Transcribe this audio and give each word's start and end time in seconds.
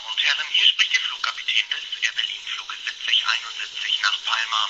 Damen 0.00 0.12
und 0.12 0.22
Herren, 0.24 0.46
hier 0.52 0.64
spricht 0.64 0.94
Ihr 0.94 1.00
Flugkapitän 1.00 1.68
des 1.68 1.84
Air 2.00 2.12
Berlin 2.16 2.40
Fluges 2.48 2.80
7071 2.88 4.00
nach 4.02 4.16
Palma. 4.24 4.62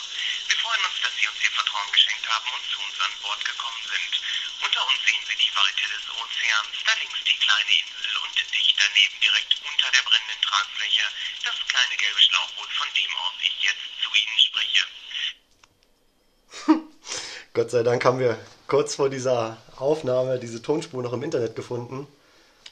Wir 0.49 0.59
freuen 0.59 0.83
uns, 0.91 0.99
dass 1.03 1.15
Sie 1.15 1.29
uns 1.31 1.39
Ihr 1.43 1.55
Vertrauen 1.55 1.93
geschenkt 1.93 2.27
haben 2.27 2.51
und 2.51 2.65
zu 2.67 2.79
uns 2.83 2.99
an 2.99 3.15
Bord 3.23 3.39
gekommen 3.47 3.83
sind. 3.87 4.13
Unter 4.59 4.83
uns 4.91 4.99
sehen 5.07 5.23
Sie 5.31 5.39
die 5.39 5.55
Weite 5.55 5.87
des 5.87 6.05
Ozeans, 6.11 6.75
da 6.83 6.93
links 6.99 7.21
die 7.23 7.39
kleine 7.39 7.73
Insel 7.79 8.15
und 8.27 8.35
dicht 8.35 8.75
daneben 8.75 9.19
direkt 9.23 9.53
unter 9.71 9.89
der 9.95 10.03
brennenden 10.03 10.43
Tragfläche 10.43 11.07
das 11.47 11.59
kleine 11.71 11.95
gelbe 11.95 12.23
Schlauchboot, 12.27 12.71
von 12.75 12.91
dem 12.91 13.13
aus 13.23 13.37
ich 13.47 13.57
jetzt 13.71 13.87
zu 14.03 14.11
Ihnen 14.11 14.39
spreche. 14.51 14.83
Gott 17.55 17.71
sei 17.71 17.83
Dank 17.87 18.03
haben 18.03 18.19
wir 18.19 18.35
kurz 18.67 18.99
vor 18.99 19.11
dieser 19.11 19.63
Aufnahme 19.79 20.43
diese 20.43 20.59
Tonspur 20.59 21.03
noch 21.03 21.15
im 21.15 21.23
Internet 21.23 21.55
gefunden, 21.55 22.11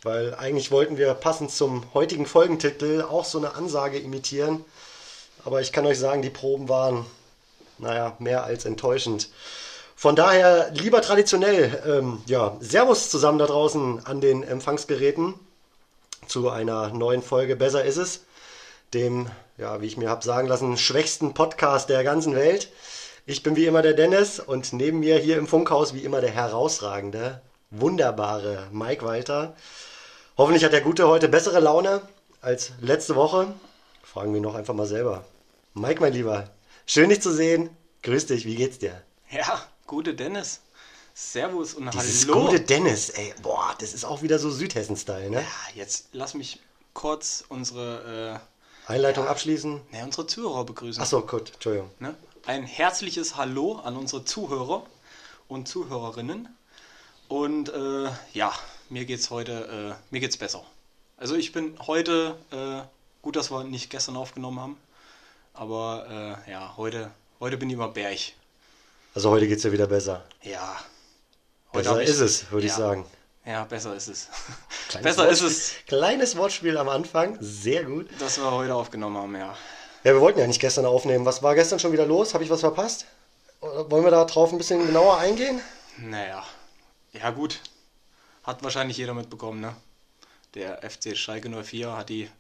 weil 0.03 0.35
eigentlich 0.35 0.71
wollten 0.71 0.97
wir 0.97 1.13
passend 1.15 1.51
zum 1.51 1.85
heutigen 1.95 2.27
Folgentitel 2.27 3.03
auch 3.03 3.25
so 3.25 3.39
eine 3.39 3.55
Ansage 3.55 3.99
imitieren. 3.99 4.65
Aber 5.45 5.61
ich 5.61 5.73
kann 5.73 5.87
euch 5.87 5.99
sagen, 5.99 6.23
die 6.23 6.31
Proben 6.31 6.69
waren, 6.69 7.07
naja, 7.79 8.17
mehr 8.19 8.45
als 8.45 8.65
enttäuschend. 8.65 9.29
Von 9.97 10.15
daher 10.15 10.71
lieber 10.73 11.03
traditionell, 11.03 11.83
ähm, 11.87 12.23
ja, 12.27 12.57
Servus 12.61 13.11
zusammen 13.11 13.39
da 13.39 13.47
draußen 13.47 14.07
an 14.07 14.21
den 14.21 14.45
Empfangsgeräten 14.45 15.35
zu 16.29 16.51
einer 16.51 16.91
neuen 16.91 17.23
Folge 17.23 17.57
Besser 17.57 17.85
ist 17.85 17.97
es, 17.97 18.21
dem, 18.95 19.29
ja, 19.57 19.81
wie 19.81 19.87
ich 19.87 19.97
mir 19.97 20.09
habe 20.09 20.25
sagen 20.25 20.47
lassen, 20.47 20.77
schwächsten 20.77 21.35
Podcast 21.35 21.89
der 21.89 22.05
ganzen 22.05 22.35
Welt. 22.37 22.71
Ich 23.27 23.43
bin 23.43 23.57
wie 23.57 23.67
immer 23.67 23.83
der 23.83 23.95
Dennis 23.95 24.41
und 24.41 24.73
neben 24.73 25.01
mir 25.01 25.19
hier 25.19 25.37
im 25.37 25.47
Funkhaus 25.47 25.95
wie 25.95 26.05
immer 26.05 26.21
der 26.21 26.31
herausragende, 26.31 27.41
wunderbare 27.71 28.69
Mike 28.71 29.05
Walter. 29.05 29.55
Hoffentlich 30.39 30.63
hat 30.63 30.73
der 30.73 30.83
Gute 30.83 31.09
heute 31.09 31.29
bessere 31.29 31.59
Laune 31.59 32.01
als 32.41 32.71
letzte 32.81 33.17
Woche. 33.17 33.53
Fragen 34.05 34.33
wir 34.33 34.41
noch 34.41 34.55
einfach 34.55 34.73
mal 34.73 34.87
selber. 34.87 35.25
Mike, 35.75 36.01
mein 36.01 36.13
Lieber, 36.13 36.49
schön 36.87 37.09
dich 37.09 37.21
zu 37.21 37.33
sehen. 37.35 37.71
Grüß 38.05 38.27
dich, 38.27 38.45
wie 38.47 38.55
geht's 38.55 38.79
dir? 38.79 39.03
Ja, 39.33 39.61
gute 39.89 40.15
Dennis. 40.15 40.61
Servus 41.13 41.75
und 41.75 41.93
Dieses 41.93 42.29
hallo. 42.29 42.47
gute 42.47 42.61
Dennis, 42.61 43.11
ey, 43.11 43.35
boah, 43.43 43.75
das 43.81 43.93
ist 43.93 44.05
auch 44.05 44.23
wieder 44.23 44.39
so 44.39 44.49
Südhessen-Style, 44.49 45.29
ne? 45.29 45.41
Ja, 45.41 45.75
jetzt 45.75 46.11
lass 46.13 46.35
mich 46.35 46.61
kurz 46.95 47.43
unsere, 47.49 48.41
Einleitung 48.87 49.27
abschließen. 49.27 49.81
äh, 49.91 49.97
ne, 49.97 50.05
unsere 50.05 50.29
Zuhörer 50.29 50.65
begrüßen. 50.65 51.03
Achso, 51.03 51.21
gut, 51.23 51.51
Entschuldigung. 51.55 51.91
Ne? 51.99 52.15
Ein 52.47 52.63
herzliches 52.63 53.35
Hallo 53.37 53.81
an 53.81 53.97
unsere 53.97 54.25
Zuhörer 54.25 54.87
und 55.49 55.67
Zuhörerinnen. 55.67 56.49
Und 57.27 57.71
äh, 57.71 58.09
ja, 58.33 58.53
mir 58.91 59.05
geht's 59.05 59.31
heute, 59.31 59.97
äh, 59.99 60.03
mir 60.11 60.21
geht's 60.21 60.37
besser. 60.37 60.65
Also 61.17 61.35
ich 61.35 61.53
bin 61.53 61.77
heute, 61.87 62.37
äh, 62.53 62.83
gut, 63.23 63.37
dass 63.37 63.51
wir 63.51 63.65
nicht 63.65 63.91
gestern 63.91 64.17
aufgenommen 64.17 64.61
haben, 64.61 64.77
aber 65.55 66.39
äh, 66.47 66.51
ja, 66.51 66.75
heute, 66.77 67.11
heute 67.41 67.57
bin 67.57 67.69
ich 67.69 67.75
immer 67.75 67.89
Berg. 67.89 68.19
Also 69.15 69.31
heute 69.31 69.49
geht's 69.49 69.63
dir 69.63 69.73
wieder 69.73 69.87
besser. 69.87 70.25
Ja. 70.43 70.77
Besser 71.73 71.91
hab 71.91 71.99
ich- 72.01 72.09
ist 72.09 72.21
es, 72.21 72.51
würde 72.51 72.67
ich 72.67 72.73
ja. 72.73 72.79
sagen. 72.79 73.05
Ja, 73.45 73.65
besser 73.65 73.95
ist 73.95 74.09
es. 74.09 74.29
Kleines 74.89 75.05
besser 75.17 75.29
ist 75.29 75.43
Wortspiel- 75.43 75.47
es, 75.47 75.87
Kleines 75.87 76.37
Wortspiel 76.37 76.77
am 76.79 76.89
Anfang, 76.89 77.37
sehr 77.41 77.85
gut. 77.85 78.09
dass 78.21 78.37
wir 78.39 78.51
heute 78.51 78.75
aufgenommen 78.75 79.17
haben, 79.17 79.35
ja. 79.37 79.57
Ja, 80.05 80.13
wir 80.15 80.21
wollten 80.21 80.39
ja 80.39 80.47
nicht 80.47 80.61
gestern 80.61 80.87
aufnehmen. 80.87 81.25
Was 81.25 81.43
war 81.43 81.55
gestern 81.55 81.79
schon 81.81 81.93
wieder 81.93 82.07
los? 82.07 82.33
Habe 82.35 82.45
ich 82.45 82.51
was 82.51 82.61
verpasst? 82.61 83.07
Wollen 83.61 84.05
wir 84.05 84.11
da 84.13 84.25
drauf 84.25 84.53
ein 84.53 84.59
bisschen 84.59 84.87
genauer 84.87 85.19
eingehen? 85.19 85.61
Naja, 85.97 86.45
ja 87.13 87.31
gut. 87.31 87.59
Hat 88.49 88.63
wahrscheinlich 88.63 88.97
jeder 88.97 89.13
mitbekommen, 89.13 89.61
ne? 89.61 89.77
Der 90.55 90.79
FC 90.91 91.15
Schalke 91.15 91.51
04 91.51 91.95
hat 91.95 92.09
die 92.09 92.31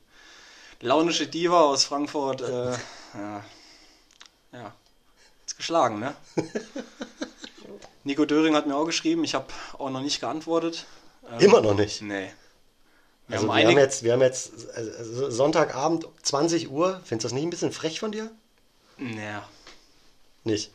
launische 0.80 1.26
Diva 1.26 1.60
aus 1.60 1.84
Frankfurt, 1.84 2.40
äh, 2.40 2.70
ja, 3.14 3.44
ja, 4.52 4.74
ist 5.46 5.58
geschlagen, 5.58 5.98
ne? 5.98 6.14
Nico 8.04 8.24
Döring 8.24 8.54
hat 8.54 8.66
mir 8.66 8.74
auch 8.74 8.86
geschrieben, 8.86 9.22
ich 9.22 9.34
habe 9.34 9.48
auch 9.76 9.90
noch 9.90 10.00
nicht 10.00 10.18
geantwortet. 10.18 10.86
Ähm, 11.30 11.40
Immer 11.40 11.60
noch 11.60 11.74
nicht. 11.74 12.00
Nee. 12.00 12.32
Wir 13.26 13.36
Also 13.36 13.52
haben 13.52 13.58
wir 13.58 13.68
haben 13.68 13.76
jetzt, 13.76 14.02
wir 14.02 14.12
haben 14.14 14.22
jetzt 14.22 14.52
äh, 14.78 15.04
Sonntagabend 15.30 16.08
20 16.22 16.70
Uhr. 16.70 17.02
Findest 17.04 17.24
du 17.24 17.28
das 17.28 17.32
nicht 17.34 17.42
ein 17.44 17.50
bisschen 17.50 17.72
frech 17.72 18.00
von 18.00 18.12
dir? 18.12 18.30
naja, 18.96 19.46
Nicht. 20.44 20.72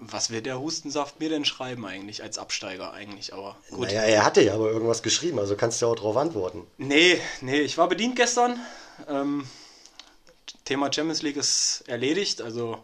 Was 0.00 0.30
will 0.30 0.42
der 0.42 0.58
Hustensaft 0.60 1.20
mir 1.20 1.28
denn 1.28 1.44
schreiben 1.44 1.84
eigentlich, 1.86 2.22
als 2.22 2.38
Absteiger 2.38 2.92
eigentlich, 2.92 3.32
aber 3.32 3.56
gut. 3.70 3.88
Naja, 3.88 4.02
er 4.02 4.24
hatte 4.24 4.42
ja 4.42 4.54
aber 4.54 4.70
irgendwas 4.70 5.02
geschrieben, 5.02 5.38
also 5.38 5.56
kannst 5.56 5.80
du 5.80 5.86
ja 5.86 5.92
auch 5.92 5.96
drauf 5.96 6.16
antworten. 6.16 6.66
Nee, 6.78 7.20
nee, 7.40 7.60
ich 7.60 7.76
war 7.78 7.88
bedient 7.88 8.16
gestern. 8.16 8.58
Ähm, 9.08 9.46
Thema 10.64 10.92
Champions 10.92 11.22
League 11.22 11.36
ist 11.36 11.84
erledigt. 11.86 12.40
Also, 12.42 12.78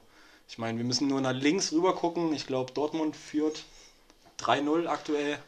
ich 0.49 0.59
meine, 0.59 0.79
wir 0.79 0.85
müssen 0.85 1.09
nur 1.09 1.21
nach 1.21 1.33
links 1.33 1.73
rüber 1.73 1.95
gucken. 1.95 2.33
Ich 2.35 2.47
glaube, 2.47 2.73
Dortmund 2.73 3.17
führt 3.17 3.63
3-0 4.41 4.87
aktuell. 4.87 5.39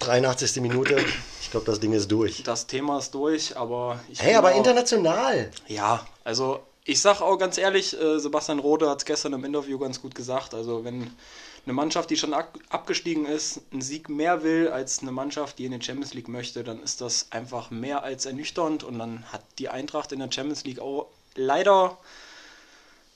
83. 0.00 0.60
Minute. 0.60 1.02
Ich 1.40 1.50
glaube, 1.50 1.66
das 1.66 1.80
Ding 1.80 1.92
ist 1.92 2.10
durch. 2.10 2.42
Das 2.42 2.66
Thema 2.66 2.98
ist 2.98 3.14
durch, 3.14 3.56
aber 3.56 4.00
ich 4.10 4.20
Hey, 4.20 4.34
aber 4.34 4.52
auch- 4.52 4.56
international. 4.56 5.50
Ja, 5.68 6.06
also 6.24 6.60
ich 6.84 7.00
sag 7.00 7.20
auch 7.20 7.36
ganz 7.38 7.56
ehrlich, 7.58 7.98
äh, 7.98 8.18
Sebastian 8.18 8.58
Rode 8.58 8.88
hat 8.90 8.98
es 8.98 9.04
gestern 9.04 9.32
im 9.32 9.44
Interview 9.44 9.78
ganz 9.78 10.00
gut 10.02 10.14
gesagt. 10.14 10.52
Also 10.54 10.84
wenn 10.84 11.10
eine 11.64 11.72
Mannschaft, 11.72 12.10
die 12.10 12.16
schon 12.16 12.34
ab- 12.34 12.58
abgestiegen 12.68 13.24
ist, 13.24 13.60
einen 13.72 13.80
Sieg 13.80 14.10
mehr 14.10 14.42
will 14.42 14.68
als 14.68 15.00
eine 15.00 15.12
Mannschaft, 15.12 15.58
die 15.58 15.64
in 15.64 15.72
die 15.72 15.82
Champions 15.84 16.12
League 16.12 16.28
möchte, 16.28 16.62
dann 16.62 16.82
ist 16.82 17.00
das 17.00 17.28
einfach 17.30 17.70
mehr 17.70 18.02
als 18.02 18.26
ernüchternd 18.26 18.84
und 18.84 18.98
dann 18.98 19.24
hat 19.32 19.42
die 19.58 19.70
Eintracht 19.70 20.12
in 20.12 20.18
der 20.18 20.30
Champions 20.30 20.64
League 20.64 20.78
auch 20.78 21.06
leider, 21.34 21.96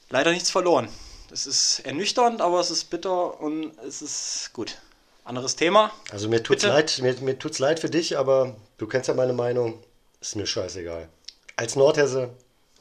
leider 0.09 0.31
nichts 0.33 0.50
verloren. 0.50 0.89
Das 1.29 1.47
ist 1.47 1.81
ernüchternd, 1.81 2.41
aber 2.41 2.61
es 2.61 2.71
ist 2.71 2.85
bitter 2.89 3.39
und 3.39 3.77
es 3.87 4.00
ist 4.00 4.50
gut. 4.55 4.79
Anderes 5.25 5.56
Thema. 5.56 5.93
Also 6.11 6.27
mir 6.27 6.43
tut's 6.43 6.62
Bitte? 6.62 6.73
leid, 6.73 6.99
mir, 7.03 7.15
mir 7.21 7.39
tut's 7.39 7.59
leid 7.59 7.81
für 7.81 7.91
dich, 7.91 8.17
aber 8.17 8.56
du 8.79 8.87
kennst 8.87 9.09
ja 9.09 9.15
meine 9.15 9.35
Meinung. 9.35 9.79
Ist 10.23 10.37
mir 10.37 10.47
scheißegal. 10.47 11.11
Als 11.56 11.77
Nordhesse 11.77 12.31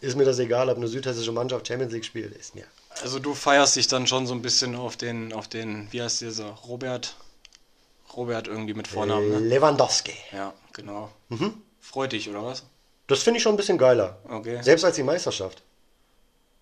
ist 0.01 0.15
mir 0.15 0.25
das 0.25 0.39
egal, 0.39 0.69
ob 0.69 0.77
eine 0.77 0.87
südhessische 0.87 1.31
Mannschaft 1.31 1.67
Champions 1.67 1.93
League 1.93 2.05
spielt. 2.05 2.35
Ist 2.35 2.55
mir. 2.55 2.65
Also 3.01 3.19
du 3.19 3.33
feierst 3.33 3.75
dich 3.75 3.87
dann 3.87 4.07
schon 4.07 4.25
so 4.27 4.33
ein 4.33 4.41
bisschen 4.41 4.75
auf 4.75 4.97
den, 4.97 5.33
auf 5.33 5.47
den, 5.47 5.87
wie 5.91 6.01
heißt 6.01 6.21
dieser, 6.21 6.49
Robert, 6.49 7.15
Robert 8.15 8.47
irgendwie 8.47 8.73
mit 8.73 8.87
Vornamen, 8.87 9.29
ne? 9.29 9.39
Lewandowski. 9.39 10.13
Ja, 10.31 10.53
genau. 10.73 11.09
Mhm. 11.29 11.61
Freut 11.79 12.11
dich, 12.11 12.29
oder 12.29 12.43
was? 12.43 12.63
Das 13.07 13.23
finde 13.23 13.37
ich 13.37 13.43
schon 13.43 13.53
ein 13.53 13.57
bisschen 13.57 13.77
geiler. 13.77 14.17
Okay. 14.27 14.61
Selbst 14.61 14.83
als 14.83 14.95
die 14.95 15.03
Meisterschaft. 15.03 15.61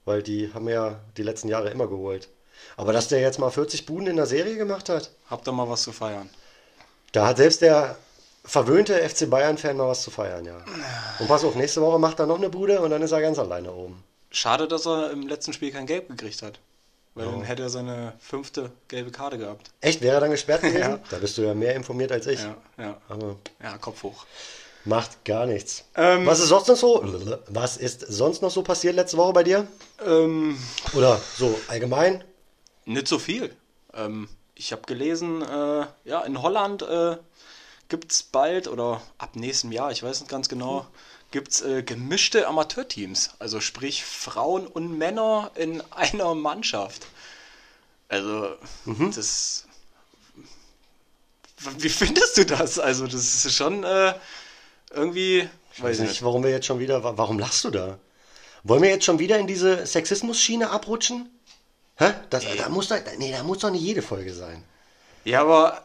Weil 0.05 0.21
die 0.21 0.53
haben 0.53 0.67
ja 0.69 0.99
die 1.17 1.23
letzten 1.23 1.47
Jahre 1.47 1.69
immer 1.71 1.87
geholt. 1.87 2.29
Aber 2.77 2.93
dass 2.93 3.07
der 3.07 3.19
jetzt 3.19 3.39
mal 3.39 3.49
40 3.49 3.85
Buden 3.85 4.07
in 4.07 4.15
der 4.15 4.27
Serie 4.27 4.55
gemacht 4.57 4.89
hat, 4.89 5.11
Habt 5.29 5.47
ihr 5.47 5.51
mal 5.51 5.69
was 5.69 5.83
zu 5.83 5.91
feiern? 5.91 6.29
da 7.11 7.27
hat 7.27 7.37
selbst 7.37 7.61
der 7.61 7.97
verwöhnte 8.45 8.97
FC 9.07 9.29
Bayern-Fan 9.29 9.75
mal 9.77 9.87
was 9.87 10.03
zu 10.03 10.11
feiern, 10.11 10.45
ja. 10.45 10.57
Und 11.19 11.27
pass 11.27 11.43
auf, 11.43 11.55
nächste 11.55 11.81
Woche 11.81 11.99
macht 11.99 12.19
er 12.19 12.25
noch 12.25 12.37
eine 12.37 12.49
Bude 12.49 12.79
und 12.81 12.89
dann 12.91 13.01
ist 13.01 13.11
er 13.11 13.21
ganz 13.21 13.37
alleine 13.39 13.71
oben. 13.73 14.03
Schade, 14.31 14.67
dass 14.67 14.85
er 14.85 15.11
im 15.11 15.27
letzten 15.27 15.53
Spiel 15.53 15.71
kein 15.71 15.85
Gelb 15.85 16.09
gekriegt 16.09 16.41
hat. 16.41 16.59
Weil 17.13 17.27
dann 17.27 17.43
hätte 17.43 17.63
er 17.63 17.69
seine 17.69 18.11
fünfte 18.19 18.71
gelbe 18.89 19.09
Karte 19.09 19.37
gehabt. 19.37 19.71
Echt, 19.79 20.01
wäre 20.01 20.15
er 20.15 20.19
dann 20.19 20.31
gesperrt 20.31 20.61
gewesen? 20.63 20.79
Ja. 20.79 20.99
Da 21.09 21.17
bist 21.17 21.37
du 21.37 21.43
ja 21.43 21.53
mehr 21.53 21.73
informiert 21.75 22.11
als 22.11 22.27
ich. 22.27 22.41
Ja, 22.41 22.57
ja. 22.77 22.97
Aber 23.07 23.37
Ja, 23.63 23.77
Kopf 23.77 24.03
hoch. 24.03 24.25
macht 24.83 25.23
gar 25.23 25.45
nichts. 25.45 25.85
Ähm, 25.95 26.25
was 26.25 26.39
ist 26.39 26.49
sonst 26.49 26.67
noch 26.67 26.75
so? 26.75 27.01
Was 27.47 27.77
ist 27.77 28.01
sonst 28.01 28.41
noch 28.41 28.51
so 28.51 28.63
passiert 28.63 28.95
letzte 28.95 29.15
Woche 29.15 29.31
bei 29.31 29.43
dir? 29.43 29.65
Ähm, 30.05 30.57
Oder 30.93 31.21
so 31.37 31.57
allgemein? 31.69 32.23
nicht 32.83 33.07
so 33.07 33.17
viel. 33.17 33.55
Ähm, 33.93 34.27
ich 34.53 34.73
habe 34.73 34.81
gelesen, 34.85 35.41
äh, 35.41 35.85
ja, 36.03 36.21
in 36.25 36.41
Holland 36.41 36.81
äh, 36.81 37.15
gibt 37.89 38.11
es 38.11 38.23
bald, 38.23 38.67
oder 38.67 39.01
ab 39.17 39.35
nächstem 39.35 39.71
Jahr, 39.71 39.91
ich 39.91 40.03
weiß 40.03 40.19
nicht 40.21 40.29
ganz 40.29 40.49
genau, 40.49 40.87
gibt 41.31 41.51
es 41.51 41.61
äh, 41.61 41.83
gemischte 41.83 42.47
Amateurteams. 42.47 43.31
Also 43.39 43.59
sprich 43.61 44.03
Frauen 44.05 44.67
und 44.67 44.97
Männer 44.97 45.51
in 45.55 45.81
einer 45.91 46.33
Mannschaft. 46.35 47.05
Also, 48.07 48.55
das. 48.85 49.65
Wie 51.79 51.89
findest 51.89 52.37
du 52.37 52.45
das? 52.45 52.77
Also, 52.79 53.05
das 53.07 53.45
ist 53.45 53.53
schon 53.55 53.83
äh, 53.83 54.13
irgendwie. 54.91 55.49
Ich 55.73 55.81
weiß 55.83 55.99
nicht, 55.99 56.21
warum 56.23 56.43
wir 56.43 56.51
jetzt 56.51 56.65
schon 56.67 56.79
wieder. 56.79 57.03
wa- 57.03 57.13
Warum 57.17 57.39
lachst 57.39 57.63
du 57.63 57.71
da? 57.71 57.97
Wollen 58.63 58.81
wir 58.83 58.89
jetzt 58.89 59.05
schon 59.05 59.19
wieder 59.19 59.37
in 59.39 59.47
diese 59.47 59.85
Sexismus-Schiene 59.85 60.69
abrutschen? 60.69 61.29
Hä? 61.97 62.13
Das, 62.29 62.45
da, 62.57 62.69
muss 62.69 62.87
doch, 62.89 62.97
nee, 63.17 63.31
da 63.31 63.43
muss 63.43 63.59
doch 63.59 63.69
nicht 63.71 63.81
jede 63.81 64.01
Folge 64.01 64.33
sein. 64.33 64.63
Ja, 65.23 65.41
aber 65.41 65.84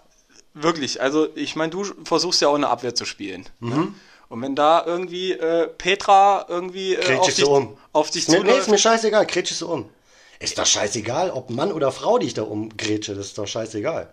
wirklich, 0.55 1.01
also 1.01 1.29
ich 1.35 1.57
meine, 1.57 1.71
du 1.71 1.85
versuchst 2.05 2.41
ja 2.41 2.49
auch 2.49 2.55
eine 2.55 2.69
Abwehr 2.69 2.95
zu 2.95 3.05
spielen. 3.05 3.47
Mhm. 3.61 3.69
Ne? 3.69 3.95
Und 4.29 4.43
wenn 4.43 4.55
da 4.55 4.85
irgendwie 4.87 5.33
äh, 5.33 5.67
Petra 5.67 6.47
irgendwie 6.49 6.95
äh, 6.95 7.17
auf, 7.17 7.27
dich, 7.27 7.37
du 7.37 7.51
um. 7.51 7.77
auf 7.93 8.11
dich 8.11 8.29
Nee, 8.29 8.35
nee, 8.35 8.41
ist 8.43 8.47
zuläuft. 8.47 8.71
mir 8.71 8.79
scheißegal, 8.79 9.27
grätschst 9.27 9.61
du 9.61 9.73
um. 9.73 9.89
Ist 10.39 10.57
doch 10.57 10.67
scheißegal, 10.67 11.33
ob 11.33 11.51
Mann 11.51 11.73
oder 11.73 11.91
Frau 11.93 12.19
dich 12.19 12.33
da 12.33 12.43
umgrätsche, 12.43 13.15
das 13.15 13.27
ist 13.27 13.39
doch 13.39 13.47
scheißegal. 13.47 14.13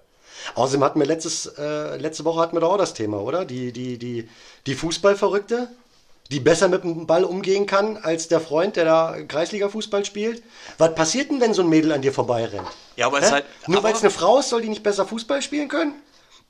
Außerdem 0.55 0.83
hatten 0.83 0.99
wir 0.99 1.07
letztes, 1.07 1.45
äh, 1.57 1.97
letzte 1.97 2.25
Woche 2.25 2.41
hatten 2.41 2.55
wir 2.55 2.61
doch 2.61 2.73
auch 2.73 2.77
das 2.77 2.93
Thema, 2.93 3.21
oder? 3.21 3.45
Die, 3.45 3.71
die, 3.71 3.97
die, 3.97 4.29
die 4.65 4.75
Fußballverrückte, 4.75 5.69
die 6.31 6.39
besser 6.39 6.67
mit 6.67 6.83
dem 6.83 7.07
Ball 7.07 7.23
umgehen 7.23 7.65
kann 7.65 7.97
als 7.97 8.27
der 8.27 8.39
Freund, 8.41 8.75
der 8.75 8.85
da 8.85 9.17
Kreisliga-Fußball 9.27 10.03
spielt? 10.03 10.43
Was 10.77 10.95
passiert 10.95 11.29
denn, 11.29 11.41
wenn 11.41 11.53
so 11.53 11.61
ein 11.61 11.69
Mädel 11.69 11.91
an 11.91 12.01
dir 12.01 12.11
vorbeirennt? 12.11 12.67
Ja, 12.95 13.07
aber 13.07 13.19
es 13.19 13.27
Hä? 13.27 13.31
halt. 13.31 13.45
Nur 13.67 13.83
weil 13.83 13.93
es 13.93 14.01
eine 14.01 14.09
Frau 14.09 14.39
ist, 14.39 14.49
soll 14.49 14.61
die 14.61 14.69
nicht 14.69 14.83
besser 14.83 15.05
Fußball 15.05 15.41
spielen 15.41 15.69
können? 15.69 15.93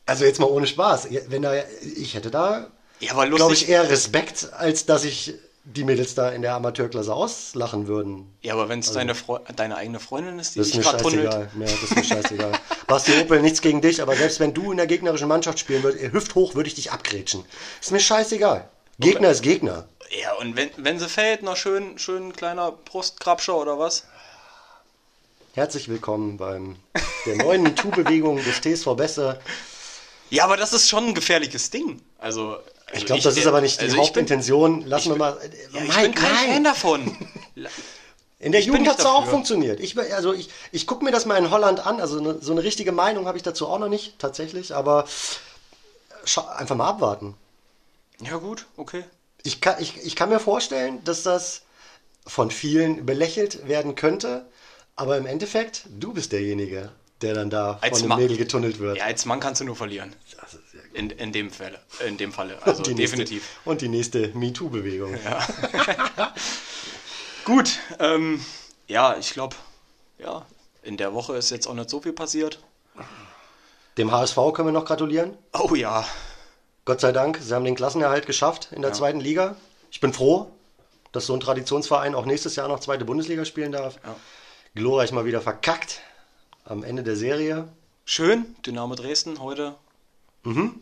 Also 0.07 0.25
jetzt 0.25 0.39
mal 0.39 0.47
ohne 0.47 0.65
Spaß. 0.65 1.09
Wenn 1.27 1.43
da, 1.43 1.53
ich 1.95 2.15
hätte 2.15 2.31
da, 2.31 2.67
Ja, 2.99 3.13
glaube 3.25 3.53
ich, 3.53 3.69
eher 3.69 3.89
Respekt, 3.89 4.49
als 4.53 4.85
dass 4.85 5.03
ich 5.03 5.35
die 5.65 5.83
Mädels 5.83 6.15
da 6.15 6.29
in 6.29 6.41
der 6.41 6.53
Amateurklasse 6.55 7.13
auslachen 7.13 7.87
würden. 7.87 8.33
ja, 8.41 8.53
aber 8.53 8.69
wenn 8.69 8.79
es 8.79 8.93
deine, 8.93 9.13
Freu 9.15 9.39
deine 9.57 9.75
eigene 9.75 9.99
Freundin 9.99 10.39
ist, 10.39 10.55
die 10.55 10.59
Das 10.59 10.67
ist 10.67 10.75
dich 10.77 10.85
mir 10.85 10.91
gerade 10.91 11.03
tunnelt. 11.03 11.33
scheißegal. 11.33 11.49
Ja, 11.59 11.65
das 11.65 11.83
ist 11.83 11.95
mir 11.97 12.03
scheißegal. 12.05 12.51
Basti 12.87 13.11
Opel, 13.21 13.41
nichts 13.41 13.59
gegen 13.61 13.81
dich, 13.81 14.01
aber 14.01 14.15
selbst 14.15 14.39
wenn 14.39 14.53
du 14.53 14.71
in 14.71 14.77
der 14.77 14.87
gegnerischen 14.87 15.27
Mannschaft 15.27 15.59
spielen 15.59 15.83
würdest, 15.83 16.13
hüfthoch 16.13 16.55
würde 16.55 16.69
ich 16.69 16.75
dich 16.75 16.93
abgrätschen. 16.93 17.43
Ist 17.81 17.91
mir 17.91 17.99
scheißegal. 17.99 18.69
Gegner 18.99 19.29
ist 19.31 19.43
Gegner. 19.43 19.89
Ja, 20.21 20.33
und 20.35 20.55
wenn, 20.55 20.69
wenn 20.77 20.99
sie 20.99 21.09
fällt, 21.09 21.43
noch 21.43 21.57
schön, 21.57 21.99
schön 21.99 22.31
kleiner 22.31 22.71
Brustkrabscher 22.71 23.57
oder 23.57 23.77
was? 23.77 24.05
Herzlich 25.53 25.89
willkommen 25.89 26.37
beim 26.37 26.77
der 27.25 27.35
neuen 27.35 27.63
MeToo-Bewegung 27.63 28.41
des 28.43 28.61
TSV 28.61 28.95
Besse. 28.95 29.39
Ja, 30.29 30.43
aber 30.43 30.57
das 30.57 30.73
ist 30.73 30.89
schon 30.89 31.07
ein 31.07 31.13
gefährliches 31.13 31.69
Ding. 31.69 32.01
Also. 32.17 32.57
Ich 32.93 33.05
glaube, 33.05 33.21
das 33.21 33.35
ist 33.35 33.45
aber 33.45 33.59
nicht 33.59 33.81
die 33.81 33.85
also 33.85 33.95
ich 33.95 33.99
bin, 33.99 34.07
Hauptintention. 34.07 34.85
Lassen 34.85 35.09
wir 35.09 35.17
mal. 35.17 35.37
ja, 35.73 35.81
ich 35.81 35.87
Nein, 35.89 36.03
bin 36.03 36.15
kein 36.15 36.33
nein. 36.33 36.53
Fan 36.53 36.63
davon. 36.63 37.17
In 38.39 38.51
der 38.51 38.61
Ich 38.61 38.67
Jugend 38.67 38.87
hat 38.87 38.99
es 38.99 39.05
auch 39.05 39.25
funktioniert. 39.25 39.79
Ich, 39.79 39.99
also 40.13 40.33
ich, 40.33 40.49
ich 40.71 40.87
gucke 40.87 41.03
mir 41.03 41.11
das 41.11 41.25
mal 41.25 41.37
in 41.37 41.49
Holland 41.49 41.85
an. 41.85 41.99
Also 41.99 42.19
eine, 42.19 42.39
so 42.41 42.51
eine 42.51 42.63
richtige 42.63 42.91
Meinung 42.91 43.27
habe 43.27 43.37
ich 43.37 43.43
dazu 43.43 43.67
auch 43.67 43.79
noch 43.79 43.89
nicht, 43.89 44.19
tatsächlich. 44.19 44.73
Aber 44.75 45.05
einfach 46.55 46.75
mal 46.75 46.87
abwarten. 46.87 47.35
ja, 48.21 48.37
gut, 48.37 48.65
okay. 48.77 49.03
Ich 49.43 49.59
kann, 49.61 49.75
ich, 49.79 49.97
ich 50.05 50.15
kann 50.15 50.29
mir 50.29 50.39
vorstellen, 50.39 51.03
dass 51.03 51.23
das 51.23 51.61
von 52.25 52.51
vielen 52.51 53.05
belächelt 53.05 53.67
werden 53.67 53.95
könnte. 53.95 54.45
Aber 54.95 55.17
im 55.17 55.25
Endeffekt, 55.25 55.83
du 55.89 56.13
bist 56.13 56.31
derjenige, 56.31 56.91
der 57.21 57.33
dann 57.33 57.49
da 57.49 57.79
Als 57.81 57.99
von 57.99 58.09
Mann. 58.09 58.19
Mädel 58.19 58.37
getunnelt 58.37 58.79
wird. 58.79 58.97
Ja, 58.97 59.05
als 59.05 59.25
Mann 59.25 59.39
kannst 59.39 59.61
du 59.61 59.65
nur 59.65 59.75
verlieren. 59.75 60.15
In, 60.93 61.09
in 61.09 61.31
dem 61.31 61.51
Falle. 61.51 61.79
In 62.05 62.17
dem 62.17 62.31
Falle. 62.31 62.61
Also 62.63 62.83
die 62.83 62.95
definitiv. 62.95 63.43
Nächste, 63.43 63.69
und 63.69 63.81
die 63.81 63.87
nächste 63.87 64.27
MeToo-Bewegung. 64.29 65.15
Gut, 67.45 67.79
ähm, 67.99 68.43
ja, 68.87 69.17
ich 69.17 69.31
glaube, 69.31 69.55
ja, 70.19 70.45
in 70.83 70.97
der 70.97 71.13
Woche 71.13 71.35
ist 71.35 71.49
jetzt 71.49 71.67
auch 71.67 71.73
nicht 71.73 71.89
so 71.89 72.01
viel 72.01 72.13
passiert. 72.13 72.59
Dem 73.97 74.11
HSV 74.11 74.35
können 74.53 74.67
wir 74.67 74.71
noch 74.71 74.85
gratulieren. 74.85 75.37
Oh 75.53 75.75
ja, 75.75 76.05
Gott 76.85 77.01
sei 77.01 77.11
Dank, 77.11 77.39
sie 77.41 77.53
haben 77.53 77.65
den 77.65 77.75
Klassenerhalt 77.75 78.25
geschafft 78.25 78.69
in 78.71 78.81
der 78.81 78.93
zweiten 78.93 79.19
Liga. 79.19 79.55
Ich 79.91 79.99
bin 79.99 80.13
froh, 80.13 80.51
dass 81.11 81.25
so 81.25 81.33
ein 81.33 81.39
Traditionsverein 81.39 82.15
auch 82.15 82.25
nächstes 82.25 82.55
Jahr 82.55 82.67
noch 82.67 82.79
zweite 82.79 83.05
Bundesliga 83.05 83.45
spielen 83.45 83.71
darf. 83.71 83.99
Ja. 84.03 84.15
Glorreich 84.75 85.11
mal 85.11 85.25
wieder 85.25 85.41
verkackt 85.41 86.01
am 86.67 86.83
Ende 86.83 87.03
der 87.03 87.15
Serie. 87.15 87.67
schön. 88.05 88.55
Dynamo 88.65 88.95
Dresden 88.95 89.41
heute. 89.41 89.75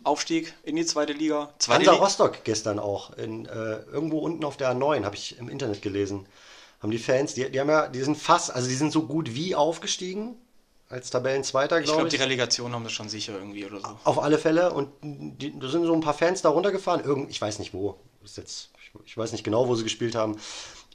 Aufstieg 0.04 0.54
in 0.64 0.76
die 0.76 0.86
zweite 0.86 1.14
Liga. 1.14 1.50
Zweite 1.58 1.90
Hansa. 1.90 2.04
Rostock 2.04 2.44
gestern 2.44 2.78
auch. 2.78 3.18
In, 3.18 3.48
äh, 3.48 3.80
irgendwo 3.92 4.20
unten 4.20 4.44
auf 4.46 4.58
der 4.58 4.72
A9, 4.72 5.04
habe 5.04 5.16
ich 5.16 5.40
im 5.40 5.50
Internet 5.50 5.82
gelesen. 5.82 6.28
Haben 6.82 6.92
die 6.92 7.00
Fans, 7.00 7.34
die, 7.34 7.50
die 7.50 7.60
haben 7.60 7.70
ja, 7.70 7.88
die 7.88 8.02
sind 8.02 8.16
fast, 8.16 8.54
also 8.54 8.68
die 8.68 8.76
sind 8.76 8.92
so 8.92 9.04
gut 9.08 9.34
wie 9.34 9.56
aufgestiegen. 9.56 10.36
Als 10.88 11.10
Tabellenzweiter, 11.10 11.80
Ich 11.80 11.86
glaube 11.86 12.02
glaube, 12.02 12.08
ich. 12.10 12.14
die 12.16 12.22
Relegation 12.22 12.74
haben 12.74 12.84
das 12.84 12.94
schon 12.94 13.10
sicher 13.10 13.34
irgendwie 13.34 13.66
oder 13.66 13.80
so. 13.80 13.98
Auf 14.04 14.20
alle 14.22 14.38
Fälle. 14.38 14.72
Und 14.72 14.90
die, 15.02 15.58
da 15.58 15.68
sind 15.68 15.84
so 15.86 15.94
ein 15.94 16.02
paar 16.02 16.14
Fans 16.14 16.44
da 16.44 16.50
runtergefahren. 16.50 17.04
Irgend, 17.04 17.32
ich 17.32 17.42
weiß 17.42 17.58
nicht 17.58 17.74
wo. 17.74 17.96
Ist 18.24 18.38
jetzt, 18.38 18.70
ich, 18.80 18.92
ich 19.04 19.18
weiß 19.18 19.32
nicht 19.32 19.44
genau, 19.44 19.68
wo 19.68 19.74
sie 19.74 19.84
gespielt 19.84 20.14
haben. 20.14 20.38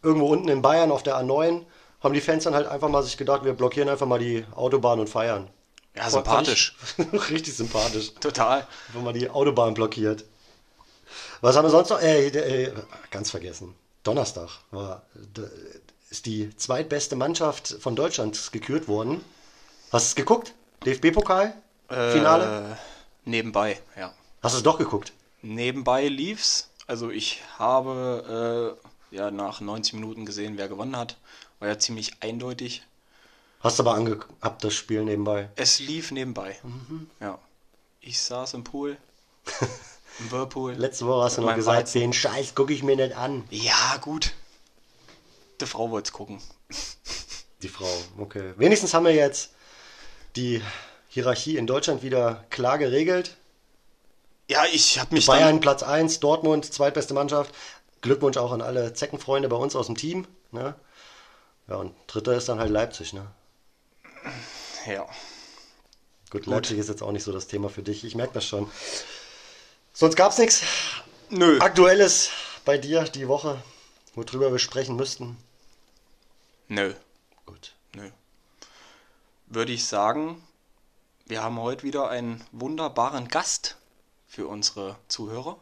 Irgendwo 0.05 0.29
unten 0.29 0.47
in 0.49 0.63
Bayern 0.63 0.93
auf 0.93 1.03
der 1.03 1.17
A9 1.17 1.65
haben 2.03 2.15
die 2.15 2.21
Fans 2.21 2.45
dann 2.45 2.55
halt 2.55 2.67
einfach 2.67 2.89
mal 2.89 3.03
sich 3.03 3.17
gedacht, 3.17 3.45
wir 3.45 3.53
blockieren 3.53 3.89
einfach 3.89 4.07
mal 4.07 4.19
die 4.19 4.45
Autobahn 4.55 5.01
und 5.01 5.09
feiern. 5.09 5.49
Ja, 5.97 6.03
Fand 6.03 6.13
sympathisch. 6.13 6.77
ich- 6.99 7.13
Richtig 7.31 7.55
sympathisch. 7.57 8.13
Total. 8.21 8.67
Einfach 8.89 9.03
mal 9.03 9.13
die 9.13 9.29
Autobahn 9.29 9.75
blockiert. 9.75 10.25
Was 11.41 11.57
haben 11.57 11.65
wir 11.65 11.71
sonst 11.71 11.91
noch? 11.91 12.01
Äh, 12.01 12.29
äh, 12.29 12.73
ganz 13.11 13.31
vergessen. 13.31 13.75
Donnerstag 14.03 14.49
war, 14.71 15.03
ist 16.11 16.27
die 16.27 16.55
zweitbeste 16.57 17.17
Mannschaft 17.17 17.77
von 17.81 17.97
Deutschland 17.97 18.53
gekürt 18.53 18.89
worden. 18.89 19.23
Hast 19.93 20.07
du 20.07 20.11
es 20.11 20.15
geguckt? 20.17 20.55
DFB-Pokal? 20.87 21.55
Finale? 21.89 22.71
Äh, 22.73 23.29
nebenbei, 23.29 23.81
ja. 23.99 24.13
Hast 24.43 24.55
du 24.55 24.59
es 24.59 24.63
doch 24.63 24.79
geguckt? 24.79 25.13
Nebenbei 25.43 26.07
lief's. 26.09 26.71
Also 26.87 27.11
ich 27.11 27.43
habe 27.59 28.79
äh, 29.13 29.17
ja 29.17 29.31
nach 29.31 29.61
90 29.61 29.95
Minuten 29.95 30.25
gesehen, 30.25 30.57
wer 30.57 30.69
gewonnen 30.69 30.97
hat. 30.97 31.17
War 31.61 31.69
ja 31.69 31.79
ziemlich 31.79 32.15
eindeutig. 32.21 32.83
Hast 33.61 33.79
aber 33.79 33.95
angehabt 33.95 34.65
das 34.65 34.75
Spiel 34.75 35.05
nebenbei. 35.05 35.51
Es 35.55 35.79
lief 35.79 36.11
nebenbei. 36.11 36.57
Mhm. 36.63 37.09
Ja. 37.21 37.39
Ich 38.01 38.21
saß 38.21 38.55
im 38.55 38.65
Pool. 38.65 38.97
Im 40.19 40.31
Whirlpool. 40.33 40.75
Letzte 40.75 41.07
Woche 41.07 41.25
hast 41.25 41.39
du 41.39 41.43
noch 41.43 41.55
gesagt, 41.55 41.79
Weizen. 41.79 42.01
den 42.01 42.13
Scheiß 42.13 42.55
gucke 42.55 42.75
ich 42.75 42.83
mir 42.83 42.97
nicht 42.97 43.17
an. 43.17 43.45
Ja, 43.51 43.97
gut. 44.01 44.33
Die 45.61 45.67
Frau 45.67 45.91
wollte 45.91 46.13
gucken. 46.13 46.41
Die 47.63 47.69
Frau, 47.69 47.89
okay. 48.19 48.53
Wenigstens 48.57 48.93
haben 48.93 49.05
wir 49.05 49.15
jetzt 49.15 49.53
die 50.37 50.63
Hierarchie 51.09 51.57
in 51.57 51.67
Deutschland 51.67 52.03
wieder 52.03 52.45
klar 52.51 52.79
geregelt. 52.79 53.37
Ja, 54.49 54.65
ich 54.73 54.99
habe 54.99 55.15
mich 55.15 55.27
Bayern 55.27 55.61
Platz 55.61 55.83
1, 55.83 56.21
Dortmund 56.21 56.71
zweitbeste 56.73 57.15
Mannschaft. 57.15 57.55
Glückwunsch 58.01 58.37
auch 58.37 58.53
an 58.53 58.63
alle 58.63 58.95
Zeckenfreunde 58.95 59.49
bei 59.49 59.57
uns 59.57 59.77
aus 59.77 59.87
dem 59.87 59.97
Team. 59.97 60.27
Ne? 60.51 60.75
Ja, 61.71 61.77
und 61.77 61.95
dritter 62.09 62.35
ist 62.35 62.49
dann 62.49 62.59
halt 62.59 62.71
Leipzig. 62.71 63.13
Ne? 63.13 63.31
Ja. 64.87 65.07
Gut, 66.31 66.47
Leipzig 66.47 66.79
ist 66.79 66.89
jetzt 66.89 67.03
auch 67.03 67.13
nicht 67.13 67.23
so 67.23 67.33
das 67.33 67.47
Thema 67.47 67.69
für 67.71 67.83
dich. 67.83 68.05
Ich 68.05 68.17
merke 68.17 68.35
das 68.35 68.45
schon. 68.45 68.69
Sonst 69.93 70.17
gab 70.17 70.33
es 70.33 70.39
nichts 70.39 70.63
Nö. 71.29 71.59
Aktuelles 71.61 72.31
bei 72.65 72.77
dir 72.77 73.05
die 73.05 73.29
Woche, 73.29 73.63
worüber 74.15 74.51
wir 74.51 74.59
sprechen 74.59 74.97
müssten. 74.97 75.37
Nö. 76.67 76.93
Gut. 77.47 77.75
Nö. 77.95 78.11
Würde 79.47 79.73
ich 79.73 79.87
sagen, 79.87 80.43
wir 81.27 81.43
haben 81.43 81.61
heute 81.61 81.85
wieder 81.85 82.09
einen 82.09 82.45
wunderbaren 82.51 83.29
Gast 83.29 83.77
für 84.27 84.49
unsere 84.49 84.97
Zuhörer. 85.07 85.57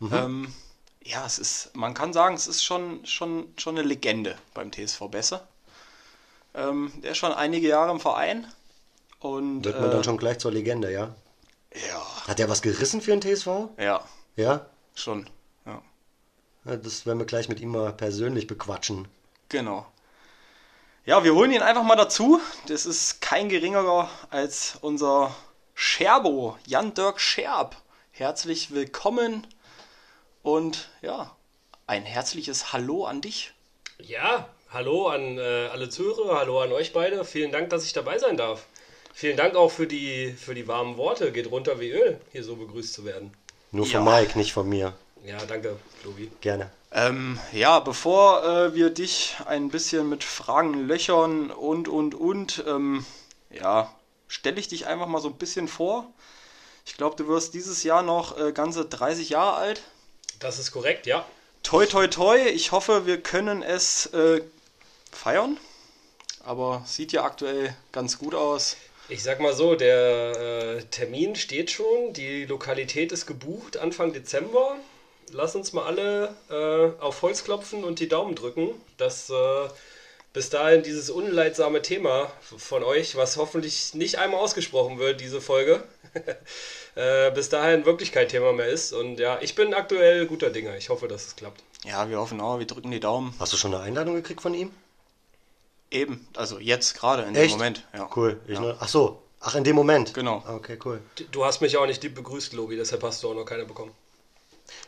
Ähm, 0.00 0.54
ja, 1.02 1.24
es 1.24 1.38
ist, 1.38 1.70
man 1.74 1.94
kann 1.94 2.12
sagen, 2.12 2.34
es 2.34 2.46
ist 2.46 2.62
schon, 2.62 3.04
schon, 3.06 3.52
schon 3.56 3.78
eine 3.78 3.86
Legende 3.86 4.36
beim 4.54 4.70
TSV 4.72 5.08
Besse. 5.10 5.46
Ähm, 6.54 6.92
der 7.02 7.12
ist 7.12 7.18
schon 7.18 7.32
einige 7.32 7.68
Jahre 7.68 7.90
im 7.92 8.00
Verein. 8.00 8.46
Und 9.20 9.64
Wird 9.64 9.80
man 9.80 9.90
äh, 9.90 9.92
dann 9.92 10.04
schon 10.04 10.16
gleich 10.16 10.38
zur 10.38 10.52
Legende, 10.52 10.90
ja? 10.92 11.14
ja, 11.74 12.26
Hat 12.26 12.38
der 12.38 12.48
was 12.48 12.62
gerissen 12.62 13.00
für 13.00 13.16
den 13.16 13.20
TSV? 13.20 13.68
ja, 13.78 14.02
Ja? 14.36 14.66
schon. 14.94 15.28
Ja, 15.66 15.82
Ja, 16.64 16.76
Das 16.76 17.06
werden 17.06 17.18
wir 17.18 17.26
gleich 17.26 17.48
mit 17.48 17.60
ihm 17.60 17.70
mal 17.70 17.92
persönlich 17.92 18.46
bequatschen. 18.46 19.08
genau. 19.48 19.86
Ja, 21.06 21.24
wir 21.24 21.34
holen 21.34 21.50
ihn 21.50 21.62
einfach 21.62 21.82
mal 21.82 21.96
dazu. 21.96 22.40
Das 22.68 22.84
ist 22.84 23.20
kein 23.22 23.48
geringerer 23.48 24.08
als 24.28 24.76
unser 24.82 25.34
Scherbo, 25.74 26.58
Jan-Dirk 26.66 27.18
Scherb. 27.20 27.74
Herzlich 28.10 28.70
willkommen 28.72 29.46
und 30.42 30.88
ja, 31.02 31.34
ein 31.86 32.04
herzliches 32.04 32.72
Hallo 32.72 33.04
an 33.04 33.20
dich. 33.20 33.52
Ja, 33.98 34.48
hallo 34.70 35.08
an 35.08 35.38
äh, 35.38 35.68
alle 35.72 35.88
Zuhörer, 35.88 36.38
hallo 36.38 36.60
an 36.60 36.72
euch 36.72 36.92
beide. 36.92 37.24
Vielen 37.24 37.52
Dank, 37.52 37.70
dass 37.70 37.84
ich 37.84 37.92
dabei 37.92 38.18
sein 38.18 38.36
darf. 38.36 38.66
Vielen 39.12 39.36
Dank 39.36 39.56
auch 39.56 39.70
für 39.70 39.86
die, 39.86 40.32
für 40.32 40.54
die 40.54 40.68
warmen 40.68 40.96
Worte. 40.96 41.32
Geht 41.32 41.50
runter 41.50 41.80
wie 41.80 41.90
Öl, 41.90 42.20
hier 42.32 42.44
so 42.44 42.56
begrüßt 42.56 42.92
zu 42.94 43.04
werden. 43.04 43.34
Nur 43.72 43.86
Ja. 43.86 44.02
von 44.02 44.04
Mike, 44.04 44.38
nicht 44.38 44.52
von 44.52 44.68
mir. 44.68 44.94
Ja, 45.24 45.36
danke, 45.46 45.76
Lobi. 46.04 46.30
Gerne. 46.40 46.70
Ähm, 46.92 47.38
ja, 47.52 47.78
bevor 47.80 48.42
äh, 48.44 48.74
wir 48.74 48.90
dich 48.90 49.36
ein 49.46 49.68
bisschen 49.68 50.08
mit 50.08 50.24
Fragen 50.24 50.86
löchern 50.88 51.50
und, 51.50 51.86
und, 51.88 52.14
und, 52.14 52.64
ähm, 52.66 53.04
ja, 53.50 53.94
stelle 54.28 54.58
ich 54.58 54.68
dich 54.68 54.86
einfach 54.86 55.06
mal 55.06 55.20
so 55.20 55.28
ein 55.28 55.36
bisschen 55.36 55.68
vor. 55.68 56.06
Ich 56.86 56.96
glaube, 56.96 57.16
du 57.16 57.28
wirst 57.28 57.52
dieses 57.54 57.82
Jahr 57.84 58.02
noch 58.02 58.38
äh, 58.38 58.52
ganze 58.52 58.86
30 58.86 59.28
Jahre 59.28 59.56
alt. 59.56 59.82
Das 60.40 60.58
ist 60.58 60.72
korrekt, 60.72 61.06
ja. 61.06 61.26
Toi, 61.62 61.86
toi, 61.86 62.06
toi. 62.06 62.38
Ich 62.48 62.72
hoffe, 62.72 63.06
wir 63.06 63.22
können 63.22 63.62
es 63.62 64.06
äh, 64.06 64.40
feiern. 65.12 65.58
Aber 66.42 66.82
sieht 66.86 67.12
ja 67.12 67.24
aktuell 67.24 67.76
ganz 67.92 68.18
gut 68.18 68.34
aus. 68.34 68.76
Ich 69.10 69.22
sag 69.22 69.40
mal 69.40 69.52
so, 69.52 69.74
der 69.74 70.78
äh, 70.78 70.82
Termin 70.84 71.36
steht 71.36 71.70
schon, 71.70 72.12
die 72.14 72.46
Lokalität 72.46 73.12
ist 73.12 73.26
gebucht, 73.26 73.76
Anfang 73.76 74.12
Dezember. 74.12 74.76
Lass 75.32 75.54
uns 75.54 75.72
mal 75.72 75.84
alle 75.84 76.34
äh, 76.48 77.02
auf 77.02 77.20
Holz 77.22 77.44
klopfen 77.44 77.84
und 77.84 78.00
die 78.00 78.08
Daumen 78.08 78.34
drücken, 78.34 78.80
dass 78.96 79.28
äh, 79.28 79.68
bis 80.32 80.48
dahin 80.48 80.82
dieses 80.82 81.10
unleidsame 81.10 81.82
Thema 81.82 82.32
von 82.56 82.82
euch, 82.82 83.16
was 83.16 83.36
hoffentlich 83.36 83.94
nicht 83.94 84.16
einmal 84.16 84.40
ausgesprochen 84.40 84.98
wird, 84.98 85.20
diese 85.20 85.40
Folge, 85.40 85.82
äh, 86.94 87.30
bis 87.30 87.48
dahin 87.48 87.84
wirklich 87.84 88.12
kein 88.12 88.28
Thema 88.28 88.52
mehr 88.52 88.66
ist. 88.68 88.92
Und 88.92 89.18
ja, 89.18 89.38
ich 89.40 89.54
bin 89.54 89.74
aktuell 89.74 90.26
guter 90.26 90.50
Dinge. 90.50 90.76
Ich 90.76 90.88
hoffe, 90.88 91.08
dass 91.08 91.26
es 91.26 91.36
klappt. 91.36 91.62
Ja, 91.84 92.08
wir 92.10 92.18
hoffen 92.18 92.40
auch, 92.40 92.58
wir 92.58 92.66
drücken 92.66 92.90
die 92.90 93.00
Daumen. 93.00 93.34
Hast 93.38 93.52
du 93.52 93.56
schon 93.56 93.74
eine 93.74 93.82
Einladung 93.82 94.14
gekriegt 94.14 94.42
von 94.42 94.54
ihm? 94.54 94.70
Eben, 95.90 96.26
also 96.36 96.58
jetzt 96.58 96.94
gerade 96.98 97.22
in 97.22 97.34
dem 97.34 97.42
Echt? 97.42 97.52
Moment. 97.54 97.84
Ja. 97.94 98.08
Cool. 98.14 98.38
Ich 98.46 98.54
Ja. 98.54 98.60
nur, 98.60 98.76
ach 98.80 98.88
so. 98.88 99.22
Ach, 99.40 99.54
in 99.54 99.64
dem 99.64 99.74
Moment. 99.74 100.12
Genau. 100.14 100.44
Okay, 100.46 100.78
cool. 100.84 101.00
Du 101.32 101.44
hast 101.44 101.62
mich 101.62 101.76
auch 101.78 101.86
nicht 101.86 102.02
lieb 102.02 102.14
begrüßt, 102.14 102.52
Lobi, 102.52 102.76
deshalb 102.76 103.02
hast 103.02 103.22
du 103.22 103.30
auch 103.30 103.34
noch 103.34 103.46
keine 103.46 103.64
bekommen. 103.64 103.92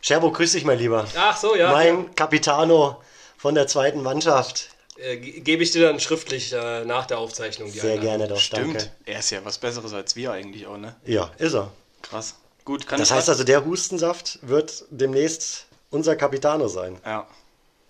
Scherbo, 0.02 0.30
grüß 0.30 0.52
dich, 0.52 0.64
mein 0.64 0.78
Lieber. 0.78 1.06
Ach 1.16 1.36
so, 1.36 1.56
ja. 1.56 1.72
mein 1.72 2.14
Capitano 2.14 3.02
von 3.38 3.54
der 3.54 3.66
zweiten 3.66 4.02
Mannschaft. 4.02 4.68
Äh, 4.98 5.16
ge- 5.16 5.40
Gebe 5.40 5.62
ich 5.62 5.70
dir 5.70 5.86
dann 5.88 5.98
schriftlich 5.98 6.52
äh, 6.52 6.84
nach 6.84 7.06
der 7.06 7.18
Aufzeichnung 7.18 7.72
die 7.72 7.78
Sehr 7.78 7.92
Einladung. 7.94 8.04
gerne 8.10 8.28
doch, 8.28 8.38
Stimmt. 8.38 8.74
danke. 8.82 8.92
Er 9.06 9.18
ist 9.20 9.30
ja 9.30 9.42
was 9.44 9.56
Besseres 9.58 9.92
als 9.94 10.14
wir 10.14 10.30
eigentlich 10.32 10.66
auch, 10.66 10.76
ne? 10.76 10.94
Ja, 11.06 11.30
ist 11.38 11.54
er. 11.54 11.72
Krass. 12.12 12.34
Gut, 12.66 12.86
kann 12.86 12.98
Das 13.00 13.10
heißt 13.10 13.28
also, 13.30 13.42
der 13.42 13.64
Hustensaft 13.64 14.38
wird 14.42 14.84
demnächst 14.90 15.64
unser 15.90 16.14
Capitano 16.14 16.68
sein. 16.68 17.00
Ja. 17.04 17.26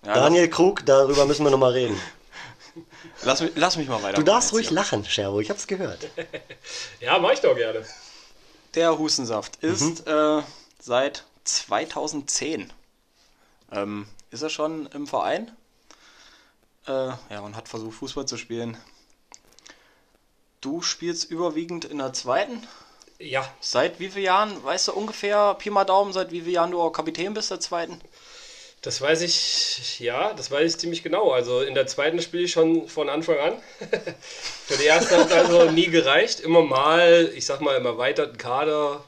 ja 0.05 0.13
Daniel 0.13 0.49
Krug, 0.49 0.85
darüber 0.85 1.25
müssen 1.25 1.43
wir 1.43 1.51
nochmal 1.51 1.73
reden. 1.73 1.99
Lass, 3.23 3.41
mich- 3.41 3.51
lass 3.55 3.75
mich 3.77 3.87
mal 3.89 4.01
weiter. 4.01 4.17
Du 4.17 4.23
darfst 4.23 4.53
ruhig 4.53 4.71
lachen, 4.71 5.03
Scherbo, 5.05 5.39
ich 5.41 5.49
hab's 5.49 5.67
gehört. 5.67 6.07
Ja, 7.01 7.19
mach 7.19 7.31
ich 7.33 7.41
doch 7.41 7.53
gerne. 7.55 7.85
Der 8.75 8.97
Hustensaft 8.97 9.61
Mhm. 9.61 9.69
ist 9.69 10.07
äh, 10.07 10.41
seit 10.79 11.25
2010. 11.43 12.71
Ähm, 13.73 14.07
ist 14.31 14.41
er 14.41 14.49
schon 14.49 14.87
im 14.87 15.05
Verein? 15.05 15.51
Äh, 16.87 16.91
ja, 17.29 17.41
und 17.41 17.55
hat 17.57 17.67
versucht, 17.67 17.95
Fußball 17.97 18.25
zu 18.25 18.37
spielen. 18.37 18.77
Du 20.61 20.81
spielst 20.81 21.29
überwiegend 21.29 21.85
in 21.85 21.97
der 21.99 22.13
zweiten. 22.13 22.65
Ja, 23.23 23.49
Seit 23.61 23.99
wie 23.99 24.09
vielen 24.09 24.25
Jahren, 24.25 24.63
weißt 24.63 24.89
du 24.89 24.93
ungefähr, 24.93 25.55
Pi 25.55 25.69
mal 25.69 25.85
Daumen, 25.85 26.13
seit 26.13 26.31
wie 26.31 26.41
vielen 26.41 26.55
Jahren 26.55 26.71
du 26.71 26.81
auch 26.81 26.91
Kapitän 26.91 27.33
bist 27.33 27.51
der 27.51 27.59
zweiten? 27.59 28.01
das 28.83 28.99
weiß 28.99 29.21
ich, 29.21 30.01
ja, 30.01 30.33
das 30.33 30.51
weiß 30.51 30.73
ich 30.73 30.77
ziemlich 30.77 31.03
genau. 31.03 31.31
Also 31.31 31.61
in 31.61 31.73
der 31.73 31.87
zweiten 31.87 32.21
spiele 32.21 32.43
ich 32.43 32.51
schon 32.51 32.89
von 32.89 33.07
Anfang 33.07 33.37
an. 33.39 33.53
Für 34.67 34.75
die 34.75 34.83
erste 34.83 35.17
hat 35.17 35.31
also 35.31 35.71
nie 35.71 35.87
gereicht. 35.87 36.41
Immer 36.41 36.63
mal, 36.63 37.31
ich 37.33 37.45
sag 37.45 37.61
mal, 37.61 37.77
im 37.77 37.85
erweiterten 37.85 38.37
Kader, 38.37 39.01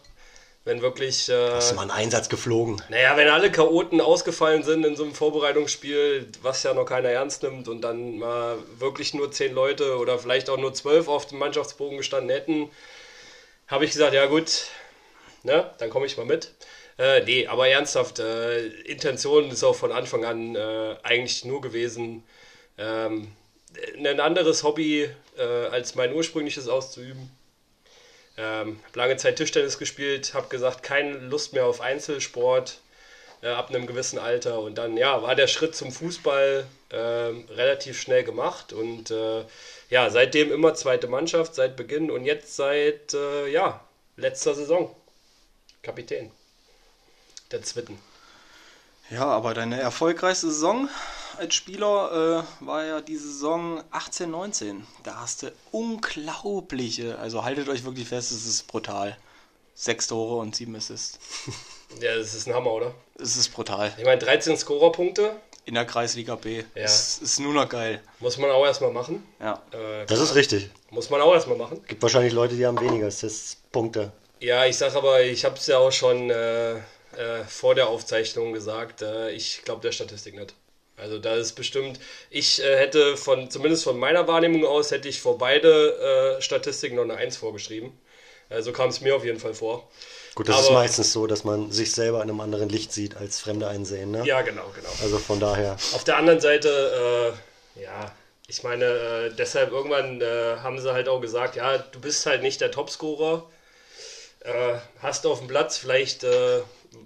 wenn 0.64 0.82
wirklich. 0.82 1.28
Äh, 1.28 1.52
Hast 1.52 1.72
du 1.72 1.76
mal 1.76 1.82
einen 1.82 1.92
Einsatz 1.92 2.30
geflogen? 2.30 2.82
Naja, 2.88 3.18
wenn 3.18 3.28
alle 3.28 3.52
Chaoten 3.52 4.00
ausgefallen 4.00 4.64
sind 4.64 4.86
in 4.86 4.96
so 4.96 5.04
einem 5.04 5.14
Vorbereitungsspiel, 5.14 6.30
was 6.42 6.64
ja 6.64 6.74
noch 6.74 6.86
keiner 6.86 7.10
ernst 7.10 7.44
nimmt 7.44 7.68
und 7.68 7.82
dann 7.82 8.18
mal 8.18 8.58
wirklich 8.80 9.14
nur 9.14 9.30
zehn 9.34 9.54
Leute 9.54 9.98
oder 9.98 10.18
vielleicht 10.18 10.50
auch 10.50 10.58
nur 10.58 10.74
zwölf 10.74 11.10
auf 11.10 11.26
dem 11.26 11.40
Mannschaftsbogen 11.40 11.98
gestanden 11.98 12.30
hätten, 12.30 12.70
habe 13.68 13.86
ich 13.86 13.92
gesagt, 13.92 14.14
ja 14.14 14.26
gut, 14.26 14.68
ne, 15.44 15.72
dann 15.80 15.90
komme 15.90 16.06
ich 16.06 16.18
mal 16.18 16.26
mit. 16.26 16.52
Äh, 16.98 17.24
nee, 17.24 17.48
aber 17.48 17.68
ernsthaft, 17.68 18.20
äh, 18.20 18.68
Intention 18.68 19.50
ist 19.52 19.64
auch 19.64 19.76
von 19.76 19.92
Anfang 19.92 20.24
an 20.24 20.56
äh, 20.56 20.96
eigentlich 21.04 21.44
nur 21.44 21.62
gewesen, 21.62 22.24
ähm, 22.78 23.32
ein 23.98 24.20
anderes 24.20 24.64
Hobby 24.64 25.10
äh, 25.38 25.44
als 25.44 25.96
mein 25.96 26.14
ursprüngliches 26.14 26.68
auszuüben. 26.68 27.30
Ähm, 28.38 28.80
hab 28.86 28.96
lange 28.96 29.18
Zeit 29.18 29.38
Tischtennis 29.38 29.78
gespielt, 29.78 30.34
habe 30.34 30.48
gesagt, 30.50 30.84
keine 30.84 31.18
Lust 31.18 31.54
mehr 31.54 31.66
auf 31.66 31.82
Einzelsport 31.82 32.80
äh, 33.42 33.48
ab 33.48 33.70
einem 33.70 33.88
gewissen 33.88 34.20
Alter. 34.20 34.60
Und 34.60 34.78
dann 34.78 34.98
ja, 34.98 35.22
war 35.22 35.36
der 35.36 35.48
Schritt 35.48 35.76
zum 35.76 35.92
Fußball 35.92 36.66
ähm, 36.92 37.46
relativ 37.50 38.00
schnell 38.00 38.24
gemacht. 38.24 38.74
Und 38.74 39.12
äh, 39.12 39.44
ja, 39.90 40.10
seitdem 40.10 40.52
immer 40.52 40.74
zweite 40.74 41.08
Mannschaft, 41.08 41.56
seit 41.56 41.76
Beginn 41.76 42.12
und 42.12 42.26
jetzt 42.26 42.56
seit 42.56 43.14
äh, 43.14 43.48
ja, 43.48 43.82
letzter 44.18 44.56
Saison. 44.56 44.96
Kapitän. 45.84 46.32
Der 47.52 47.62
Zwitten. 47.62 48.00
Ja, 49.12 49.26
aber 49.26 49.54
deine 49.54 49.80
erfolgreichste 49.80 50.48
Saison 50.48 50.90
als 51.38 51.54
Spieler 51.54 52.46
äh, 52.62 52.66
war 52.66 52.86
ja 52.86 53.02
die 53.02 53.18
Saison 53.18 53.84
18, 53.92 54.32
19. 54.32 54.88
Da 55.04 55.22
hast 55.22 55.44
du 55.44 55.52
unglaubliche, 55.72 57.20
also 57.20 57.44
haltet 57.44 57.70
euch 57.70 57.84
wirklich 57.84 58.08
fest, 58.08 58.32
es 58.32 58.48
ist 58.48 58.68
brutal. 58.68 59.18
Sechs 59.76 60.08
Tore 60.08 60.38
und 60.38 60.56
sieben 60.56 60.76
Assists. 60.76 61.20
Ja, 62.02 62.16
das 62.18 62.34
ist 62.34 62.48
ein 62.48 62.54
Hammer, 62.56 62.72
oder? 62.72 62.96
Es 63.20 63.38
ist 63.38 63.50
brutal. 63.50 63.94
Ich 63.98 64.04
meine, 64.04 64.18
13 64.18 64.58
Scorerpunkte 64.58 65.36
In 65.66 65.74
der 65.74 65.86
Kreisliga 65.86 66.36
B. 66.36 66.58
Ja. 66.76 66.84
Es 66.84 67.18
ist 67.18 67.40
nur 67.40 67.54
noch 67.54 67.68
geil. 67.68 68.02
muss 68.20 68.38
man 68.38 68.52
auch 68.52 68.66
erstmal 68.66 68.92
machen. 68.92 69.26
Ja. 69.40 69.62
Äh, 69.72 70.06
Das 70.06 70.20
ist 70.20 70.36
richtig. 70.36 70.70
muss 70.92 71.10
man 71.10 71.22
auch 71.22 71.34
erstmal 71.34 71.58
machen. 71.58 71.84
Gibt 71.88 72.02
wahrscheinlich 72.04 72.34
Leute, 72.34 72.56
die 72.56 72.66
haben 72.66 72.80
weniger 72.80 73.08
Assists-Punkte. 73.08 74.12
Ja, 74.40 74.66
ich 74.66 74.78
sag 74.78 74.96
aber, 74.96 75.24
ich 75.24 75.44
habe 75.44 75.56
es 75.56 75.66
ja 75.66 75.80
auch 75.80 75.92
schon 75.92 76.30
äh, 76.30 76.74
äh, 76.74 76.80
vor 77.48 77.74
der 77.74 77.88
Aufzeichnung 77.88 78.54
gesagt, 78.54 79.02
äh, 79.02 79.32
ich 79.32 79.64
glaube 79.66 79.82
der 79.82 79.92
Statistik 79.92 80.36
nicht. 80.36 80.54
Also 80.98 81.18
da 81.20 81.36
ist 81.36 81.54
bestimmt, 81.54 82.00
ich 82.30 82.62
äh, 82.64 82.78
hätte 82.78 83.18
von, 83.18 83.50
zumindest 83.50 83.84
von 83.84 83.98
meiner 83.98 84.28
Wahrnehmung 84.28 84.66
aus, 84.66 84.92
hätte 84.92 85.10
ich 85.10 85.20
vor 85.20 85.38
beide 85.38 86.38
äh, 86.38 86.42
Statistiken 86.42 86.96
noch 86.96 87.04
eine 87.04 87.16
1 87.16 87.38
vorgeschrieben. 87.38 87.92
Äh, 88.50 88.62
so 88.62 88.72
kam 88.72 88.90
es 88.90 89.02
mir 89.02 89.16
auf 89.16 89.26
jeden 89.26 89.40
Fall 89.40 89.54
vor. 89.56 89.90
Gut, 90.36 90.50
das 90.50 90.60
ist 90.62 90.66
Aber- 90.68 90.76
meistens 90.80 91.14
so, 91.14 91.28
dass 91.28 91.46
man 91.46 91.72
sich 91.72 91.94
selber 91.94 92.18
in 92.22 92.30
einem 92.30 92.42
anderen 92.42 92.68
Licht 92.68 92.92
sieht, 92.92 93.16
als 93.16 93.40
Fremde 93.40 93.68
einsehen. 93.70 94.12
Ne? 94.12 94.26
Ja, 94.26 94.42
genau, 94.42 94.66
genau. 94.76 94.90
Also 95.02 95.18
von 95.18 95.40
daher. 95.40 95.74
Auf 95.94 96.04
der 96.04 96.18
anderen 96.18 96.42
Seite, 96.42 97.34
äh, 97.78 97.82
ja, 97.82 98.12
ich 98.48 98.62
meine, 98.64 98.84
äh, 98.86 99.30
deshalb 99.34 99.72
irgendwann 99.72 100.22
äh, 100.22 100.58
haben 100.62 100.80
sie 100.80 100.92
halt 100.92 101.08
auch 101.08 101.22
gesagt, 101.22 101.56
ja, 101.56 101.78
du 101.78 102.00
bist 102.02 102.26
halt 102.26 102.44
nicht 102.44 102.60
der 102.60 102.70
Topscorer, 102.70 103.50
äh, 104.42 104.76
hast 105.00 105.26
auf 105.26 105.40
dem 105.40 105.48
Platz 105.48 105.78
vielleicht, 105.78 106.26
äh, 106.26 106.60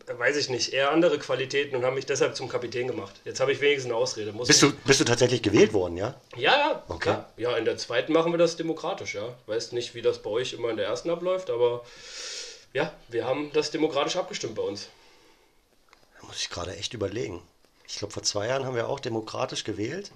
weiß 0.08 0.36
ich 0.36 0.50
nicht, 0.50 0.74
eher 0.74 0.92
andere 0.92 1.18
Qualitäten 1.20 1.76
und 1.76 1.86
haben 1.86 1.94
mich 1.96 2.06
deshalb 2.08 2.36
zum 2.36 2.50
Kapitän 2.50 2.88
gemacht. 2.88 3.14
Jetzt 3.26 3.40
habe 3.40 3.52
ich 3.52 3.62
wenigstens 3.62 3.92
eine 3.92 4.00
Ausrede. 4.02 4.32
Muss 4.34 4.48
Bist 4.48 4.62
du, 4.64 4.72
bist 4.86 5.00
du 5.00 5.06
tatsächlich 5.06 5.42
gewählt 5.44 5.74
worden, 5.74 5.98
ja? 5.98 6.16
Ja, 6.36 6.58
ja, 6.58 6.84
Okay. 6.88 7.00
klar. 7.00 7.30
Ja, 7.38 7.56
in 7.58 7.66
der 7.66 7.78
zweiten 7.78 8.12
machen 8.12 8.34
wir 8.34 8.38
das 8.40 8.58
demokratisch, 8.58 9.14
ja. 9.16 9.36
Weiß 9.46 9.72
nicht, 9.72 9.94
wie 9.94 10.02
das 10.02 10.18
bei 10.20 10.32
euch 10.32 10.54
immer 10.54 10.70
in 10.72 10.78
der 10.78 10.88
ersten 10.88 11.10
abläuft, 11.12 11.50
aber 11.52 11.84
ja, 12.74 12.94
wir 13.10 13.26
haben 13.26 13.52
das 13.54 13.72
demokratisch 13.72 14.16
abgestimmt 14.16 14.56
bei 14.56 14.62
uns. 14.62 14.88
Da 16.20 16.28
muss 16.28 16.42
ich 16.42 16.50
gerade 16.50 16.76
echt 16.76 16.94
überlegen. 16.94 17.42
Ich 17.88 17.98
glaube, 17.98 18.14
vor 18.14 18.24
zwei 18.24 18.48
Jahren 18.48 18.66
haben 18.66 18.76
wir 18.76 18.88
auch 18.88 19.00
demokratisch 19.00 19.64
gewählt. 19.64 20.12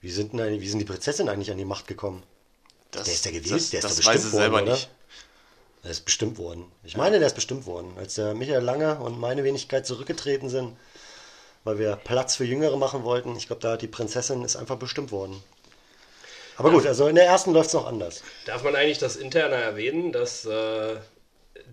Wie 0.00 0.10
sind, 0.10 0.32
denn, 0.34 0.60
wie 0.60 0.68
sind 0.68 0.78
die 0.78 0.84
Prinzessin 0.84 1.28
eigentlich 1.28 1.50
an 1.50 1.58
die 1.58 1.64
Macht 1.64 1.86
gekommen? 1.86 2.22
Das, 2.90 3.04
Der 3.04 3.14
ist 3.14 3.24
ja 3.24 3.30
gewählt, 3.32 3.52
das, 3.52 3.70
der 3.70 3.78
ist 3.80 3.84
das 3.84 3.96
doch 3.96 4.04
weiß 4.06 4.12
bestimmt 4.14 4.32
ich 4.34 4.38
selber 4.38 4.56
worden, 4.58 4.70
nicht. 4.72 4.88
Der 5.82 5.90
ist 5.90 6.04
bestimmt 6.04 6.38
worden. 6.38 6.72
Ich 6.84 6.96
meine, 6.96 7.18
der 7.18 7.26
ist 7.26 7.34
bestimmt 7.34 7.66
worden. 7.66 7.92
Als 7.96 8.14
der 8.14 8.34
Michael 8.34 8.62
Lange 8.62 9.00
und 9.00 9.18
meine 9.18 9.42
Wenigkeit 9.44 9.86
zurückgetreten 9.86 10.48
sind, 10.48 10.76
weil 11.64 11.78
wir 11.78 11.96
Platz 11.96 12.36
für 12.36 12.44
Jüngere 12.44 12.76
machen 12.76 13.02
wollten, 13.02 13.34
ich 13.36 13.48
glaube, 13.48 13.62
da 13.62 13.72
hat 13.72 13.82
die 13.82 13.88
Prinzessin 13.88 14.44
ist 14.44 14.56
einfach 14.56 14.76
bestimmt 14.76 15.10
worden. 15.10 15.42
Aber 16.56 16.70
gut, 16.70 16.86
also 16.86 17.08
in 17.08 17.16
der 17.16 17.26
ersten 17.26 17.52
läuft 17.52 17.68
es 17.68 17.74
noch 17.74 17.86
anders. 17.86 18.22
Darf 18.46 18.62
man 18.62 18.74
eigentlich 18.76 18.98
das 18.98 19.16
Interne 19.16 19.56
erwähnen, 19.56 20.12
dass 20.12 20.44
äh, 20.46 20.96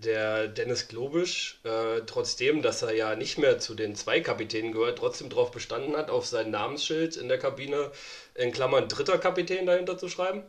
der 0.06 0.48
Dennis 0.48 0.88
Globisch, 0.88 1.60
äh, 1.64 2.02
trotzdem, 2.06 2.62
dass 2.62 2.82
er 2.82 2.94
ja 2.94 3.16
nicht 3.16 3.38
mehr 3.38 3.60
zu 3.60 3.74
den 3.74 3.96
zwei 3.96 4.20
Kapitänen 4.20 4.72
gehört, 4.72 5.00
trotzdem 5.00 5.30
darauf 5.30 5.52
bestanden 5.52 5.96
hat, 5.96 6.10
auf 6.10 6.26
sein 6.26 6.52
Namensschild 6.52 7.18
in 7.18 7.28
der 7.28 7.40
Kabine 7.40 7.92
in 8.36 8.52
Klammern 8.52 8.88
dritter 8.88 9.18
Kapitän 9.18 9.66
dahinter 9.66 9.98
zu 9.98 10.10
schreiben? 10.10 10.44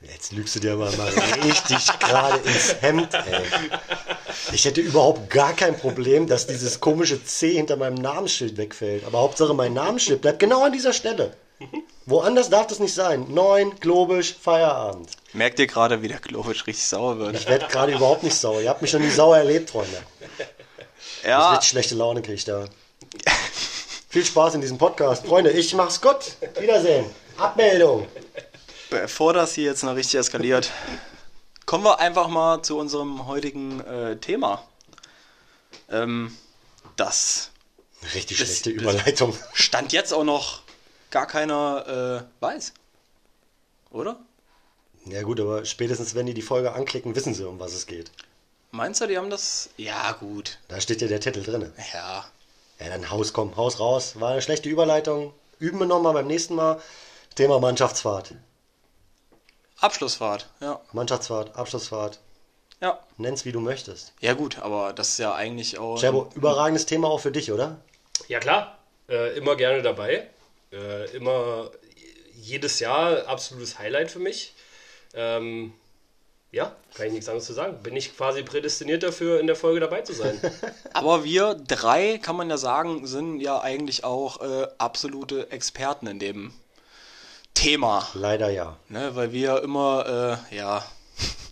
Jetzt 0.00 0.32
lügst 0.32 0.54
du 0.54 0.60
dir 0.60 0.74
aber 0.74 0.92
mal 0.92 1.12
richtig 1.44 1.86
gerade 2.00 2.38
ins 2.38 2.80
Hemd, 2.80 3.12
ey. 3.14 3.42
Ich 4.52 4.64
hätte 4.64 4.80
überhaupt 4.80 5.28
gar 5.28 5.54
kein 5.54 5.76
Problem, 5.76 6.28
dass 6.28 6.46
dieses 6.46 6.78
komische 6.78 7.22
C 7.24 7.54
hinter 7.54 7.76
meinem 7.76 7.96
Namensschild 7.96 8.56
wegfällt. 8.56 9.04
Aber 9.04 9.18
Hauptsache 9.18 9.54
mein 9.54 9.74
Namensschild 9.74 10.20
bleibt 10.20 10.38
genau 10.38 10.64
an 10.64 10.72
dieser 10.72 10.92
Stelle. 10.92 11.34
Woanders 12.06 12.48
darf 12.50 12.66
das 12.68 12.78
nicht 12.78 12.94
sein. 12.94 13.26
Neun, 13.28 13.78
globisch, 13.80 14.34
Feierabend. 14.40 15.10
Merkt 15.32 15.58
ihr 15.58 15.66
gerade, 15.66 16.00
wie 16.02 16.08
der 16.08 16.18
Klovic 16.18 16.66
richtig 16.66 16.84
sauer 16.86 17.18
wird? 17.18 17.36
Ich 17.36 17.46
werde 17.48 17.66
gerade 17.66 17.92
überhaupt 17.92 18.22
nicht 18.22 18.34
sauer. 18.36 18.60
Ihr 18.62 18.70
habt 18.70 18.80
mich 18.82 18.92
noch 18.92 19.00
nie 19.00 19.10
sauer 19.10 19.36
erlebt, 19.38 19.70
Freunde. 19.70 20.00
Ich 21.20 21.28
Ja, 21.28 21.50
richtig 21.50 21.68
schlechte 21.70 21.94
Laune 21.96 22.22
kriege 22.22 22.34
ich 22.34 22.44
da. 22.44 22.64
Viel 24.08 24.24
Spaß 24.24 24.54
in 24.54 24.60
diesem 24.62 24.78
Podcast. 24.78 25.26
Freunde, 25.26 25.50
ich 25.50 25.74
mach's 25.74 26.00
gut. 26.00 26.16
Wiedersehen. 26.58 27.04
Abmeldung. 27.36 28.06
bevor 28.90 29.34
das 29.34 29.54
hier 29.54 29.64
jetzt 29.64 29.82
noch 29.84 29.94
richtig 29.96 30.18
eskaliert, 30.18 30.70
kommen 31.66 31.84
wir 31.84 31.98
einfach 32.00 32.28
mal 32.28 32.62
zu 32.62 32.78
unserem 32.78 33.26
heutigen 33.26 33.80
äh, 33.84 34.16
Thema. 34.16 34.62
Ähm, 35.90 36.34
das 36.96 37.50
Richtig 38.14 38.38
schlechte 38.38 38.72
das- 38.72 38.82
Überleitung. 38.82 39.36
Stand 39.52 39.92
jetzt 39.92 40.12
auch 40.14 40.24
noch 40.24 40.62
gar 41.10 41.26
keiner 41.26 42.24
äh, 42.40 42.42
weiß. 42.42 42.72
Oder? 43.90 44.18
Ja 45.06 45.22
gut, 45.22 45.40
aber 45.40 45.64
spätestens 45.64 46.14
wenn 46.14 46.26
die 46.26 46.34
die 46.34 46.42
Folge 46.42 46.72
anklicken, 46.72 47.14
wissen 47.14 47.34
sie, 47.34 47.48
um 47.48 47.58
was 47.58 47.72
es 47.72 47.86
geht. 47.86 48.10
Meinst 48.70 49.00
du, 49.00 49.06
die 49.06 49.16
haben 49.16 49.30
das? 49.30 49.70
Ja, 49.76 50.12
gut. 50.12 50.58
Da 50.68 50.80
steht 50.80 51.00
ja 51.00 51.08
der 51.08 51.20
Titel 51.20 51.42
drin. 51.42 51.72
Ja. 51.94 52.24
Ja, 52.80 52.88
dann 52.88 53.10
Haus, 53.10 53.32
komm, 53.32 53.56
Haus 53.56 53.80
raus. 53.80 54.20
War 54.20 54.32
eine 54.32 54.42
schlechte 54.42 54.68
Überleitung. 54.68 55.32
Üben 55.58 55.78
wir 55.78 55.86
nochmal 55.86 56.12
beim 56.12 56.26
nächsten 56.26 56.54
Mal. 56.54 56.80
Thema 57.34 57.58
Mannschaftsfahrt. 57.58 58.34
Abschlussfahrt, 59.80 60.48
ja. 60.60 60.80
Mannschaftsfahrt, 60.92 61.56
Abschlussfahrt. 61.56 62.18
Ja. 62.80 62.98
Nenn's 63.16 63.44
wie 63.44 63.52
du 63.52 63.60
möchtest. 63.60 64.12
Ja 64.20 64.34
gut, 64.34 64.58
aber 64.58 64.92
das 64.92 65.10
ist 65.10 65.18
ja 65.18 65.34
eigentlich 65.34 65.78
auch... 65.78 65.98
Scherbo, 65.98 66.30
überragendes 66.34 66.86
Thema 66.86 67.08
auch 67.08 67.18
für 67.20 67.32
dich, 67.32 67.50
oder? 67.50 67.78
Ja 68.28 68.38
klar, 68.40 68.78
äh, 69.08 69.36
immer 69.36 69.56
gerne 69.56 69.82
dabei. 69.82 70.28
Äh, 70.72 71.10
immer 71.16 71.70
jedes 72.34 72.80
Jahr 72.80 73.26
absolutes 73.26 73.78
Highlight 73.78 74.10
für 74.10 74.18
mich. 74.18 74.54
Ähm, 75.14 75.72
ja, 76.50 76.74
kann 76.94 77.06
ich 77.06 77.12
nichts 77.12 77.28
anderes 77.28 77.46
zu 77.46 77.52
sagen. 77.52 77.82
Bin 77.82 77.94
ich 77.94 78.16
quasi 78.16 78.42
prädestiniert 78.42 79.02
dafür, 79.02 79.38
in 79.38 79.46
der 79.46 79.56
Folge 79.56 79.80
dabei 79.80 80.00
zu 80.00 80.14
sein. 80.14 80.40
Aber 80.94 81.24
wir 81.24 81.54
drei, 81.54 82.18
kann 82.18 82.36
man 82.36 82.48
ja 82.48 82.56
sagen, 82.56 83.06
sind 83.06 83.40
ja 83.40 83.60
eigentlich 83.60 84.04
auch 84.04 84.40
äh, 84.40 84.66
absolute 84.78 85.50
Experten 85.50 86.06
in 86.06 86.18
dem 86.18 86.52
Thema. 87.52 88.08
Leider 88.14 88.50
ja. 88.50 88.78
Ne? 88.88 89.14
Weil 89.14 89.32
wir 89.32 89.62
immer, 89.62 90.40
äh, 90.50 90.56
ja, 90.56 90.84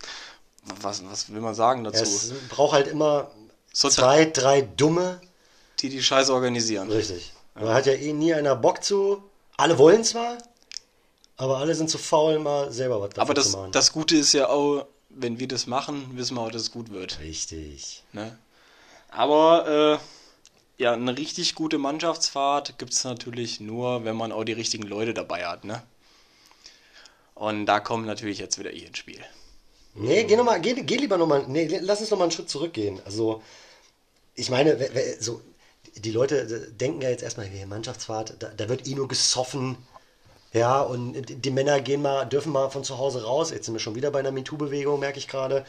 was, 0.81 1.03
was 1.05 1.31
will 1.31 1.41
man 1.41 1.53
sagen 1.53 1.83
dazu? 1.83 2.03
Es 2.03 2.33
braucht 2.49 2.73
halt 2.73 2.87
immer 2.87 3.29
So 3.73 3.89
zwei, 3.89 4.25
drei 4.25 4.61
Dumme. 4.61 5.21
die 5.79 5.89
die 5.89 6.01
Scheiße 6.01 6.33
organisieren. 6.33 6.89
Richtig. 6.89 7.33
Da 7.59 7.73
hat 7.73 7.85
ja 7.85 7.93
eh 7.93 8.13
nie 8.13 8.33
einer 8.33 8.55
Bock 8.55 8.83
zu. 8.83 9.23
Alle 9.57 9.77
wollen 9.77 10.03
zwar, 10.03 10.37
aber 11.37 11.57
alle 11.57 11.73
sind 11.73 11.89
zu 11.89 11.97
faul, 11.97 12.39
mal 12.39 12.71
selber 12.71 13.01
was 13.01 13.09
dafür 13.09 13.21
Aber 13.21 13.35
zu 13.35 13.41
das, 13.41 13.51
machen. 13.53 13.71
das 13.71 13.91
Gute 13.91 14.17
ist 14.17 14.33
ja 14.33 14.49
auch, 14.49 14.85
wenn 15.09 15.39
wir 15.39 15.47
das 15.47 15.65
machen, 15.65 16.11
wissen 16.13 16.35
wir 16.35 16.41
auch, 16.41 16.51
dass 16.51 16.63
es 16.63 16.71
gut 16.71 16.91
wird. 16.91 17.19
Richtig. 17.19 18.03
Ne? 18.13 18.37
Aber 19.09 19.99
äh, 19.99 20.83
ja, 20.83 20.93
eine 20.93 21.17
richtig 21.17 21.55
gute 21.55 21.79
Mannschaftsfahrt 21.79 22.77
gibt 22.77 22.93
es 22.93 23.03
natürlich 23.03 23.59
nur, 23.59 24.05
wenn 24.05 24.15
man 24.15 24.31
auch 24.31 24.43
die 24.43 24.53
richtigen 24.53 24.83
Leute 24.83 25.13
dabei 25.13 25.47
hat. 25.47 25.63
Ne? 25.63 25.81
Und 27.33 27.65
da 27.65 27.79
kommt 27.79 28.05
natürlich 28.05 28.37
jetzt 28.39 28.59
wieder 28.59 28.73
ich 28.73 28.85
ins 28.85 28.97
Spiel. 28.97 29.23
Nee, 29.95 30.25
geh, 30.25 30.35
noch 30.35 30.43
mal, 30.43 30.61
geh, 30.61 30.73
geh 30.73 30.97
lieber 30.97 31.17
nochmal, 31.17 31.45
nee, 31.47 31.79
lass 31.81 32.01
uns 32.01 32.11
nochmal 32.11 32.25
einen 32.25 32.31
Schritt 32.31 32.49
zurückgehen. 32.49 32.99
Also, 33.05 33.41
ich 34.35 34.51
meine, 34.51 34.77
so, 35.19 35.41
die 35.99 36.11
Leute 36.11 36.39
äh, 36.41 36.71
denken 36.71 37.01
ja 37.01 37.09
jetzt 37.09 37.23
erstmal, 37.23 37.45
hey, 37.45 37.65
Mannschaftsfahrt, 37.65 38.35
da, 38.39 38.49
da 38.55 38.69
wird 38.69 38.87
eh 38.87 38.95
nur 38.95 39.07
gesoffen. 39.07 39.77
Ja, 40.53 40.81
und 40.81 41.45
die 41.45 41.51
Männer 41.51 41.81
gehen 41.81 42.01
mal, 42.01 42.25
dürfen 42.25 42.51
mal 42.51 42.69
von 42.69 42.83
zu 42.83 42.97
Hause 42.97 43.23
raus. 43.23 43.51
Jetzt 43.51 43.65
sind 43.65 43.75
wir 43.75 43.79
schon 43.79 43.95
wieder 43.95 44.11
bei 44.11 44.19
einer 44.19 44.31
MeToo-Bewegung, 44.31 44.99
merke 44.99 45.19
ich 45.19 45.27
gerade. 45.27 45.65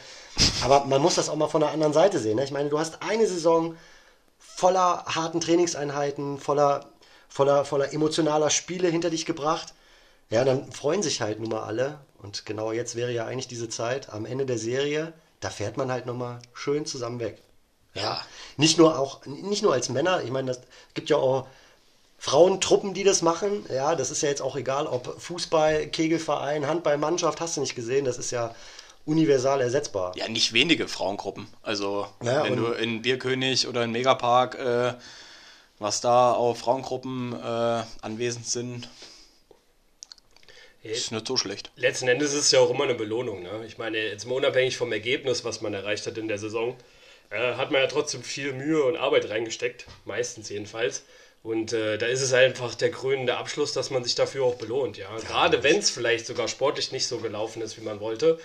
Aber 0.63 0.85
man 0.85 1.01
muss 1.01 1.15
das 1.15 1.29
auch 1.29 1.35
mal 1.35 1.47
von 1.49 1.61
der 1.61 1.71
anderen 1.71 1.93
Seite 1.93 2.17
sehen. 2.19 2.37
Ne? 2.37 2.43
Ich 2.45 2.51
meine, 2.51 2.69
du 2.69 2.79
hast 2.79 3.01
eine 3.01 3.27
Saison 3.27 3.75
voller 4.39 5.05
harten 5.05 5.41
Trainingseinheiten, 5.41 6.39
voller, 6.39 6.89
voller, 7.27 7.65
voller 7.65 7.93
emotionaler 7.93 8.49
Spiele 8.49 8.87
hinter 8.87 9.09
dich 9.09 9.25
gebracht. 9.25 9.73
Ja, 10.29 10.43
dann 10.45 10.71
freuen 10.71 11.03
sich 11.03 11.21
halt 11.21 11.39
nun 11.39 11.49
mal 11.49 11.63
alle. 11.63 11.99
Und 12.21 12.45
genau 12.45 12.71
jetzt 12.71 12.95
wäre 12.95 13.11
ja 13.11 13.25
eigentlich 13.25 13.47
diese 13.47 13.69
Zeit 13.69 14.09
am 14.09 14.25
Ende 14.25 14.45
der 14.45 14.57
Serie, 14.57 15.13
da 15.39 15.49
fährt 15.49 15.77
man 15.77 15.91
halt 15.91 16.05
nochmal 16.05 16.39
schön 16.53 16.85
zusammen 16.85 17.19
weg. 17.19 17.41
Ja. 17.93 18.21
Nicht 18.57 18.77
nur 18.77 18.97
auch, 18.99 19.25
nicht 19.25 19.63
nur 19.63 19.73
als 19.73 19.89
Männer, 19.89 20.23
ich 20.23 20.31
meine, 20.31 20.47
das 20.47 20.61
gibt 20.93 21.09
ja 21.09 21.17
auch 21.17 21.47
Frauentruppen, 22.17 22.93
die 22.93 23.03
das 23.03 23.21
machen. 23.21 23.65
Ja, 23.69 23.95
das 23.95 24.11
ist 24.11 24.21
ja 24.21 24.29
jetzt 24.29 24.41
auch 24.41 24.55
egal, 24.55 24.87
ob 24.87 25.19
Fußball, 25.21 25.87
Kegelverein, 25.87 26.67
Handballmannschaft, 26.67 27.39
hast 27.39 27.57
du 27.57 27.61
nicht 27.61 27.75
gesehen, 27.75 28.05
das 28.05 28.17
ist 28.17 28.31
ja 28.31 28.53
universal 29.05 29.61
ersetzbar. 29.61 30.15
Ja, 30.17 30.27
nicht 30.27 30.53
wenige 30.53 30.87
Frauengruppen. 30.87 31.47
Also, 31.63 32.07
Ja, 32.21 32.43
wenn 32.43 32.57
du 32.57 32.67
in 32.73 33.01
Bierkönig 33.01 33.67
oder 33.67 33.83
in 33.83 33.91
Megapark, 33.91 34.55
äh, 34.55 34.93
was 35.79 36.01
da 36.01 36.33
auch 36.33 36.57
Frauengruppen 36.57 37.33
äh, 37.33 37.83
anwesend 38.01 38.45
sind, 38.45 38.89
ist 40.83 41.11
nicht 41.11 41.27
so 41.27 41.37
schlecht. 41.37 41.71
Letzten 41.75 42.07
Endes 42.07 42.33
ist 42.33 42.45
es 42.45 42.51
ja 42.51 42.59
auch 42.59 42.69
immer 42.69 42.85
eine 42.85 42.95
Belohnung. 42.95 43.43
Ne? 43.43 43.65
Ich 43.65 43.77
meine, 43.77 43.97
jetzt 43.97 44.25
mal 44.25 44.35
unabhängig 44.35 44.77
vom 44.77 44.91
Ergebnis, 44.91 45.43
was 45.43 45.61
man 45.61 45.73
erreicht 45.73 46.05
hat 46.05 46.17
in 46.17 46.27
der 46.27 46.37
Saison, 46.37 46.75
äh, 47.29 47.53
hat 47.53 47.71
man 47.71 47.81
ja 47.81 47.87
trotzdem 47.87 48.23
viel 48.23 48.53
Mühe 48.53 48.83
und 48.83 48.97
Arbeit 48.97 49.29
reingesteckt, 49.29 49.85
meistens 50.05 50.49
jedenfalls. 50.49 51.03
Und 51.41 51.71
äh, 51.71 51.97
da 51.97 52.05
ist 52.07 52.21
es 52.21 52.33
einfach 52.33 52.75
der 52.75 52.91
krönende 52.91 53.37
Abschluss, 53.37 53.71
dass 53.71 53.91
man 53.91 54.03
sich 54.03 54.15
dafür 54.15 54.43
auch 54.43 54.55
belohnt. 54.55 54.97
Ja? 54.97 55.15
Gerade 55.17 55.63
wenn 55.63 55.77
es 55.77 55.89
vielleicht 55.89 56.25
sogar 56.25 56.47
sportlich 56.47 56.91
nicht 56.91 57.07
so 57.07 57.19
gelaufen 57.19 57.61
ist, 57.61 57.77
wie 57.77 57.83
man 57.83 57.99
wollte. 58.01 58.39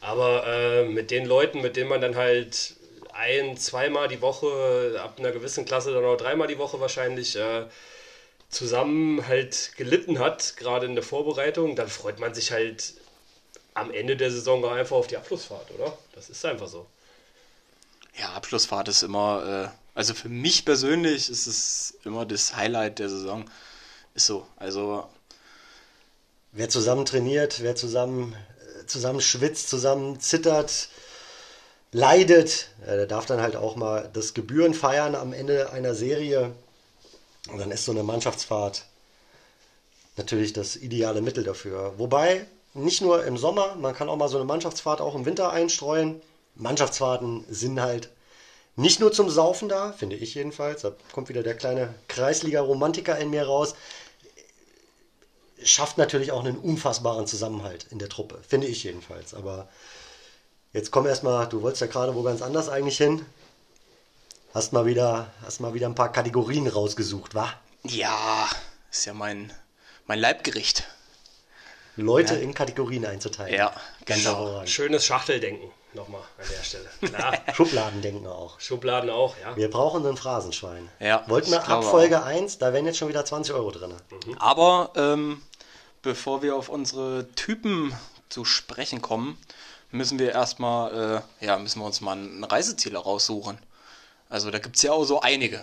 Aber 0.00 0.46
äh, 0.46 0.84
mit 0.84 1.10
den 1.10 1.26
Leuten, 1.26 1.60
mit 1.60 1.76
denen 1.76 1.88
man 1.88 2.00
dann 2.00 2.16
halt 2.16 2.76
ein, 3.12 3.56
zweimal 3.56 4.08
die 4.08 4.20
Woche, 4.20 5.00
ab 5.02 5.18
einer 5.18 5.32
gewissen 5.32 5.64
Klasse 5.64 5.92
dann 5.92 6.04
auch 6.04 6.16
dreimal 6.16 6.46
die 6.46 6.58
Woche 6.58 6.78
wahrscheinlich 6.80 7.34
äh, 7.36 7.64
zusammen 8.48 9.26
halt 9.26 9.72
gelitten 9.76 10.18
hat, 10.18 10.56
gerade 10.56 10.86
in 10.86 10.94
der 10.94 11.02
Vorbereitung, 11.02 11.74
dann 11.76 11.88
freut 11.88 12.20
man 12.20 12.34
sich 12.34 12.52
halt 12.52 12.94
am 13.74 13.92
Ende 13.92 14.16
der 14.16 14.30
Saison 14.30 14.64
einfach 14.66 14.96
auf 14.96 15.06
die 15.06 15.16
Abschlussfahrt, 15.16 15.70
oder? 15.72 15.96
Das 16.14 16.30
ist 16.30 16.44
einfach 16.44 16.68
so. 16.68 16.86
Ja, 18.18 18.32
Abschlussfahrt 18.32 18.88
ist 18.88 19.02
immer, 19.02 19.70
äh, 19.72 19.78
also 19.94 20.14
für 20.14 20.28
mich 20.28 20.64
persönlich 20.64 21.30
ist 21.30 21.46
es 21.46 21.98
immer 22.04 22.26
das 22.26 22.56
Highlight 22.56 22.98
der 22.98 23.08
Saison. 23.08 23.44
Ist 24.14 24.26
so. 24.26 24.46
Also, 24.56 25.06
Wer 26.56 26.70
zusammen 26.70 27.04
trainiert, 27.04 27.62
wer 27.62 27.76
zusammen, 27.76 28.34
äh, 28.80 28.86
zusammen 28.86 29.20
schwitzt, 29.20 29.68
zusammen 29.68 30.20
zittert, 30.20 30.88
leidet, 31.92 32.68
äh, 32.86 32.96
der 32.96 33.04
darf 33.04 33.26
dann 33.26 33.42
halt 33.42 33.56
auch 33.56 33.76
mal 33.76 34.08
das 34.14 34.32
Gebühren 34.32 34.72
feiern 34.72 35.14
am 35.14 35.34
Ende 35.34 35.70
einer 35.72 35.94
Serie. 35.94 36.52
Und 37.52 37.58
dann 37.58 37.70
ist 37.70 37.84
so 37.84 37.92
eine 37.92 38.02
Mannschaftsfahrt 38.02 38.86
natürlich 40.16 40.54
das 40.54 40.76
ideale 40.76 41.20
Mittel 41.20 41.44
dafür. 41.44 41.92
Wobei, 41.98 42.46
nicht 42.72 43.02
nur 43.02 43.22
im 43.26 43.36
Sommer, 43.36 43.74
man 43.74 43.94
kann 43.94 44.08
auch 44.08 44.16
mal 44.16 44.28
so 44.28 44.38
eine 44.38 44.46
Mannschaftsfahrt 44.46 45.02
auch 45.02 45.14
im 45.14 45.26
Winter 45.26 45.50
einstreuen. 45.52 46.22
Mannschaftsfahrten 46.56 47.44
sind 47.48 47.80
halt 47.80 48.10
nicht 48.76 49.00
nur 49.00 49.12
zum 49.12 49.30
Saufen 49.30 49.68
da, 49.68 49.92
finde 49.92 50.16
ich 50.16 50.34
jedenfalls. 50.34 50.82
Da 50.82 50.92
kommt 51.12 51.28
wieder 51.28 51.42
der 51.42 51.56
kleine 51.56 51.94
Kreisliga-Romantiker 52.08 53.18
in 53.18 53.30
mir 53.30 53.44
raus 53.46 53.74
schafft 55.62 55.98
natürlich 55.98 56.32
auch 56.32 56.40
einen 56.44 56.58
unfassbaren 56.58 57.26
Zusammenhalt 57.26 57.86
in 57.90 57.98
der 57.98 58.08
Truppe, 58.08 58.38
finde 58.46 58.66
ich 58.66 58.84
jedenfalls. 58.84 59.34
Aber 59.34 59.68
jetzt 60.72 60.90
komm 60.90 61.06
erstmal, 61.06 61.48
du 61.48 61.62
wolltest 61.62 61.80
ja 61.80 61.86
gerade 61.86 62.14
wo 62.14 62.22
ganz 62.22 62.42
anders 62.42 62.68
eigentlich 62.68 62.98
hin. 62.98 63.24
Hast 64.54 64.72
mal 64.72 64.86
wieder, 64.86 65.30
hast 65.42 65.60
mal 65.60 65.74
wieder 65.74 65.86
ein 65.86 65.94
paar 65.94 66.12
Kategorien 66.12 66.66
rausgesucht, 66.66 67.34
wa? 67.34 67.52
ja, 67.84 68.48
ist 68.90 69.04
ja 69.04 69.14
mein, 69.14 69.52
mein 70.06 70.18
Leibgericht. 70.18 70.84
Leute 71.96 72.34
Ja. 72.34 72.40
in 72.40 72.52
Kategorien 72.52 73.06
einzuteilen. 73.06 73.54
Ja, 73.54 73.72
Ganz 74.04 74.24
genau. 74.24 74.66
Schönes 74.66 75.06
Schachteldenken 75.06 75.70
nochmal 75.96 76.20
an 76.38 76.46
der 76.48 76.62
Stelle. 76.62 76.88
Klar, 77.00 77.34
Schubladendenken 77.54 78.26
auch. 78.26 78.60
Schubladen 78.60 79.10
auch, 79.10 79.34
ja. 79.42 79.56
Wir 79.56 79.70
brauchen 79.70 80.06
ein 80.06 80.16
Phrasenschwein. 80.16 80.88
Ja, 81.00 81.24
Wollten 81.26 81.50
wir 81.50 81.66
ab 81.68 81.82
Folge 81.82 82.22
1, 82.22 82.58
da 82.58 82.72
wären 82.72 82.86
jetzt 82.86 82.98
schon 82.98 83.08
wieder 83.08 83.24
20 83.24 83.54
Euro 83.54 83.72
drin. 83.72 83.94
Aber 84.38 84.92
ähm, 84.94 85.42
bevor 86.02 86.42
wir 86.42 86.54
auf 86.54 86.68
unsere 86.68 87.26
Typen 87.34 87.92
zu 88.28 88.44
sprechen 88.44 89.02
kommen, 89.02 89.38
müssen 89.90 90.18
wir 90.18 90.32
erstmal, 90.32 91.22
äh, 91.40 91.44
ja, 91.44 91.58
müssen 91.58 91.80
wir 91.80 91.86
uns 91.86 92.00
mal 92.00 92.16
ein 92.16 92.44
Reiseziel 92.44 92.96
raussuchen. 92.96 93.58
Also 94.28 94.50
da 94.50 94.58
gibt 94.58 94.76
es 94.76 94.82
ja 94.82 94.92
auch 94.92 95.04
so 95.04 95.20
einige. 95.20 95.62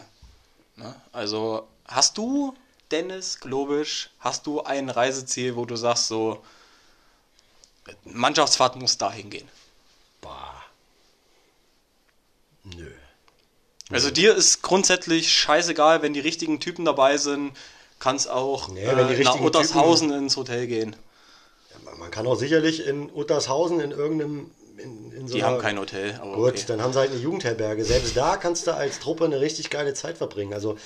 Ne? 0.76 0.94
Also 1.12 1.68
hast 1.86 2.18
du, 2.18 2.54
Dennis 2.92 3.40
Globisch, 3.40 4.10
hast 4.20 4.46
du 4.48 4.62
ein 4.64 4.90
Reiseziel, 4.90 5.56
wo 5.56 5.66
du 5.66 5.76
sagst, 5.76 6.08
so 6.08 6.44
Mannschaftsfahrt 8.06 8.76
muss 8.76 8.98
dahin 8.98 9.30
gehen? 9.30 9.48
Boah. 10.24 10.64
Nö. 12.64 12.90
Also 13.92 14.10
dir 14.10 14.36
ist 14.36 14.64
grundsätzlich 14.64 15.32
scheißegal, 15.32 16.02
wenn 16.02 16.14
die 16.14 16.20
richtigen 16.20 16.60
Typen 16.60 16.86
dabei 16.86 17.18
sind, 17.18 17.52
kannst 18.00 18.30
auch 18.30 18.70
Nee, 18.70 18.88
wenn 18.88 19.08
die 19.08 19.14
äh, 19.14 19.24
nach 19.24 19.40
Uttershausen 19.40 20.12
ins 20.12 20.36
Hotel 20.36 20.68
gehen. 20.68 20.96
Man 22.00 22.10
kann 22.10 22.26
auch 22.26 22.36
sicherlich 22.36 22.86
in 22.86 23.12
Uttershausen 23.14 23.80
in 23.80 23.92
irgendeinem. 23.92 24.52
In, 24.78 25.12
in 25.12 25.28
so 25.28 25.36
Die 25.36 25.44
haben 25.44 25.60
kein 25.60 25.78
Hotel, 25.78 26.20
aber 26.20 26.36
Gut, 26.36 26.54
okay. 26.54 26.64
dann 26.68 26.82
haben 26.82 26.92
sie 26.94 27.00
halt 27.00 27.12
eine 27.12 27.20
Jugendherberge. 27.20 27.86
Selbst 27.86 28.18
da 28.18 28.38
kannst 28.38 28.66
du 28.66 28.74
als 28.74 29.00
Truppe 29.00 29.26
eine 29.26 29.40
richtig 29.40 29.70
geile 29.70 29.94
Zeit 29.94 30.18
verbringen. 30.18 30.54
Also 30.54 30.78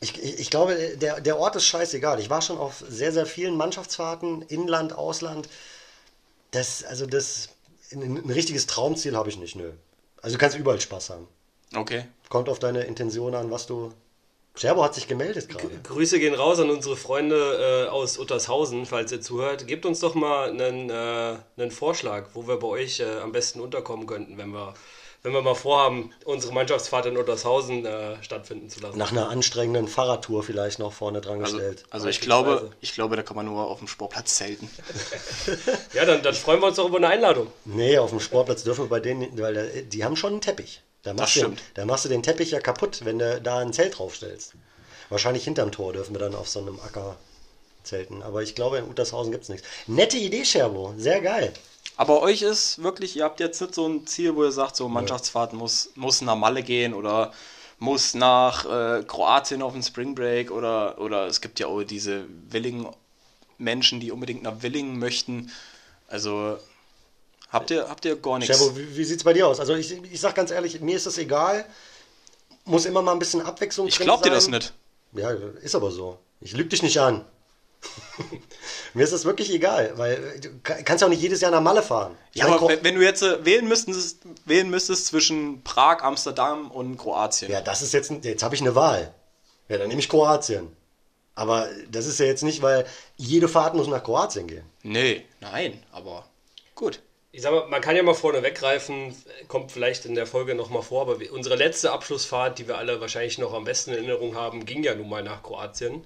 ich, 0.00 0.22
ich, 0.22 0.38
ich 0.38 0.50
glaube, 0.50 0.76
der, 0.96 1.20
der 1.20 1.38
Ort 1.38 1.56
ist 1.56 1.66
scheißegal. 1.66 2.20
Ich 2.20 2.30
war 2.30 2.40
schon 2.40 2.58
auf 2.58 2.84
sehr, 2.88 3.12
sehr 3.12 3.26
vielen 3.26 3.56
Mannschaftsfahrten, 3.56 4.42
Inland, 4.42 4.92
Ausland. 4.92 5.48
Das, 6.52 6.84
also 6.84 7.06
das, 7.06 7.48
ein, 7.94 8.16
ein 8.16 8.30
richtiges 8.30 8.66
Traumziel 8.66 9.16
habe 9.16 9.28
ich 9.28 9.38
nicht, 9.38 9.56
nö. 9.56 9.72
Also 10.22 10.36
du 10.36 10.40
kannst 10.40 10.56
überall 10.56 10.80
Spaß 10.80 11.10
haben. 11.10 11.28
Okay. 11.74 12.06
Kommt 12.28 12.48
auf 12.48 12.58
deine 12.58 12.84
Intention 12.84 13.34
an, 13.34 13.50
was 13.50 13.66
du. 13.66 13.92
Scherbo 14.56 14.84
hat 14.84 14.94
sich 14.94 15.08
gemeldet 15.08 15.48
gerade. 15.48 15.68
Grüße 15.82 16.20
gehen 16.20 16.34
raus 16.34 16.60
an 16.60 16.70
unsere 16.70 16.96
Freunde 16.96 17.86
äh, 17.86 17.88
aus 17.88 18.18
Uttershausen, 18.18 18.86
falls 18.86 19.10
ihr 19.10 19.20
zuhört. 19.20 19.66
Gebt 19.66 19.84
uns 19.84 19.98
doch 19.98 20.14
mal 20.14 20.50
einen, 20.50 20.90
äh, 20.90 21.36
einen 21.56 21.72
Vorschlag, 21.72 22.28
wo 22.34 22.46
wir 22.46 22.58
bei 22.58 22.68
euch 22.68 23.00
äh, 23.00 23.18
am 23.20 23.32
besten 23.32 23.60
unterkommen 23.60 24.06
könnten, 24.06 24.38
wenn 24.38 24.50
wir 24.50 24.74
wenn 25.24 25.32
wir 25.32 25.40
mal 25.40 25.54
vorhaben, 25.54 26.10
unsere 26.26 26.52
Mannschaftsfahrt 26.52 27.06
in 27.06 27.16
Untershausen 27.16 27.86
äh, 27.86 28.22
stattfinden 28.22 28.68
zu 28.68 28.80
lassen. 28.80 28.98
Nach 28.98 29.10
einer 29.10 29.30
anstrengenden 29.30 29.88
Fahrradtour 29.88 30.42
vielleicht 30.42 30.78
noch 30.78 30.92
vorne 30.92 31.22
dran 31.22 31.40
Also, 31.42 31.56
gestellt. 31.56 31.84
also 31.88 32.08
ich 32.08 32.20
glaube, 32.20 32.70
ich 32.82 32.92
glaube, 32.92 33.16
da 33.16 33.22
kann 33.22 33.34
man 33.34 33.46
nur 33.46 33.66
auf 33.66 33.78
dem 33.78 33.88
Sportplatz 33.88 34.36
zelten. 34.36 34.68
Ja, 35.94 36.04
dann, 36.04 36.22
dann 36.22 36.34
freuen 36.34 36.60
wir 36.60 36.66
uns 36.68 36.76
doch 36.76 36.86
über 36.88 36.98
eine 36.98 37.08
Einladung. 37.08 37.46
Nee, 37.64 37.96
auf 37.98 38.10
dem 38.10 38.20
Sportplatz 38.20 38.64
dürfen 38.64 38.84
wir 38.84 38.88
bei 38.88 39.00
denen, 39.00 39.38
weil 39.40 39.84
die 39.84 40.04
haben 40.04 40.16
schon 40.16 40.32
einen 40.32 40.40
Teppich. 40.40 40.82
Da 41.02 41.14
machst, 41.14 41.36
du, 41.36 41.40
stimmt. 41.40 41.62
da 41.74 41.84
machst 41.86 42.04
du 42.04 42.08
den 42.08 42.22
Teppich 42.22 42.50
ja 42.50 42.60
kaputt, 42.60 43.00
wenn 43.04 43.18
du 43.18 43.40
da 43.40 43.58
ein 43.58 43.72
Zelt 43.72 43.98
draufstellst. 43.98 44.52
Wahrscheinlich 45.08 45.44
hinterm 45.44 45.70
Tor 45.72 45.92
dürfen 45.92 46.14
wir 46.14 46.18
dann 46.18 46.34
auf 46.34 46.48
so 46.48 46.60
einem 46.60 46.78
Acker 46.80 47.16
zelten. 47.82 48.22
Aber 48.22 48.42
ich 48.42 48.54
glaube, 48.54 48.78
in 48.78 48.88
Utershausen 48.88 49.32
gibt 49.32 49.44
es 49.44 49.48
nichts. 49.50 49.66
Nette 49.86 50.16
Idee, 50.18 50.44
Scherbo. 50.44 50.94
Sehr 50.98 51.20
geil. 51.20 51.52
Aber 51.96 52.22
euch 52.22 52.42
ist 52.42 52.82
wirklich, 52.82 53.16
ihr 53.16 53.24
habt 53.24 53.40
jetzt 53.40 53.60
nicht 53.60 53.74
so 53.74 53.86
ein 53.86 54.06
Ziel, 54.06 54.34
wo 54.34 54.44
ihr 54.44 54.52
sagt, 54.52 54.76
so 54.76 54.88
Mannschaftsfahrt 54.88 55.52
muss, 55.52 55.90
muss 55.94 56.22
nach 56.22 56.34
Malle 56.36 56.62
gehen 56.62 56.92
oder 56.92 57.32
muss 57.78 58.14
nach 58.14 58.64
äh, 58.64 59.04
Kroatien 59.04 59.62
auf 59.62 59.74
den 59.74 59.82
Spring 59.82 60.14
Break 60.14 60.50
oder, 60.50 60.98
oder 60.98 61.26
es 61.26 61.40
gibt 61.40 61.60
ja 61.60 61.66
auch 61.66 61.82
diese 61.82 62.24
willigen 62.50 62.88
Menschen, 63.58 64.00
die 64.00 64.10
unbedingt 64.10 64.42
nach 64.42 64.62
Willingen 64.62 64.98
möchten. 64.98 65.52
Also 66.08 66.58
habt 67.50 67.70
ihr, 67.70 67.88
habt 67.88 68.04
ihr 68.04 68.16
gar 68.16 68.38
nichts. 68.38 68.56
Scherbo, 68.56 68.76
wie, 68.76 68.96
wie 68.96 69.04
sieht 69.04 69.18
es 69.18 69.24
bei 69.24 69.32
dir 69.32 69.46
aus? 69.46 69.60
Also 69.60 69.74
ich, 69.74 69.92
ich 69.92 70.20
sag 70.20 70.34
ganz 70.34 70.50
ehrlich, 70.50 70.80
mir 70.80 70.96
ist 70.96 71.06
das 71.06 71.18
egal. 71.18 71.64
Muss 72.64 72.86
immer 72.86 73.02
mal 73.02 73.12
ein 73.12 73.18
bisschen 73.18 73.42
Abwechslung 73.42 73.86
Ich 73.86 73.98
glaub 73.98 74.22
dir 74.22 74.30
sein. 74.30 74.34
das 74.34 74.48
nicht. 74.48 74.72
Ja, 75.12 75.30
ist 75.62 75.74
aber 75.74 75.90
so. 75.90 76.18
Ich 76.40 76.52
lüge 76.52 76.70
dich 76.70 76.82
nicht 76.82 76.98
an. 76.98 77.24
Mir 78.94 79.02
ist 79.02 79.12
das 79.12 79.24
wirklich 79.24 79.52
egal, 79.52 79.92
weil 79.96 80.40
du 80.40 80.48
ka- 80.62 80.82
kannst 80.84 81.02
ja 81.02 81.06
auch 81.06 81.10
nicht 81.10 81.20
jedes 81.22 81.40
Jahr 81.40 81.50
nach 81.50 81.60
Malle 81.60 81.82
fahren. 81.82 82.16
Ich 82.32 82.40
Ja, 82.42 82.46
aber 82.48 82.68
wenn, 82.82 82.94
du 82.94 83.02
jetzt 83.02 83.22
äh, 83.22 83.44
wählen 83.44 83.66
müsstest, 83.66 84.20
wählen 84.44 84.70
müsstest 84.70 85.06
zwischen 85.06 85.62
Prag, 85.64 86.02
Amsterdam 86.02 86.70
und 86.70 86.96
Kroatien. 86.96 87.50
ja, 87.50 87.60
das 87.60 87.82
ist 87.82 87.92
jetzt, 87.92 88.12
jetzt 88.22 88.42
habe 88.42 88.54
ich 88.54 88.60
eine 88.60 88.74
Wahl. 88.74 89.12
Ja, 89.68 89.78
dann 89.78 89.88
nehme 89.88 90.00
ich 90.00 90.08
Kroatien. 90.08 90.68
Aber 91.34 91.68
das 91.90 92.06
ist 92.06 92.20
ja 92.20 92.26
jetzt 92.26 92.44
nicht, 92.44 92.62
weil 92.62 92.86
jede 93.16 93.48
Fahrt 93.48 93.74
muss 93.74 93.88
nach 93.88 94.04
Kroatien 94.04 94.46
gehen. 94.46 94.64
Nee, 94.82 95.24
nein, 95.40 95.82
aber 95.90 96.28
gut. 96.76 97.00
Ich 97.32 97.42
sag 97.42 97.50
mal, 97.50 97.66
man 97.66 97.80
kann 97.80 97.96
ja 97.96 98.04
mal 98.04 98.14
vorne 98.14 98.44
weggreifen, 98.44 99.12
kommt 99.48 99.72
vielleicht 99.72 100.04
in 100.04 100.14
der 100.14 100.28
Folge 100.28 100.54
nochmal 100.54 100.82
vor, 100.82 101.02
aber 101.02 101.16
unsere 101.32 101.56
letzte 101.56 101.90
Abschlussfahrt, 101.90 102.60
die 102.60 102.68
wir 102.68 102.78
alle 102.78 103.00
wahrscheinlich 103.00 103.38
noch 103.38 103.52
am 103.52 103.64
besten 103.64 103.90
in 103.90 103.96
Erinnerung 103.96 104.36
haben, 104.36 104.64
ging 104.64 104.84
ja 104.84 104.94
nun 104.94 105.08
mal 105.08 105.24
nach 105.24 105.42
Kroatien 105.42 106.04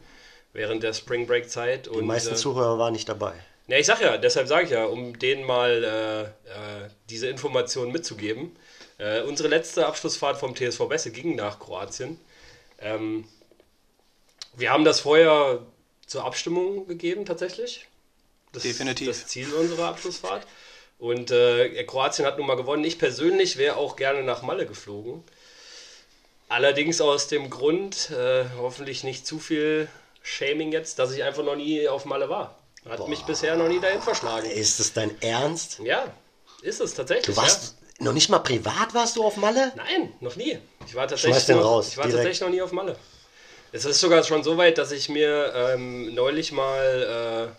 während 0.52 0.82
der 0.82 0.92
Spring 0.92 1.26
Break 1.26 1.50
Zeit. 1.50 1.88
Die 1.92 2.02
meisten 2.02 2.34
äh, 2.34 2.36
Zuhörer 2.36 2.78
waren 2.78 2.92
nicht 2.92 3.08
dabei. 3.08 3.34
Ja, 3.68 3.76
ich 3.76 3.86
sag 3.86 4.00
ja, 4.00 4.16
deshalb 4.16 4.48
sage 4.48 4.64
ich 4.64 4.70
ja, 4.70 4.86
um 4.86 5.18
denen 5.18 5.44
mal 5.44 5.84
äh, 5.84 6.22
äh, 6.22 6.88
diese 7.10 7.28
Informationen 7.28 7.92
mitzugeben. 7.92 8.56
Äh, 8.96 9.22
unsere 9.22 9.48
letzte 9.48 9.86
Abschlussfahrt 9.86 10.38
vom 10.38 10.56
TSV 10.56 10.88
Besse 10.88 11.10
ging 11.10 11.36
nach 11.36 11.58
Kroatien. 11.58 12.18
Ähm, 12.80 13.28
wir 14.56 14.70
haben 14.70 14.84
das 14.84 15.00
vorher 15.00 15.60
zur 16.06 16.24
Abstimmung 16.24 16.86
gegeben, 16.88 17.26
tatsächlich. 17.26 17.86
Das, 18.52 18.62
Definitiv. 18.62 19.08
Das 19.08 19.26
Ziel 19.26 19.52
unserer 19.52 19.88
Abschlussfahrt. 19.88 20.46
Und 20.98 21.30
äh, 21.30 21.84
Kroatien 21.84 22.26
hat 22.26 22.38
nun 22.38 22.46
mal 22.46 22.56
gewonnen. 22.56 22.82
Ich 22.84 22.98
persönlich 22.98 23.56
wäre 23.56 23.76
auch 23.76 23.96
gerne 23.96 24.22
nach 24.22 24.42
Malle 24.42 24.66
geflogen. 24.66 25.22
Allerdings 26.48 27.00
aus 27.00 27.28
dem 27.28 27.50
Grund, 27.50 28.10
äh, 28.10 28.46
hoffentlich 28.56 29.04
nicht 29.04 29.26
zu 29.26 29.38
viel 29.38 29.88
Shaming 30.28 30.72
jetzt, 30.72 30.98
dass 30.98 31.12
ich 31.12 31.24
einfach 31.24 31.42
noch 31.42 31.56
nie 31.56 31.88
auf 31.88 32.04
Malle 32.04 32.28
war. 32.28 32.58
Hat 32.88 33.08
mich 33.08 33.22
bisher 33.22 33.56
noch 33.56 33.68
nie 33.68 33.80
dahin 33.80 34.02
verschlagen. 34.02 34.48
Ist 34.50 34.78
es 34.78 34.92
dein 34.92 35.20
Ernst? 35.22 35.80
Ja, 35.82 36.04
ist 36.62 36.80
es 36.80 36.94
tatsächlich. 36.94 37.34
Du 37.34 37.40
warst 37.40 37.76
noch 37.98 38.12
nicht 38.12 38.28
mal 38.28 38.38
privat 38.40 38.94
warst 38.94 39.16
du 39.16 39.24
auf 39.24 39.36
Malle? 39.36 39.60
Ja. 39.60 39.72
Nein, 39.76 40.12
noch 40.20 40.36
nie. 40.36 40.58
Ich 40.86 40.94
war 40.94 41.08
tatsächlich, 41.08 41.46
den 41.46 41.56
noch, 41.56 41.64
raus, 41.64 41.88
ich 41.88 41.96
war 41.96 42.04
direkt. 42.04 42.24
tatsächlich 42.24 42.40
noch 42.42 42.50
nie 42.54 42.62
auf 42.62 42.72
Malle. 42.72 42.96
Es 43.72 43.84
ist 43.84 44.00
sogar 44.00 44.22
schon 44.22 44.44
so 44.44 44.56
weit, 44.58 44.78
dass 44.78 44.92
ich 44.92 45.08
mir 45.08 45.52
ähm, 45.54 46.14
neulich 46.14 46.52
mal, 46.52 47.50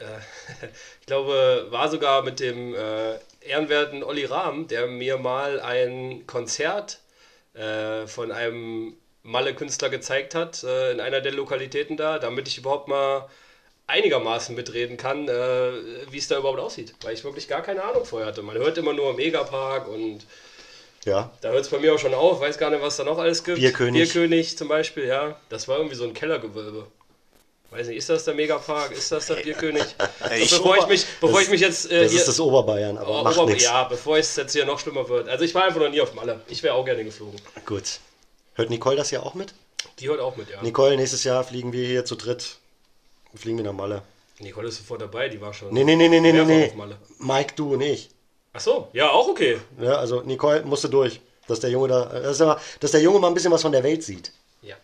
äh, 0.00 0.04
äh, 0.04 0.18
ich 1.00 1.06
glaube, 1.06 1.66
war 1.70 1.90
sogar 1.90 2.22
mit 2.22 2.40
dem 2.40 2.74
äh, 2.74 3.18
ehrenwerten 3.40 4.04
Olli 4.04 4.24
Rahm, 4.24 4.68
der 4.68 4.86
mir 4.86 5.18
mal 5.18 5.60
ein 5.60 6.26
Konzert 6.26 7.00
äh, 7.54 8.06
von 8.06 8.32
einem 8.32 8.96
Malle-Künstler 9.24 9.88
gezeigt 9.90 10.34
hat, 10.34 10.62
äh, 10.64 10.92
in 10.92 11.00
einer 11.00 11.20
der 11.20 11.32
Lokalitäten 11.32 11.96
da, 11.96 12.18
damit 12.18 12.46
ich 12.46 12.58
überhaupt 12.58 12.88
mal 12.88 13.28
einigermaßen 13.86 14.54
mitreden 14.54 14.96
kann, 14.96 15.28
äh, 15.28 15.72
wie 16.10 16.18
es 16.18 16.28
da 16.28 16.38
überhaupt 16.38 16.60
aussieht. 16.60 16.94
Weil 17.02 17.14
ich 17.14 17.24
wirklich 17.24 17.48
gar 17.48 17.62
keine 17.62 17.82
Ahnung 17.82 18.04
vorher 18.04 18.28
hatte. 18.28 18.42
Man 18.42 18.56
hört 18.56 18.78
immer 18.78 18.92
nur 18.92 19.12
Megapark 19.14 19.88
und 19.88 20.20
Ja. 21.04 21.30
da 21.42 21.50
hört 21.50 21.64
es 21.64 21.68
bei 21.68 21.78
mir 21.78 21.94
auch 21.94 21.98
schon 21.98 22.14
auf, 22.14 22.40
weiß 22.40 22.56
gar 22.58 22.70
nicht, 22.70 22.80
was 22.82 22.96
da 22.96 23.04
noch 23.04 23.18
alles 23.18 23.44
gibt. 23.44 23.58
Bierkönig. 23.58 24.12
Bierkönig 24.12 24.56
zum 24.56 24.68
Beispiel, 24.68 25.06
ja. 25.06 25.38
Das 25.50 25.68
war 25.68 25.76
irgendwie 25.78 25.96
so 25.96 26.04
ein 26.04 26.14
Kellergewölbe. 26.14 26.86
Weiß 27.70 27.88
nicht, 27.88 27.96
ist 27.96 28.08
das 28.08 28.24
der 28.24 28.34
Megapark? 28.34 28.92
Ist 28.92 29.10
das 29.10 29.26
der 29.26 29.34
Bierkönig? 29.36 29.82
ich- 30.38 30.50
bevor 30.50 30.76
ich 30.78 30.86
mich, 30.86 31.04
bevor 31.20 31.38
Das- 31.40 31.42
ich 31.44 31.50
mich 31.50 31.60
jetzt 31.60 31.90
äh, 31.90 32.02
Das 32.04 32.10
hier, 32.12 32.20
ist 32.20 32.28
das 32.28 32.40
Oberbayern, 32.40 32.96
aber 32.96 33.20
Oh, 33.20 33.22
macht 33.24 33.36
Ober- 33.36 33.56
ja, 33.56 33.84
bevor 33.84 34.16
es 34.16 34.34
jetzt 34.36 34.52
hier 34.52 34.64
noch 34.64 34.78
schlimmer 34.78 35.06
wird. 35.08 35.28
Also 35.28 35.44
ich 35.44 35.54
war 35.54 35.64
einfach 35.64 35.80
noch 35.80 35.90
nie 35.90 36.00
auf 36.00 36.14
Malle. 36.14 36.40
Ich 36.48 36.62
wäre 36.62 36.74
auch 36.74 36.84
gerne 36.84 37.04
geflogen. 37.04 37.38
Gut. 37.66 37.98
Hört 38.54 38.70
Nicole 38.70 38.96
das 38.96 39.10
ja 39.10 39.20
auch 39.22 39.34
mit? 39.34 39.54
Die 39.98 40.08
hört 40.08 40.20
auch 40.20 40.36
mit, 40.36 40.48
ja. 40.50 40.62
Nicole, 40.62 40.96
nächstes 40.96 41.24
Jahr 41.24 41.44
fliegen 41.44 41.72
wir 41.72 41.86
hier 41.86 42.04
zu 42.04 42.16
dritt. 42.16 42.56
Fliegen 43.34 43.58
wir 43.58 43.64
nach 43.64 43.72
Malle. 43.72 44.02
Nicole 44.38 44.68
ist 44.68 44.78
sofort 44.78 45.00
dabei, 45.00 45.28
die 45.28 45.40
war 45.40 45.52
schon. 45.52 45.72
Nee, 45.72 45.84
nee, 45.84 45.96
nee, 45.96 46.08
nee, 46.08 46.20
nee, 46.20 46.44
nee. 46.44 46.72
Mike, 47.18 47.54
du 47.56 47.74
und 47.74 47.80
ich. 47.80 48.10
Ach 48.52 48.60
so, 48.60 48.88
ja, 48.92 49.10
auch 49.10 49.28
okay. 49.28 49.60
Ja, 49.80 49.96
also 49.96 50.22
Nicole 50.22 50.62
musste 50.64 50.88
durch. 50.88 51.20
Dass 51.46 51.60
der 51.60 51.70
Junge 51.70 51.88
da, 51.88 52.04
dass 52.06 52.38
der, 52.38 52.58
dass 52.80 52.92
der 52.92 53.02
Junge 53.02 53.18
mal 53.18 53.28
ein 53.28 53.34
bisschen 53.34 53.52
was 53.52 53.60
von 53.62 53.72
der 53.72 53.82
Welt 53.82 54.02
sieht. 54.02 54.32
Ja. 54.62 54.76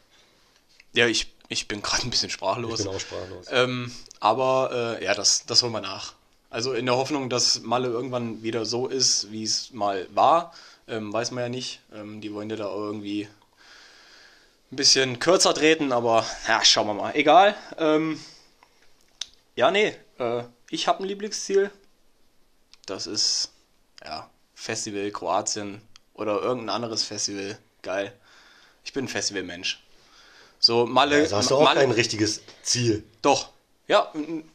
Ja, 0.92 1.06
ich, 1.06 1.32
ich 1.48 1.68
bin 1.68 1.80
gerade 1.80 2.06
ein 2.06 2.10
bisschen 2.10 2.26
Ich 2.28 2.34
sprachlos. 2.34 2.78
bin 2.82 2.88
auch 2.88 3.00
sprachlos. 3.00 3.46
Ähm, 3.50 3.90
aber 4.18 4.98
äh, 5.00 5.04
ja, 5.04 5.14
das, 5.14 5.46
das 5.46 5.62
holen 5.62 5.72
wir 5.72 5.80
nach. 5.80 6.12
Also 6.50 6.72
in 6.74 6.84
der 6.84 6.96
Hoffnung, 6.96 7.30
dass 7.30 7.60
Malle 7.62 7.88
irgendwann 7.88 8.42
wieder 8.42 8.66
so 8.66 8.88
ist, 8.88 9.30
wie 9.32 9.44
es 9.44 9.70
mal 9.72 10.06
war, 10.12 10.52
ähm, 10.86 11.12
weiß 11.12 11.30
man 11.30 11.44
ja 11.44 11.48
nicht. 11.48 11.80
Ähm, 11.94 12.20
die 12.20 12.34
wollen 12.34 12.50
ja 12.50 12.56
da 12.56 12.68
irgendwie 12.68 13.28
ein 14.70 14.76
bisschen 14.76 15.18
kürzer 15.18 15.54
treten, 15.54 15.92
aber 15.92 16.24
ja, 16.46 16.64
schauen 16.64 16.86
wir 16.86 16.94
mal. 16.94 17.14
Egal. 17.14 17.56
Ähm, 17.78 18.20
ja, 19.56 19.70
nee, 19.70 19.94
äh, 20.18 20.44
ich 20.70 20.86
habe 20.86 21.02
ein 21.02 21.06
Lieblingsziel. 21.06 21.70
Das 22.86 23.06
ist 23.06 23.52
ja 24.04 24.30
Festival 24.54 25.10
Kroatien 25.10 25.82
oder 26.14 26.40
irgendein 26.40 26.76
anderes 26.76 27.02
Festival. 27.02 27.58
Geil. 27.82 28.12
Ich 28.84 28.92
bin 28.92 29.06
ein 29.06 29.08
Festivalmensch. 29.08 29.82
So 30.58 30.86
Malle. 30.86 31.16
Also 31.16 31.36
hast 31.36 31.50
du 31.50 31.56
auch 31.56 31.64
Malle, 31.64 31.80
kein 31.80 31.90
richtiges 31.90 32.40
Ziel. 32.62 33.04
doch. 33.22 33.50
Ja, 33.88 34.12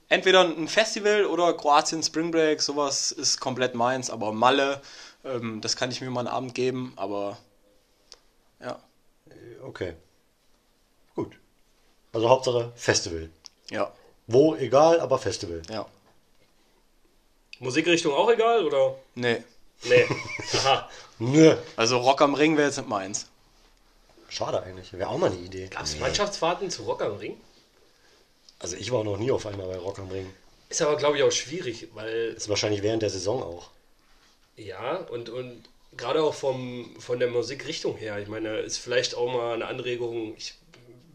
entweder 0.07 0.45
ein 0.45 0.69
Festival 0.69 1.25
oder 1.25 1.51
Kroatien 1.51 2.01
Spring 2.01 2.31
Break, 2.31 2.61
sowas 2.61 3.11
ist 3.11 3.41
komplett 3.41 3.75
meins, 3.75 4.09
aber 4.09 4.31
Malle, 4.31 4.81
ähm, 5.25 5.59
das 5.59 5.75
kann 5.75 5.91
ich 5.91 5.99
mir 5.99 6.09
mal 6.09 6.21
einen 6.21 6.29
Abend 6.29 6.55
geben, 6.55 6.93
aber 6.95 7.37
ja, 8.61 8.79
Okay. 9.65 9.95
Also 12.15 12.29
Hauptsache 12.29 12.71
Festival. 12.77 13.29
ja, 13.69 13.91
Wo, 14.27 14.55
egal, 14.55 15.01
aber 15.01 15.19
Festival. 15.19 15.61
ja. 15.69 15.85
Musikrichtung 17.59 18.13
auch 18.13 18.31
egal, 18.31 18.65
oder? 18.65 18.95
Nee. 19.15 19.43
Nee. 19.83 20.05
Aha. 20.53 20.89
Nö. 21.19 21.57
Also 21.75 21.97
Rock 21.97 22.21
am 22.21 22.33
Ring 22.33 22.55
wäre 22.55 22.67
jetzt 22.67 22.77
nicht 22.77 22.87
meins. 22.87 23.27
Schade 24.29 24.63
eigentlich. 24.63 24.93
Wäre 24.93 25.09
auch 25.09 25.17
mal 25.17 25.29
eine 25.29 25.39
Idee. 25.41 25.67
Gab 25.67 25.83
es 25.83 25.99
Mannschaftsfahrten 25.99 26.69
zu 26.69 26.83
Rock 26.83 27.01
am 27.01 27.17
Ring? 27.17 27.35
Also 28.59 28.77
ich 28.77 28.91
war 28.93 29.03
noch 29.03 29.17
nie 29.17 29.31
auf 29.31 29.45
einer 29.45 29.65
bei 29.65 29.77
Rock 29.77 29.99
am 29.99 30.09
Ring. 30.09 30.31
Ist 30.69 30.81
aber, 30.81 30.95
glaube 30.95 31.17
ich, 31.17 31.23
auch 31.23 31.31
schwierig, 31.31 31.89
weil 31.95 32.33
Ist 32.37 32.47
wahrscheinlich 32.47 32.81
während 32.81 33.01
der 33.01 33.09
Saison 33.09 33.43
auch. 33.43 33.71
Ja, 34.55 34.95
und, 35.11 35.27
und 35.27 35.65
gerade 35.97 36.23
auch 36.23 36.33
vom, 36.33 36.95
von 36.97 37.19
der 37.19 37.27
Musikrichtung 37.29 37.97
her, 37.97 38.19
ich 38.19 38.29
meine, 38.29 38.59
ist 38.59 38.77
vielleicht 38.77 39.15
auch 39.15 39.31
mal 39.31 39.55
eine 39.55 39.65
Anregung, 39.67 40.33
ich 40.37 40.53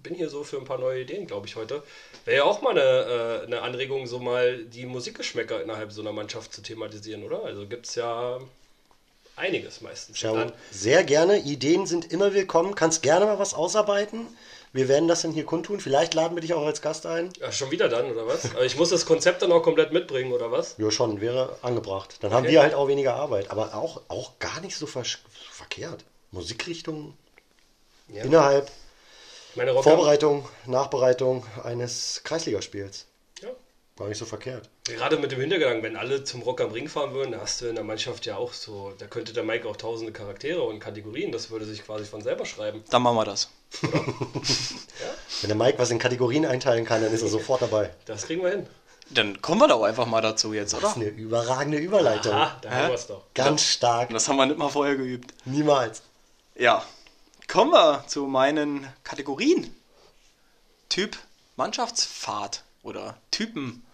bin 0.03 0.15
hier 0.15 0.29
so 0.29 0.45
für 0.45 0.57
ein 0.59 0.65
paar 0.65 0.79
neue 0.79 1.03
Ideen, 1.03 1.27
glaube 1.27 1.47
ich, 1.47 1.57
heute. 1.57 1.83
Wäre 2.25 2.39
ja 2.39 2.45
auch 2.45 2.63
mal 2.63 2.71
eine, 2.79 3.43
äh, 3.43 3.47
eine 3.47 3.63
Anregung, 3.63 4.07
so 4.07 4.19
mal 4.19 4.65
die 4.65 4.87
Musikgeschmäcker 4.87 5.63
innerhalb 5.63 5.93
so 5.93 6.01
einer 6.01 6.13
Mannschaft 6.13 6.53
zu 6.53 6.63
thematisieren, 6.63 7.25
oder? 7.25 7.45
Also 7.45 7.67
gibt 7.67 7.87
es 7.87 7.95
ja 7.95 8.39
einiges 9.37 9.81
meistens. 9.81 10.19
Schau, 10.19 10.35
Dann, 10.35 10.53
sehr 10.71 11.05
gerne. 11.05 11.39
Ideen 11.39 11.87
sind 11.87 12.13
immer 12.13 12.35
willkommen. 12.35 12.75
Kannst 12.75 13.03
gerne 13.03 13.27
mal 13.27 13.39
was 13.39 13.55
ausarbeiten. 13.55 14.27
Wir 14.73 14.87
werden 14.87 15.09
das 15.09 15.23
dann 15.23 15.33
hier 15.33 15.45
kundtun. 15.45 15.81
Vielleicht 15.81 16.15
laden 16.15 16.37
wir 16.37 16.43
dich 16.43 16.55
auch 16.55 16.65
als 16.65 16.81
Gast 16.81 17.05
ein. 17.05 17.33
ja, 17.41 17.51
schon 17.51 17.71
wieder 17.73 17.89
dann, 17.89 18.11
oder 18.13 18.27
was? 18.27 18.55
Aber 18.55 18.65
ich 18.65 18.77
muss 18.77 18.91
das 18.91 19.05
Konzept 19.05 19.43
dann 19.43 19.51
auch 19.51 19.63
komplett 19.63 19.93
mitbringen, 19.93 20.31
oder 20.33 20.53
was? 20.53 20.77
Ja, 20.79 20.91
schon, 20.93 21.21
wäre 21.21 21.59
angebracht. 21.63 22.19
Dann 22.21 22.33
haben 22.33 22.45
Okay. 22.45 22.53
wir 22.53 22.63
halt 22.63 22.75
auch 22.75 22.87
weniger 22.87 23.15
Arbeit. 23.15 23.51
Aber 23.51 23.75
auch, 23.75 24.03
auch 24.09 24.39
gar 24.39 24.61
nicht 24.61 24.77
so 24.77 24.87
vers 24.87 25.19
verkehrt. 25.51 26.05
Musikrichtung 26.31 27.15
Ja. 28.09 28.23
innerhalb, 28.25 28.67
Ich 28.67 28.71
meine, 28.71 28.71
Rock 28.71 28.75
am, 28.75 28.79
Vorbereitung, 29.55 30.49
Nachbereitung 30.67 31.45
eines 31.65 32.21
Kreisligaspiels. 32.25 33.07
ja. 33.43 33.49
Gar 33.97 34.09
nicht 34.09 34.19
so 34.19 34.25
verkehrt. 34.25 34.71
Gerade 34.85 35.19
mit 35.19 35.31
dem 35.31 35.41
Hintergedanken, 35.41 35.83
wenn 35.83 35.97
alle 35.97 36.25
zum 36.25 36.41
Rock 36.43 36.63
am 36.63 36.71
Ring 36.73 36.89
fahren 36.89 37.13
würden, 37.13 37.39
hast 37.39 37.61
du 37.61 37.67
in 37.67 37.75
der 37.75 37.85
Mannschaft 37.85 38.25
ja 38.25 38.37
auch 38.37 38.55
so, 38.55 38.95
da 38.99 39.07
könnte 39.07 39.35
der 39.35 39.43
Mike 39.43 39.69
auch 39.69 39.77
tausende 39.77 40.11
Charaktere 40.13 40.63
und 40.63 40.79
Kategorien, 40.81 41.33
das 41.33 41.51
würde 41.51 41.67
sich 41.67 41.85
quasi 41.85 42.07
von 42.07 42.23
selber 42.23 42.47
schreiben. 42.47 42.83
Dann 42.89 43.03
machen 43.03 43.17
wir 43.17 43.25
das. 43.27 43.51
Wenn 45.43 45.49
der 45.49 45.57
Mike 45.57 45.79
was 45.79 45.91
in 45.91 45.99
Kategorien 45.99 46.47
einteilen 46.47 46.85
kann, 46.87 47.03
dann 47.03 47.13
ist 47.13 47.23
er 47.23 47.29
sofort 47.29 47.61
dabei. 47.63 47.91
Das 48.07 48.23
kriegen 48.27 48.43
wir 48.43 48.51
hin. 48.51 48.67
Dann 49.11 49.43
kommen 49.43 49.61
wir 49.61 49.69
doch 49.69 49.83
einfach 49.83 50.07
mal 50.07 50.21
dazu 50.23 50.55
jetzt, 50.55 50.73
Das 50.73 50.79
oder? 50.81 50.89
ist 50.91 50.97
eine 50.97 51.07
überragende 51.07 51.79
Überleitung. 51.79 52.33
Ah, 52.33 52.57
da 52.63 52.71
Hä? 52.71 52.75
haben 52.75 52.89
wir 52.89 52.95
es 52.95 53.07
doch. 53.07 53.23
Ganz 53.35 53.63
stark. 53.65 54.11
Das 54.11 54.29
haben 54.29 54.37
wir 54.37 54.47
nicht 54.47 54.59
mal 54.59 54.69
vorher 54.69 54.97
geübt. 54.97 55.35
Niemals. 55.45 56.03
Ja. 56.57 56.85
Kommen 57.51 57.73
wir 57.73 58.05
zu 58.07 58.27
meinen 58.27 58.87
Kategorien. 59.03 59.75
Typ 60.89 61.19
Mannschaftsfahrt 61.57 62.63
oder 62.85 63.17
Typen. 63.33 63.85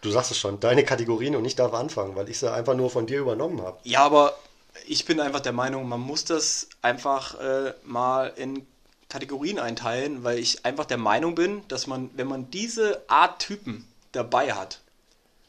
Du 0.00 0.12
sagst 0.12 0.30
es 0.30 0.38
schon, 0.38 0.60
deine 0.60 0.84
Kategorien 0.84 1.34
und 1.34 1.44
ich 1.44 1.56
darf 1.56 1.74
anfangen, 1.74 2.14
weil 2.14 2.28
ich 2.28 2.38
sie 2.38 2.52
einfach 2.52 2.74
nur 2.74 2.88
von 2.88 3.08
dir 3.08 3.18
übernommen 3.18 3.60
habe. 3.62 3.80
Ja, 3.82 4.04
aber 4.04 4.38
ich 4.86 5.06
bin 5.06 5.18
einfach 5.18 5.40
der 5.40 5.52
Meinung, 5.52 5.88
man 5.88 5.98
muss 5.98 6.24
das 6.24 6.68
einfach 6.82 7.34
äh, 7.40 7.74
mal 7.82 8.32
in 8.36 8.64
Kategorien 9.08 9.58
einteilen, 9.58 10.22
weil 10.22 10.38
ich 10.38 10.64
einfach 10.64 10.84
der 10.84 10.98
Meinung 10.98 11.34
bin, 11.34 11.66
dass 11.66 11.88
man, 11.88 12.10
wenn 12.14 12.28
man 12.28 12.48
diese 12.52 13.02
Art 13.08 13.40
Typen 13.40 13.88
dabei 14.12 14.52
hat, 14.52 14.78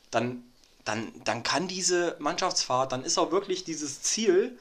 dann, 0.10 0.44
dann, 0.84 1.12
dann 1.26 1.44
kann 1.44 1.68
diese 1.68 2.16
Mannschaftsfahrt, 2.18 2.92
dann 2.92 3.04
ist 3.04 3.20
auch 3.20 3.30
wirklich 3.30 3.64
dieses 3.64 4.02
Ziel, 4.02 4.58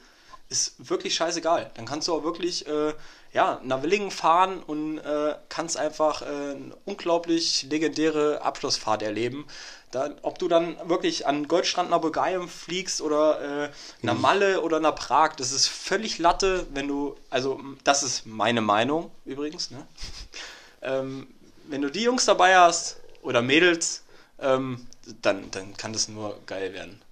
ist 0.49 0.89
wirklich 0.89 1.15
scheißegal. 1.15 1.71
Dann 1.75 1.85
kannst 1.85 2.07
du 2.07 2.13
auch 2.13 2.23
wirklich 2.23 2.67
äh, 2.67 2.93
ja, 3.33 3.59
nach 3.63 3.81
Willingen 3.81 4.11
fahren 4.11 4.61
und 4.61 4.99
äh, 4.99 5.35
kannst 5.49 5.77
einfach 5.77 6.21
äh, 6.21 6.25
eine 6.25 6.75
unglaublich 6.85 7.63
legendäre 7.63 8.41
Abschlussfahrt 8.41 9.01
erleben. 9.01 9.47
Dann, 9.91 10.15
ob 10.21 10.39
du 10.39 10.47
dann 10.47 10.77
wirklich 10.87 11.27
an 11.27 11.47
Goldstrand 11.47 11.89
nach 11.89 12.01
Bulgarien 12.01 12.47
fliegst 12.47 13.01
oder 13.01 13.65
äh, 13.65 13.69
nach 14.01 14.17
Malle 14.17 14.61
oder 14.61 14.79
nach 14.79 14.95
Prag, 14.95 15.35
das 15.35 15.51
ist 15.51 15.67
völlig 15.67 16.17
Latte, 16.17 16.65
wenn 16.73 16.87
du, 16.87 17.15
also 17.29 17.59
das 17.83 18.03
ist 18.03 18.25
meine 18.25 18.61
Meinung 18.61 19.11
übrigens, 19.25 19.71
ne? 19.71 19.85
ähm, 20.81 21.27
wenn 21.65 21.81
du 21.81 21.89
die 21.89 22.03
Jungs 22.03 22.25
dabei 22.25 22.57
hast 22.57 22.97
oder 23.21 23.41
Mädels, 23.41 24.03
ähm, 24.39 24.87
dann, 25.21 25.49
dann 25.51 25.75
kann 25.77 25.93
das 25.93 26.07
nur 26.07 26.39
geil 26.45 26.73
werden. 26.73 27.02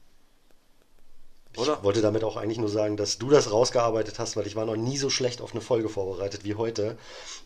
Oder? 1.58 1.78
Ich 1.78 1.84
wollte 1.84 2.02
damit 2.02 2.24
auch 2.24 2.38
eigentlich 2.38 2.58
nur 2.58 2.70
sagen, 2.70 2.98
dass 2.98 3.18
du 3.18 3.30
das 3.30 3.52
rausgearbeitet 3.52 4.20
hast, 4.20 4.38
weil 4.38 4.48
ich 4.48 4.56
war 4.56 4.66
noch 4.66 4.78
nie 4.78 4.98
so 4.98 5.10
schlecht 5.10 5.42
auf 5.42 5.52
eine 5.52 5.62
Folge 5.62 5.90
vorbereitet 5.90 6.44
wie 6.44 6.56
heute. 6.56 6.98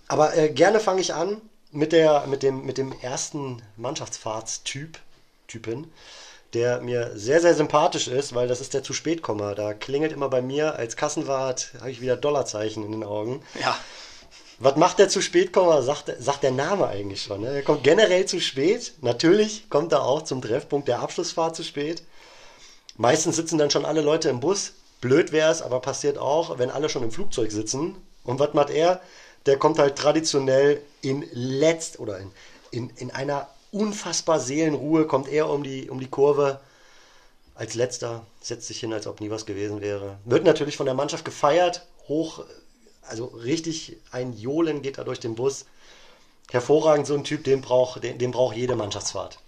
Aber 0.08 0.36
äh, 0.38 0.50
gerne 0.50 0.80
fange 0.80 1.02
ich 1.02 1.14
an 1.14 1.42
mit, 1.72 1.92
der, 1.92 2.28
mit, 2.28 2.44
dem, 2.44 2.66
mit 2.66 2.78
dem 2.78 2.94
ersten 3.02 3.62
Mannschaftsfahrtstyp, 3.78 5.00
Typen, 5.48 5.92
der 6.54 6.82
mir 6.82 7.12
sehr, 7.16 7.42
sehr 7.42 7.54
sympathisch 7.54 8.08
ist, 8.08 8.34
weil 8.34 8.48
das 8.48 8.62
ist 8.62 8.74
der 8.74 8.84
zu 8.84 8.94
spät 8.94 9.22
Komma. 9.22 9.54
Da 9.56 9.74
klingelt 9.74 10.12
immer 10.12 10.30
bei 10.30 10.42
mir 10.42 10.76
als 10.76 10.96
Kassenwart, 10.96 11.72
habe 11.80 11.92
ich 11.92 12.02
wieder 12.02 12.16
Dollarzeichen 12.16 12.84
in 12.84 12.92
den 12.92 13.04
Augen. 13.04 13.44
Ja. 13.62 13.78
Was 14.58 14.78
macht 14.78 15.00
der 15.00 15.10
zu 15.10 15.22
spät 15.22 15.52
Komma? 15.52 15.82
Sagt, 15.82 16.14
sagt 16.20 16.44
der 16.44 16.52
Name 16.52 16.88
eigentlich 16.88 17.22
schon. 17.22 17.42
Ne? 17.42 17.50
Er 17.50 17.62
kommt 17.62 17.84
generell 17.84 18.26
zu 18.26 18.40
spät. 18.40 18.94
Natürlich 19.02 19.70
kommt 19.70 19.92
er 19.92 20.04
auch 20.04 20.24
zum 20.24 20.42
Treffpunkt 20.42 20.88
der 20.88 21.00
Abschlussfahrt 21.00 21.56
zu 21.56 21.64
spät. 21.64 22.04
Meistens 22.98 23.36
sitzen 23.36 23.58
dann 23.58 23.72
schon 23.72 23.86
alle 23.86 24.02
Leute 24.02 24.30
im 24.30 24.40
Bus. 24.40 24.74
Blöd 25.02 25.32
wäre 25.32 25.52
es, 25.52 25.62
aber 25.62 25.82
passiert 25.82 26.18
auch, 26.18 26.58
wenn 26.58 26.70
alle 26.70 26.90
schon 26.90 27.04
im 27.04 27.12
Flugzeug 27.12 27.52
sitzen. 27.52 27.96
Und 28.24 28.40
was 28.40 28.54
macht 28.54 28.70
er? 28.70 29.02
Der 29.46 29.58
kommt 29.58 29.78
halt 29.78 29.98
traditionell 29.98 30.82
in 31.02 31.24
letzt 31.32 32.00
oder 32.00 32.20
in, 32.20 32.32
in, 32.72 32.90
in 32.98 33.12
einer 33.12 33.48
unfassbar 33.72 34.40
Seelenruhe, 34.40 35.06
kommt 35.06 35.28
er 35.28 35.50
um 35.50 35.64
die, 35.64 35.90
um 35.90 36.00
die 36.00 36.10
Kurve 36.10 36.60
als 37.54 37.74
letzter, 37.74 38.26
setzt 38.42 38.68
sich 38.68 38.80
hin, 38.80 38.94
als 38.94 39.08
ob 39.08 39.22
nie 39.22 39.30
was 39.30 39.46
gewesen 39.46 39.82
wäre. 39.82 40.18
Wird 40.26 40.46
natürlich 40.46 40.78
von 40.78 40.86
der 40.86 40.96
Mannschaft 40.96 41.26
gefeiert, 41.26 41.86
hoch, 42.08 42.44
also 43.04 43.26
richtig 43.26 43.98
ein 44.12 44.34
Johlen 44.34 44.82
geht 44.82 44.98
da 44.98 45.04
durch 45.04 45.20
den 45.20 45.36
Bus. 45.36 45.66
Hervorragend, 46.52 47.08
so 47.08 47.16
ein 47.16 47.24
Typ, 47.24 47.44
den 47.44 47.62
braucht 47.62 48.04
den, 48.04 48.18
den 48.18 48.32
braucht 48.32 48.56
jede 48.56 48.76
Mannschaftsfahrt. 48.76 49.40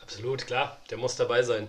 Absolut, 0.00 0.46
klar, 0.46 0.78
der 0.90 0.98
muss 0.98 1.16
dabei 1.16 1.42
sein. 1.42 1.68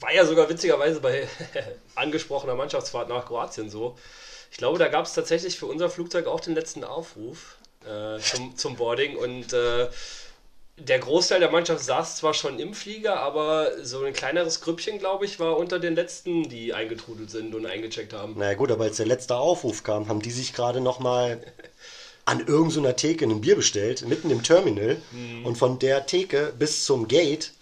War 0.00 0.12
ja 0.12 0.24
sogar 0.24 0.48
witzigerweise 0.48 1.00
bei 1.00 1.28
angesprochener 1.94 2.54
Mannschaftsfahrt 2.54 3.08
nach 3.08 3.26
Kroatien 3.26 3.70
so. 3.70 3.96
Ich 4.50 4.58
glaube, 4.58 4.78
da 4.78 4.88
gab 4.88 5.06
es 5.06 5.12
tatsächlich 5.12 5.58
für 5.58 5.66
unser 5.66 5.90
Flugzeug 5.90 6.26
auch 6.26 6.40
den 6.40 6.54
letzten 6.54 6.82
Aufruf 6.82 7.56
äh, 7.84 8.18
zum, 8.18 8.56
zum 8.56 8.76
Boarding 8.76 9.16
und 9.16 9.52
äh, 9.52 9.88
der 10.76 10.98
Großteil 10.98 11.40
der 11.40 11.50
Mannschaft 11.50 11.84
saß 11.84 12.16
zwar 12.16 12.34
schon 12.34 12.58
im 12.58 12.74
Flieger, 12.74 13.20
aber 13.20 13.84
so 13.84 14.02
ein 14.02 14.12
kleineres 14.12 14.60
Grüppchen, 14.60 14.98
glaube 14.98 15.24
ich, 15.24 15.38
war 15.38 15.56
unter 15.56 15.78
den 15.78 15.94
letzten, 15.94 16.48
die 16.48 16.72
eingetrudelt 16.72 17.30
sind 17.30 17.54
und 17.54 17.66
eingecheckt 17.66 18.12
haben. 18.12 18.38
Naja 18.38 18.54
gut, 18.54 18.70
aber 18.70 18.84
als 18.84 18.96
der 18.96 19.06
letzte 19.06 19.36
Aufruf 19.36 19.82
kam, 19.82 20.08
haben 20.08 20.22
die 20.22 20.30
sich 20.30 20.52
gerade 20.52 20.80
nochmal 20.80 21.40
an 22.24 22.40
irgendeiner 22.46 22.96
Theke 22.96 23.26
ein 23.26 23.40
Bier 23.40 23.56
bestellt, 23.56 24.06
mitten 24.06 24.30
im 24.30 24.42
Terminal. 24.42 24.96
Und 25.44 25.58
von 25.58 25.78
der 25.78 26.06
Theke 26.06 26.52
bis 26.58 26.84
zum 26.84 27.08
Gate, 27.08 27.52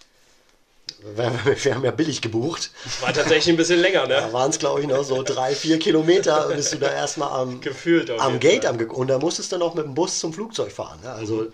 wir, 1.15 1.63
wir 1.63 1.75
haben 1.75 1.83
ja 1.83 1.91
billig 1.91 2.21
gebucht, 2.21 2.71
War 3.01 3.13
tatsächlich 3.13 3.49
ein 3.49 3.57
bisschen 3.57 3.79
länger, 3.79 4.07
da 4.07 4.27
ne? 4.27 4.33
waren 4.33 4.49
es 4.49 4.59
glaube 4.59 4.81
ich 4.81 4.87
noch 4.87 5.03
so 5.03 5.23
drei, 5.23 5.55
vier 5.55 5.79
Kilometer, 5.79 6.47
bis 6.49 6.71
du 6.71 6.77
da 6.77 6.91
erstmal 6.91 7.29
am, 7.29 7.61
Gefühlt 7.61 8.09
am 8.11 8.39
Gate 8.39 8.65
am 8.65 8.79
Und 8.79 9.07
da 9.07 9.19
musstest 9.19 9.51
du 9.51 9.57
noch 9.57 9.75
mit 9.75 9.85
dem 9.85 9.93
Bus 9.93 10.19
zum 10.19 10.33
Flugzeug 10.33 10.71
fahren. 10.71 10.99
Ne? 11.01 11.11
Also 11.11 11.47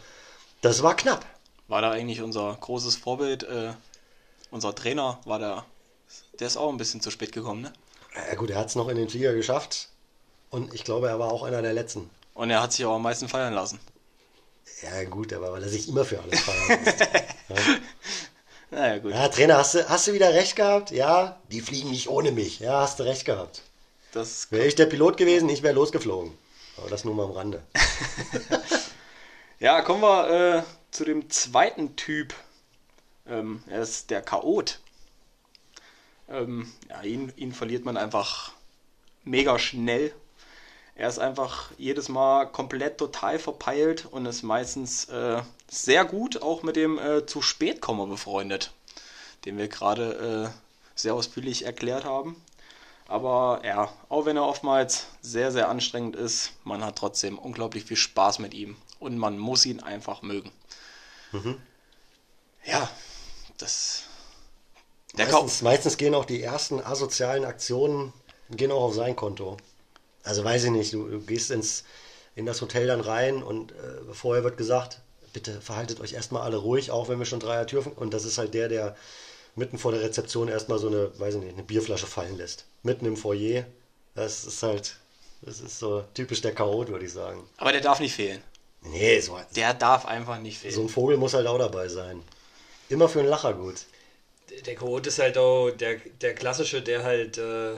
das 0.62 0.84
war 0.84 0.95
knapp. 0.95 1.26
War 1.67 1.82
da 1.82 1.91
eigentlich 1.91 2.21
unser 2.21 2.58
großes 2.60 2.95
Vorbild, 2.95 3.43
äh, 3.43 3.71
unser 4.52 4.76
Trainer, 4.76 5.19
war 5.26 5.39
da, 5.39 5.65
der 6.39 6.48
ist 6.48 6.58
auch 6.58 6.69
ein 6.69 6.78
bisschen 6.78 7.02
zu 7.02 7.12
spät 7.12 7.32
gekommen, 7.32 7.62
ne? 7.62 7.74
Ja 8.30 8.36
gut, 8.36 8.50
er 8.50 8.58
hat 8.58 8.67
es 8.69 8.76
noch 8.76 8.88
in 8.88 8.95
den 8.98 9.10
Flieger 9.10 9.34
geschafft. 9.34 9.89
Und 10.50 10.74
ich 10.74 10.84
glaube, 10.84 11.08
er 11.10 11.19
war 11.19 11.32
auch 11.32 11.43
einer 11.43 11.62
der 11.62 11.74
Letzten. 11.74 12.10
Und 12.34 12.50
er 12.50 12.62
hat 12.62 12.71
sich 12.71 12.86
auch 12.86 12.95
am 12.95 13.02
meisten 13.02 13.28
feiern 13.28 13.54
lassen. 13.54 13.80
Ja 14.82 15.04
gut, 15.06 15.34
aber 15.34 15.52
weil 15.52 15.63
er 15.63 15.69
sich 15.69 15.88
immer 15.89 16.06
für 16.06 16.19
alles 16.21 16.39
feiern 16.39 16.84
lässt. 16.84 17.02
Naja, 18.71 18.97
gut. 18.97 19.12
Ja, 19.12 19.28
Trainer, 19.28 19.58
hast 19.58 19.75
du, 19.75 19.88
hast 19.88 20.08
du 20.08 20.13
wieder 20.13 20.34
recht 20.34 20.56
gehabt? 20.56 20.91
Ja, 20.91 21.39
die 21.51 21.62
fliegen 21.62 21.91
nicht 21.91 22.10
ohne 22.10 22.32
mich. 22.32 22.60
Ja, 22.60 22.82
hast 22.82 22.99
du 22.99 23.04
recht 23.04 23.25
gehabt. 23.25 23.62
Das, 24.12 24.51
Wäre 24.51 24.65
ich 24.65 24.75
der 24.75 24.86
Pilot 24.86 25.17
gewesen, 25.17 25.49
ich 25.49 25.62
wäre 25.62 25.73
losgeflogen. 25.73 26.32
Aber 26.78 26.89
das 26.89 27.06
nur 27.06 27.15
mal 27.15 27.25
am 27.25 27.32
Rande. 27.32 27.63
ja, 29.60 29.82
kommen 29.82 30.01
wir 30.01 30.30
äh, 30.30 30.63
zu 30.91 31.06
dem 31.06 31.30
zweiten 31.30 31.95
Typ. 31.95 32.34
Ähm, 33.28 33.63
er 33.67 33.82
ist 33.82 34.10
der 34.10 34.21
Chaot. 34.21 34.80
Ähm, 36.30 36.71
ja, 36.89 37.01
ihn, 37.04 37.32
ihn 37.36 37.54
verliert 37.54 37.86
man 37.86 37.97
einfach 37.97 38.54
mega 39.23 39.60
schnell. 39.60 40.13
Er 40.95 41.10
ist 41.10 41.19
einfach 41.19 41.71
jedes 41.77 42.08
Mal 42.08 42.45
komplett 42.45 42.97
total 42.97 43.38
verpeilt 43.38 44.05
und 44.10 44.25
ist 44.25 44.43
meistens 44.43 45.05
äh, 45.05 45.41
sehr 45.69 46.05
gut 46.05 46.41
auch 46.41 46.63
mit 46.63 46.77
dem 46.77 46.97
äh, 46.97 47.25
zu 47.25 47.41
spät 47.41 47.81
Kommer 47.81 48.08
befreundet, 48.08 48.71
den 49.43 49.58
wir 49.58 49.67
gerade 49.67 50.51
äh, 50.53 50.60
sehr 50.95 51.13
ausführlich 51.13 51.65
erklärt 51.65 52.05
haben. 52.05 52.41
Aber 53.08 53.62
ja, 53.65 53.91
auch 54.08 54.25
wenn 54.25 54.38
er 54.38 54.47
oftmals 54.47 55.08
sehr, 55.21 55.51
sehr 55.51 55.67
anstrengend 55.69 56.15
ist, 56.15 56.53
man 56.63 56.84
hat 56.84 56.97
trotzdem 56.97 57.38
unglaublich 57.38 57.84
viel 57.84 57.97
Spaß 57.97 58.39
mit 58.39 58.53
ihm 58.53 58.77
und 58.99 59.17
man 59.17 59.38
muss 59.38 59.65
ihn 59.65 59.81
einfach 59.81 60.21
mögen. 60.21 60.51
Ja, 62.63 62.89
das. 63.58 64.03
Meistens, 65.15 65.62
meistens 65.62 65.97
gehen 65.97 66.15
auch 66.15 66.25
die 66.25 66.41
ersten 66.41 66.81
asozialen 66.81 67.45
Aktionen 67.45 68.12
gehen 68.49 68.71
auch 68.71 68.84
auf 68.84 68.95
sein 68.95 69.15
Konto. 69.15 69.58
Also 70.25 70.43
weiß 70.43 70.65
ich 70.65 70.71
nicht, 70.71 70.91
du, 70.93 71.07
du 71.07 71.19
gehst 71.21 71.51
ins, 71.51 71.83
in 72.35 72.45
das 72.45 72.61
Hotel 72.61 72.88
dann 72.88 72.99
rein 73.01 73.41
und 73.41 73.71
äh, 73.71 73.75
vorher 74.13 74.43
wird 74.43 74.57
gesagt, 74.57 74.99
bitte 75.31 75.61
verhaltet 75.61 75.99
euch 76.01 76.13
erstmal 76.13 76.41
alle 76.41 76.57
ruhig, 76.57 76.91
auch 76.91 77.07
wenn 77.07 77.19
wir 77.19 77.25
schon 77.25 77.39
Dreier 77.39 77.65
Türen. 77.67 77.93
Und 77.93 78.13
das 78.13 78.25
ist 78.25 78.38
halt 78.38 78.53
der, 78.53 78.67
der 78.67 78.95
mitten 79.55 79.77
vor 79.77 79.91
der 79.93 80.01
Rezeption 80.01 80.47
erstmal 80.49 80.79
so 80.79 80.88
eine, 80.88 81.17
weiß 81.19 81.35
ich 81.35 81.41
nicht, 81.41 81.53
eine 81.53 81.63
Bierflasche 81.63 82.07
fallen 82.07 82.38
lässt. 82.38 82.65
Mitten 82.83 83.05
im 83.05 83.15
Foyer. 83.15 83.65
Das 84.15 84.45
ist 84.45 84.61
halt, 84.63 84.97
das 85.41 85.59
ist 85.61 85.79
so 85.79 86.03
typisch 86.13 86.41
der 86.41 86.53
Chaot, 86.53 86.89
würde 86.89 87.05
ich 87.05 87.13
sagen. 87.13 87.47
aber 87.57 87.71
der 87.71 87.81
darf 87.81 87.99
nicht 87.99 88.15
fehlen. 88.15 88.41
Nee, 88.81 89.19
so, 89.19 89.39
Der 89.55 89.73
darf 89.73 90.05
einfach 90.05 90.39
nicht 90.39 90.59
fehlen. 90.59 90.73
so 90.73 90.81
ein 90.81 90.89
Vogel 90.89 91.17
muss 91.17 91.33
halt 91.33 91.47
auch 91.47 91.57
dabei 91.57 91.88
sein. 91.88 92.21
Immer 92.89 93.09
für 93.09 93.19
einen 93.19 93.29
Lacher 93.29 93.53
gut. 93.53 93.75
Der 94.65 94.75
Chaot 94.75 95.07
ist 95.07 95.17
halt 95.19 95.38
auch 95.38 95.71
der, 95.71 95.95
der 96.21 96.35
klassische, 96.35 96.81
der 96.81 97.03
halt, 97.03 97.38
äh, 97.39 97.75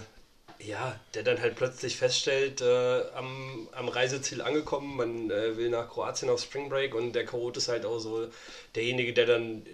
ja, 0.60 1.00
der 1.14 1.24
dann 1.24 1.40
halt 1.40 1.56
plötzlich 1.56 1.98
feststellt, 1.98 2.62
äh, 2.62 3.02
am, 3.16 3.68
am 3.72 3.90
Reiseziel 3.90 4.42
angekommen, 4.42 4.96
man 4.96 5.32
äh, 5.32 5.58
will 5.58 5.70
nach 5.70 5.90
Kroatien 5.90 6.30
auf 6.30 6.42
Spring 6.42 6.70
Break 6.70 6.96
und 6.96 7.14
der 7.14 7.26
Chaot 7.26 7.58
ist 7.58 7.68
halt 7.68 7.86
auch 7.86 8.00
so 8.00 8.28
derjenige, 8.76 9.14
der 9.14 9.26
dann 9.26 9.66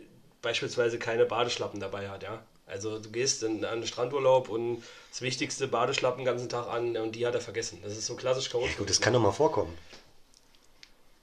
beispielsweise 0.42 1.00
keine 1.00 1.26
Badeschlappen 1.26 1.80
dabei 1.80 2.10
hat, 2.10 2.24
ja. 2.24 2.44
Also 2.66 2.98
du 2.98 3.10
gehst 3.10 3.44
in, 3.44 3.66
an 3.66 3.82
den 3.82 3.88
Strandurlaub 3.88 4.50
und 4.50 4.84
das 5.12 5.22
wichtigste 5.22 5.68
Badeschlappen 5.68 6.20
den 6.20 6.26
ganzen 6.26 6.50
Tag 6.50 6.68
an 6.68 6.96
und 6.98 7.14
die 7.14 7.26
hat 7.26 7.36
er 7.36 7.42
vergessen. 7.42 7.80
Das 7.84 7.94
ist 7.94 8.06
so 8.06 8.16
klassisch 8.16 8.50
Chaot. 8.50 8.70
Gut, 8.78 8.90
das 8.90 9.02
kann 9.02 9.14
doch 9.14 9.20
mal 9.20 9.32
vorkommen. 9.32 9.78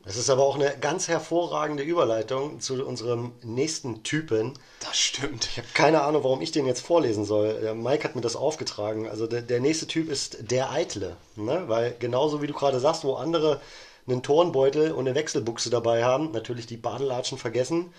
Das 0.04 0.16
ist 0.16 0.30
aber 0.30 0.44
auch 0.44 0.54
eine 0.54 0.76
ganz 0.80 1.08
hervorragende 1.08 1.82
Überleitung 1.82 2.58
zu 2.60 2.84
unserem 2.86 3.32
nächsten 3.42 4.02
Typen. 4.02 4.54
Das 4.80 4.96
stimmt. 4.96 5.48
Ich 5.52 5.58
habe 5.58 5.68
keine 5.74 6.02
Ahnung, 6.02 6.24
warum 6.24 6.40
ich 6.40 6.52
den 6.52 6.66
jetzt 6.66 6.80
vorlesen 6.80 7.26
soll. 7.26 7.60
Der 7.60 7.74
Mike 7.74 8.04
hat 8.04 8.14
mir 8.14 8.22
das 8.22 8.34
aufgetragen. 8.34 9.08
Also 9.08 9.26
der, 9.26 9.42
der 9.42 9.60
nächste 9.60 9.86
Typ 9.86 10.10
ist 10.10 10.50
der 10.50 10.70
Eitle. 10.70 11.16
Ne? 11.36 11.64
Weil 11.66 11.94
genauso 11.98 12.40
wie 12.40 12.46
du 12.46 12.54
gerade 12.54 12.80
sagst, 12.80 13.04
wo 13.04 13.14
andere 13.14 13.60
einen 14.08 14.22
Turnbeutel 14.22 14.92
und 14.92 15.06
eine 15.06 15.14
Wechselbuchse 15.14 15.68
dabei 15.68 16.02
haben, 16.02 16.30
natürlich 16.32 16.66
die 16.66 16.78
Badelatschen 16.78 17.36
vergessen, 17.36 17.92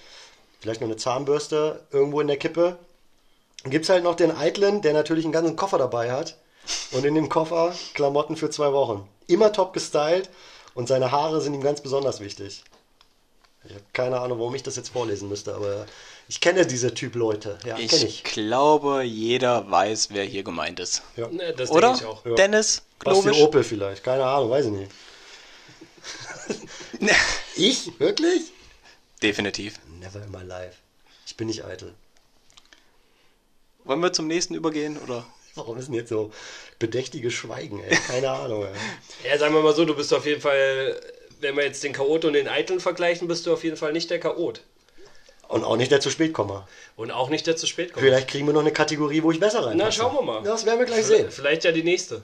vielleicht 0.59 0.81
noch 0.81 0.87
eine 0.87 0.97
Zahnbürste 0.97 1.85
irgendwo 1.91 2.19
in 2.19 2.27
der 2.27 2.37
Kippe, 2.37 2.79
gibt 3.65 3.85
es 3.85 3.89
halt 3.89 4.03
noch 4.03 4.15
den 4.15 4.35
Eitlen, 4.35 4.81
der 4.81 4.93
natürlich 4.93 5.23
einen 5.23 5.33
ganzen 5.33 5.55
Koffer 5.55 5.77
dabei 5.77 6.11
hat. 6.11 6.37
Und 6.91 7.05
in 7.05 7.15
dem 7.15 7.29
Koffer 7.29 7.73
Klamotten 7.93 8.35
für 8.35 8.49
zwei 8.49 8.73
Wochen. 8.73 9.07
Immer 9.27 9.53
top 9.53 9.73
gestylt 9.73 10.29
und 10.73 10.87
seine 10.87 11.11
Haare 11.11 11.41
sind 11.41 11.53
ihm 11.53 11.61
ganz 11.61 11.81
besonders 11.81 12.19
wichtig. 12.19 12.63
Ich 13.63 13.71
habe 13.73 13.83
keine 13.93 14.19
Ahnung, 14.19 14.39
warum 14.39 14.55
ich 14.55 14.63
das 14.63 14.75
jetzt 14.75 14.89
vorlesen 14.89 15.29
müsste, 15.29 15.53
aber 15.53 15.85
ich 16.27 16.41
kenne 16.41 16.65
diese 16.65 16.93
Typ 16.93 17.13
Leute. 17.15 17.59
Ja, 17.65 17.77
Ich, 17.77 18.03
ich. 18.03 18.23
glaube, 18.23 19.03
jeder 19.03 19.69
weiß, 19.69 20.09
wer 20.11 20.23
hier 20.23 20.43
gemeint 20.43 20.79
ist. 20.79 21.03
Ja. 21.15 21.27
Ne, 21.27 21.53
das 21.53 21.69
Oder? 21.69 21.89
denke 21.89 22.03
ich 22.03 22.09
auch. 22.09 22.25
Ja. 22.25 22.33
Dennis, 22.35 22.81
Basti 23.03 23.21
Klobisch? 23.21 23.41
Opel 23.41 23.63
vielleicht, 23.63 24.03
keine 24.03 24.25
Ahnung, 24.25 24.49
weiß 24.49 24.65
ich 24.65 24.71
nicht. 24.71 24.91
Ich? 27.55 27.99
Wirklich? 27.99 28.51
Definitiv. 29.21 29.79
Never 29.99 30.23
in 30.23 30.31
my 30.31 30.43
life. 30.43 30.77
Ich 31.25 31.35
bin 31.37 31.47
nicht 31.47 31.65
eitel. 31.65 31.93
Wollen 33.83 33.99
wir 33.99 34.13
zum 34.13 34.27
nächsten 34.27 34.53
übergehen, 34.55 34.97
oder? 34.99 35.25
Warum 35.61 35.77
ist 35.77 35.89
denn 35.89 35.93
jetzt 35.93 36.09
so 36.09 36.31
bedächtiges 36.79 37.33
Schweigen, 37.33 37.83
ey? 37.83 37.95
Keine 37.95 38.31
Ahnung, 38.31 38.65
ey. 38.65 38.73
Ja, 39.29 39.37
sagen 39.37 39.53
wir 39.53 39.61
mal 39.61 39.75
so, 39.75 39.85
du 39.85 39.95
bist 39.95 40.11
auf 40.11 40.25
jeden 40.25 40.41
Fall, 40.41 40.99
wenn 41.39 41.55
wir 41.55 41.63
jetzt 41.63 41.83
den 41.83 41.93
Chaot 41.93 42.25
und 42.25 42.33
den 42.33 42.47
Eiteln 42.47 42.79
vergleichen, 42.79 43.27
bist 43.27 43.45
du 43.45 43.53
auf 43.53 43.63
jeden 43.63 43.77
Fall 43.77 43.93
nicht 43.93 44.09
der 44.09 44.19
Chaot. 44.19 44.61
Und 45.47 45.63
auch 45.63 45.75
nicht 45.77 45.91
der 45.91 46.01
zu 46.01 46.09
spät 46.09 46.33
komme. 46.33 46.67
Und 46.95 47.11
auch 47.11 47.29
nicht 47.29 47.45
der 47.45 47.57
zu 47.57 47.67
spät 47.67 47.93
kommt. 47.93 48.03
Vielleicht 48.03 48.27
kriegen 48.27 48.47
wir 48.47 48.53
noch 48.53 48.61
eine 48.61 48.71
Kategorie, 48.71 49.21
wo 49.21 49.31
ich 49.31 49.39
besser 49.39 49.63
rein. 49.63 49.77
Na, 49.77 49.91
schauen 49.91 50.15
wir 50.15 50.23
mal. 50.23 50.41
Das 50.41 50.65
werden 50.65 50.79
wir 50.79 50.87
gleich 50.87 51.05
sehen. 51.05 51.29
Vielleicht 51.29 51.63
ja 51.63 51.71
die 51.71 51.83
nächste. 51.83 52.23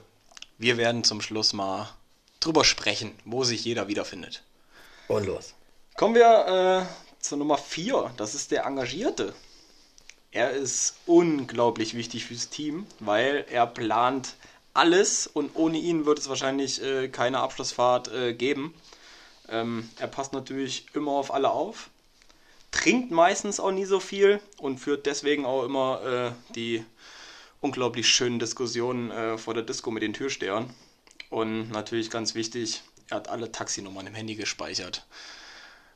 Wir 0.56 0.76
werden 0.76 1.04
zum 1.04 1.20
Schluss 1.20 1.52
mal 1.52 1.88
drüber 2.40 2.64
sprechen, 2.64 3.14
wo 3.24 3.44
sich 3.44 3.64
jeder 3.64 3.86
wiederfindet. 3.86 4.42
Und 5.06 5.26
los. 5.26 5.54
Kommen 5.96 6.16
wir 6.16 6.88
äh, 6.88 7.22
zur 7.22 7.38
Nummer 7.38 7.56
4. 7.58 8.14
Das 8.16 8.34
ist 8.34 8.50
der 8.50 8.64
Engagierte. 8.64 9.32
Er 10.30 10.50
ist 10.50 10.96
unglaublich 11.06 11.94
wichtig 11.94 12.26
fürs 12.26 12.50
Team, 12.50 12.86
weil 13.00 13.46
er 13.50 13.66
plant 13.66 14.34
alles 14.74 15.26
und 15.26 15.56
ohne 15.56 15.78
ihn 15.78 16.06
wird 16.06 16.18
es 16.18 16.28
wahrscheinlich 16.28 16.82
äh, 16.82 17.08
keine 17.08 17.40
Abschlussfahrt 17.40 18.12
äh, 18.12 18.34
geben. 18.34 18.74
Ähm, 19.48 19.88
er 19.98 20.06
passt 20.06 20.32
natürlich 20.32 20.86
immer 20.94 21.12
auf 21.12 21.32
alle 21.32 21.50
auf, 21.50 21.88
trinkt 22.70 23.10
meistens 23.10 23.60
auch 23.60 23.70
nie 23.72 23.86
so 23.86 23.98
viel 23.98 24.40
und 24.58 24.78
führt 24.78 25.06
deswegen 25.06 25.46
auch 25.46 25.64
immer 25.64 26.02
äh, 26.04 26.52
die 26.54 26.84
unglaublich 27.60 28.08
schönen 28.08 28.38
Diskussionen 28.38 29.10
äh, 29.10 29.38
vor 29.38 29.54
der 29.54 29.62
Disco 29.62 29.90
mit 29.90 30.02
den 30.02 30.12
Türstehern. 30.12 30.72
Und 31.30 31.70
natürlich 31.70 32.10
ganz 32.10 32.34
wichtig, 32.34 32.82
er 33.08 33.16
hat 33.16 33.28
alle 33.28 33.50
Taxinummern 33.50 34.06
im 34.06 34.14
Handy 34.14 34.34
gespeichert. 34.34 35.06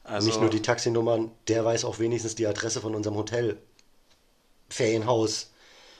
Also, 0.05 0.27
Nicht 0.27 0.41
nur 0.41 0.51
die 0.51 0.63
Taxinummern, 0.63 1.31
der 1.47 1.65
weiß 1.65 1.85
auch 1.85 1.99
wenigstens 1.99 2.35
die 2.35 2.47
Adresse 2.47 2.81
von 2.81 2.95
unserem 2.95 3.17
Hotel, 3.17 3.59
Ferienhaus 4.73 5.51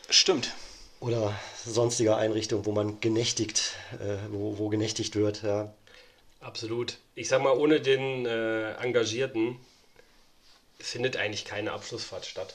Stimmt. 0.09 0.53
oder 1.01 1.39
sonstiger 1.65 2.17
Einrichtung, 2.17 2.65
wo 2.67 2.73
man 2.73 3.01
genächtigt, 3.01 3.75
äh, 4.01 4.17
wo, 4.31 4.59
wo 4.59 4.69
genächtigt 4.69 5.15
wird. 5.15 5.43
Ja. 5.43 5.73
Absolut. 6.41 6.99
Ich 7.15 7.29
sag 7.29 7.43
mal, 7.43 7.57
ohne 7.57 7.81
den 7.81 8.27
äh, 8.27 8.73
Engagierten 8.75 9.57
findet 10.81 11.17
eigentlich 11.17 11.45
keine 11.45 11.73
Abschlussfahrt 11.73 12.27
statt. 12.27 12.55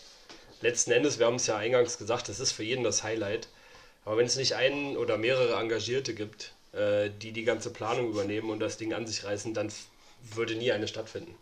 Letzten 0.62 0.91
Endes, 0.91 1.19
wir 1.19 1.27
haben 1.27 1.36
es 1.36 1.47
ja 1.47 1.56
eingangs 1.56 1.97
gesagt, 1.97 2.30
das 2.30 2.39
ist 2.39 2.51
für 2.51 2.63
jeden 2.63 2.84
das 2.84 3.03
Highlight. 3.03 3.47
Aber 4.03 4.17
wenn 4.17 4.25
es 4.25 4.36
nicht 4.36 4.56
einen 4.56 4.97
oder 4.97 5.17
mehrere 5.17 5.60
Engagierte 5.60 6.13
gibt, 6.13 6.53
äh, 6.73 7.10
die 7.21 7.32
die 7.32 7.43
ganze 7.43 7.69
Planung 7.69 8.10
übernehmen 8.10 8.49
und 8.49 8.60
das 8.60 8.77
Ding 8.77 8.93
an 8.93 9.06
sich 9.06 9.23
reißen, 9.23 9.53
dann 9.53 9.71
würde 10.34 10.56
nie 10.56 10.71
eine 10.71 10.88
stattfinden. 10.88 11.36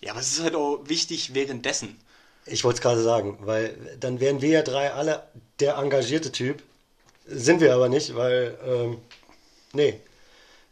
Ja, 0.00 0.12
aber 0.12 0.20
es 0.20 0.32
ist 0.32 0.42
halt 0.42 0.54
auch 0.54 0.80
wichtig 0.84 1.34
währenddessen. 1.34 2.00
Ich 2.46 2.64
wollte 2.64 2.76
es 2.78 2.82
gerade 2.82 3.02
sagen, 3.02 3.38
weil 3.42 3.76
dann 3.98 4.20
wären 4.20 4.40
wir 4.40 4.48
ja 4.48 4.62
drei 4.62 4.92
alle 4.92 5.22
der 5.60 5.76
engagierte 5.76 6.32
Typ. 6.32 6.62
Sind 7.26 7.60
wir 7.60 7.74
aber 7.74 7.88
nicht, 7.88 8.16
weil, 8.16 8.58
ähm, 8.66 8.98
nee. 9.72 10.00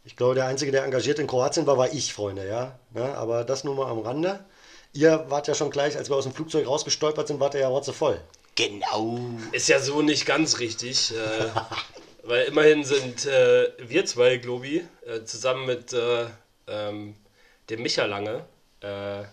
Ich 0.03 0.15
glaube, 0.15 0.35
der 0.35 0.45
Einzige, 0.45 0.71
der 0.71 0.83
engagiert 0.83 1.19
in 1.19 1.27
Kroatien 1.27 1.67
war, 1.67 1.77
war 1.77 1.93
ich, 1.93 2.13
Freunde, 2.13 2.47
ja. 2.47 2.77
ja 2.95 3.13
aber 3.13 3.43
das 3.43 3.63
nur 3.63 3.75
mal 3.75 3.89
am 3.89 3.99
Rande. 3.99 4.43
Ihr 4.93 5.25
wart 5.29 5.47
ja 5.47 5.53
schon 5.53 5.69
gleich, 5.69 5.95
als 5.97 6.09
wir 6.09 6.15
aus 6.15 6.23
dem 6.23 6.33
Flugzeug 6.33 6.67
rausgestolpert 6.67 7.27
sind, 7.27 7.39
wart 7.39 7.53
ihr 7.53 7.61
ja 7.61 7.67
rotzevoll. 7.67 8.19
Genau. 8.55 9.19
Ist 9.51 9.69
ja 9.69 9.79
so 9.79 10.01
nicht 10.01 10.25
ganz 10.25 10.59
richtig, 10.59 11.13
äh, 11.13 11.49
weil 12.23 12.45
immerhin 12.45 12.83
sind 12.83 13.25
äh, 13.25 13.71
wir 13.77 14.05
zwei, 14.05 14.37
Globi, 14.37 14.83
äh, 15.05 15.23
zusammen 15.23 15.65
mit 15.65 15.93
äh, 15.93 16.25
ähm, 16.67 17.15
dem 17.69 17.83
Micha 17.83 18.05
Lange, 18.05 18.45
äh, 18.81 19.23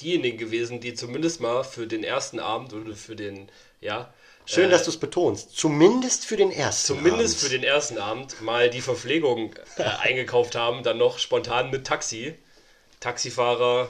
diejenigen 0.00 0.38
gewesen, 0.38 0.80
die 0.80 0.94
zumindest 0.94 1.40
mal 1.40 1.64
für 1.64 1.86
den 1.86 2.04
ersten 2.04 2.40
Abend 2.40 2.72
oder 2.72 2.94
für 2.94 3.16
den, 3.16 3.48
ja, 3.80 4.12
Schön, 4.46 4.68
äh, 4.68 4.70
dass 4.70 4.84
du 4.84 4.90
es 4.90 4.98
betonst. 4.98 5.56
Zumindest 5.56 6.26
für 6.26 6.36
den 6.36 6.50
ersten. 6.50 6.96
zumindest 6.96 7.36
Abend. 7.36 7.40
für 7.40 7.48
den 7.48 7.64
ersten 7.64 7.98
Abend 7.98 8.40
mal 8.42 8.68
die 8.70 8.80
Verpflegung 8.80 9.54
äh, 9.78 9.82
eingekauft 10.02 10.54
haben, 10.54 10.82
dann 10.82 10.98
noch 10.98 11.18
spontan 11.18 11.70
mit 11.70 11.86
Taxi. 11.86 12.34
Taxifahrer, 13.00 13.88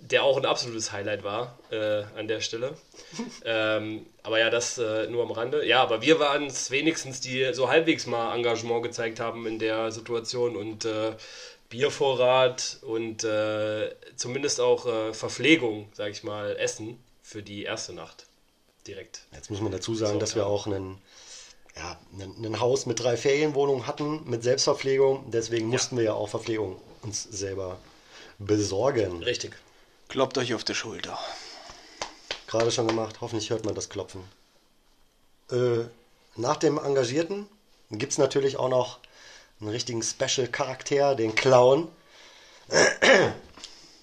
der 0.00 0.24
auch 0.24 0.36
ein 0.36 0.44
absolutes 0.46 0.92
Highlight 0.92 1.22
war 1.22 1.58
äh, 1.70 2.02
an 2.18 2.28
der 2.28 2.40
Stelle. 2.40 2.76
ähm, 3.44 4.06
aber 4.22 4.38
ja, 4.38 4.50
das 4.50 4.78
äh, 4.78 5.06
nur 5.08 5.22
am 5.22 5.30
Rande. 5.30 5.66
Ja, 5.66 5.82
aber 5.82 6.02
wir 6.02 6.18
waren 6.18 6.46
es 6.46 6.70
wenigstens, 6.70 7.20
die 7.20 7.52
so 7.52 7.68
halbwegs 7.68 8.06
mal 8.06 8.34
Engagement 8.34 8.82
gezeigt 8.82 9.20
haben 9.20 9.46
in 9.46 9.58
der 9.58 9.92
Situation 9.92 10.56
und 10.56 10.84
äh, 10.84 11.12
Biervorrat 11.72 12.80
und 12.82 13.24
äh, 13.24 13.94
zumindest 14.16 14.60
auch 14.60 14.84
äh, 14.84 15.14
Verpflegung, 15.14 15.88
sag 15.94 16.10
ich 16.10 16.22
mal, 16.22 16.54
Essen 16.58 17.02
für 17.22 17.42
die 17.42 17.62
erste 17.62 17.94
Nacht 17.94 18.26
direkt. 18.86 19.22
Jetzt 19.32 19.50
muss 19.50 19.62
man 19.62 19.72
dazu 19.72 19.94
sagen, 19.94 20.14
So, 20.14 20.18
dass 20.18 20.34
wir 20.34 20.42
ja. 20.42 20.48
auch 20.48 20.66
einen, 20.66 20.98
ja, 21.74 21.98
ein, 22.12 22.44
ein 22.44 22.60
Haus 22.60 22.84
mit 22.84 23.00
drei 23.00 23.16
Ferienwohnungen 23.16 23.86
hatten, 23.86 24.28
mit 24.28 24.42
Selbstverpflegung. 24.42 25.30
Deswegen 25.30 25.68
mussten 25.68 25.96
wir 25.96 26.04
ja 26.04 26.12
auch 26.12 26.28
Verpflegung 26.28 26.78
uns 27.00 27.22
selber 27.22 27.78
besorgen. 28.38 29.22
Richtig. 29.22 29.56
Kloppt 30.08 30.36
euch 30.36 30.52
auf 30.52 30.64
die 30.64 30.74
Schulter. 30.74 31.18
Gerade 32.48 32.70
schon 32.70 32.86
gemacht. 32.86 33.22
Hoffentlich 33.22 33.48
hört 33.48 33.64
man 33.64 33.74
das 33.74 33.88
Klopfen. 33.88 34.22
Äh, 35.50 35.84
nach 36.36 36.58
dem 36.58 36.76
Engagierten 36.76 37.46
gibt 37.90 38.12
es 38.12 38.18
natürlich 38.18 38.58
auch 38.58 38.68
noch 38.68 38.98
einen 39.62 39.70
richtigen 39.70 40.02
Special-Charakter, 40.02 41.14
den 41.14 41.34
Clown. 41.34 41.88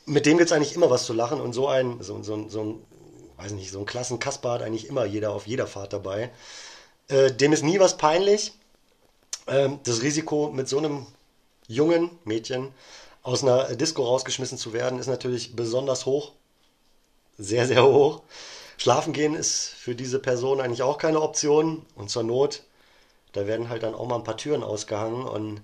Mit 0.05 0.25
dem 0.25 0.37
gibt 0.37 0.49
es 0.49 0.55
eigentlich 0.55 0.73
immer 0.73 0.89
was 0.89 1.05
zu 1.05 1.13
lachen 1.13 1.39
und 1.39 1.53
so 1.53 1.67
ein, 1.67 2.01
so, 2.01 2.21
so, 2.23 2.49
so 2.49 2.61
ein, 2.61 2.85
weiß 3.37 3.51
nicht, 3.51 3.71
so 3.71 3.79
ein 3.79 3.85
Klassenkasper 3.85 4.51
hat 4.51 4.61
eigentlich 4.63 4.87
immer 4.87 5.05
jeder 5.05 5.31
auf 5.31 5.45
jeder 5.45 5.67
Fahrt 5.67 5.93
dabei. 5.93 6.31
Äh, 7.07 7.31
dem 7.31 7.53
ist 7.53 7.63
nie 7.63 7.79
was 7.79 7.97
peinlich. 7.97 8.53
Ähm, 9.47 9.79
das 9.83 10.01
Risiko, 10.01 10.49
mit 10.49 10.67
so 10.67 10.79
einem 10.79 11.05
jungen 11.67 12.09
Mädchen 12.23 12.73
aus 13.21 13.43
einer 13.43 13.75
Disco 13.75 14.03
rausgeschmissen 14.03 14.57
zu 14.57 14.73
werden, 14.73 14.97
ist 14.97 15.07
natürlich 15.07 15.55
besonders 15.55 16.05
hoch 16.05 16.31
sehr, 17.39 17.65
sehr 17.65 17.83
hoch. 17.83 18.21
Schlafen 18.77 19.13
gehen 19.13 19.33
ist 19.33 19.69
für 19.69 19.95
diese 19.95 20.19
Person 20.19 20.61
eigentlich 20.61 20.83
auch 20.83 20.97
keine 20.97 21.21
Option. 21.21 21.85
Und 21.95 22.11
zur 22.11 22.23
Not, 22.23 22.63
da 23.33 23.47
werden 23.47 23.69
halt 23.69 23.83
dann 23.83 23.95
auch 23.95 24.07
mal 24.07 24.15
ein 24.15 24.23
paar 24.23 24.37
Türen 24.37 24.63
ausgehangen. 24.63 25.23
Und 25.25 25.61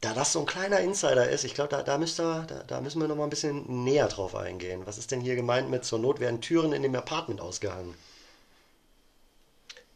da 0.00 0.12
das 0.12 0.32
so 0.32 0.40
ein 0.40 0.46
kleiner 0.46 0.80
Insider 0.80 1.28
ist, 1.28 1.44
ich 1.44 1.54
glaube, 1.54 1.70
da, 1.70 1.82
da, 1.82 1.96
ihr- 1.98 2.44
da, 2.46 2.62
da 2.66 2.80
müssen 2.80 3.00
wir 3.00 3.08
noch 3.08 3.16
mal 3.16 3.24
ein 3.24 3.30
bisschen 3.30 3.84
näher 3.84 4.08
drauf 4.08 4.34
eingehen. 4.34 4.82
Was 4.84 4.98
ist 4.98 5.10
denn 5.10 5.20
hier 5.20 5.36
gemeint 5.36 5.70
mit 5.70 5.84
zur 5.84 5.98
Not 5.98 6.20
werden 6.20 6.40
Türen 6.40 6.72
in 6.72 6.82
dem 6.82 6.94
Apartment 6.94 7.40
ausgehangen? 7.40 7.94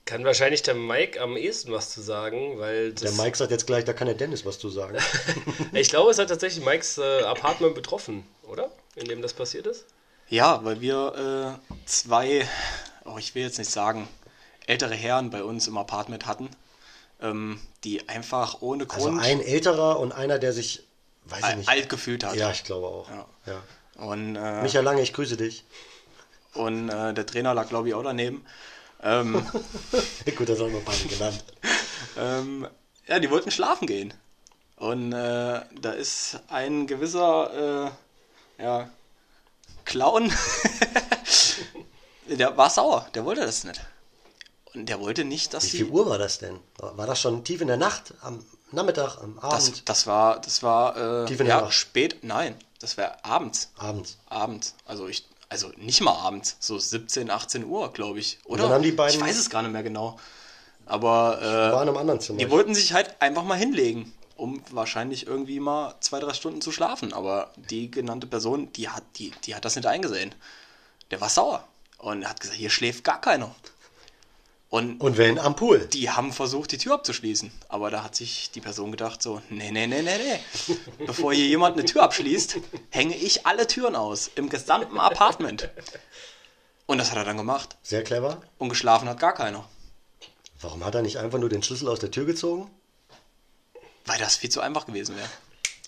Kann 0.04 0.24
wahrscheinlich 0.24 0.62
der 0.62 0.72
Mike 0.74 1.20
am 1.20 1.36
ehesten 1.36 1.70
was 1.70 1.90
zu 1.90 2.00
sagen, 2.00 2.58
weil 2.58 2.94
Der 2.94 3.12
Mike 3.12 3.36
sagt 3.36 3.50
jetzt 3.50 3.66
gleich, 3.66 3.84
da 3.84 3.92
kann 3.92 4.06
der 4.06 4.16
Dennis 4.16 4.46
was 4.46 4.58
zu 4.58 4.70
sagen. 4.70 4.96
ich 5.74 5.90
glaube, 5.90 6.10
es 6.10 6.18
hat 6.18 6.28
tatsächlich 6.28 6.64
Mikes 6.64 6.96
äh, 6.96 7.20
Apartment 7.24 7.74
betroffen, 7.74 8.24
oder? 8.44 8.70
In 8.96 9.04
dem 9.04 9.20
das 9.20 9.34
passiert 9.34 9.66
ist. 9.66 9.84
Ja, 10.30 10.64
weil 10.64 10.80
wir 10.80 11.58
äh, 11.68 11.84
zwei, 11.86 12.48
oh, 13.04 13.18
ich 13.18 13.34
will 13.34 13.42
jetzt 13.42 13.58
nicht 13.58 13.70
sagen, 13.70 14.08
ältere 14.68 14.94
Herren 14.94 15.30
bei 15.30 15.42
uns 15.42 15.66
im 15.66 15.76
Apartment 15.78 16.26
hatten, 16.26 16.48
ähm, 17.20 17.60
die 17.84 18.08
einfach 18.08 18.60
ohne 18.60 18.86
Also 18.88 19.08
Grund 19.08 19.22
ein 19.22 19.40
älterer 19.40 19.98
und 19.98 20.12
einer, 20.12 20.38
der 20.38 20.52
sich, 20.52 20.82
weiß 21.24 21.44
ich 21.50 21.56
nicht. 21.56 21.68
alt 21.68 21.88
gefühlt 21.88 22.22
hat. 22.24 22.36
Ja, 22.36 22.50
ich 22.50 22.64
glaube 22.64 22.86
auch. 22.86 23.08
Ja. 23.08 23.26
Ja. 23.46 23.62
Und, 24.04 24.36
äh, 24.36 24.62
Michael 24.62 24.84
Lange, 24.84 25.02
ich 25.02 25.12
grüße 25.12 25.36
dich. 25.36 25.64
und 26.54 26.88
äh, 26.88 27.14
der 27.14 27.26
Trainer 27.26 27.54
lag, 27.54 27.68
glaube 27.68 27.88
ich, 27.88 27.94
auch 27.94 28.02
daneben. 28.04 28.44
Ähm, 29.02 29.34
Gut, 30.36 30.48
das 30.48 30.60
haben 30.60 30.72
wir 30.72 30.84
beide 30.84 31.04
genannt. 31.08 31.44
ähm, 32.18 32.68
ja, 33.06 33.18
die 33.18 33.30
wollten 33.30 33.50
schlafen 33.50 33.86
gehen. 33.86 34.12
Und 34.76 35.12
äh, 35.12 35.60
da 35.80 35.92
ist 35.92 36.38
ein 36.48 36.86
gewisser 36.86 37.90
äh, 38.58 38.62
ja, 38.62 38.90
Clown, 39.84 40.32
der 42.28 42.56
war 42.56 42.70
sauer, 42.70 43.08
der 43.14 43.24
wollte 43.24 43.40
das 43.40 43.64
nicht. 43.64 43.80
Der 44.86 45.00
wollte 45.00 45.24
nicht, 45.24 45.54
dass 45.54 45.64
Wie 45.64 45.70
die. 45.70 45.76
viel 45.78 45.86
Uhr 45.86 46.08
war 46.08 46.18
das 46.18 46.38
denn? 46.38 46.58
War 46.78 47.06
das 47.06 47.20
schon 47.20 47.44
tief 47.44 47.60
in 47.60 47.68
der 47.68 47.76
Nacht, 47.76 48.14
am 48.22 48.44
Nachmittag, 48.72 49.18
am 49.22 49.38
Das, 49.40 49.68
Abend? 49.68 49.88
das 49.88 50.06
war, 50.06 50.40
das 50.40 50.62
war 50.62 51.22
äh, 51.22 51.26
Tief 51.26 51.40
in 51.40 51.46
der 51.46 51.56
ja, 51.56 51.62
Nacht. 51.62 51.72
spät, 51.74 52.18
nein, 52.22 52.54
das 52.80 52.96
war 52.98 53.16
abends. 53.24 53.70
Abends. 53.78 54.18
Abends. 54.28 54.74
Also 54.84 55.08
ich, 55.08 55.26
also 55.48 55.70
nicht 55.76 56.00
mal 56.02 56.12
abends, 56.12 56.56
so 56.60 56.78
17, 56.78 57.30
18 57.30 57.64
Uhr, 57.64 57.92
glaube 57.92 58.18
ich. 58.18 58.38
Oder? 58.44 58.64
dann 58.64 58.72
haben 58.72 58.82
die 58.82 58.92
beiden- 58.92 59.14
ich 59.16 59.20
weiß 59.26 59.38
es 59.38 59.48
gar 59.50 59.62
nicht 59.62 59.72
mehr 59.72 59.82
genau. 59.82 60.18
Aber 60.86 61.38
äh, 61.40 61.44
War 61.72 61.82
in 61.82 61.88
einem 61.88 61.96
anderen 61.98 62.20
Zimmer. 62.20 62.38
die 62.38 62.50
wollten 62.50 62.74
sich 62.74 62.92
halt 62.92 63.20
einfach 63.20 63.42
mal 63.42 63.56
hinlegen, 63.58 64.12
um 64.36 64.62
wahrscheinlich 64.70 65.26
irgendwie 65.26 65.60
mal 65.60 65.94
zwei, 66.00 66.18
drei 66.20 66.32
Stunden 66.32 66.60
zu 66.62 66.72
schlafen. 66.72 67.12
Aber 67.12 67.50
die 67.56 67.90
genannte 67.90 68.26
Person, 68.26 68.72
die 68.72 68.88
hat, 68.88 69.02
die, 69.16 69.32
die 69.44 69.54
hat 69.54 69.64
das 69.64 69.76
nicht 69.76 69.86
eingesehen. 69.86 70.34
Der 71.10 71.20
war 71.20 71.28
sauer 71.28 71.66
und 71.98 72.26
hat 72.28 72.40
gesagt, 72.40 72.58
hier 72.58 72.70
schläft 72.70 73.04
gar 73.04 73.20
keiner. 73.20 73.54
Und 74.70 75.00
Und 75.00 75.16
wenn 75.16 75.38
am 75.38 75.56
Pool. 75.56 75.86
die 75.86 76.10
haben 76.10 76.30
versucht, 76.32 76.72
die 76.72 76.78
Tür 76.78 76.94
abzuschließen. 76.94 77.50
Aber 77.68 77.90
da 77.90 78.04
hat 78.04 78.14
sich 78.14 78.50
die 78.50 78.60
Person 78.60 78.90
gedacht 78.90 79.22
so, 79.22 79.40
nee, 79.48 79.70
nee, 79.70 79.86
nee, 79.86 80.02
nee, 80.02 80.18
nee. 80.18 80.76
Bevor 81.06 81.32
hier 81.32 81.46
jemand 81.46 81.78
eine 81.78 81.86
Tür 81.86 82.02
abschließt, 82.02 82.58
hänge 82.90 83.16
ich 83.16 83.46
alle 83.46 83.66
Türen 83.66 83.96
aus. 83.96 84.30
Im 84.34 84.50
gesamten 84.50 84.98
Apartment. 84.98 85.70
Und 86.86 86.98
das 86.98 87.10
hat 87.10 87.16
er 87.18 87.24
dann 87.24 87.38
gemacht. 87.38 87.76
Sehr 87.82 88.02
clever. 88.04 88.42
Und 88.58 88.68
geschlafen 88.68 89.08
hat 89.08 89.18
gar 89.20 89.32
keiner. 89.34 89.64
Warum 90.60 90.84
hat 90.84 90.94
er 90.94 91.02
nicht 91.02 91.16
einfach 91.18 91.38
nur 91.38 91.48
den 91.48 91.62
Schlüssel 91.62 91.88
aus 91.88 92.00
der 92.00 92.10
Tür 92.10 92.26
gezogen? 92.26 92.70
Weil 94.04 94.18
das 94.18 94.36
viel 94.36 94.50
zu 94.50 94.60
einfach 94.60 94.84
gewesen 94.86 95.16
wäre. 95.16 95.28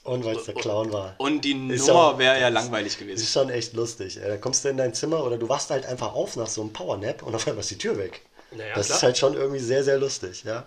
Und 0.05 0.25
weil 0.25 0.37
es 0.37 0.45
der 0.47 0.55
Clown 0.55 0.91
war. 0.93 1.15
Und 1.19 1.45
die 1.45 1.53
Ist 1.69 1.87
Nummer 1.87 2.17
wäre 2.19 2.41
ja 2.41 2.49
langweilig 2.49 2.93
Das 2.95 2.99
gewesen. 3.01 3.23
ist 3.23 3.33
schon 3.33 3.51
echt 3.51 3.75
lustig. 3.75 4.19
Da 4.23 4.37
kommst 4.39 4.65
du 4.65 4.71
in 4.71 4.79
dein 4.79 4.95
Zimmer 4.95 5.23
oder 5.25 5.37
du 5.37 5.49
wachst 5.51 5.69
halt 5.71 5.85
einfach 5.85 6.15
auf 6.15 6.37
nach 6.37 6.47
so 6.47 6.63
einem 6.63 6.73
Powernap 6.73 7.23
und 7.23 7.35
auf 7.35 7.47
einmal 7.47 7.61
ist 7.61 7.71
die 7.71 7.77
Tür 7.79 7.99
weg. 7.99 8.23
Naja, 8.53 8.75
das 8.75 8.87
klar. 8.87 8.97
ist 8.99 9.03
halt 9.05 9.19
schon 9.19 9.35
irgendwie 9.35 9.61
sehr, 9.61 9.85
sehr 9.85 9.99
lustig, 9.99 10.45
ja. 10.45 10.67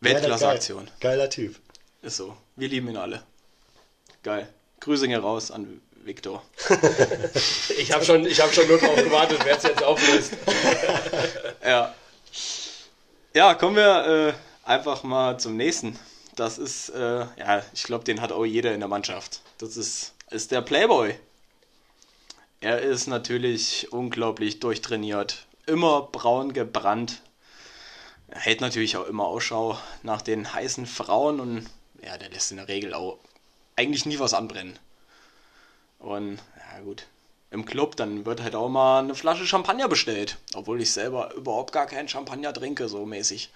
Weltklasse-Aktion. 0.00 0.84
Geil- 0.86 0.94
Geiler 1.00 1.30
Typ. 1.30 1.56
Ist 2.02 2.16
so. 2.16 2.36
Wir 2.56 2.68
lieben 2.68 2.88
ihn 2.88 2.96
alle. 2.96 3.22
Geil. 4.22 4.48
Grüße 4.80 5.06
hier 5.06 5.18
raus 5.20 5.50
an 5.50 5.80
Viktor. 6.04 6.42
Ich 7.76 7.92
habe 7.92 8.04
schon, 8.04 8.24
ich 8.26 8.40
hab 8.40 8.52
schon 8.52 8.66
nur 8.68 8.78
drauf 8.78 8.96
gewartet, 8.96 9.40
wer 9.44 9.56
es 9.56 9.62
jetzt 9.62 9.82
auflöst. 9.82 10.32
Ja. 11.64 11.94
Ja, 13.34 13.54
kommen 13.54 13.76
wir 13.76 14.34
äh, 14.64 14.68
einfach 14.68 15.02
mal 15.02 15.38
zum 15.38 15.56
nächsten. 15.56 15.98
Das 16.36 16.56
ist, 16.58 16.88
äh, 16.90 17.26
ja, 17.36 17.62
ich 17.74 17.82
glaube, 17.84 18.04
den 18.04 18.20
hat 18.20 18.32
auch 18.32 18.44
jeder 18.44 18.72
in 18.72 18.80
der 18.80 18.88
Mannschaft. 18.88 19.40
Das 19.58 19.76
ist, 19.76 20.12
ist 20.30 20.50
der 20.50 20.62
Playboy. 20.62 21.14
Er 22.60 22.80
ist 22.80 23.06
natürlich 23.06 23.92
unglaublich 23.92 24.60
durchtrainiert. 24.60 25.46
Immer 25.68 26.02
braun 26.02 26.54
gebrannt. 26.54 27.20
Er 28.28 28.40
hält 28.40 28.60
natürlich 28.62 28.96
auch 28.96 29.06
immer 29.06 29.26
Ausschau 29.26 29.78
nach 30.02 30.22
den 30.22 30.52
heißen 30.52 30.86
Frauen 30.86 31.40
und 31.40 31.66
ja, 32.02 32.16
der 32.16 32.30
lässt 32.30 32.50
in 32.50 32.56
der 32.56 32.68
Regel 32.68 32.94
auch 32.94 33.18
eigentlich 33.76 34.06
nie 34.06 34.18
was 34.18 34.32
anbrennen. 34.32 34.78
Und 35.98 36.38
ja 36.56 36.80
gut, 36.80 37.06
im 37.50 37.66
Club, 37.66 37.96
dann 37.96 38.24
wird 38.24 38.42
halt 38.42 38.54
auch 38.54 38.68
mal 38.68 39.00
eine 39.00 39.14
Flasche 39.14 39.46
Champagner 39.46 39.88
bestellt. 39.88 40.38
Obwohl 40.54 40.80
ich 40.80 40.92
selber 40.92 41.34
überhaupt 41.34 41.72
gar 41.72 41.86
keinen 41.86 42.08
Champagner 42.08 42.52
trinke, 42.52 42.88
so 42.88 43.04
mäßig. 43.04 43.50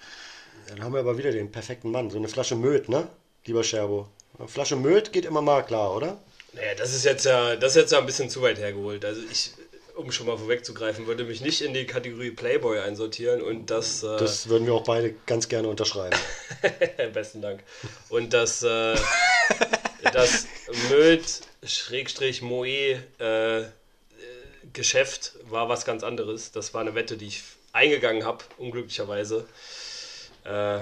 Dann 0.67 0.83
haben 0.83 0.93
wir 0.93 0.99
aber 0.99 1.17
wieder 1.17 1.31
den 1.31 1.51
perfekten 1.51 1.91
Mann. 1.91 2.09
So 2.09 2.17
eine 2.17 2.27
Flasche 2.27 2.55
Möd, 2.55 2.89
ne? 2.89 3.07
Lieber 3.45 3.63
Scherbo. 3.63 4.07
Eine 4.37 4.47
Flasche 4.47 4.75
Möd 4.75 5.13
geht 5.13 5.25
immer 5.25 5.41
mal 5.41 5.63
klar, 5.63 5.95
oder? 5.95 6.17
Naja, 6.53 6.75
das 6.75 6.93
ist 6.93 7.05
jetzt 7.05 7.25
ja, 7.25 7.55
das 7.55 7.71
ist 7.71 7.81
jetzt 7.81 7.91
ja 7.91 7.99
ein 7.99 8.05
bisschen 8.05 8.29
zu 8.29 8.41
weit 8.41 8.59
hergeholt. 8.59 9.03
Also 9.03 9.21
ich, 9.31 9.51
um 9.95 10.11
schon 10.11 10.27
mal 10.27 10.37
vorwegzugreifen, 10.37 11.07
würde 11.07 11.23
mich 11.23 11.41
nicht 11.41 11.61
in 11.61 11.73
die 11.73 11.85
Kategorie 11.85 12.31
Playboy 12.31 12.79
einsortieren 12.79 13.41
und 13.41 13.69
das, 13.69 14.03
äh, 14.03 14.17
Das 14.17 14.49
würden 14.49 14.65
wir 14.65 14.73
auch 14.73 14.83
beide 14.83 15.13
ganz 15.25 15.47
gerne 15.47 15.67
unterschreiben. 15.67 16.17
besten 17.13 17.41
Dank. 17.41 17.61
Und 18.09 18.33
das, 18.33 18.63
äh, 18.63 18.95
das 20.11 20.47
Möd 20.89 21.41
Schrägstrich 21.65 22.41
Moe 22.41 23.03
äh, 23.19 23.63
war 25.49 25.69
was 25.69 25.85
ganz 25.85 26.03
anderes. 26.03 26.51
Das 26.51 26.73
war 26.73 26.81
eine 26.81 26.95
Wette, 26.95 27.17
die 27.17 27.27
ich 27.27 27.43
eingegangen 27.71 28.25
habe, 28.25 28.43
unglücklicherweise. 28.57 29.45
Äh, 30.43 30.79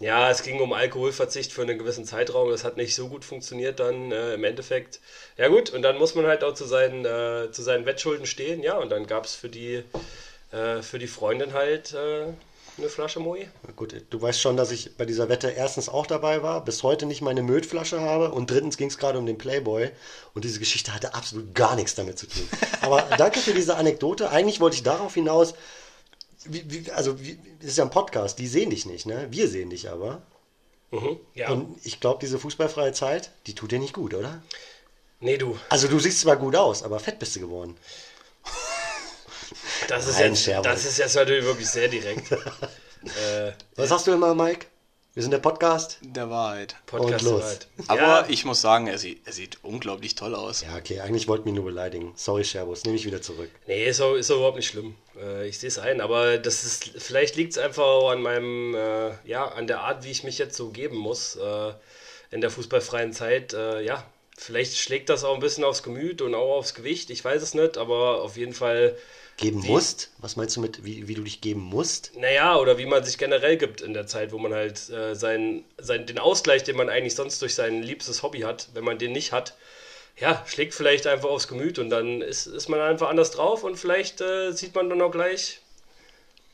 ja, 0.00 0.30
es 0.30 0.42
ging 0.42 0.60
um 0.60 0.72
Alkoholverzicht 0.72 1.52
für 1.52 1.62
einen 1.62 1.78
gewissen 1.78 2.06
Zeitraum. 2.06 2.50
Das 2.50 2.64
hat 2.64 2.78
nicht 2.78 2.94
so 2.94 3.08
gut 3.08 3.24
funktioniert 3.24 3.80
dann 3.80 4.10
äh, 4.12 4.34
im 4.34 4.44
Endeffekt. 4.44 4.98
Ja 5.36 5.48
gut, 5.48 5.70
und 5.70 5.82
dann 5.82 5.98
muss 5.98 6.14
man 6.14 6.26
halt 6.26 6.42
auch 6.42 6.54
zu 6.54 6.64
seinen, 6.64 7.04
äh, 7.04 7.52
zu 7.52 7.62
seinen 7.62 7.84
Wettschulden 7.84 8.26
stehen. 8.26 8.62
Ja, 8.62 8.78
und 8.78 8.90
dann 8.90 9.06
gab 9.06 9.26
es 9.26 9.34
für 9.34 9.50
die, 9.50 9.84
äh, 10.52 10.80
für 10.80 10.98
die 10.98 11.06
Freundin 11.06 11.52
halt 11.52 11.92
äh, 11.92 12.32
eine 12.78 12.88
Flasche 12.88 13.20
Moe. 13.20 13.46
Gut, 13.76 13.94
du 14.08 14.22
weißt 14.22 14.40
schon, 14.40 14.56
dass 14.56 14.70
ich 14.70 14.96
bei 14.96 15.04
dieser 15.04 15.28
Wette 15.28 15.50
erstens 15.50 15.90
auch 15.90 16.06
dabei 16.06 16.42
war, 16.42 16.64
bis 16.64 16.82
heute 16.82 17.04
nicht 17.04 17.20
meine 17.20 17.42
Mödflasche 17.42 18.00
habe 18.00 18.30
und 18.30 18.50
drittens 18.50 18.78
ging 18.78 18.88
es 18.88 18.96
gerade 18.96 19.18
um 19.18 19.26
den 19.26 19.36
Playboy 19.36 19.90
und 20.34 20.44
diese 20.44 20.60
Geschichte 20.60 20.94
hatte 20.94 21.14
absolut 21.14 21.54
gar 21.54 21.76
nichts 21.76 21.94
damit 21.94 22.18
zu 22.18 22.26
tun. 22.26 22.48
Aber 22.80 23.02
danke 23.18 23.38
für 23.38 23.52
diese 23.52 23.76
Anekdote. 23.76 24.30
Eigentlich 24.30 24.60
wollte 24.60 24.76
ich 24.76 24.82
darauf 24.82 25.12
hinaus, 25.12 25.54
wie, 26.44 26.64
wie, 26.70 26.90
also 26.92 27.20
wie, 27.20 27.38
das 27.60 27.70
ist 27.70 27.78
ja 27.78 27.84
ein 27.84 27.90
Podcast, 27.90 28.38
die 28.38 28.46
sehen 28.46 28.70
dich 28.70 28.86
nicht, 28.86 29.06
ne? 29.06 29.28
Wir 29.30 29.48
sehen 29.48 29.70
dich 29.70 29.90
aber. 29.90 30.22
Mhm. 30.90 31.18
Ja. 31.34 31.50
Und 31.50 31.78
ich 31.84 32.00
glaube, 32.00 32.18
diese 32.20 32.38
fußballfreie 32.38 32.92
Zeit, 32.92 33.30
die 33.46 33.54
tut 33.54 33.72
dir 33.72 33.78
nicht 33.78 33.94
gut, 33.94 34.14
oder? 34.14 34.42
nee, 35.20 35.36
du, 35.36 35.58
Also 35.68 35.86
du 35.86 35.98
siehst 35.98 36.20
zwar 36.20 36.36
gut 36.36 36.56
aus, 36.56 36.82
aber 36.82 36.98
fett 36.98 37.18
bist 37.18 37.36
du 37.36 37.40
geworden. 37.40 37.76
das 39.88 40.06
ist, 40.06 40.18
Nein, 40.18 40.34
jetzt, 40.34 40.48
das 40.64 40.84
ist 40.84 40.98
jetzt 40.98 41.14
natürlich 41.14 41.44
wirklich 41.44 41.68
sehr 41.68 41.88
direkt. 41.88 42.32
äh, 42.32 43.52
Was 43.76 43.90
sagst 43.90 44.06
du 44.06 44.12
immer, 44.12 44.34
Mike? 44.34 44.66
Wir 45.12 45.24
sind 45.24 45.32
der 45.32 45.38
Podcast. 45.38 45.98
Der 46.02 46.30
Wahrheit. 46.30 46.76
Podcast 46.86 47.24
Und 47.24 47.32
los. 47.32 47.42
soweit. 47.42 47.68
Aber 47.88 48.00
ja, 48.00 48.26
ich 48.28 48.44
muss 48.44 48.60
sagen, 48.60 48.86
er 48.86 48.96
sieht, 48.96 49.26
er 49.26 49.32
sieht 49.32 49.58
unglaublich 49.64 50.14
toll 50.14 50.36
aus. 50.36 50.60
Ja, 50.62 50.76
okay, 50.76 51.00
eigentlich 51.00 51.26
wollten 51.26 51.46
wir 51.46 51.50
ihn 51.50 51.56
nur 51.56 51.64
beleidigen. 51.64 52.12
Sorry, 52.14 52.44
Sherbus, 52.44 52.84
nehme 52.84 52.96
ich 52.96 53.04
wieder 53.04 53.20
zurück. 53.20 53.50
Nee, 53.66 53.86
ist 53.86 54.00
auch, 54.00 54.14
ist 54.14 54.30
auch 54.30 54.36
überhaupt 54.36 54.56
nicht 54.56 54.68
schlimm. 54.68 54.94
Äh, 55.20 55.48
ich 55.48 55.58
sehe 55.58 55.66
es 55.66 55.80
ein, 55.80 56.00
aber 56.00 56.38
das 56.38 56.62
ist, 56.62 56.92
vielleicht 56.96 57.34
liegt 57.34 57.52
es 57.54 57.58
einfach 57.58 57.82
auch 57.82 58.10
an 58.10 58.22
meinem, 58.22 58.76
äh, 58.76 59.10
ja, 59.24 59.46
an 59.46 59.66
der 59.66 59.80
Art, 59.80 60.04
wie 60.04 60.12
ich 60.12 60.22
mich 60.22 60.38
jetzt 60.38 60.56
so 60.56 60.70
geben 60.70 60.96
muss 60.96 61.34
äh, 61.34 61.72
in 62.30 62.40
der 62.40 62.50
fußballfreien 62.50 63.12
Zeit. 63.12 63.52
Ja, 63.52 64.06
vielleicht 64.38 64.76
schlägt 64.76 65.08
das 65.08 65.24
auch 65.24 65.34
ein 65.34 65.40
bisschen 65.40 65.64
aufs 65.64 65.82
Gemüt 65.82 66.22
und 66.22 66.36
auch 66.36 66.58
aufs 66.58 66.74
Gewicht. 66.74 67.10
Ich 67.10 67.24
weiß 67.24 67.42
es 67.42 67.54
nicht, 67.54 67.78
aber 67.78 68.22
auf 68.22 68.36
jeden 68.36 68.54
Fall, 68.54 68.96
Geben 69.40 69.60
musst? 69.66 70.10
Was 70.18 70.36
meinst 70.36 70.56
du 70.56 70.60
mit, 70.60 70.84
wie, 70.84 71.08
wie 71.08 71.14
du 71.14 71.22
dich 71.22 71.40
geben 71.40 71.60
musst? 71.60 72.12
naja, 72.16 72.56
oder 72.56 72.78
wie 72.78 72.86
man 72.86 73.02
sich 73.04 73.16
generell 73.16 73.56
gibt 73.56 73.80
in 73.80 73.94
der 73.94 74.06
Zeit, 74.06 74.32
wo 74.32 74.38
man 74.38 74.52
halt 74.52 74.90
äh, 74.90 75.14
sein, 75.14 75.64
sein, 75.78 76.06
den 76.06 76.18
Ausgleich, 76.18 76.62
den 76.62 76.76
man 76.76 76.90
eigentlich 76.90 77.14
sonst 77.14 77.40
durch 77.40 77.54
sein 77.54 77.82
liebstes 77.82 78.22
Hobby 78.22 78.40
hat, 78.40 78.68
wenn 78.74 78.84
man 78.84 78.98
den 78.98 79.12
nicht 79.12 79.32
hat, 79.32 79.54
ja, 80.18 80.44
schlägt 80.46 80.74
vielleicht 80.74 81.06
einfach 81.06 81.30
aufs 81.30 81.48
Gemüt 81.48 81.78
und 81.78 81.88
dann 81.88 82.20
ist, 82.20 82.46
ist 82.46 82.68
man 82.68 82.80
einfach 82.80 83.08
anders 83.08 83.30
drauf 83.30 83.64
und 83.64 83.76
vielleicht 83.76 84.20
äh, 84.20 84.52
sieht 84.52 84.74
man 84.74 84.90
dann 84.90 85.00
auch 85.00 85.10
gleich 85.10 85.60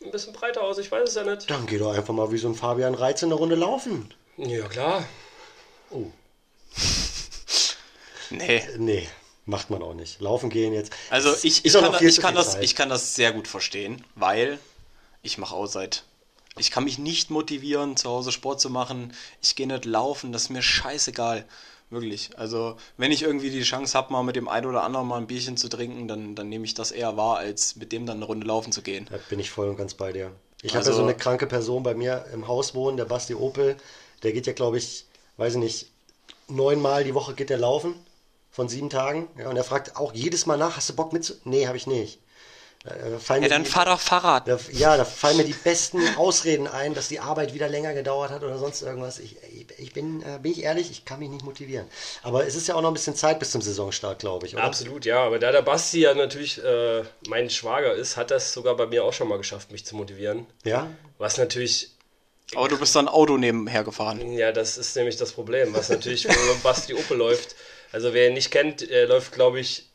ein 0.05 0.13
bisschen 0.13 0.33
breiter 0.33 0.63
aus. 0.63 0.79
Ich 0.79 0.91
weiß 0.93 1.09
es 1.09 1.15
ja 1.17 1.25
nicht. 1.25 1.51
Dann 1.51 1.67
geh 1.67 1.79
doch 1.79 1.93
einfach 1.93 2.15
mal 2.15 2.31
wie 2.31 2.39
so 2.39 2.49
ein 2.49 2.55
Fabian 2.55 2.95
Reiz 2.95 3.23
in 3.23 3.31
der 3.31 3.39
Runde 3.39 3.57
laufen. 3.57 4.13
Ja, 4.37 4.67
klar. 4.69 5.05
Nee. 8.29 8.61
Nee, 8.77 9.09
macht 9.47 9.71
man 9.71 9.83
auch 9.83 9.95
nicht. 9.95 10.21
Laufen 10.21 10.51
gehen 10.51 10.75
jetzt. 10.75 10.93
Also 11.09 11.33
ich, 11.43 11.65
ich, 11.65 11.73
kann, 11.73 11.95
ich, 12.05 12.21
kann 12.21 12.35
das, 12.35 12.57
ich 12.57 12.75
kann 12.75 12.89
das 12.89 13.15
sehr 13.15 13.33
gut 13.33 13.49
verstehen, 13.49 14.05
weil 14.15 14.59
ich 15.23 15.39
mache 15.39 15.55
auch 15.55 15.67
seit... 15.67 16.05
Ich 16.59 16.71
kann 16.71 16.85
mich 16.85 16.99
nicht 16.99 17.31
motivieren, 17.31 17.97
zu 17.97 18.09
Hause 18.09 18.33
Sport 18.33 18.61
zu 18.61 18.71
machen. 18.71 19.13
Ich 19.43 19.57
gehe 19.57 19.67
nicht 19.67 19.85
laufen, 19.85 20.33
das 20.33 20.45
ist 20.45 20.49
mir 20.51 20.63
scheißegal. 20.63 21.45
Wirklich. 21.91 22.31
Also, 22.37 22.77
wenn 22.97 23.13
ich 23.13 23.23
irgendwie 23.23 23.51
die 23.51 23.63
Chance 23.63 23.97
habe, 23.97 24.11
mal 24.13 24.23
mit 24.23 24.37
dem 24.37 24.49
einen 24.49 24.67
oder 24.67 24.83
anderen 24.83 25.07
mal 25.07 25.19
ein 25.19 25.27
Bierchen 25.27 25.57
zu 25.57 25.69
trinken, 25.69 26.09
dann, 26.09 26.35
dann 26.35 26.49
nehme 26.49 26.65
ich 26.65 26.75
das 26.75 26.91
eher 26.91 27.17
wahr, 27.17 27.37
als 27.37 27.77
mit 27.77 27.93
dem 27.93 28.07
dann 28.07 28.17
eine 28.17 28.25
Runde 28.25 28.47
laufen 28.47 28.73
zu 28.73 28.83
gehen. 28.83 29.07
Da 29.11 29.19
bin 29.29 29.39
ich 29.39 29.51
voll 29.51 29.69
und 29.69 29.77
ganz 29.77 29.95
bei 29.95 30.13
dir. 30.13 30.33
Ich 30.63 30.71
habe 30.71 30.79
Also- 30.79 30.91
ja 30.93 30.97
so 30.97 31.03
eine 31.03 31.15
kranke 31.15 31.47
Person 31.47 31.83
bei 31.83 31.95
mir 31.95 32.25
im 32.33 32.49
Haus 32.49 32.75
wohnen, 32.75 32.97
der 32.97 33.05
Basti 33.05 33.35
Opel. 33.35 33.77
Der 34.23 34.33
geht 34.33 34.47
ja, 34.47 34.55
glaube 34.55 34.79
ich, 34.79 35.05
weiß 35.37 35.53
ich 35.53 35.59
nicht, 35.61 35.91
neunmal 36.49 37.05
die 37.05 37.15
Woche 37.15 37.35
geht 37.35 37.51
der 37.51 37.59
laufen. 37.59 37.95
Von 38.57 38.71
sieben 38.71 38.89
Tagen. 38.89 39.29
Ja, 39.39 39.51
und 39.51 39.57
er 39.59 39.65
fragt 39.65 39.97
auch 39.97 40.15
jedes 40.15 40.47
Mal 40.47 40.57
nach, 40.57 40.79
hast 40.79 40.89
du 40.89 40.97
Bock 40.97 41.13
mit? 41.13 41.37
Nee, 41.45 41.67
habe 41.67 41.77
ich 41.77 41.87
nicht. 41.87 42.21
Äh, 42.87 43.19
fallen 43.19 43.43
Ja, 43.43 43.49
mir 43.49 43.55
dann 43.55 43.65
die- 43.65 43.69
fahr 43.71 43.85
doch 43.85 44.01
Fahrrad. 44.01 44.49
Da, 44.49 44.59
ja, 44.73 44.97
da 44.97 45.05
fallen 45.05 45.37
mir 45.37 45.45
die 45.45 45.53
besten 45.53 46.01
Ausreden 46.17 46.67
ein, 46.67 46.95
dass 46.95 47.09
die 47.09 47.21
Arbeit 47.21 47.53
wieder 47.53 47.69
länger 47.69 47.93
gedauert 47.93 48.31
hat 48.31 48.43
oder 48.43 48.57
sonst 48.59 48.81
irgendwas. 48.81 49.19
Ich, 49.19 49.37
ich, 49.53 49.67
ich 49.79 49.93
bin, 49.93 50.23
äh, 50.23 50.39
bin 50.41 50.53
ich 50.53 50.63
ehrlich, 50.63 50.91
ich 50.91 51.05
kann 51.05 51.19
mich 51.19 51.29
nicht 51.29 51.45
motivieren. 51.45 51.87
Aber 52.23 52.47
es 52.47 52.55
ist 52.55 52.67
ja 52.67 52.77
auch 52.77 52.81
noch 52.81 52.89
ein 52.89 52.95
bisschen 52.95 53.15
Zeit 53.15 53.39
bis 53.41 53.51
zum 53.51 53.61
Saisonstart, 53.61 54.21
glaube 54.21 54.47
ich, 54.47 54.55
oder? 54.55 54.65
Absolut, 54.65 55.05
ja. 55.05 55.19
Aber 55.19 55.39
da 55.39 55.53
der 55.53 55.61
Basti 55.61 56.01
ja 56.01 56.15
natürlich 56.15 56.57
äh, 56.65 57.03
mein 57.29 57.51
Schwager 57.51 57.93
ist, 57.93 58.17
hat 58.17 58.31
das 58.31 58.55
sogar 58.55 58.75
bei 58.75 58.87
mir 58.87 59.05
auch 59.05 59.13
schon 59.13 59.29
mal 59.29 59.37
geschafft, 59.37 59.71
mich 59.71 59.85
zu 59.85 59.97
motivieren. 59.97 60.47
Ja? 60.65 60.89
Was 61.19 61.37
natürlich 61.37 61.91
Aber 62.55 62.69
du 62.69 62.79
bist 62.79 62.97
dann 62.97 63.09
Auto 63.09 63.37
nebenher 63.37 63.85
gefahren. 63.85 64.33
Ja, 64.33 64.51
das 64.53 64.79
ist 64.79 64.97
nämlich 64.97 65.17
das 65.17 65.33
Problem, 65.33 65.75
was 65.75 65.91
natürlich 65.91 66.23
für 66.27 66.55
Basti 66.63 66.95
Opel 66.95 67.19
läuft. 67.19 67.55
Also 67.97 68.13
wer 68.13 68.27
ihn 68.29 68.35
nicht 68.35 68.51
kennt, 68.51 68.87
er 68.91 69.07
läuft, 69.07 69.33
glaube 69.33 69.59
ich, 69.59 69.89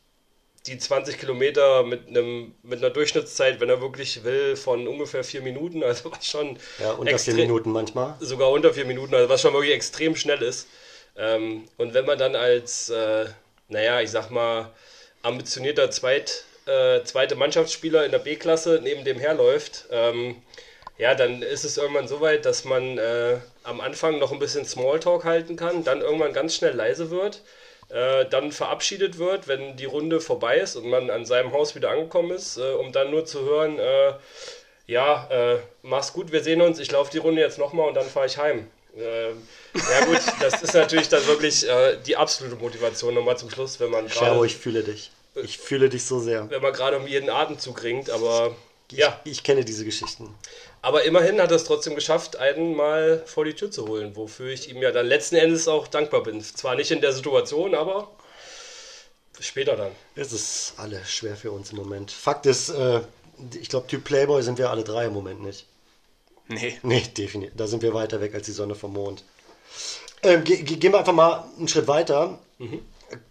die 0.66 0.76
20 0.76 1.20
Kilometer 1.20 1.84
mit, 1.84 2.08
einem, 2.08 2.52
mit 2.64 2.80
einer 2.80 2.90
Durchschnittszeit, 2.90 3.60
wenn 3.60 3.68
er 3.68 3.80
wirklich 3.80 4.24
will, 4.24 4.56
von 4.56 4.88
ungefähr 4.88 5.22
vier 5.22 5.40
Minuten. 5.40 5.84
Also 5.84 6.10
was 6.10 6.26
schon 6.26 6.58
Ja, 6.80 6.90
unter 6.94 7.16
vier 7.16 7.34
Minuten 7.34 7.70
manchmal. 7.70 8.16
sogar 8.18 8.50
unter 8.50 8.74
vier 8.74 8.86
Minuten, 8.86 9.14
also 9.14 9.28
was 9.28 9.40
schon 9.40 9.52
wirklich 9.54 9.72
extrem 9.72 10.16
schnell 10.16 10.42
ist. 10.42 10.66
Ähm, 11.16 11.66
und 11.76 11.94
wenn 11.94 12.04
man 12.04 12.18
dann 12.18 12.34
als, 12.34 12.90
äh, 12.90 13.26
naja, 13.68 14.00
ich 14.00 14.10
sag 14.10 14.30
mal, 14.30 14.72
ambitionierter 15.22 15.92
Zweit, 15.92 16.42
äh, 16.66 17.04
zweite 17.04 17.36
Mannschaftsspieler 17.36 18.04
in 18.04 18.10
der 18.10 18.18
B-Klasse 18.18 18.80
neben 18.82 19.04
dem 19.04 19.20
herläuft, 19.20 19.84
ähm, 19.92 20.42
ja, 20.98 21.14
dann 21.14 21.42
ist 21.42 21.62
es 21.64 21.76
irgendwann 21.76 22.08
so 22.08 22.20
weit, 22.20 22.46
dass 22.46 22.64
man 22.64 22.98
äh, 22.98 23.38
am 23.62 23.80
Anfang 23.80 24.18
noch 24.18 24.32
ein 24.32 24.40
bisschen 24.40 24.64
Smalltalk 24.64 25.24
halten 25.24 25.54
kann, 25.54 25.84
dann 25.84 26.00
irgendwann 26.00 26.32
ganz 26.32 26.56
schnell 26.56 26.74
leise 26.74 27.10
wird, 27.12 27.42
äh, 27.92 28.26
dann 28.26 28.52
verabschiedet 28.52 29.18
wird, 29.18 29.48
wenn 29.48 29.76
die 29.76 29.84
Runde 29.84 30.20
vorbei 30.20 30.58
ist 30.58 30.76
und 30.76 30.88
man 30.88 31.10
an 31.10 31.24
seinem 31.24 31.52
Haus 31.52 31.74
wieder 31.74 31.90
angekommen 31.90 32.30
ist, 32.30 32.56
äh, 32.56 32.72
um 32.72 32.92
dann 32.92 33.10
nur 33.10 33.24
zu 33.26 33.42
hören, 33.42 33.78
äh, 33.78 34.14
ja, 34.86 35.28
äh, 35.30 35.58
mach's 35.82 36.12
gut, 36.12 36.32
wir 36.32 36.42
sehen 36.42 36.60
uns, 36.60 36.78
ich 36.78 36.90
laufe 36.90 37.10
die 37.12 37.18
Runde 37.18 37.40
jetzt 37.40 37.58
nochmal 37.58 37.88
und 37.88 37.94
dann 37.94 38.06
fahre 38.06 38.26
ich 38.26 38.38
heim. 38.38 38.66
Ähm, 38.96 39.42
ja 39.74 40.04
gut, 40.04 40.20
das 40.40 40.62
ist 40.62 40.74
natürlich 40.74 41.08
dann 41.08 41.26
wirklich 41.26 41.68
äh, 41.68 41.96
die 42.06 42.16
absolute 42.16 42.56
Motivation 42.56 43.14
nochmal 43.14 43.38
zum 43.38 43.50
Schluss, 43.50 43.80
wenn 43.80 43.90
man 43.90 44.06
gerade 44.06 44.44
ich 44.44 44.56
fühle 44.56 44.82
dich. 44.82 45.10
Ich 45.34 45.56
fühle 45.56 45.88
dich 45.88 46.04
so 46.04 46.20
sehr. 46.20 46.50
wenn 46.50 46.60
man 46.60 46.74
gerade 46.74 46.98
um 46.98 47.06
jeden 47.06 47.30
Atemzug 47.30 47.82
ringt, 47.82 48.10
aber 48.10 48.54
ja, 48.90 49.18
Ich 49.24 49.42
kenne 49.42 49.64
diese 49.64 49.84
Geschichten. 49.86 50.34
Aber 50.82 51.04
immerhin 51.04 51.40
hat 51.40 51.50
er 51.50 51.56
es 51.56 51.64
trotzdem 51.64 51.94
geschafft, 51.94 52.36
einen 52.36 52.74
mal 52.74 53.22
vor 53.24 53.44
die 53.44 53.54
Tür 53.54 53.70
zu 53.70 53.86
holen, 53.86 54.16
wofür 54.16 54.50
ich 54.50 54.68
ihm 54.68 54.82
ja 54.82 54.90
dann 54.90 55.06
letzten 55.06 55.36
Endes 55.36 55.68
auch 55.68 55.86
dankbar 55.86 56.24
bin. 56.24 56.42
Zwar 56.42 56.74
nicht 56.74 56.90
in 56.90 57.00
der 57.00 57.12
Situation, 57.12 57.74
aber 57.74 58.10
später 59.38 59.76
dann. 59.76 59.92
Es 60.16 60.32
ist 60.32 60.74
alles 60.76 61.10
schwer 61.10 61.36
für 61.36 61.52
uns 61.52 61.70
im 61.70 61.76
Moment. 61.76 62.10
Fakt 62.10 62.46
ist, 62.46 62.68
äh, 62.68 63.00
ich 63.54 63.68
glaube, 63.68 63.86
Typ 63.86 64.04
Playboy 64.04 64.42
sind 64.42 64.58
wir 64.58 64.70
alle 64.70 64.84
drei 64.84 65.06
im 65.06 65.12
Moment 65.12 65.42
nicht. 65.42 65.66
Nee. 66.48 66.78
Nee, 66.82 67.02
definitiv. 67.16 67.56
Da 67.56 67.66
sind 67.66 67.82
wir 67.82 67.94
weiter 67.94 68.20
weg 68.20 68.34
als 68.34 68.46
die 68.46 68.52
Sonne 68.52 68.74
vom 68.74 68.92
Mond. 68.92 69.24
Ähm, 70.22 70.44
ge 70.44 70.62
ge 70.62 70.76
gehen 70.76 70.92
wir 70.92 70.98
einfach 70.98 71.12
mal 71.12 71.44
einen 71.58 71.68
Schritt 71.68 71.88
weiter. 71.88 72.38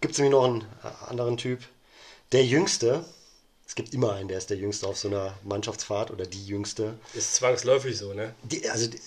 Gibt 0.00 0.12
es 0.12 0.18
nämlich 0.18 0.32
noch 0.32 0.44
einen 0.44 0.66
anderen 1.08 1.36
Typ. 1.36 1.60
Der 2.32 2.44
Jüngste. 2.44 3.04
Es 3.72 3.76
gibt 3.76 3.94
immer 3.94 4.12
einen, 4.12 4.28
der 4.28 4.36
ist 4.36 4.50
der 4.50 4.58
Jüngste 4.58 4.86
auf 4.86 4.98
so 4.98 5.08
einer 5.08 5.32
Mannschaftsfahrt 5.44 6.10
oder 6.10 6.26
die 6.26 6.44
Jüngste. 6.44 6.98
Ist 7.14 7.36
zwangsläufig 7.36 7.96
so, 7.96 8.12
ne? 8.12 8.34
Die, 8.42 8.68
also 8.68 8.86
die, 8.86 9.00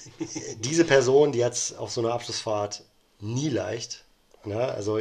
diese 0.57 0.85
Person, 0.85 1.31
die 1.31 1.45
hat 1.45 1.53
es 1.53 1.77
auf 1.77 1.91
so 1.91 2.01
einer 2.01 2.11
Abschlussfahrt 2.11 2.81
nie 3.19 3.49
leicht. 3.49 4.05
Ja, 4.43 4.69
also 4.69 4.99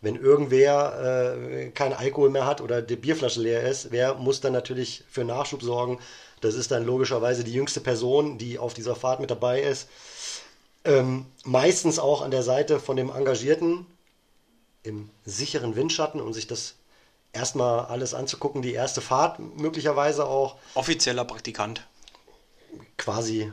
wenn 0.00 0.16
irgendwer 0.16 1.34
äh, 1.36 1.68
keinen 1.68 1.92
Alkohol 1.92 2.30
mehr 2.30 2.46
hat 2.46 2.62
oder 2.62 2.80
die 2.80 2.96
Bierflasche 2.96 3.42
leer 3.42 3.68
ist, 3.68 3.90
wer 3.90 4.14
muss 4.14 4.40
dann 4.40 4.54
natürlich 4.54 5.04
für 5.10 5.22
Nachschub 5.22 5.60
sorgen? 5.60 5.98
Das 6.40 6.54
ist 6.54 6.70
dann 6.70 6.86
logischerweise 6.86 7.44
die 7.44 7.52
jüngste 7.52 7.82
Person, 7.82 8.38
die 8.38 8.58
auf 8.58 8.72
dieser 8.72 8.96
Fahrt 8.96 9.20
mit 9.20 9.30
dabei 9.30 9.60
ist. 9.60 9.86
Ähm, 10.86 11.26
meistens 11.44 11.98
auch 11.98 12.22
an 12.22 12.30
der 12.30 12.42
Seite 12.42 12.80
von 12.80 12.96
dem 12.96 13.10
Engagierten 13.10 13.84
im 14.82 15.10
sicheren 15.26 15.76
Windschatten, 15.76 16.22
um 16.22 16.32
sich 16.32 16.46
das 16.46 16.76
erstmal 17.34 17.86
alles 17.86 18.14
anzugucken. 18.14 18.62
Die 18.62 18.72
erste 18.72 19.00
Fahrt 19.00 19.38
möglicherweise 19.38 20.26
auch 20.26 20.56
Offizieller 20.74 21.24
Praktikant. 21.24 21.86
quasi, 22.96 23.52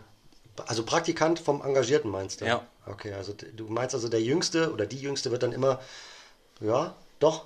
also 0.67 0.83
Praktikant 0.83 1.39
vom 1.39 1.61
Engagierten 1.63 2.09
meinst 2.09 2.41
du? 2.41 2.45
Ja. 2.45 2.65
Okay, 2.85 3.13
also 3.13 3.33
du 3.33 3.67
meinst 3.67 3.93
also 3.93 4.09
der 4.09 4.21
Jüngste 4.21 4.71
oder 4.71 4.85
die 4.85 4.99
Jüngste 4.99 5.31
wird 5.31 5.43
dann 5.43 5.51
immer, 5.51 5.79
ja, 6.59 6.95
doch, 7.19 7.45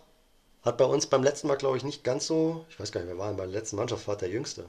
hat 0.63 0.77
bei 0.77 0.85
uns 0.85 1.07
beim 1.07 1.23
letzten 1.23 1.47
Mal, 1.47 1.57
glaube 1.57 1.77
ich, 1.77 1.83
nicht 1.83 2.03
ganz 2.03 2.27
so, 2.27 2.65
ich 2.69 2.79
weiß 2.79 2.91
gar 2.91 3.01
nicht, 3.01 3.09
wer 3.09 3.17
war 3.17 3.27
denn 3.27 3.37
bei 3.37 3.45
der 3.45 3.53
letzten 3.53 3.75
Mannschaftsfahrt 3.75 4.21
der 4.21 4.29
Jüngste? 4.29 4.65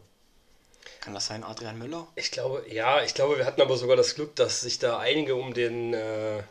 Kann 1.01 1.14
das 1.14 1.27
sein, 1.27 1.45
Adrian 1.45 1.79
Müller? 1.79 2.07
Ich 2.17 2.31
glaube, 2.33 2.64
ja, 2.69 3.03
ich 3.03 3.14
glaube, 3.14 3.39
wir 3.39 3.47
hatten 3.47 3.61
aber 3.61 3.77
sogar 3.77 3.97
das 3.97 4.14
Glück, 4.14 4.35
dass 4.37 4.61
sich 4.61 4.79
da 4.79 4.99
einige 4.99 5.37
um 5.37 5.55
den. 5.55 5.95
Äh, 5.95 6.43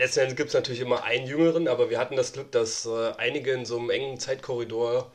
letzten 0.00 0.20
Endes 0.20 0.36
gibt 0.36 0.48
es 0.48 0.54
natürlich 0.54 0.80
immer 0.80 1.04
einen 1.04 1.26
Jüngeren, 1.26 1.68
aber 1.68 1.90
wir 1.90 1.98
hatten 1.98 2.16
das 2.16 2.32
Glück, 2.32 2.50
dass 2.52 2.86
äh, 2.86 3.12
einige 3.18 3.52
in 3.52 3.64
so 3.64 3.78
einem 3.78 3.90
engen 3.90 4.18
Zeitkorridor 4.18 5.10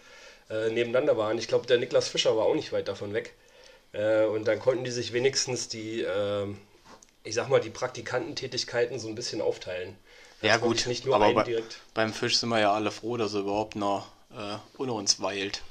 äh, 0.49 0.69
nebeneinander 0.69 1.17
waren. 1.17 1.37
Ich 1.37 1.47
glaube, 1.47 1.65
der 1.67 1.77
Niklas 1.77 2.07
Fischer 2.07 2.37
war 2.37 2.45
auch 2.45 2.55
nicht 2.55 2.71
weit 2.71 2.87
davon 2.87 3.13
weg. 3.13 3.33
Äh, 3.93 4.25
und 4.25 4.45
dann 4.47 4.59
konnten 4.59 4.83
die 4.83 4.91
sich 4.91 5.11
wenigstens 5.11 5.67
die, 5.67 6.01
äh, 6.01 6.47
ich 7.23 7.33
sag 7.35 7.49
mal, 7.49 7.59
die 7.59 7.69
Praktikantentätigkeiten 7.71 8.99
so 8.99 9.07
ein 9.07 9.15
bisschen 9.15 9.41
aufteilen. 9.41 9.95
Ja, 10.41 10.53
Dass 10.53 10.61
man 10.61 10.69
gut. 10.69 10.85
Nicht 10.87 11.05
nur 11.05 11.15
aber 11.15 11.25
einen 11.25 11.35
bei, 11.35 11.43
direkt. 11.43 11.79
beim 11.93 12.13
Fisch 12.13 12.37
sind 12.37 12.49
wir 12.49 12.59
ja 12.59 12.73
alle 12.73 12.91
froh, 12.91 13.17
dass 13.17 13.33
er 13.33 13.39
überhaupt 13.41 13.75
noch 13.75 14.07
äh, 14.31 14.57
unter 14.77 14.93
uns 14.93 15.19
weilt. 15.21 15.61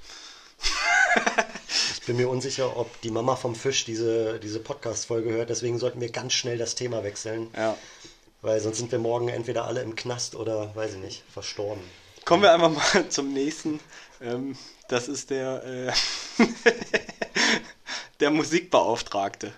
Ich 1.95 2.03
bin 2.07 2.17
mir 2.17 2.29
unsicher, 2.29 2.77
ob 2.77 3.01
die 3.03 3.11
Mama 3.11 3.37
vom 3.37 3.55
Fisch 3.55 3.85
diese, 3.85 4.39
diese 4.41 4.61
Podcast-Folge 4.61 5.31
hört, 5.31 5.51
deswegen 5.51 5.79
sollten 5.79 6.01
wir 6.01 6.11
ganz 6.11 6.33
schnell 6.33 6.59
das 6.59 6.75
Thema 6.75 7.03
wechseln, 7.05 7.51
Ja. 7.57 7.77
Weil 8.45 8.61
sonst 8.61 8.77
sind 8.77 8.93
wir 8.93 8.99
morgen 8.99 9.29
entweder 9.29 9.65
alle 9.65 9.81
im 9.81 9.97
Knast 9.97 10.35
oder, 10.35 10.77
weiß 10.77 10.95
ich 10.95 11.01
nicht, 11.01 11.23
verstorben. 11.33 11.83
Kommen 12.27 12.43
wir 12.43 12.53
einfach 12.53 12.71
mal 12.71 13.09
zum 13.09 13.33
nächsten. 13.33 13.81
Ähm, 14.21 14.57
das 14.89 15.09
ist 15.09 15.31
der, 15.31 15.65
äh, 15.65 15.93
der 18.21 18.31
Musikbeauftragte. 18.31 19.53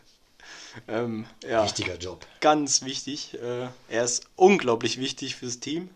Ähm, 0.86 1.26
ja, 1.42 1.64
Wichtiger 1.64 1.96
Job. 1.96 2.24
ganz 2.40 2.84
wichtig. 2.84 3.34
Äh, 3.34 3.68
er 3.88 4.04
ist 4.04 4.26
unglaublich 4.36 5.00
wichtig 5.00 5.34
fürs 5.34 5.58
Team. 5.58 5.90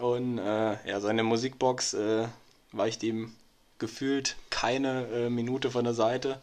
Und 0.00 0.38
äh, 0.38 0.88
ja, 0.88 1.00
seine 1.00 1.22
Musikbox 1.22 1.94
äh, 1.94 2.26
weicht 2.72 3.04
ihm 3.04 3.36
gefühlt 3.78 4.34
keine 4.50 5.06
äh, 5.06 5.30
Minute 5.30 5.70
von 5.70 5.84
der 5.84 5.94
Seite. 5.94 6.42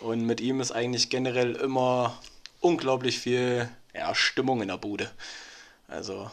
Und 0.00 0.26
mit 0.26 0.40
ihm 0.40 0.60
ist 0.60 0.72
eigentlich 0.72 1.10
generell 1.10 1.54
immer 1.54 2.20
unglaublich 2.60 3.20
viel 3.20 3.68
ja, 3.96 4.14
Stimmung 4.14 4.62
in 4.62 4.68
der 4.68 4.76
Bude. 4.78 5.10
Also 5.88 6.30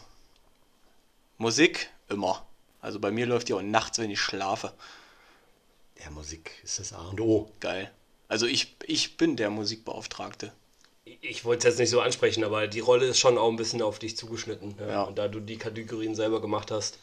Musik 1.38 1.90
immer. 2.10 2.46
Also 2.82 3.00
bei 3.00 3.12
mir 3.12 3.26
läuft 3.26 3.50
die 3.50 3.54
auch 3.54 3.62
nachts, 3.62 4.00
wenn 4.00 4.12
ich 4.12 4.20
schlafe. 4.20 4.74
Ja, 6.04 6.10
Musik 6.10 6.52
ist 6.64 6.80
das 6.80 6.94
A 6.94 7.10
und 7.10 7.22
O. 7.22 7.50
Geil. 7.60 7.92
Also 8.28 8.46
ich, 8.46 8.76
ich 8.86 9.18
bin 9.18 9.36
der 9.36 9.50
Musikbeauftragte. 9.50 10.52
Ich 11.22 11.46
wollte 11.46 11.68
es 11.68 11.74
jetzt 11.74 11.80
nicht 11.80 11.90
so 11.90 12.02
ansprechen, 12.02 12.44
aber 12.44 12.68
die 12.68 12.80
Rolle 12.80 13.06
ist 13.06 13.20
schon 13.20 13.38
auch 13.38 13.50
ein 13.50 13.56
bisschen 13.56 13.82
auf 13.82 14.00
dich 14.00 14.18
zugeschnitten. 14.18 14.76
Ja. 14.80 14.88
Ja. 14.88 15.04
Und 15.04 15.18
da 15.18 15.28
du 15.28 15.40
die 15.40 15.58
Kategorien 15.58 16.16
selber 16.16 16.42
gemacht 16.42 16.72
hast, 16.72 16.98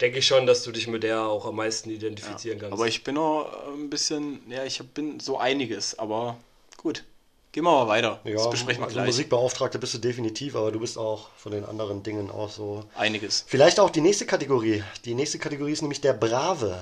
denke 0.00 0.18
ich 0.18 0.26
schon, 0.26 0.46
dass 0.46 0.62
du 0.62 0.72
dich 0.72 0.86
mit 0.86 1.02
der 1.02 1.22
auch 1.22 1.44
am 1.46 1.56
meisten 1.56 1.90
identifizieren 1.90 2.58
kannst. 2.58 2.72
Aber 2.72 2.88
ich 2.88 3.04
bin 3.04 3.18
auch 3.18 3.68
ein 3.68 3.90
bisschen, 3.90 4.40
ja, 4.50 4.64
ich 4.64 4.80
bin 4.80 5.20
so 5.20 5.38
einiges, 5.38 5.98
aber 5.98 6.38
gut. 6.76 7.04
Gehen 7.52 7.64
wir 7.64 7.72
mal 7.72 7.88
weiter. 7.88 8.20
Ja, 8.24 8.36
das 8.36 8.50
besprechen 8.50 8.80
wir 8.80 8.86
also 8.86 8.94
gleich. 8.94 9.06
Musikbeauftragte 9.06 9.80
bist 9.80 9.94
du 9.94 9.98
definitiv, 9.98 10.54
aber 10.54 10.70
du 10.70 10.78
bist 10.78 10.96
auch 10.96 11.28
von 11.36 11.50
den 11.50 11.64
anderen 11.64 12.04
Dingen 12.04 12.30
auch 12.30 12.48
so. 12.48 12.84
Einiges. 12.96 13.44
Vielleicht 13.46 13.80
auch 13.80 13.90
die 13.90 14.00
nächste 14.00 14.24
Kategorie. 14.24 14.84
Die 15.04 15.14
nächste 15.14 15.38
Kategorie 15.38 15.72
ist 15.72 15.82
nämlich 15.82 16.00
der 16.00 16.12
Brave. 16.12 16.80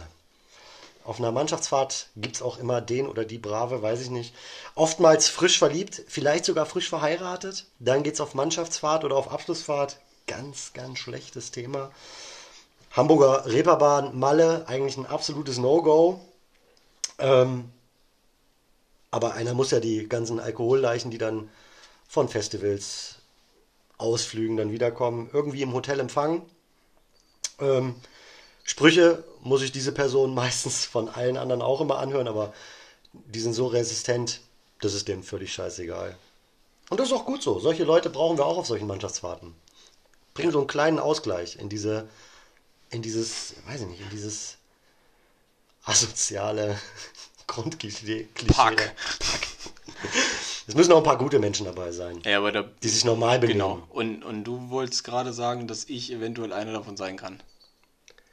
Auf 1.05 1.19
einer 1.21 1.33
Mannschaftsfahrt 1.33 2.09
gibt 2.17 2.37
es 2.37 2.43
auch 2.43 2.59
immer 2.59 2.83
den 2.83 3.07
oder 3.09 3.25
die 3.25 3.39
Brave, 3.39 3.81
weiß 3.81 4.03
ich 4.03 4.11
nicht. 4.11 4.35
Oftmals 4.75 5.29
frisch 5.29 5.59
verliebt, 5.59 6.03
vielleicht 6.07 6.45
sogar 6.45 6.67
frisch 6.67 6.91
verheiratet. 6.91 7.65
Dann 7.79 8.03
geht 8.03 8.15
es 8.15 8.21
auf 8.21 8.35
Mannschaftsfahrt 8.35 9.05
oder 9.05 9.17
auf 9.17 9.33
Abschlussfahrt. 9.33 9.97
Ganz, 10.27 10.73
ganz 10.75 10.99
schlechtes 10.99 11.51
Thema. 11.51 11.91
Hamburger 12.91 13.47
Reeperbahn, 13.47 14.19
Malle, 14.19 14.65
eigentlich 14.69 14.99
ein 14.99 15.07
absolutes 15.07 15.57
No-Go. 15.57 16.21
Ähm, 17.19 17.71
aber 19.11 19.35
einer 19.35 19.55
muss 19.55 19.71
ja 19.71 19.81
die 19.81 20.09
ganzen 20.09 20.41
Alkoholleichen, 20.41 21.11
die 21.11 21.19
dann 21.19 21.49
von 22.09 22.29
Festivals, 22.29 23.17
Ausflügen 23.97 24.57
dann 24.57 24.71
wiederkommen, 24.71 25.29
irgendwie 25.33 25.63
im 25.63 25.75
Hotel 25.75 25.99
empfangen. 25.99 26.43
Ähm, 27.59 27.97
Sprüche 28.63 29.25
muss 29.41 29.63
ich 29.63 29.73
diese 29.73 29.93
Person 29.93 30.35
meistens 30.35 30.85
von 30.85 31.09
allen 31.09 31.37
anderen 31.37 31.63
auch 31.63 31.81
immer 31.81 31.99
anhören, 31.99 32.29
aber 32.29 32.53
die 33.13 33.41
sind 33.41 33.55
so 33.55 33.67
resistent, 33.67 34.41
das 34.81 34.95
ist 34.95 35.09
denen 35.09 35.23
völlig 35.23 35.53
scheißegal. 35.53 36.17
Und 36.91 37.01
das 37.01 37.09
ist 37.09 37.15
auch 37.15 37.27
gut 37.27 37.43
so. 37.43 37.59
Solche 37.59 37.85
Leute 37.85 38.09
brauchen 38.09 38.39
wir 38.39 38.47
auch 38.47 38.57
auf 38.57 38.67
solchen 38.67 38.87
Mannschaftsfahrten. 38.87 39.55
Bringen 40.35 40.53
so 40.53 40.59
einen 40.59 40.69
kleinen 40.69 40.99
Ausgleich 40.99 41.57
in 41.57 41.69
diese, 41.69 42.09
in 42.91 43.03
dieses, 43.03 43.55
weiß 43.67 43.83
ich 43.83 43.89
nicht, 43.89 44.01
in 44.01 44.11
dieses 44.11 44.57
asoziale 45.85 46.79
Grundklischee. 47.49 48.29
Klischee. 48.35 48.53
Pack. 48.55 48.89
Es 50.69 50.75
müssen 50.75 50.93
auch 50.93 50.99
ein 50.99 51.03
paar 51.03 51.19
gute 51.19 51.39
Menschen 51.41 51.65
dabei 51.67 51.91
sein, 51.91 52.21
Ja, 52.25 52.39
aber 52.39 52.53
da, 52.53 52.65
die 52.83 52.89
sich 52.89 53.05
normal 53.05 53.39
benehmen. 53.41 53.59
genau. 53.59 53.83
Und, 53.91 54.23
und 54.25 54.45
du 54.45 54.71
wolltest 54.71 55.03
gerade 55.03 55.33
sagen, 55.33 55.67
dass 55.67 55.85
ich 55.89 56.13
eventuell 56.13 56.53
einer 56.53 56.73
davon 56.73 56.97
sein 56.97 57.17
kann. 57.17 57.43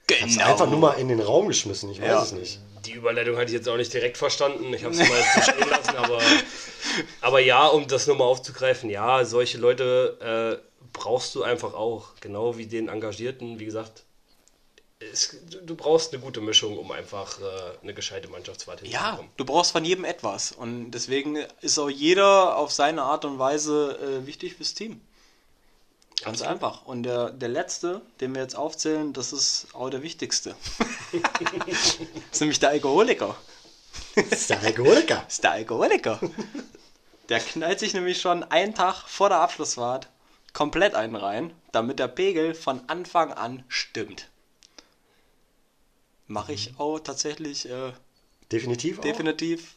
Ich 0.09 0.21
hab's 0.21 0.37
einfach 0.37 0.69
nur 0.69 0.77
mal 0.79 0.91
in 0.93 1.07
den 1.07 1.19
Raum 1.21 1.47
geschmissen, 1.47 1.89
ich 1.89 1.99
weiß 1.99 2.07
Ja. 2.07 2.21
es 2.23 2.31
nicht. 2.33 2.59
Die 2.85 2.91
Überleitung 2.91 3.35
hatte 3.37 3.47
ich 3.47 3.53
jetzt 3.53 3.67
auch 3.67 3.77
nicht 3.77 3.91
direkt 3.91 4.17
verstanden. 4.17 4.71
Ich 4.73 4.83
habe 4.83 4.93
es 4.93 4.99
mal 4.99 5.17
jetzt 5.17 5.33
so 5.33 5.51
stehen 5.51 5.69
lassen, 5.69 5.95
aber, 5.95 6.19
aber 7.21 7.39
ja, 7.39 7.65
um 7.67 7.87
das 7.87 8.05
nochmal 8.05 8.27
aufzugreifen, 8.27 8.91
ja, 8.91 9.25
solche 9.25 9.57
Leute 9.57 10.61
äh, 10.61 10.87
brauchst 10.93 11.33
du 11.33 11.41
einfach 11.41 11.73
auch. 11.73 12.09
Genau 12.21 12.57
wie 12.57 12.67
den 12.67 12.87
Engagierten, 12.89 13.57
wie 13.59 13.65
gesagt. 13.65 14.03
Es, 14.99 15.35
du 15.65 15.75
brauchst 15.75 16.13
eine 16.13 16.21
gute 16.23 16.39
Mischung, 16.39 16.77
um 16.77 16.91
einfach 16.91 17.39
äh, 17.41 17.43
eine 17.81 17.93
gescheite 17.93 18.29
Mannschaftsfahrt 18.29 18.81
Ja, 18.87 18.99
hinzubekommen. 18.99 19.31
du 19.35 19.45
brauchst 19.45 19.71
von 19.73 19.83
jedem 19.83 20.05
etwas. 20.05 20.53
Und 20.53 20.91
deswegen 20.91 21.37
ist 21.61 21.77
auch 21.79 21.89
jeder 21.89 22.55
auf 22.55 22.71
seine 22.71 23.03
Art 23.03 23.25
und 23.25 23.37
Weise 23.37 23.99
äh, 24.23 24.25
wichtig 24.25 24.55
fürs 24.55 24.73
Team. 24.73 25.01
Ganz 26.23 26.41
Absolut. 26.41 26.53
einfach. 26.53 26.85
Und 26.85 27.03
der, 27.03 27.31
der 27.31 27.49
letzte, 27.49 28.01
den 28.21 28.33
wir 28.33 28.41
jetzt 28.41 28.55
aufzählen, 28.55 29.11
das 29.11 29.33
ist 29.33 29.67
auch 29.73 29.89
der 29.89 30.01
wichtigste. 30.01 30.55
das 31.67 31.97
ist 32.31 32.39
nämlich 32.39 32.59
der 32.59 32.69
Alkoholiker. 32.69 33.35
Das 34.15 34.31
ist 34.31 34.49
der 34.49 34.61
Alkoholiker. 34.61 35.23
Das 35.25 35.33
ist 35.33 35.43
der 35.43 35.51
Alkoholiker. 35.51 36.19
Der 37.27 37.39
knallt 37.41 37.79
sich 37.79 37.93
nämlich 37.93 38.21
schon 38.21 38.43
einen 38.43 38.73
Tag 38.73 39.07
vor 39.09 39.27
der 39.27 39.39
Abschlussfahrt 39.41 40.07
komplett 40.53 40.95
einen 40.95 41.17
rein, 41.17 41.53
damit 41.73 41.99
der 41.99 42.07
Pegel 42.07 42.53
von 42.55 42.81
Anfang 42.87 43.33
an 43.33 43.63
stimmt. 43.67 44.29
Mache 46.27 46.53
ich 46.53 46.73
auch 46.77 46.99
tatsächlich 46.99 47.69
äh, 47.69 47.91
Definitiv 48.51 48.99
auch. 48.99 49.03
definitiv 49.03 49.75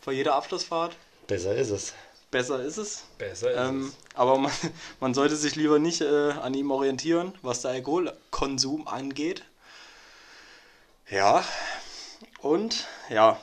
vor 0.00 0.12
jeder 0.12 0.34
Abschlussfahrt. 0.34 0.96
Besser 1.26 1.54
ist 1.54 1.70
es. 1.70 1.94
Besser 2.30 2.62
ist 2.62 2.76
es. 2.76 3.04
Besser 3.18 3.50
ist 3.50 3.58
Ähm, 3.58 3.92
aber 4.14 4.38
man, 4.38 4.52
man 5.00 5.14
sollte 5.14 5.36
sich 5.36 5.56
lieber 5.56 5.78
nicht 5.78 6.00
äh, 6.00 6.30
an 6.32 6.54
ihm 6.54 6.70
orientieren, 6.70 7.34
was 7.42 7.62
der 7.62 7.72
Alkoholkonsum 7.72 8.86
angeht. 8.86 9.44
Ja. 11.10 11.44
Und 12.40 12.86
ja, 13.08 13.40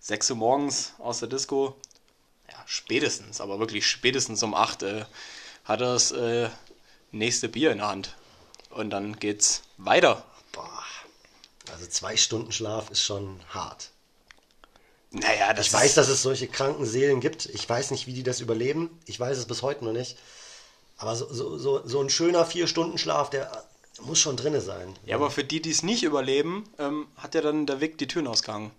6 0.00 0.30
Uhr 0.32 0.36
morgens 0.36 0.94
aus 0.98 1.20
der 1.20 1.28
Disco. 1.28 1.76
Ja, 2.50 2.56
spätestens, 2.66 3.40
aber 3.40 3.58
wirklich 3.58 3.86
spätestens 3.86 4.42
um 4.42 4.54
8 4.54 4.82
äh, 4.82 5.04
hat 5.64 5.80
er 5.80 5.92
das 5.92 6.10
äh, 6.12 6.50
nächste 7.12 7.48
Bier 7.48 7.70
in 7.70 7.78
der 7.78 7.88
Hand. 7.88 8.16
Und 8.70 8.90
dann 8.90 9.16
geht's 9.16 9.62
weiter. 9.76 10.24
Also 11.74 11.86
zwei 11.88 12.16
Stunden 12.16 12.52
Schlaf 12.52 12.90
ist 12.90 13.02
schon 13.02 13.40
hart. 13.48 13.90
Naja, 15.10 15.52
das 15.52 15.66
Ich 15.66 15.72
weiß, 15.72 15.94
dass 15.94 16.08
es 16.08 16.22
solche 16.22 16.46
kranken 16.46 16.86
Seelen 16.86 17.20
gibt. 17.20 17.46
Ich 17.46 17.68
weiß 17.68 17.90
nicht, 17.90 18.06
wie 18.06 18.12
die 18.12 18.22
das 18.22 18.40
überleben. 18.40 18.96
Ich 19.06 19.18
weiß 19.18 19.36
es 19.36 19.46
bis 19.46 19.62
heute 19.62 19.84
noch 19.84 19.92
nicht. 19.92 20.16
Aber 20.98 21.16
so, 21.16 21.32
so, 21.32 21.58
so, 21.58 21.82
so 21.84 22.00
ein 22.00 22.10
schöner 22.10 22.46
Vier-Stunden-Schlaf, 22.46 23.30
der 23.30 23.50
muss 24.02 24.20
schon 24.20 24.36
drinne 24.36 24.60
sein. 24.60 24.94
Ja, 25.04 25.16
aber 25.16 25.32
für 25.32 25.42
die, 25.42 25.60
die 25.60 25.70
es 25.70 25.82
nicht 25.82 26.04
überleben, 26.04 26.64
ähm, 26.78 27.08
hat 27.16 27.34
ja 27.34 27.40
dann 27.40 27.66
der 27.66 27.80
Weg 27.80 27.98
die 27.98 28.06
Türen 28.06 28.28
ausgehangen. 28.28 28.70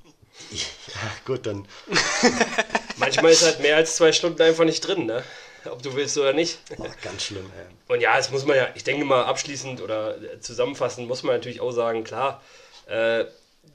Ja, 0.51 1.11
gut, 1.25 1.45
dann. 1.45 1.67
Manchmal 2.97 3.31
ist 3.31 3.43
halt 3.43 3.59
mehr 3.59 3.75
als 3.75 3.97
zwei 3.97 4.13
Stunden 4.13 4.41
einfach 4.41 4.63
nicht 4.63 4.81
drin, 4.81 5.05
ne? 5.05 5.21
Ob 5.65 5.81
du 5.81 5.95
willst 5.95 6.17
oder 6.17 6.31
nicht. 6.31 6.59
Boah, 6.77 6.89
ganz 7.01 7.23
schlimm, 7.23 7.49
ey. 7.57 7.93
Und 7.93 8.01
ja, 8.01 8.15
das 8.15 8.31
muss 8.31 8.45
man 8.45 8.55
ja, 8.55 8.69
ich 8.75 8.85
denke 8.85 9.03
mal, 9.03 9.25
abschließend 9.25 9.81
oder 9.81 10.39
zusammenfassend 10.39 11.07
muss 11.09 11.23
man 11.23 11.35
natürlich 11.35 11.59
auch 11.59 11.71
sagen, 11.71 12.03
klar, 12.05 12.41
äh, 12.87 13.25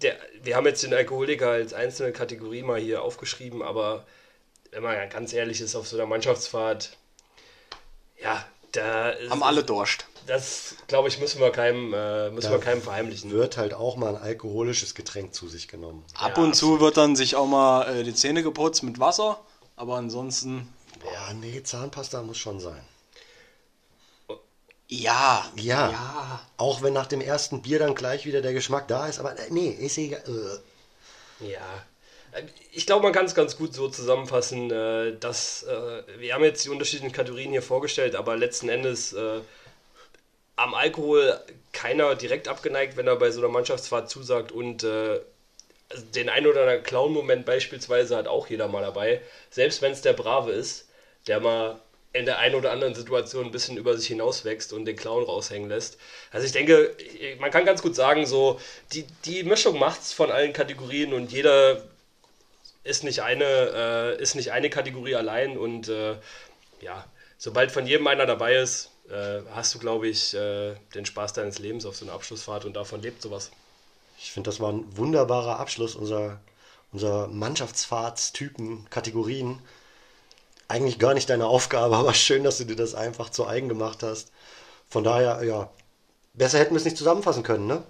der, 0.03 0.17
wir 0.43 0.57
haben 0.57 0.67
jetzt 0.67 0.83
den 0.83 0.95
Alkoholiker 0.95 1.51
als 1.51 1.75
einzelne 1.75 2.13
Kategorie 2.13 2.63
mal 2.63 2.81
hier 2.81 3.03
aufgeschrieben, 3.03 3.63
aber 3.63 4.07
wenn 4.71 4.83
man 4.83 5.09
ganz 5.11 5.33
ehrlich 5.33 5.61
ist, 5.61 5.75
auf 5.75 5.89
so 5.89 5.97
einer 5.97 6.07
Mannschaftsfahrt, 6.07 6.97
ja, 8.23 8.45
da 8.73 9.11
ist, 9.11 9.31
Haben 9.31 9.43
alle 9.43 9.65
Durst. 9.65 10.07
das, 10.27 10.77
glaube 10.87 11.09
ich, 11.09 11.19
müssen 11.19 11.41
wir 11.41 11.51
keinem, 11.51 11.93
äh, 11.93 12.31
müssen 12.31 12.51
Da 12.51 12.53
wir 12.53 12.61
keinem 12.61 12.81
verheimlichen. 12.83 13.31
Wird 13.33 13.57
halt 13.57 13.75
auch 13.75 13.97
mal 13.97 14.15
ein 14.17 14.23
alkoholisches 14.23 14.95
Getränk 14.95 15.35
zu 15.35 15.49
sich 15.49 15.67
genommen. 15.69 16.05
Ab 16.15 16.37
Ja, 16.37 16.43
und 16.43 16.55
zu 16.55 16.81
wird 16.81 16.97
dann 16.97 17.17
sich 17.17 17.35
auch 17.35 17.47
mal 17.47 17.99
äh, 17.99 18.05
die 18.05 18.15
Zähne 18.15 18.43
geputzt 18.43 18.83
mit 18.85 19.01
Wasser, 19.01 19.41
aber 19.77 19.97
ansonsten. 19.97 20.73
Ja, 21.13 21.33
nee, 21.35 21.63
Zahnpasta 21.63 22.23
muss 22.23 22.39
schon 22.39 22.61
sein. 22.61 22.81
Ja. 24.91 25.49
Ja. 25.55 25.91
Ja. 25.91 26.41
Auch 26.57 26.83
wenn 26.83 26.93
nach 26.93 27.07
dem 27.07 27.21
ersten 27.21 27.63
Bier 27.63 27.79
dann 27.79 27.95
gleich 27.95 28.27
wieder 28.27 28.43
der 28.43 28.53
Geschmack 28.53 28.89
da 28.89 29.07
ist, 29.07 29.21
aber 29.21 29.39
äh, 29.39 29.47
nee, 29.51 29.69
ist 29.69 29.97
egal. 29.97 30.23
Äh. 31.41 31.53
Ja. 31.53 31.87
Ich 32.73 32.87
glaube, 32.87 33.05
man 33.05 33.13
kann 33.13 33.25
es 33.27 33.35
ganz 33.37 33.57
gut 33.57 33.73
so 33.73 33.89
zusammenfassen, 33.89 34.71
äh, 34.71 35.17
dass 35.19 35.65
wir 36.19 36.35
haben 36.35 36.45
jetzt 36.45 36.65
die 36.65 36.69
unterschiedlichen 36.71 37.13
Kategorien 37.13 37.53
hier 37.53 37.63
vorgestellt, 37.63 38.15
aber 38.17 38.37
letzten 38.37 38.69
Endes 38.69 39.15
am 40.57 40.75
Alkohol 40.75 41.41
keiner 41.73 42.15
direkt 42.15 42.47
abgeneigt, 42.47 42.97
wenn 42.97 43.07
er 43.07 43.17
bei 43.17 43.31
so 43.31 43.41
einer 43.41 43.49
Mannschaftsfahrt 43.49 44.11
zusagt 44.11 44.53
und 44.53 44.85
also 44.85 46.05
den 46.15 46.29
ein 46.29 46.47
oder 46.47 46.61
anderen 46.61 46.83
Clown-Moment 46.83 47.47
beispielsweise 47.47 48.17
hat 48.17 48.29
auch 48.29 48.49
jeder 48.49 48.69
mal 48.69 48.83
dabei, 48.83 49.23
selbst 49.51 49.83
wenn 49.83 49.93
es 49.93 50.03
der 50.03 50.13
Brave 50.13 50.53
ist, 50.53 50.89
der 51.27 51.41
mal 51.41 51.81
in 52.13 52.25
der 52.25 52.39
einen 52.39 52.57
oder 52.57 52.73
anderen 52.73 52.95
Situation 52.95 53.47
ein 53.47 53.53
bisschen 53.53 53.77
über 53.77 53.97
sich 53.97 54.09
hinauswächst 54.09 54.73
und 54.73 54.85
den 54.85 54.97
Clown 54.97 55.25
raushängen 55.25 55.69
lässt. 55.69 55.97
Also 56.33 56.45
ich 56.45 56.53
denke, 56.53 56.97
man 57.39 57.51
kann 57.51 57.65
ganz 57.65 57.83
gut 57.83 57.95
sagen, 57.95 58.27
so 58.27 58.61
die, 58.93 59.05
die 59.25 59.45
Mischung 59.45 59.79
macht's 59.79 60.13
von 60.13 60.31
allen 60.31 60.53
Kategorien 60.53 61.13
und 61.13 61.31
jeder 61.31 61.85
ist 62.83 63.05
nicht 63.05 63.23
eine, 63.23 63.45
äh, 63.45 64.23
ist 64.23 64.35
nicht 64.35 64.51
eine 64.51 64.71
Kategorie 64.71 65.15
allein 65.15 65.57
und 65.57 65.89
äh, 65.89 66.17
ja, 66.81 67.05
sobald 67.39 67.71
von 67.71 67.87
jedem 67.87 68.07
einer 68.09 68.27
dabei 68.27 68.57
ist, 68.57 68.91
äh, 69.09 69.43
hast 69.55 69.75
du, 69.75 69.79
glaube 69.79 70.09
ich, 70.09 70.35
äh, 70.35 70.75
den 70.95 71.07
Spaß 71.07 71.33
deines 71.35 71.59
Lebens 71.59 71.85
auf 71.87 71.97
so 71.97 72.05
einer 72.05 72.15
Abschlussfahrt 72.15 72.65
und 72.65 72.75
davon 72.75 73.03
lebt 73.03 73.23
sowas. 73.23 73.51
Ich 74.19 74.33
finde, 74.33 74.49
das 74.49 74.61
war 74.61 74.73
ein 74.73 74.97
wunderbarer 74.97 75.59
Abschluss 75.61 75.95
unserer, 75.95 76.41
unserer 76.93 77.29
Mannschaftsfahrtstypen, 77.29 78.89
Kategorien. 78.91 79.61
Eigentlich 80.71 81.01
gar 81.01 81.15
nicht 81.15 81.29
deine 81.29 81.47
Aufgabe, 81.47 81.97
aber 81.99 82.15
schön, 82.15 82.45
dass 82.45 82.59
du 82.59 82.65
dir 82.65 82.77
das 82.77 82.95
einfach 82.95 83.29
zu 83.31 83.45
eigen 83.47 83.69
gemacht 83.69 84.05
hast. 84.05 84.31
Von 84.89 85.03
daher, 85.03 85.43
ja, 85.43 85.69
besser 86.35 86.61
hätten 86.61 86.75
wir 86.75 86.79
es 86.79 86.85
nicht 86.85 86.97
zusammenfassen 86.97 87.43
können, 87.43 87.67
ne? 87.67 87.83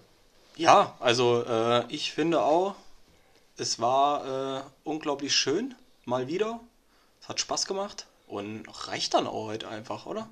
Ja, 0.57 0.97
also 0.99 1.45
äh, 1.45 1.85
ich 1.93 2.13
finde 2.13 2.43
auch, 2.43 2.75
es 3.59 3.81
war 3.81 4.61
äh, 4.61 4.63
unglaublich 4.85 5.35
schön, 5.35 5.75
mal 6.07 6.27
wieder. 6.27 6.61
Es 7.21 7.29
hat 7.29 7.39
Spaß 7.39 7.67
gemacht 7.67 8.07
und 8.27 8.65
reicht 8.89 9.13
dann 9.13 9.27
auch 9.27 9.47
heute 9.49 9.69
einfach, 9.69 10.07
oder? 10.07 10.31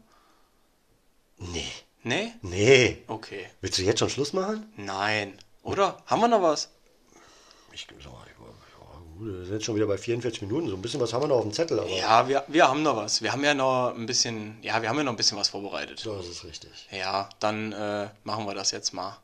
Nee. 1.36 1.70
Nee? 2.03 2.32
Nee. 2.40 3.05
Okay. 3.09 3.46
Willst 3.61 3.76
du 3.76 3.82
jetzt 3.82 3.99
schon 3.99 4.09
Schluss 4.09 4.32
machen? 4.32 4.72
Nein. 4.76 5.38
Oder? 5.62 6.03
Haben 6.07 6.22
wir 6.22 6.28
noch 6.28 6.42
was? 6.42 6.70
Ich, 7.72 7.86
gut, 7.86 8.03
wir 9.21 9.45
sind 9.45 9.55
jetzt 9.55 9.64
schon 9.64 9.77
wieder 9.77 9.87
bei 9.87 9.99
44 9.99 10.43
Minuten. 10.43 10.69
So 10.69 10.77
ein 10.77 10.83
bisschen 10.83 11.01
was 11.01 11.12
haben 11.12 11.23
wir 11.23 11.29
noch 11.29 11.37
auf 11.37 11.43
dem 11.43 11.53
Zettel, 11.53 11.79
aber 11.81 11.89
Ja, 11.91 12.29
wir, 12.29 12.45
wir 12.49 12.69
haben 12.69 12.83
noch 12.83 12.97
was. 12.97 13.23
Wir 13.23 13.33
haben 13.33 13.45
ja 13.45 13.55
noch 13.55 13.95
ein 13.95 14.07
bisschen, 14.07 14.59
ja, 14.62 14.81
wir 14.83 14.89
haben 14.89 14.97
ja 14.99 15.05
noch 15.05 15.12
ein 15.12 15.16
bisschen 15.16 15.39
was 15.39 15.49
vorbereitet. 15.49 16.05
das 16.05 16.27
ist 16.27 16.45
richtig. 16.45 16.71
Ja, 16.91 17.29
dann 17.41 17.73
äh, 17.73 18.09
machen 18.25 18.47
wir 18.47 18.55
das 18.55 18.71
jetzt 18.71 18.93
mal. 18.93 19.19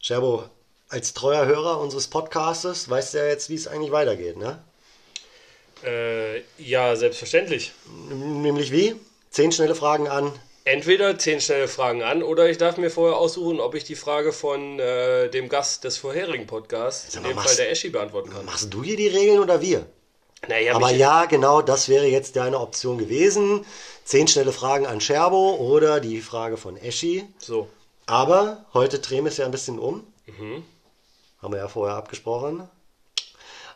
Scherbo, 0.00 0.44
als 0.88 1.14
treuer 1.14 1.46
Hörer 1.46 1.80
unseres 1.80 2.08
Podcastes 2.08 2.88
weißt 2.88 3.14
du 3.14 3.18
ja 3.18 3.26
jetzt, 3.26 3.50
wie 3.50 3.54
es 3.54 3.66
eigentlich 3.66 3.92
weitergeht, 3.92 4.36
ne? 4.36 4.62
Äh, 5.84 6.42
ja, 6.58 6.94
selbstverständlich. 6.96 7.72
Nämlich 8.08 8.70
wie? 8.72 8.96
Zehn 9.30 9.52
schnelle 9.52 9.74
Fragen 9.74 10.08
an. 10.08 10.32
Entweder 10.66 11.16
zehn 11.16 11.40
schnelle 11.40 11.68
Fragen 11.68 12.02
an 12.02 12.24
oder 12.24 12.50
ich 12.50 12.58
darf 12.58 12.76
mir 12.76 12.90
vorher 12.90 13.16
aussuchen, 13.16 13.60
ob 13.60 13.76
ich 13.76 13.84
die 13.84 13.94
Frage 13.94 14.32
von 14.32 14.80
äh, 14.80 15.28
dem 15.30 15.48
Gast 15.48 15.84
des 15.84 15.96
vorherigen 15.96 16.48
Podcasts, 16.48 17.14
in 17.14 17.22
dem 17.22 17.36
machst- 17.36 17.46
Fall 17.50 17.56
der 17.56 17.70
Eschi, 17.70 17.88
beantworten 17.90 18.30
kann. 18.30 18.44
Machst 18.44 18.74
du 18.74 18.82
hier 18.82 18.96
die 18.96 19.06
Regeln 19.06 19.38
oder 19.38 19.60
wir? 19.62 19.86
Na, 20.48 20.58
ich 20.60 20.68
hab 20.68 20.74
Aber 20.76 20.90
ja, 20.90 21.26
genau, 21.26 21.62
das 21.62 21.88
wäre 21.88 22.06
jetzt 22.06 22.34
deine 22.34 22.58
Option 22.58 22.98
gewesen. 22.98 23.64
Zehn 24.04 24.26
schnelle 24.26 24.50
Fragen 24.52 24.86
an 24.86 25.00
Scherbo 25.00 25.54
oder 25.54 26.00
die 26.00 26.20
Frage 26.20 26.56
von 26.56 26.76
Eschi. 26.76 27.24
So. 27.38 27.68
Aber 28.06 28.66
heute 28.74 28.98
drehen 28.98 29.22
wir 29.24 29.30
es 29.30 29.36
ja 29.36 29.44
ein 29.44 29.52
bisschen 29.52 29.78
um. 29.78 30.04
Mhm. 30.26 30.64
Haben 31.40 31.52
wir 31.54 31.58
ja 31.60 31.68
vorher 31.68 31.94
abgesprochen. 31.96 32.68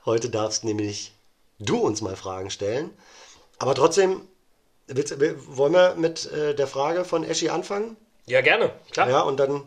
Heute 0.05 0.28
darfst 0.28 0.64
nämlich 0.64 1.12
du 1.61 1.76
uns 1.78 2.01
mal 2.01 2.16
Fragen 2.16 2.51
stellen. 2.51 2.91
Aber 3.61 3.76
trotzdem, 3.76 4.22
willst, 4.97 5.18
will- 5.20 5.36
wollen 5.47 5.72
wir 5.72 5.95
mit 5.97 6.30
äh, 6.32 6.55
der 6.55 6.66
Frage 6.66 7.05
von 7.05 7.24
Eschi 7.24 7.49
anfangen? 7.49 7.97
Ja, 8.26 8.41
gerne. 8.41 8.72
Klar. 8.91 9.09
Ja, 9.09 9.20
und 9.22 9.38
dann 9.38 9.66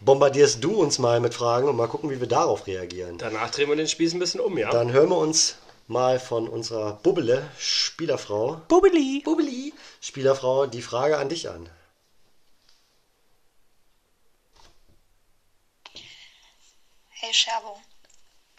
bombardierst 0.00 0.62
du 0.64 0.80
uns 0.80 0.98
mal 0.98 1.20
mit 1.20 1.34
Fragen 1.34 1.68
und 1.68 1.76
mal 1.76 1.86
gucken, 1.88 2.10
wie 2.10 2.20
wir 2.20 2.28
darauf 2.28 2.66
reagieren. 2.66 3.18
Danach 3.18 3.50
drehen 3.50 3.68
wir 3.68 3.76
den 3.76 3.88
Spieß 3.88 4.14
ein 4.14 4.18
bisschen 4.18 4.40
um, 4.40 4.56
ja? 4.56 4.70
Dann 4.70 4.92
hören 4.92 5.10
wir 5.10 5.18
uns 5.18 5.56
mal 5.88 6.18
von 6.20 6.48
unserer 6.48 6.92
Bubbele, 7.02 7.50
Spielerfrau, 7.58 8.62
Bubbeli! 8.68 9.22
Bubbeli, 9.24 9.74
Spielerfrau, 10.00 10.66
die 10.66 10.82
Frage 10.82 11.18
an 11.18 11.28
dich 11.28 11.50
an. 11.50 11.68
Hey 17.10 17.32
Scherbo, 17.34 17.78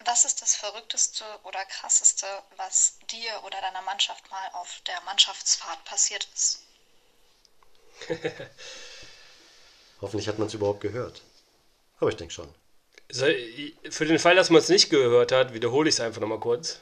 was 0.06 0.26
ist 0.26 0.42
das 0.42 0.56
Verrückteste 0.56 1.24
oder 1.44 1.64
Krasseste, 1.66 2.26
was 2.58 2.98
dir 3.12 3.32
oder 3.46 3.60
deiner 3.62 3.82
Mannschaft 3.84 4.30
mal 4.32 4.50
auf 4.54 4.82
der 4.88 5.00
Mannschaftsfahrt 5.06 5.84
passiert 5.86 6.28
ist? 6.34 6.60
Hoffentlich 10.02 10.28
hat 10.28 10.40
man 10.40 10.48
es 10.48 10.54
überhaupt 10.54 10.82
gehört. 10.82 11.22
Aber 12.00 12.10
ich 12.10 12.16
denke 12.18 12.34
schon. 12.34 12.54
So, 13.12 13.26
für 13.90 14.06
den 14.06 14.20
Fall, 14.20 14.36
dass 14.36 14.50
man 14.50 14.62
es 14.62 14.70
nicht 14.70 14.90
gehört 14.90 15.32
hat, 15.32 15.54
wiederhole 15.54 15.90
ich 15.90 15.96
es 15.96 16.00
einfach 16.00 16.22
nochmal 16.22 16.40
kurz. 16.40 16.80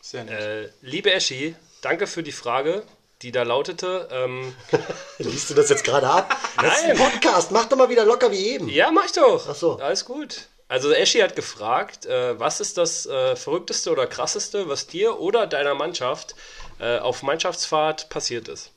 Sehr 0.00 0.24
nett. 0.24 0.40
Äh, 0.40 0.72
liebe 0.80 1.12
Eschi, 1.12 1.54
danke 1.82 2.06
für 2.06 2.22
die 2.22 2.32
Frage, 2.32 2.84
die 3.22 3.32
da 3.32 3.42
lautete. 3.42 4.08
Ähm, 4.10 4.56
Liest 5.18 5.50
du 5.50 5.54
das 5.54 5.68
jetzt 5.68 5.84
gerade 5.84 6.08
ab? 6.08 6.36
Das 6.56 6.78
ist 6.78 6.84
ein 6.84 6.96
Nein. 6.96 7.10
Podcast, 7.10 7.52
mach 7.52 7.66
doch 7.66 7.76
mal 7.76 7.88
wieder 7.88 8.04
locker 8.04 8.30
wie 8.32 8.48
eben. 8.48 8.68
ja, 8.68 8.90
mach 8.90 9.04
ich 9.04 9.12
doch. 9.12 9.46
Ach 9.48 9.54
so. 9.54 9.78
Alles 9.78 10.04
gut. 10.04 10.48
Also 10.70 10.92
Eschi 10.92 11.18
hat 11.18 11.34
gefragt, 11.34 12.06
äh, 12.06 12.38
was 12.38 12.60
ist 12.60 12.78
das 12.78 13.04
äh, 13.04 13.34
Verrückteste 13.34 13.90
oder 13.90 14.06
Krasseste, 14.06 14.68
was 14.68 14.86
dir 14.86 15.18
oder 15.18 15.48
deiner 15.48 15.74
Mannschaft 15.74 16.36
äh, 16.78 16.98
auf 16.98 17.24
Mannschaftsfahrt 17.24 18.08
passiert 18.08 18.46
ist? 18.46 18.70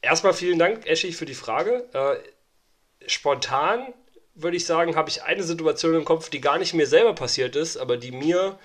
Erstmal 0.00 0.32
vielen 0.32 0.58
Dank, 0.58 0.86
Eschi, 0.86 1.12
für 1.12 1.26
die 1.26 1.34
Frage. 1.34 1.84
Äh, 1.92 3.10
spontan 3.10 3.92
würde 4.34 4.56
ich 4.56 4.64
sagen, 4.64 4.96
habe 4.96 5.10
ich 5.10 5.22
eine 5.22 5.42
Situation 5.42 5.96
im 5.96 6.06
Kopf, 6.06 6.30
die 6.30 6.40
gar 6.40 6.56
nicht 6.56 6.72
mir 6.72 6.86
selber 6.86 7.14
passiert 7.14 7.54
ist, 7.54 7.76
aber 7.76 7.98
die 7.98 8.10
mir 8.10 8.58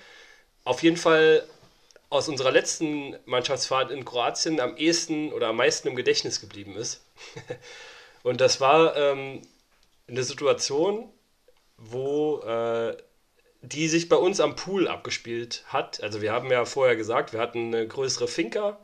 auf 0.64 0.82
jeden 0.82 0.96
Fall 0.96 1.46
aus 2.08 2.30
unserer 2.30 2.50
letzten 2.50 3.14
Mannschaftsfahrt 3.26 3.90
in 3.90 4.06
Kroatien 4.06 4.58
am 4.60 4.78
ehesten 4.78 5.34
oder 5.34 5.48
am 5.48 5.56
meisten 5.56 5.88
im 5.88 5.96
Gedächtnis 5.96 6.40
geblieben 6.40 6.76
ist. 6.76 7.02
Und 8.22 8.40
das 8.40 8.58
war 8.58 8.96
ähm, 8.96 9.42
eine 10.08 10.22
Situation, 10.22 11.12
wo 11.78 12.40
äh, 12.40 12.96
die 13.62 13.88
sich 13.88 14.08
bei 14.08 14.16
uns 14.16 14.40
am 14.40 14.54
Pool 14.56 14.86
abgespielt 14.88 15.64
hat. 15.66 16.02
Also 16.02 16.22
wir 16.22 16.32
haben 16.32 16.50
ja 16.50 16.64
vorher 16.64 16.96
gesagt, 16.96 17.32
wir 17.32 17.40
hatten 17.40 17.74
eine 17.74 17.88
größere 17.88 18.28
Finca 18.28 18.78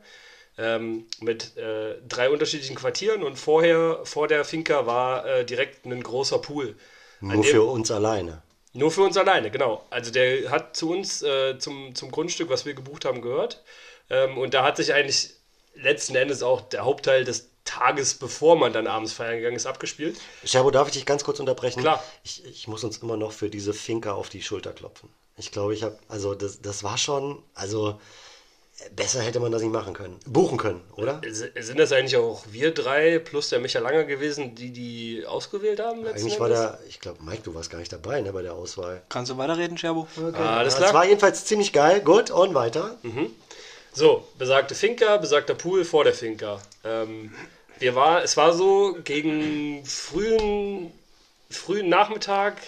ähm, 0.57 1.05
mit 1.21 1.55
äh, 1.57 1.95
drei 2.07 2.29
unterschiedlichen 2.29 2.75
Quartieren 2.75 3.23
und 3.23 3.37
vorher, 3.37 3.99
vor 4.03 4.27
der 4.27 4.43
Finca 4.45 4.85
war 4.85 5.25
äh, 5.25 5.45
direkt 5.45 5.85
ein 5.85 6.01
großer 6.03 6.39
Pool. 6.39 6.75
Nur 7.21 7.41
dem- 7.43 7.51
für 7.51 7.63
uns 7.63 7.91
alleine. 7.91 8.41
nur 8.73 8.91
für 8.91 9.01
uns 9.03 9.17
alleine, 9.17 9.51
genau. 9.51 9.85
Also 9.89 10.11
der 10.11 10.51
hat 10.51 10.75
zu 10.75 10.91
uns, 10.91 11.21
äh, 11.23 11.57
zum, 11.59 11.95
zum 11.95 12.11
Grundstück, 12.11 12.49
was 12.49 12.65
wir 12.65 12.73
gebucht 12.73 13.05
haben, 13.05 13.21
gehört. 13.21 13.63
Ähm, 14.09 14.37
und 14.37 14.53
da 14.53 14.63
hat 14.63 14.77
sich 14.77 14.93
eigentlich 14.93 15.31
letzten 15.75 16.15
Endes 16.15 16.43
auch 16.43 16.61
der 16.61 16.83
Hauptteil 16.85 17.23
des 17.23 17.49
Tages, 17.65 18.13
bevor 18.13 18.55
man 18.55 18.71
dann 18.71 18.87
abends 18.87 19.11
feiern 19.11 19.37
gegangen 19.37 19.55
ist, 19.57 19.65
abgespielt. 19.65 20.17
Scherbo, 20.45 20.71
darf 20.71 20.87
ich 20.87 20.93
dich 20.93 21.05
ganz 21.05 21.23
kurz 21.23 21.39
unterbrechen? 21.39 21.81
Klar. 21.81 22.01
Ich, 22.23 22.45
ich 22.45 22.67
muss 22.67 22.83
uns 22.83 22.97
immer 22.99 23.17
noch 23.17 23.31
für 23.33 23.49
diese 23.49 23.73
Finca 23.73 24.13
auf 24.13 24.29
die 24.29 24.41
Schulter 24.41 24.71
klopfen. 24.71 25.09
Ich 25.37 25.51
glaube, 25.51 25.73
ich 25.73 25.83
habe, 25.83 25.97
also 26.07 26.33
das, 26.35 26.61
das 26.61 26.83
war 26.83 26.97
schon, 26.97 27.43
also 27.55 27.99
äh, 28.79 28.89
besser 28.91 29.21
hätte 29.21 29.39
man 29.39 29.51
das 29.51 29.61
nicht 29.61 29.73
machen 29.73 29.93
können. 29.93 30.19
Buchen 30.25 30.57
können, 30.57 30.81
oder? 30.95 31.19
S- 31.25 31.43
Sind 31.59 31.79
das 31.79 31.91
eigentlich 31.91 32.15
auch 32.17 32.43
wir 32.51 32.73
drei 32.73 33.19
plus 33.19 33.49
der 33.49 33.59
Micha 33.59 33.79
Langer 33.79 34.05
gewesen, 34.05 34.55
die 34.55 34.71
die 34.71 35.25
ausgewählt 35.25 35.79
haben 35.81 36.03
letzten 36.05 36.19
Eigentlich 36.21 36.39
war 36.39 36.47
der, 36.49 36.79
ich 36.87 36.99
glaube, 36.99 37.21
Mike, 37.23 37.41
du 37.43 37.53
warst 37.55 37.69
gar 37.69 37.79
nicht 37.79 37.91
dabei 37.91 38.21
ne, 38.21 38.31
bei 38.31 38.43
der 38.43 38.53
Auswahl. 38.53 39.01
Kannst 39.09 39.31
du 39.31 39.37
weiterreden, 39.37 39.77
Scherbo? 39.77 40.07
Ah, 40.33 40.57
alles 40.59 40.73
Ja, 40.73 40.77
klar. 40.77 40.89
Es 40.89 40.93
war 40.93 41.05
jedenfalls 41.05 41.43
ziemlich 41.45 41.73
geil. 41.73 41.99
Gut, 42.01 42.29
und 42.31 42.53
weiter. 42.53 42.97
So, 43.91 44.27
besagte 44.37 44.75
Finca, 44.75 45.17
besagter 45.17 45.55
Pool 45.55 45.85
vor 45.85 46.03
der 46.03 46.13
Finca. 46.13 46.61
Ähm, 46.83 47.33
wir 47.79 47.95
war, 47.95 48.23
es 48.23 48.37
war 48.37 48.53
so 48.53 48.97
gegen 49.03 49.85
frühen, 49.85 50.91
frühen 51.49 51.89
Nachmittag, 51.89 52.61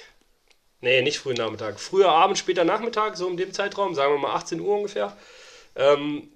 nee, 0.82 1.02
nicht 1.02 1.20
frühen 1.20 1.38
Nachmittag, 1.38 1.80
früher 1.80 2.10
Abend, 2.10 2.38
später 2.38 2.64
Nachmittag, 2.64 3.18
so 3.18 3.28
in 3.28 3.38
dem 3.38 3.54
Zeitraum, 3.54 3.96
sagen 3.96 4.14
wir 4.14 4.20
mal 4.20 4.36
18 4.36 4.60
Uhr 4.60 4.76
ungefähr. 4.76 5.18
Ähm, 5.76 6.30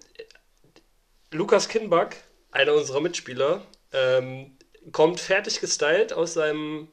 Lukas 1.32 1.68
Kinback, 1.68 2.18
einer 2.52 2.74
unserer 2.74 3.02
Mitspieler, 3.02 3.62
ähm, 3.94 4.58
kommt 4.92 5.20
fertig 5.20 5.60
gestylt 5.60 6.14
aus 6.14 6.34
seinem 6.34 6.88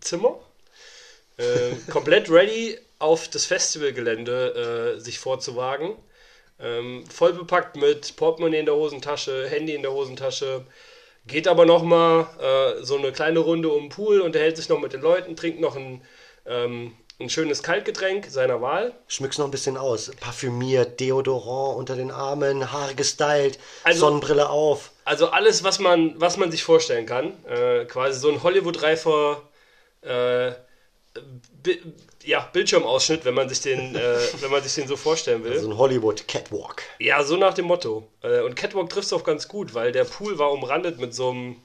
Zimmer, 0.00 0.40
äh, 1.36 1.74
komplett 1.90 2.30
ready 2.30 2.78
auf 2.98 3.28
das 3.28 3.46
Festivalgelände 3.46 4.96
äh, 4.96 5.00
sich 5.00 5.18
vorzuwagen. 5.18 5.96
Ähm, 6.60 7.04
voll 7.10 7.32
bepackt 7.32 7.76
mit 7.76 8.16
Portemonnaie 8.16 8.60
in 8.60 8.66
der 8.66 8.76
Hosentasche, 8.76 9.48
Handy 9.48 9.74
in 9.74 9.82
der 9.82 9.92
Hosentasche. 9.92 10.64
Geht 11.26 11.48
aber 11.48 11.64
nochmal 11.64 12.26
äh, 12.38 12.84
so 12.84 12.96
eine 12.98 13.10
kleine 13.12 13.38
Runde 13.38 13.70
um 13.70 13.84
den 13.84 13.88
Pool, 13.88 14.20
unterhält 14.20 14.56
sich 14.56 14.68
noch 14.68 14.78
mit 14.80 14.92
den 14.92 15.00
Leuten, 15.00 15.36
trinkt 15.36 15.58
noch 15.60 15.74
ein, 15.74 16.02
ähm, 16.44 16.92
ein 17.18 17.30
schönes 17.30 17.62
Kaltgetränk 17.62 18.26
seiner 18.28 18.60
Wahl. 18.60 18.92
Schmück's 19.08 19.38
noch 19.38 19.46
ein 19.46 19.50
bisschen 19.50 19.78
aus. 19.78 20.10
Parfümiert, 20.20 21.00
Deodorant 21.00 21.78
unter 21.78 21.96
den 21.96 22.10
Armen, 22.10 22.70
Haare 22.72 22.94
gestylt, 22.94 23.58
Also- 23.84 24.00
Sonnenbrille 24.00 24.50
auf. 24.50 24.90
Also 25.06 25.28
alles, 25.28 25.64
was 25.64 25.78
man, 25.78 26.14
was 26.20 26.36
man 26.36 26.50
sich 26.50 26.62
vorstellen 26.62 27.06
kann. 27.06 27.42
Äh, 27.46 27.84
quasi 27.86 28.18
so 28.20 28.30
ein 28.30 28.42
Hollywood-reifer 28.42 29.42
äh, 30.02 30.52
ja, 32.24 32.48
Bildschirmausschnitt, 32.52 33.24
wenn 33.24 33.34
man 33.34 33.48
sich 33.48 33.60
den, 33.60 33.94
äh, 33.94 34.18
wenn 34.40 34.50
man 34.50 34.62
sich 34.62 34.74
den 34.74 34.88
so 34.88 34.96
vorstellen 34.96 35.44
will. 35.44 35.58
So 35.58 35.70
ein 35.70 35.78
Hollywood 35.78 36.26
Catwalk. 36.28 36.82
Ja, 36.98 37.22
so 37.22 37.36
nach 37.36 37.54
dem 37.54 37.66
Motto. 37.66 38.08
Äh, 38.22 38.40
Und 38.40 38.56
Catwalk 38.56 38.90
trifft 38.90 39.06
es 39.06 39.12
auch 39.12 39.24
ganz 39.24 39.48
gut, 39.48 39.74
weil 39.74 39.92
der 39.92 40.04
Pool 40.04 40.38
war 40.38 40.52
umrandet 40.52 40.98
mit 40.98 41.14
so 41.14 41.30
einem, 41.30 41.56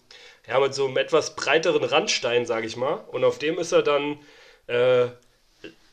ja, 0.47 0.59
mit 0.59 0.73
so 0.73 0.85
einem 0.85 0.97
etwas 0.97 1.35
breiteren 1.35 1.83
Randstein, 1.83 2.45
sage 2.45 2.67
ich 2.67 2.75
mal. 2.75 3.03
Und 3.11 3.23
auf 3.23 3.39
dem 3.39 3.57
ist 3.59 3.71
er 3.71 3.81
dann 3.83 4.19
äh, 4.67 5.07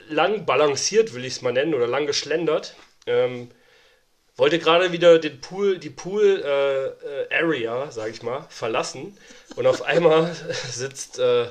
lang 0.09 0.47
balanciert, 0.47 1.15
will 1.15 1.25
ich 1.25 1.35
es 1.35 1.43
mal 1.43 1.53
nennen, 1.53 1.75
oder 1.75 1.87
lang 1.87 2.07
geschlendert. 2.07 2.75
Ähm, 3.07 3.51
wollte 4.37 4.59
gerade 4.59 4.93
wieder 4.93 5.19
den 5.19 5.41
Pool, 5.41 5.79
die 5.79 5.91
Pool 5.91 6.43
äh, 6.45 6.87
äh, 6.87 7.43
Area, 7.43 7.91
sage 7.91 8.11
ich 8.11 8.23
mal, 8.23 8.47
verlassen. 8.51 9.17
Und 9.57 9.67
auf 9.67 9.83
einmal 9.83 10.35
sitzt, 10.71 11.19
äh, 11.19 11.47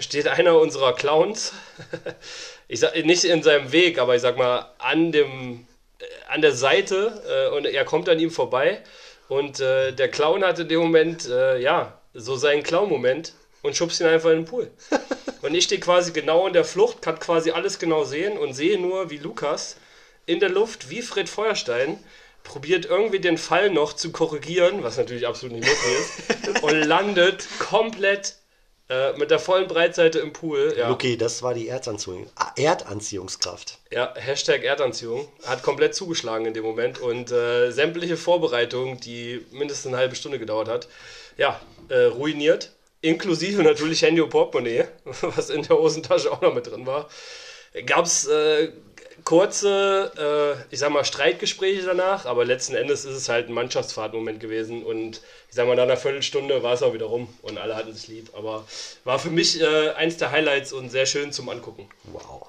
steht 0.00 0.28
einer 0.28 0.58
unserer 0.58 0.94
Clowns, 0.94 1.52
ich 2.68 2.80
sag 2.80 2.96
nicht 3.04 3.24
in 3.24 3.42
seinem 3.42 3.72
Weg, 3.72 3.98
aber 3.98 4.14
ich 4.14 4.22
sag 4.22 4.36
mal 4.36 4.72
an 4.78 5.12
dem 5.12 5.66
äh, 5.98 6.04
an 6.28 6.42
der 6.42 6.52
Seite 6.52 7.22
äh, 7.28 7.56
und 7.56 7.66
er 7.66 7.84
kommt 7.84 8.08
an 8.08 8.18
ihm 8.18 8.30
vorbei 8.30 8.82
und 9.28 9.60
äh, 9.60 9.92
der 9.92 10.08
Clown 10.08 10.44
hat 10.44 10.58
in 10.58 10.68
dem 10.68 10.80
Moment 10.80 11.28
äh, 11.28 11.58
ja 11.58 12.00
so 12.14 12.36
seinen 12.36 12.62
Clown-Moment 12.62 13.34
und 13.62 13.76
schubst 13.76 14.00
ihn 14.00 14.06
einfach 14.06 14.30
in 14.30 14.38
den 14.38 14.44
Pool. 14.44 14.70
Und 15.42 15.54
ich 15.54 15.64
stehe 15.64 15.80
quasi 15.80 16.12
genau 16.12 16.46
in 16.46 16.54
der 16.54 16.64
Flucht, 16.64 17.02
kann 17.02 17.20
quasi 17.20 17.50
alles 17.50 17.78
genau 17.78 18.04
sehen 18.04 18.36
und 18.36 18.54
sehe 18.54 18.80
nur, 18.80 19.10
wie 19.10 19.18
Lukas 19.18 19.76
in 20.24 20.40
der 20.40 20.48
Luft, 20.48 20.90
wie 20.90 21.02
Fred 21.02 21.28
Feuerstein, 21.28 22.02
probiert 22.42 22.86
irgendwie 22.86 23.20
den 23.20 23.38
Fall 23.38 23.70
noch 23.70 23.92
zu 23.92 24.10
korrigieren, 24.10 24.82
was 24.82 24.96
natürlich 24.96 25.26
absolut 25.26 25.58
nicht 25.58 25.68
möglich 25.68 26.48
ist, 26.48 26.62
und 26.62 26.82
landet 26.82 27.46
komplett 27.58 28.36
äh, 28.88 29.12
mit 29.14 29.30
der 29.30 29.38
vollen 29.38 29.66
Breitseite 29.66 30.20
im 30.20 30.32
Pool. 30.32 30.74
Ja. 30.76 30.88
Luki, 30.88 31.16
das 31.16 31.42
war 31.42 31.54
die 31.54 31.68
Erdanziehung, 31.68 32.28
ah, 32.36 32.52
Erdanziehungskraft. 32.56 33.78
Ja, 33.90 34.14
Hashtag 34.14 34.62
Erdanziehung 34.62 35.28
hat 35.44 35.62
komplett 35.62 35.94
zugeschlagen 35.94 36.46
in 36.46 36.54
dem 36.54 36.64
Moment 36.64 37.00
und 37.00 37.32
äh, 37.32 37.70
sämtliche 37.72 38.16
Vorbereitungen, 38.16 39.00
die 39.00 39.44
mindestens 39.50 39.88
eine 39.88 39.96
halbe 39.96 40.14
Stunde 40.14 40.38
gedauert 40.38 40.68
hat, 40.68 40.88
ja, 41.36 41.60
äh, 41.88 42.04
ruiniert. 42.04 42.72
Inklusive 43.00 43.62
natürlich 43.62 44.02
Handy 44.02 44.20
und 44.20 44.30
Portemonnaie, 44.30 44.84
was 45.04 45.50
in 45.50 45.62
der 45.62 45.76
Hosentasche 45.76 46.30
auch 46.30 46.40
noch 46.40 46.54
mit 46.54 46.66
drin 46.66 46.86
war. 46.86 47.08
Gab 47.84 48.06
es 48.06 48.26
äh, 48.26 48.70
kurze, 49.26 50.12
äh, 50.16 50.72
ich 50.72 50.78
sag 50.78 50.90
mal, 50.90 51.04
Streitgespräche 51.04 51.84
danach, 51.84 52.26
aber 52.26 52.44
letzten 52.44 52.76
Endes 52.76 53.04
ist 53.04 53.16
es 53.16 53.28
halt 53.28 53.48
ein 53.48 53.54
Mannschaftsfahrtmoment 53.54 54.38
gewesen 54.38 54.84
und 54.84 55.20
ich 55.48 55.54
sag 55.54 55.66
mal, 55.66 55.74
nach 55.74 55.82
einer 55.82 55.96
Viertelstunde 55.96 56.62
war 56.62 56.74
es 56.74 56.82
auch 56.82 56.94
wieder 56.94 57.06
rum 57.06 57.28
und 57.42 57.58
alle 57.58 57.74
hatten 57.74 57.90
es 57.90 58.06
lieb. 58.06 58.30
Aber 58.34 58.64
war 59.02 59.18
für 59.18 59.30
mich 59.30 59.60
äh, 59.60 59.90
eins 59.90 60.16
der 60.16 60.30
Highlights 60.30 60.72
und 60.72 60.90
sehr 60.90 61.06
schön 61.06 61.32
zum 61.32 61.48
Angucken. 61.48 61.88
Wow. 62.04 62.46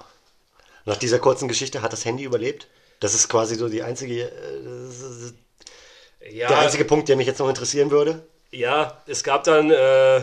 Nach 0.84 0.96
dieser 0.96 1.18
kurzen 1.18 1.48
Geschichte 1.48 1.82
hat 1.82 1.92
das 1.92 2.04
Handy 2.04 2.22
überlebt. 2.22 2.68
Das 3.00 3.12
ist 3.12 3.28
quasi 3.28 3.56
so 3.56 3.68
die 3.68 3.82
einzige, 3.82 4.30
äh, 6.22 6.30
Ja, 6.30 6.46
der 6.46 6.60
einzige 6.60 6.84
Punkt, 6.84 7.08
der 7.08 7.16
mich 7.16 7.26
jetzt 7.26 7.40
noch 7.40 7.48
interessieren 7.48 7.90
würde. 7.90 8.24
Ja, 8.52 9.02
es 9.08 9.24
gab 9.24 9.42
dann 9.42 9.72
äh, 9.72 10.22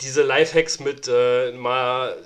diese 0.00 0.22
Lifehacks 0.22 0.80
mit 0.80 1.06
äh, 1.06 1.52
mal 1.52 2.16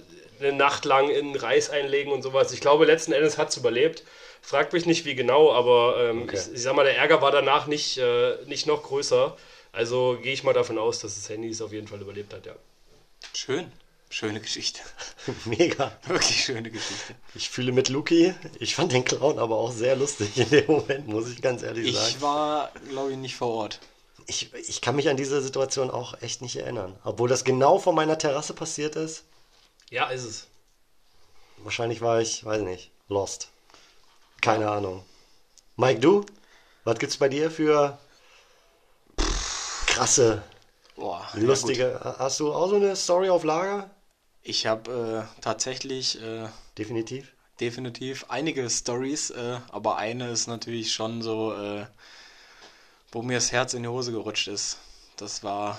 eine 0.40 0.52
Nacht 0.52 0.84
lang 0.84 1.08
in 1.10 1.34
Reis 1.36 1.70
einlegen 1.70 2.12
und 2.12 2.22
sowas. 2.22 2.52
Ich 2.52 2.60
glaube, 2.60 2.84
letzten 2.84 3.12
Endes 3.12 3.38
hat 3.38 3.50
es 3.50 3.56
überlebt. 3.56 4.04
Fragt 4.42 4.72
mich 4.72 4.86
nicht, 4.86 5.04
wie 5.04 5.14
genau, 5.14 5.52
aber 5.52 5.96
ähm, 6.10 6.22
Okay. 6.22 6.38
ich, 6.38 6.54
ich 6.54 6.62
sag 6.62 6.74
mal, 6.74 6.84
der 6.84 6.96
Ärger 6.96 7.20
war 7.20 7.30
danach 7.30 7.66
nicht, 7.66 7.98
äh, 7.98 8.36
nicht 8.46 8.66
noch 8.66 8.82
größer. 8.84 9.36
Also 9.72 10.18
gehe 10.22 10.32
ich 10.32 10.42
mal 10.44 10.54
davon 10.54 10.78
aus, 10.78 10.98
dass 11.00 11.14
das 11.14 11.28
Handy 11.28 11.48
es 11.50 11.60
auf 11.62 11.72
jeden 11.72 11.86
Fall 11.88 12.00
überlebt 12.00 12.32
hat, 12.32 12.46
ja. 12.46 12.54
Schön. 13.34 13.70
Schöne 14.12 14.40
Geschichte. 14.40 14.80
Mega. 15.44 15.92
Wirklich 16.08 16.44
schöne 16.44 16.70
Geschichte. 16.70 17.14
Ich 17.36 17.48
fühle 17.48 17.70
mit 17.70 17.88
Luki. 17.88 18.34
Ich 18.58 18.74
fand 18.74 18.90
den 18.90 19.04
Clown 19.04 19.38
aber 19.38 19.54
auch 19.56 19.70
sehr 19.70 19.94
lustig 19.94 20.36
in 20.36 20.50
dem 20.50 20.66
Moment, 20.66 21.06
muss 21.06 21.30
ich 21.30 21.40
ganz 21.40 21.62
ehrlich 21.62 21.94
sagen. 21.94 22.08
Ich 22.08 22.20
war, 22.20 22.72
glaube 22.88 23.12
ich, 23.12 23.16
nicht 23.18 23.36
vor 23.36 23.48
Ort. 23.48 23.78
Ich, 24.26 24.52
ich 24.54 24.80
kann 24.80 24.96
mich 24.96 25.08
an 25.08 25.16
diese 25.16 25.40
Situation 25.40 25.90
auch 25.90 26.20
echt 26.22 26.42
nicht 26.42 26.56
erinnern. 26.56 26.98
Obwohl 27.04 27.28
das 27.28 27.44
genau 27.44 27.78
vor 27.78 27.92
meiner 27.92 28.18
Terrasse 28.18 28.52
passiert 28.54 28.96
ist. 28.96 29.24
Ja, 29.90 30.06
ist 30.08 30.24
es. 30.24 30.46
Wahrscheinlich 31.58 32.00
war 32.00 32.20
ich, 32.20 32.44
weiß 32.44 32.62
nicht, 32.62 32.90
lost. 33.08 33.48
Keine 34.40 34.70
Ahnung. 34.70 35.04
Mike, 35.76 36.00
du? 36.00 36.24
Was 36.84 36.98
gibt's 36.98 37.16
bei 37.18 37.28
dir 37.28 37.50
für 37.50 37.98
krasse, 39.86 40.42
Boah, 40.96 41.28
lustige. 41.34 42.00
Hast 42.18 42.40
du 42.40 42.52
auch 42.52 42.68
so 42.68 42.76
eine 42.76 42.94
Story 42.96 43.28
auf 43.30 43.44
Lager? 43.44 43.90
Ich 44.42 44.66
habe 44.66 45.26
äh, 45.36 45.40
tatsächlich 45.42 46.20
äh, 46.22 46.48
Definitiv. 46.78 47.32
definitiv 47.60 48.26
einige 48.28 48.70
Stories, 48.70 49.30
äh, 49.30 49.58
aber 49.70 49.96
eine 49.96 50.30
ist 50.30 50.46
natürlich 50.46 50.92
schon 50.94 51.20
so, 51.20 51.52
äh, 51.54 51.86
wo 53.12 53.22
mir 53.22 53.34
das 53.34 53.52
Herz 53.52 53.74
in 53.74 53.82
die 53.82 53.88
Hose 53.88 54.12
gerutscht 54.12 54.48
ist. 54.48 54.78
Das 55.16 55.42
war 55.42 55.78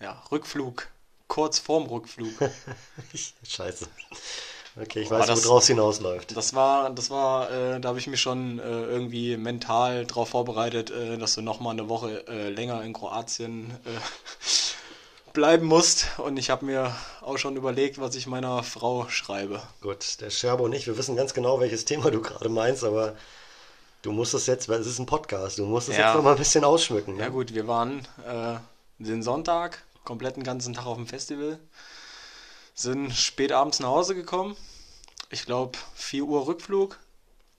ja 0.00 0.20
Rückflug, 0.32 0.88
kurz 1.30 1.58
vorm 1.58 1.84
Rückflug. 1.86 2.28
Scheiße. 3.48 3.86
Okay, 4.80 5.00
ich 5.00 5.10
Aber 5.10 5.20
weiß, 5.20 5.26
das- 5.28 5.46
woraus 5.46 5.66
hinausläuft. 5.66 6.36
Das 6.36 6.54
war, 6.54 6.90
das 6.90 7.08
war, 7.10 7.50
äh, 7.50 7.80
da 7.80 7.88
habe 7.88 7.98
ich 7.98 8.06
mich 8.06 8.20
schon 8.20 8.58
äh, 8.58 8.62
irgendwie 8.62 9.36
mental 9.36 10.04
darauf 10.06 10.28
vorbereitet, 10.28 10.90
äh, 10.90 11.16
dass 11.18 11.34
du 11.34 11.40
noch 11.42 11.60
mal 11.60 11.70
eine 11.70 11.88
Woche 11.88 12.26
äh, 12.28 12.50
länger 12.50 12.82
in 12.82 12.92
Kroatien 12.92 13.70
äh, 13.84 15.32
bleiben 15.32 15.66
musst. 15.66 16.06
Und 16.18 16.36
ich 16.38 16.50
habe 16.50 16.64
mir 16.66 16.94
auch 17.20 17.38
schon 17.38 17.56
überlegt, 17.56 18.00
was 18.00 18.14
ich 18.14 18.26
meiner 18.26 18.62
Frau 18.62 19.08
schreibe. 19.08 19.62
Gut, 19.80 20.20
der 20.20 20.30
Scherbo 20.30 20.64
und 20.64 20.72
ich, 20.72 20.86
wir 20.86 20.96
wissen 20.98 21.16
ganz 21.16 21.34
genau, 21.34 21.58
welches 21.60 21.84
Thema 21.84 22.10
du 22.10 22.20
gerade 22.22 22.48
meinst, 22.48 22.84
aber 22.84 23.16
du 24.02 24.12
musst 24.12 24.34
es 24.34 24.46
jetzt, 24.46 24.68
weil 24.68 24.80
es 24.80 24.86
ist 24.86 24.98
ein 24.98 25.06
Podcast, 25.06 25.58
du 25.58 25.66
musst 25.66 25.88
es 25.88 25.96
Ja. 25.96 26.06
jetzt 26.08 26.16
noch 26.16 26.22
mal 26.24 26.32
ein 26.32 26.38
bisschen 26.38 26.64
ausschmücken. 26.64 27.16
ne? 27.16 27.22
Ja 27.22 27.28
gut, 27.28 27.54
wir 27.54 27.66
waren 27.66 28.06
äh, 28.26 28.56
den 28.98 29.22
Sonntag, 29.22 29.82
komplett 30.04 30.36
den 30.36 30.44
ganzen 30.44 30.74
Tag 30.74 30.86
auf 30.86 30.96
dem 30.96 31.06
Festival, 31.06 31.58
sind 32.74 33.12
spät 33.12 33.52
abends 33.52 33.80
nach 33.80 33.88
Hause 33.88 34.14
gekommen. 34.14 34.56
Ich 35.30 35.44
glaube 35.46 35.78
4 35.94 36.24
Uhr 36.24 36.46
Rückflug. 36.46 36.98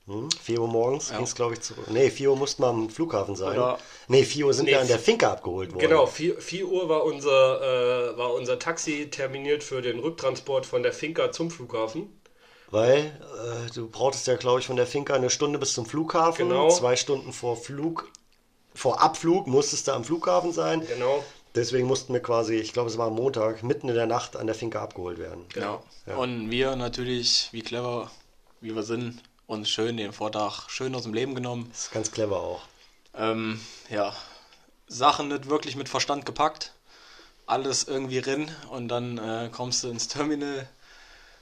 Hm? 0.08 0.30
4 0.44 0.60
Uhr 0.62 0.68
morgens 0.68 1.10
Ja. 1.10 1.18
ging 1.18 1.26
es, 1.26 1.36
glaube 1.36 1.54
ich, 1.54 1.62
zurück. 1.62 1.86
Nee, 1.90 2.10
4 2.10 2.32
Uhr 2.32 2.36
mussten 2.38 2.64
wir 2.64 2.68
am 2.68 2.90
Flughafen 2.90 3.36
sein. 3.36 3.58
Oder- 3.58 3.78
nee, 4.08 4.24
4 4.24 4.48
Uhr 4.48 4.54
sind 4.54 4.66
Nee, 4.66 4.72
wir 4.72 4.82
an 4.82 4.88
der 4.88 5.00
Finca 5.00 5.32
abgeholt 5.32 5.70
worden. 5.74 5.80
Genau, 5.80 6.06
4, 6.08 6.42
4 6.42 6.68
Uhr 6.68 6.90
war 6.90 7.04
unser, 7.04 8.12
äh, 8.14 8.18
war 8.18 8.34
unser 8.34 8.58
Taxi 8.58 9.10
terminiert 9.12 9.64
für 9.64 9.82
den 9.82 10.00
Rücktransport 10.00 10.66
von 10.66 10.82
der 10.84 10.92
Finca 10.92 11.32
zum 11.32 11.52
Flughafen. 11.52 12.20
Weil 12.72 13.20
äh, 13.68 13.72
du 13.74 13.90
brauchtest 13.90 14.28
ja, 14.28 14.36
glaube 14.38 14.60
ich, 14.62 14.66
von 14.66 14.76
der 14.78 14.88
Finca 14.88 15.14
eine 15.14 15.30
Stunde 15.30 15.60
bis 15.60 15.74
zum 15.74 15.86
Flughafen. 15.86 16.48
Genau. 16.50 16.70
Zwei 16.70 16.96
Stunden 16.96 17.32
vor 17.32 17.56
Flug, 17.58 18.10
vor 18.74 19.02
Abflug 19.02 19.46
musstest 19.48 19.88
du 19.88 19.92
am 19.92 20.04
Flughafen 20.04 20.52
sein. 20.52 20.86
Genau. 20.88 21.24
Deswegen 21.56 21.88
mussten 21.88 22.14
wir 22.14 22.22
quasi, 22.22 22.56
ich 22.56 22.72
glaube, 22.72 22.90
es 22.90 22.98
war 22.98 23.08
am 23.08 23.16
Montag, 23.16 23.62
mitten 23.64 23.90
in 23.90 23.96
der 23.96 24.06
Nacht 24.06 24.38
an 24.38 24.48
der 24.48 24.56
Finca 24.56 24.82
abgeholt 24.82 25.18
werden. 25.18 25.46
Genau. 25.54 25.84
Ja. 26.06 26.16
Und 26.16 26.50
wir 26.50 26.76
natürlich, 26.76 27.50
wie 27.52 27.62
clever 27.62 28.10
wie 28.62 28.76
wir 28.76 28.84
sind, 28.84 29.22
uns 29.48 29.70
schön 29.70 29.98
den 29.98 30.14
Vortag 30.14 30.70
schön 30.70 30.96
aus 30.96 31.04
dem 31.04 31.14
Leben 31.14 31.36
genommen. 31.36 31.68
Das 31.72 31.86
ist 31.86 31.92
ganz 31.92 32.12
clever 32.12 32.40
auch. 32.40 32.62
Ähm, 33.16 33.60
ja, 33.90 34.14
Sachen 34.88 35.28
nicht 35.28 35.50
wirklich 35.50 35.76
mit 35.76 35.90
Verstand 35.90 36.26
gepackt. 36.26 36.74
Alles 37.48 37.84
irgendwie 37.84 38.20
rin 38.20 38.50
und 38.70 38.88
dann 38.88 39.18
äh, 39.18 39.50
kommst 39.52 39.84
du 39.84 39.90
ins 39.90 40.08
Terminal. 40.08 40.70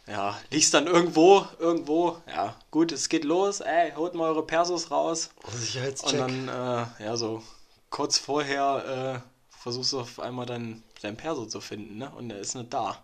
Ja, 0.08 0.40
liegst 0.50 0.74
dann 0.74 0.88
irgendwo, 0.88 1.46
irgendwo. 1.60 2.18
Ja, 2.28 2.56
gut, 2.72 2.92
es 2.92 3.10
geht 3.10 3.26
los. 3.26 3.60
Ey, 3.60 3.92
holt 3.92 4.16
mal 4.16 4.30
eure 4.30 4.44
Persos 4.44 4.90
raus. 4.90 5.30
Und 5.44 5.54
Sicherheitscheck. 5.54 6.18
dann, 6.18 6.48
äh, 6.48 7.04
ja, 7.04 7.16
so 7.16 7.44
kurz 7.92 8.18
vorher 8.18 9.22
äh, 9.24 9.29
versuchst 9.62 9.94
du 9.94 10.00
auf 10.00 10.20
einmal 10.20 10.46
dein, 10.46 10.84
dein 11.02 11.18
Perso 11.18 11.46
zu 11.46 11.62
finden, 11.62 11.98
ne? 11.98 12.12
Und 12.18 12.32
er 12.32 12.40
ist 12.40 12.56
nicht 12.56 12.74
da. 12.74 13.04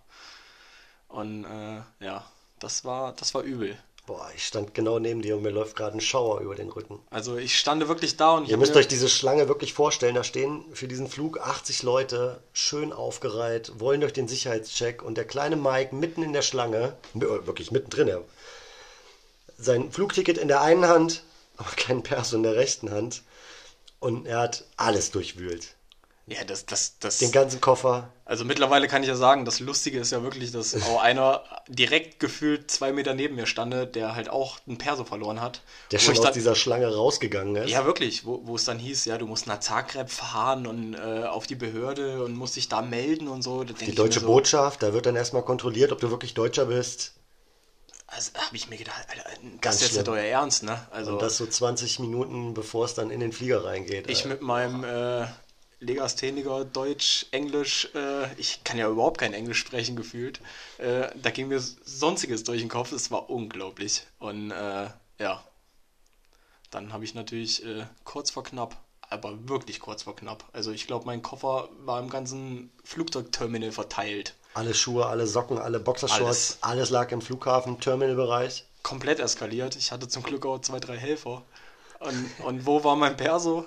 Und 1.10 1.46
äh, 1.46 1.82
ja, 2.06 2.26
das 2.60 2.84
war, 2.86 3.14
das 3.14 3.34
war 3.34 3.44
übel. 3.44 3.78
Boah, 4.08 4.30
ich 4.36 4.46
stand 4.46 4.76
genau 4.76 5.00
neben 5.00 5.24
dir 5.24 5.36
und 5.36 5.42
mir 5.42 5.50
läuft 5.50 5.76
gerade 5.76 5.98
ein 5.98 6.02
Schauer 6.02 6.40
über 6.42 6.54
den 6.54 6.70
Rücken. 6.70 7.00
Also 7.10 7.38
ich 7.38 7.58
stand 7.58 7.88
wirklich 7.88 8.18
da 8.18 8.34
und 8.36 8.44
ich 8.44 8.50
Ihr 8.52 8.58
müsst 8.58 8.74
mir- 8.76 8.80
euch 8.82 8.88
diese 8.88 9.10
Schlange 9.10 9.48
wirklich 9.48 9.74
vorstellen. 9.74 10.14
Da 10.14 10.24
stehen 10.24 10.64
für 10.74 10.88
diesen 10.88 11.08
Flug 11.08 11.40
80 11.40 11.82
Leute, 11.82 12.40
schön 12.54 12.94
aufgereiht, 12.94 13.80
wollen 13.80 14.02
durch 14.02 14.14
den 14.14 14.28
Sicherheitscheck 14.28 15.02
und 15.02 15.16
der 15.16 15.26
kleine 15.26 15.56
Mike 15.56 15.96
mitten 15.96 16.22
in 16.22 16.34
der 16.34 16.44
Schlange, 16.44 16.96
äh, 17.16 17.20
wirklich 17.20 17.72
mittendrin, 17.72 18.08
er, 18.08 18.22
sein 19.58 19.92
Flugticket 19.92 20.38
in 20.38 20.50
der 20.50 20.62
einen 20.62 20.86
Hand, 20.88 21.24
aber 21.58 21.72
kein 21.76 22.04
Perso 22.04 22.36
in 22.38 22.44
der 22.44 22.56
rechten 22.56 22.92
Hand. 22.92 23.24
Und 24.00 24.28
er 24.28 24.40
hat 24.40 24.66
alles 24.78 25.10
durchwühlt. 25.12 25.75
Ja, 26.28 26.44
das, 26.44 26.66
das, 26.66 26.98
das. 27.00 27.20
Den 27.20 27.32
ganzen 27.32 27.62
Koffer. 27.62 28.12
Also 28.26 28.46
mittlerweile 28.46 28.88
kann 28.88 29.04
ich 29.04 29.08
ja 29.10 29.16
sagen, 29.16 29.46
das 29.46 29.60
Lustige 29.60 30.00
ist 30.00 30.12
ja 30.12 30.24
wirklich, 30.24 30.52
dass 30.52 30.74
auch 30.82 31.00
einer 31.00 31.44
direkt 31.68 32.20
gefühlt 32.20 32.72
zwei 32.72 32.92
Meter 32.92 33.14
neben 33.14 33.36
mir 33.36 33.46
stande, 33.46 33.86
der 33.86 34.16
halt 34.16 34.30
auch 34.30 34.58
einen 34.66 34.80
Perso 34.80 35.04
verloren 35.04 35.40
hat. 35.40 35.62
Der 35.92 36.00
schon 36.00 36.18
aus 36.18 36.22
dann- 36.22 36.34
dieser 36.34 36.56
Schlange 36.56 36.94
rausgegangen 36.94 37.56
ist. 37.58 37.70
Ja, 37.70 37.86
wirklich, 37.86 38.26
wo, 38.26 38.42
wo 38.46 38.56
es 38.56 38.66
dann 38.66 38.80
hieß, 38.80 39.06
ja, 39.06 39.20
du 39.20 39.28
musst 39.28 39.46
nach 39.46 39.60
Zagreb 39.60 40.10
fahren 40.10 40.66
und 40.66 40.96
äh, 40.96 41.26
auf 41.26 41.46
die 41.46 41.56
Behörde 41.56 42.24
und 42.24 42.36
musst 42.36 42.56
dich 42.56 42.70
da 42.70 42.82
melden 42.82 43.28
und 43.28 43.44
so. 43.44 43.64
Die 43.64 43.94
deutsche 43.94 44.22
so, 44.22 44.26
Botschaft, 44.26 44.82
da 44.82 44.94
wird 44.94 45.06
dann 45.06 45.16
erstmal 45.16 45.44
kontrolliert, 45.44 45.92
ob 45.92 46.00
du 46.00 46.10
wirklich 46.10 46.34
Deutscher 46.34 46.66
bist. 46.66 47.14
Also 48.08 48.32
habe 48.36 48.56
ich 48.56 48.70
mir 48.70 48.78
gedacht, 48.78 49.06
Alter, 49.10 49.24
das 49.26 49.62
Ganz 49.62 49.76
ist 49.76 49.82
jetzt 49.82 49.98
nicht 49.98 50.10
euer 50.10 50.24
Ernst, 50.24 50.64
ne? 50.64 50.80
Also 50.90 51.14
Und 51.14 51.22
das 51.22 51.38
so 51.38 51.46
20 51.46 52.00
Minuten, 52.00 52.54
bevor 52.54 52.86
es 52.86 52.94
dann 52.96 53.10
in 53.12 53.20
den 53.20 53.32
Flieger 53.32 53.64
reingeht. 53.66 54.10
ich 54.10 54.26
Äh, 54.26 54.30
mit 54.30 54.42
meinem 54.42 54.84
äh, 54.84 55.28
Legastheniker 55.80 56.66
Deutsch, 56.66 57.26
Englisch, 57.32 57.90
äh, 57.96 58.34
ich 58.40 58.64
kann 58.64 58.78
ja 58.78 58.90
überhaupt 58.90 59.20
kein 59.20 59.34
Englisch 59.34 59.60
sprechen 59.60 59.96
gefühlt. 59.96 60.40
Äh, 60.78 61.10
da 61.16 61.30
ging 61.30 61.48
mir 61.50 61.60
Sonstiges 61.60 62.44
durch 62.44 62.62
den 62.62 62.70
Kopf, 62.70 62.92
es 62.92 63.12
war 63.12 63.30
unglaublich. 63.30 64.04
Und 64.20 64.52
äh, 64.52 64.90
ja, 65.20 65.44
dann 66.72 66.94
habe 66.94 67.04
ich 67.04 67.14
natürlich 67.14 67.66
äh, 67.66 67.86
kurz 68.04 68.32
vor 68.32 68.44
knapp, 68.44 68.78
aber 69.02 69.48
wirklich 69.48 69.80
kurz 69.80 70.04
vor 70.04 70.16
knapp. 70.16 70.46
Also 70.54 70.72
ich 70.72 70.88
glaube, 70.88 71.06
mein 71.06 71.22
Koffer 71.22 71.70
war 71.80 72.00
im 72.00 72.10
ganzen 72.10 72.72
Flugzeugterminal 72.84 73.72
verteilt. 73.72 74.34
Alle 74.54 74.74
Schuhe, 74.74 75.06
alle 75.06 75.28
Socken, 75.28 75.58
alle 75.58 75.80
Boxershorts, 75.80 76.22
Alles. 76.22 76.58
alles, 76.62 76.90
lag 76.90 77.12
im 77.12 77.22
Flughafen-Terminal-Bereich. 77.22 78.66
Komplett 78.84 79.20
eskaliert. 79.20 79.76
Ich 79.76 79.92
hatte 79.92 80.08
zum 80.08 80.24
Glück 80.24 80.46
auch 80.46 80.60
zwei, 80.62 80.80
drei 80.80 80.98
Helfer. 80.98 81.44
Und, 82.00 82.30
und 82.46 82.66
wo 82.66 82.84
war 82.84 82.96
mein 82.96 83.18
Perso? 83.18 83.66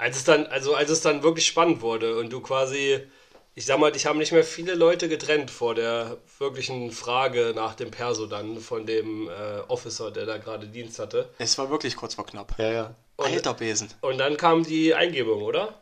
Als 0.00 0.16
es 0.16 0.24
dann, 0.24 0.46
also 0.46 0.74
als 0.74 0.88
es 0.88 1.02
dann 1.02 1.22
wirklich 1.22 1.46
spannend 1.46 1.82
wurde 1.82 2.18
und 2.18 2.30
du 2.32 2.40
quasi, 2.40 3.06
ich 3.54 3.66
sag 3.66 3.78
mal, 3.78 3.92
dich 3.92 4.06
haben 4.06 4.18
nicht 4.18 4.32
mehr 4.32 4.44
viele 4.44 4.74
Leute 4.74 5.10
getrennt 5.10 5.50
vor 5.50 5.74
der 5.74 6.16
wirklichen 6.38 6.90
Frage 6.90 7.52
nach 7.54 7.74
dem 7.74 7.90
Perso 7.90 8.24
dann 8.26 8.60
von 8.60 8.86
dem 8.86 9.28
äh, 9.28 9.60
Officer, 9.68 10.10
der 10.10 10.24
da 10.24 10.38
gerade 10.38 10.66
Dienst 10.68 10.98
hatte. 10.98 11.28
Es 11.36 11.58
war 11.58 11.68
wirklich 11.68 11.96
kurz 11.96 12.14
vor 12.14 12.24
knapp. 12.24 12.54
Ja, 12.58 12.72
ja. 12.72 12.94
Alter 13.18 13.52
Besen. 13.52 13.90
Und 14.00 14.16
dann 14.16 14.38
kam 14.38 14.64
die 14.64 14.94
Eingebung, 14.94 15.42
oder? 15.42 15.78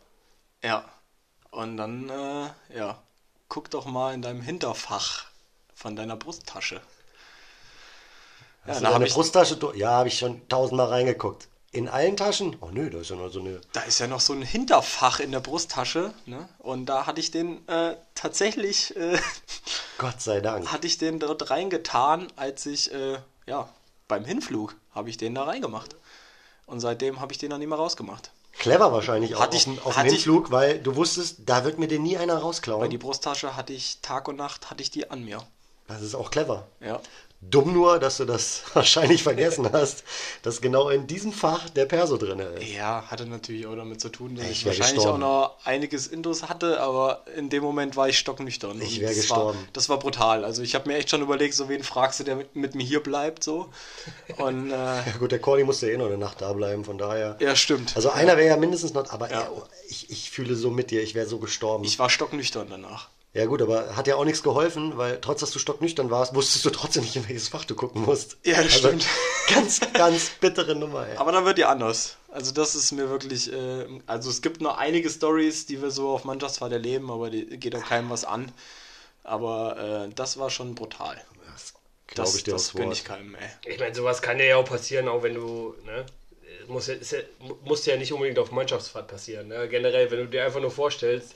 Ja. 0.64 0.84
Und 1.52 1.76
dann, 1.76 2.08
äh, 2.10 2.76
ja, 2.76 3.00
guck 3.48 3.70
doch 3.70 3.86
mal 3.86 4.14
in 4.14 4.22
deinem 4.22 4.40
Hinterfach 4.42 5.26
von 5.76 5.94
deiner 5.94 6.16
Brusttasche. 6.16 6.80
Ja, 8.66 8.72
Hast 8.72 8.80
du 8.80 8.82
da 8.82 8.88
habe 8.88 8.94
deine 8.94 9.06
ich, 9.06 9.14
Brusttasche? 9.14 9.56
du- 9.56 9.72
Ja, 9.74 9.90
habe 9.92 10.08
ich 10.08 10.18
schon 10.18 10.46
tausendmal 10.48 10.88
reingeguckt. 10.88 11.46
In 11.70 11.86
allen 11.88 12.16
Taschen? 12.16 12.56
Oh 12.60 12.70
nö, 12.72 12.88
da 12.88 12.98
ist 13.00 13.10
ja 13.10 13.16
noch 13.16 13.30
so 13.30 13.40
eine. 13.40 13.60
da 13.74 13.82
ist 13.82 13.98
ja 13.98 14.06
noch 14.06 14.20
so 14.20 14.32
ein 14.32 14.40
Hinterfach 14.42 15.20
in 15.20 15.32
der 15.32 15.40
Brusttasche, 15.40 16.14
ne? 16.24 16.48
Und 16.58 16.86
da 16.86 17.06
hatte 17.06 17.20
ich 17.20 17.30
den 17.30 17.66
äh, 17.68 17.94
tatsächlich, 18.14 18.96
äh, 18.96 19.18
Gott 19.98 20.22
sei 20.22 20.40
Dank. 20.40 20.72
hatte 20.72 20.86
ich 20.86 20.96
den 20.96 21.18
dort 21.18 21.50
reingetan, 21.50 22.28
als 22.36 22.64
ich, 22.64 22.92
äh, 22.92 23.18
ja, 23.46 23.68
beim 24.08 24.24
Hinflug 24.24 24.76
habe 24.94 25.10
ich 25.10 25.18
den 25.18 25.34
da 25.34 25.44
reingemacht. 25.44 25.94
Und 26.64 26.80
seitdem 26.80 27.20
habe 27.20 27.32
ich 27.32 27.38
den 27.38 27.50
dann 27.50 27.58
nicht 27.60 27.68
mehr 27.68 27.78
rausgemacht. 27.78 28.30
Clever 28.58 28.90
wahrscheinlich 28.92 29.34
auch 29.36 29.40
Hatte 29.40 29.50
auf, 29.56 29.58
ich- 29.58 29.64
dem- 29.64 29.78
auf 29.80 29.84
dem 29.92 29.96
hatte 29.96 30.06
ich- 30.08 30.12
Hinflug, 30.14 30.50
weil 30.50 30.78
du 30.80 30.96
wusstest, 30.96 31.40
da 31.44 31.64
wird 31.64 31.78
mir 31.78 31.86
den 31.88 32.02
nie 32.02 32.16
einer 32.16 32.34
Weil 32.36 32.40
rausklauen. 32.42 32.88
die 32.90 32.98
Brusttasche 32.98 33.56
hatte 33.56 33.74
ich 33.74 33.98
Tag 34.00 34.26
und 34.26 34.36
Nacht, 34.36 34.70
hatte 34.70 34.82
ich 34.82 34.90
die 34.90 35.10
an 35.10 35.22
mir. 35.24 35.42
Das 35.86 36.00
ist 36.02 36.14
auch 36.14 36.30
clever. 36.30 36.66
Ja. 36.80 37.00
Dumm 37.41 37.72
nur, 37.72 38.01
dass 38.01 38.16
du 38.16 38.24
das 38.24 38.62
wahrscheinlich 38.74 39.22
vergessen 39.22 39.70
hast, 39.72 40.03
dass 40.43 40.61
genau 40.61 40.89
in 40.89 41.07
diesem 41.07 41.32
Fach 41.32 41.70
der 41.70 41.84
Perso 41.86 42.16
drin 42.16 42.41
ist. 42.41 42.64
Ja, 42.74 43.05
hatte 43.07 43.26
natürlich 43.26 43.64
auch 43.68 43.76
damit 43.76 44.01
zu 44.01 44.09
tun, 44.09 44.34
dass 44.34 44.45
Ich 44.47 44.51
ich, 44.51 44.66
wahrscheinlich 44.66 44.97
gestorben. 44.97 45.22
auch 45.22 45.47
noch 45.59 45.64
einiges 45.66 46.09
Intus 46.09 46.49
hatte, 46.49 46.80
aber 46.80 47.22
in 47.36 47.49
dem 47.49 47.62
Moment 47.62 47.95
war 47.95 48.09
ich 48.09 48.18
stocknüchtern. 48.18 48.80
Ich 48.82 48.97
Und 48.97 49.01
wär 49.03 49.09
das 49.11 49.16
gestorben. 49.18 49.59
War, 49.59 49.66
das 49.72 49.89
war 49.89 49.99
brutal. 50.01 50.45
Also 50.45 50.62
ich 50.62 50.74
habe 50.74 50.89
mir 50.89 50.97
echt 50.97 51.11
schon 51.11 51.22
überlegt, 51.22 51.55
so 51.55 51.68
wen 51.68 51.84
fragst 51.84 52.18
du, 52.18 52.24
der 52.24 52.34
mit, 52.34 52.57
mit 52.57 52.74
mir 52.74 52.84
hier 52.84 53.03
bleibt, 53.05 53.45
so. 53.45 53.68
Und 54.39 54.70
äh, 54.70 54.74
Ja 55.07 55.16
gut, 55.20 55.30
der 55.30 55.39
Cordy 55.39 55.62
musste 55.62 55.89
eh 55.93 55.97
noch 55.97 56.07
eine 56.07 56.18
Nacht 56.18 56.41
da 56.41 56.53
bleiben, 56.53 56.84
von 56.84 56.99
daher. 56.99 57.36
ja, 57.39 57.55
stimmt. 57.55 57.95
Also 57.95 58.11
einer 58.11 58.36
wäre 58.36 58.49
ja 58.49 58.57
mindestens 58.57 58.95
noch, 58.95 59.09
aber 59.12 59.30
Ja. 59.30 59.43
ey, 59.43 59.49
ich, 59.89 60.11
ich 60.11 60.30
fühle 60.30 60.57
so 60.57 60.70
mit 60.70 60.91
dir, 60.91 61.03
ich 61.05 61.14
wäre 61.14 61.28
so 61.28 61.39
gestorben. 61.39 61.84
ich 61.84 62.01
war 62.01 62.11
stocknüchtern 62.11 62.66
danach. 62.68 63.09
Ja 63.39 63.47
gut, 63.47 63.62
aber 63.62 63.95
hat 63.95 64.09
ja 64.09 64.16
auch 64.16 64.24
nichts 64.24 64.43
geholfen, 64.43 64.97
weil 64.99 65.20
trotz 65.20 65.39
dass 65.39 65.53
du 65.53 65.61
stocknüchtern 65.61 66.11
warst, 66.11 66.34
wusstest 66.34 66.64
du 66.64 66.70
trotzdem 66.70 67.05
nicht, 67.05 67.14
in 67.14 67.28
welches 67.28 67.47
Fach 67.47 67.64
du 67.64 67.76
gucken 67.76 68.03
musst. 68.03 68.36
Ja, 68.45 68.57
das 68.57 68.74
also, 68.74 68.89
stimmt. 68.89 69.07
Ganz, 69.49 69.80
ganz 69.95 70.30
bittere 70.41 70.74
Nummer, 70.74 71.07
ey. 71.07 71.16
Aber 71.16 71.32
dann 71.32 71.45
wird 71.47 71.57
die 71.57 71.64
anders. 71.64 72.16
Also 72.30 72.53
das 72.53 72.74
ist 72.74 72.93
mir 72.93 73.09
wirklich, 73.09 73.51
äh, 73.51 73.86
also 74.07 74.28
es 74.28 74.43
gibt 74.43 74.61
noch 74.61 74.76
einige 74.76 75.09
Stories, 75.09 75.64
die 75.66 75.80
wir 75.80 75.91
so 75.91 76.11
auf 76.11 76.24
Mannschaftsfahrt 76.24 76.72
erleben, 76.72 77.11
aber 77.11 77.30
die 77.30 77.47
geht 77.59 77.74
auch 77.74 77.84
keinem 77.84 78.11
was 78.11 78.24
an. 78.24 78.53
Aber 79.22 80.09
äh, 80.09 80.14
das 80.14 80.39
war 80.39 80.51
schon 80.51 80.74
brutal. 80.74 81.16
Das 81.51 81.72
glaube 82.09 82.28
Das, 82.28 82.36
ich 82.36 82.45
dir 82.45 82.51
das 82.51 82.72
gönne 82.72 82.93
ich 82.93 83.05
keinem, 83.05 83.36
ey. 83.36 83.72
Ich 83.72 83.78
meine, 83.78 83.95
sowas 83.95 84.20
kann 84.20 84.36
dir 84.39 84.47
ja 84.47 84.57
auch 84.57 84.64
passieren, 84.66 85.09
auch 85.09 85.22
wenn 85.22 85.34
du, 85.34 85.74
ne? 85.86 86.05
Muss 86.66 86.89
ja, 86.89 86.95
ist 86.95 87.12
ja, 87.12 87.20
muss 87.64 87.86
ja 87.86 87.97
nicht 87.97 88.12
unbedingt 88.12 88.39
auf 88.39 88.51
Mannschaftsfahrt 88.51 89.09
passieren. 89.09 89.49
Ne? 89.49 89.68
Generell, 89.68 90.11
wenn 90.11 90.18
du 90.18 90.26
dir 90.26 90.45
einfach 90.45 90.61
nur 90.61 90.70
vorstellst, 90.70 91.34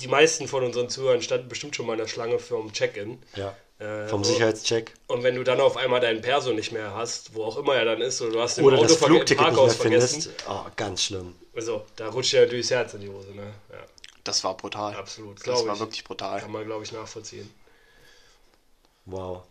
die 0.00 0.08
meisten 0.08 0.48
von 0.48 0.64
unseren 0.64 0.88
Zuhörern 0.88 1.22
standen 1.22 1.48
bestimmt 1.48 1.76
schon 1.76 1.86
mal 1.86 1.92
in 1.94 1.98
der 2.00 2.08
Schlange 2.08 2.38
für 2.38 2.56
ein 2.56 2.72
Check-in. 2.72 3.22
Ja. 3.36 3.56
Äh, 3.78 4.06
Vom 4.08 4.22
Sicherheitscheck. 4.22 4.92
Und 5.08 5.22
wenn 5.24 5.34
du 5.34 5.42
dann 5.42 5.60
auf 5.60 5.76
einmal 5.76 6.00
deinen 6.00 6.20
Perso 6.20 6.52
nicht 6.52 6.70
mehr 6.72 6.94
hast, 6.94 7.34
wo 7.34 7.44
auch 7.44 7.56
immer 7.56 7.74
er 7.74 7.84
dann 7.84 8.00
ist, 8.00 8.22
oder 8.22 8.30
du 8.32 8.40
hast 8.40 8.56
den 8.56 8.64
Oder 8.64 8.76
Auto 8.78 8.86
das 8.86 8.96
Flugticket 8.96 9.30
nicht 9.30 9.40
mehr 9.40 9.48
Parkhaus 9.48 9.74
vergessen. 9.76 10.22
findest. 10.22 10.44
Oh, 10.48 10.64
ganz 10.76 11.02
schlimm. 11.02 11.34
Also, 11.56 11.84
da 11.96 12.08
rutscht 12.08 12.32
dir 12.32 12.42
natürlich 12.42 12.68
das 12.68 12.76
Herz 12.76 12.94
in 12.94 13.00
die 13.00 13.08
Hose, 13.08 13.34
ne? 13.34 13.42
Ja, 13.72 13.78
Das 14.22 14.44
war 14.44 14.56
brutal. 14.56 14.94
absolut. 14.94 15.44
Das 15.46 15.66
war 15.66 15.74
ich. 15.74 15.80
wirklich 15.80 16.04
brutal. 16.04 16.40
Kann 16.40 16.52
man, 16.52 16.64
glaube 16.64 16.84
ich, 16.84 16.92
nachvollziehen. 16.92 17.50
Wow. 19.06 19.42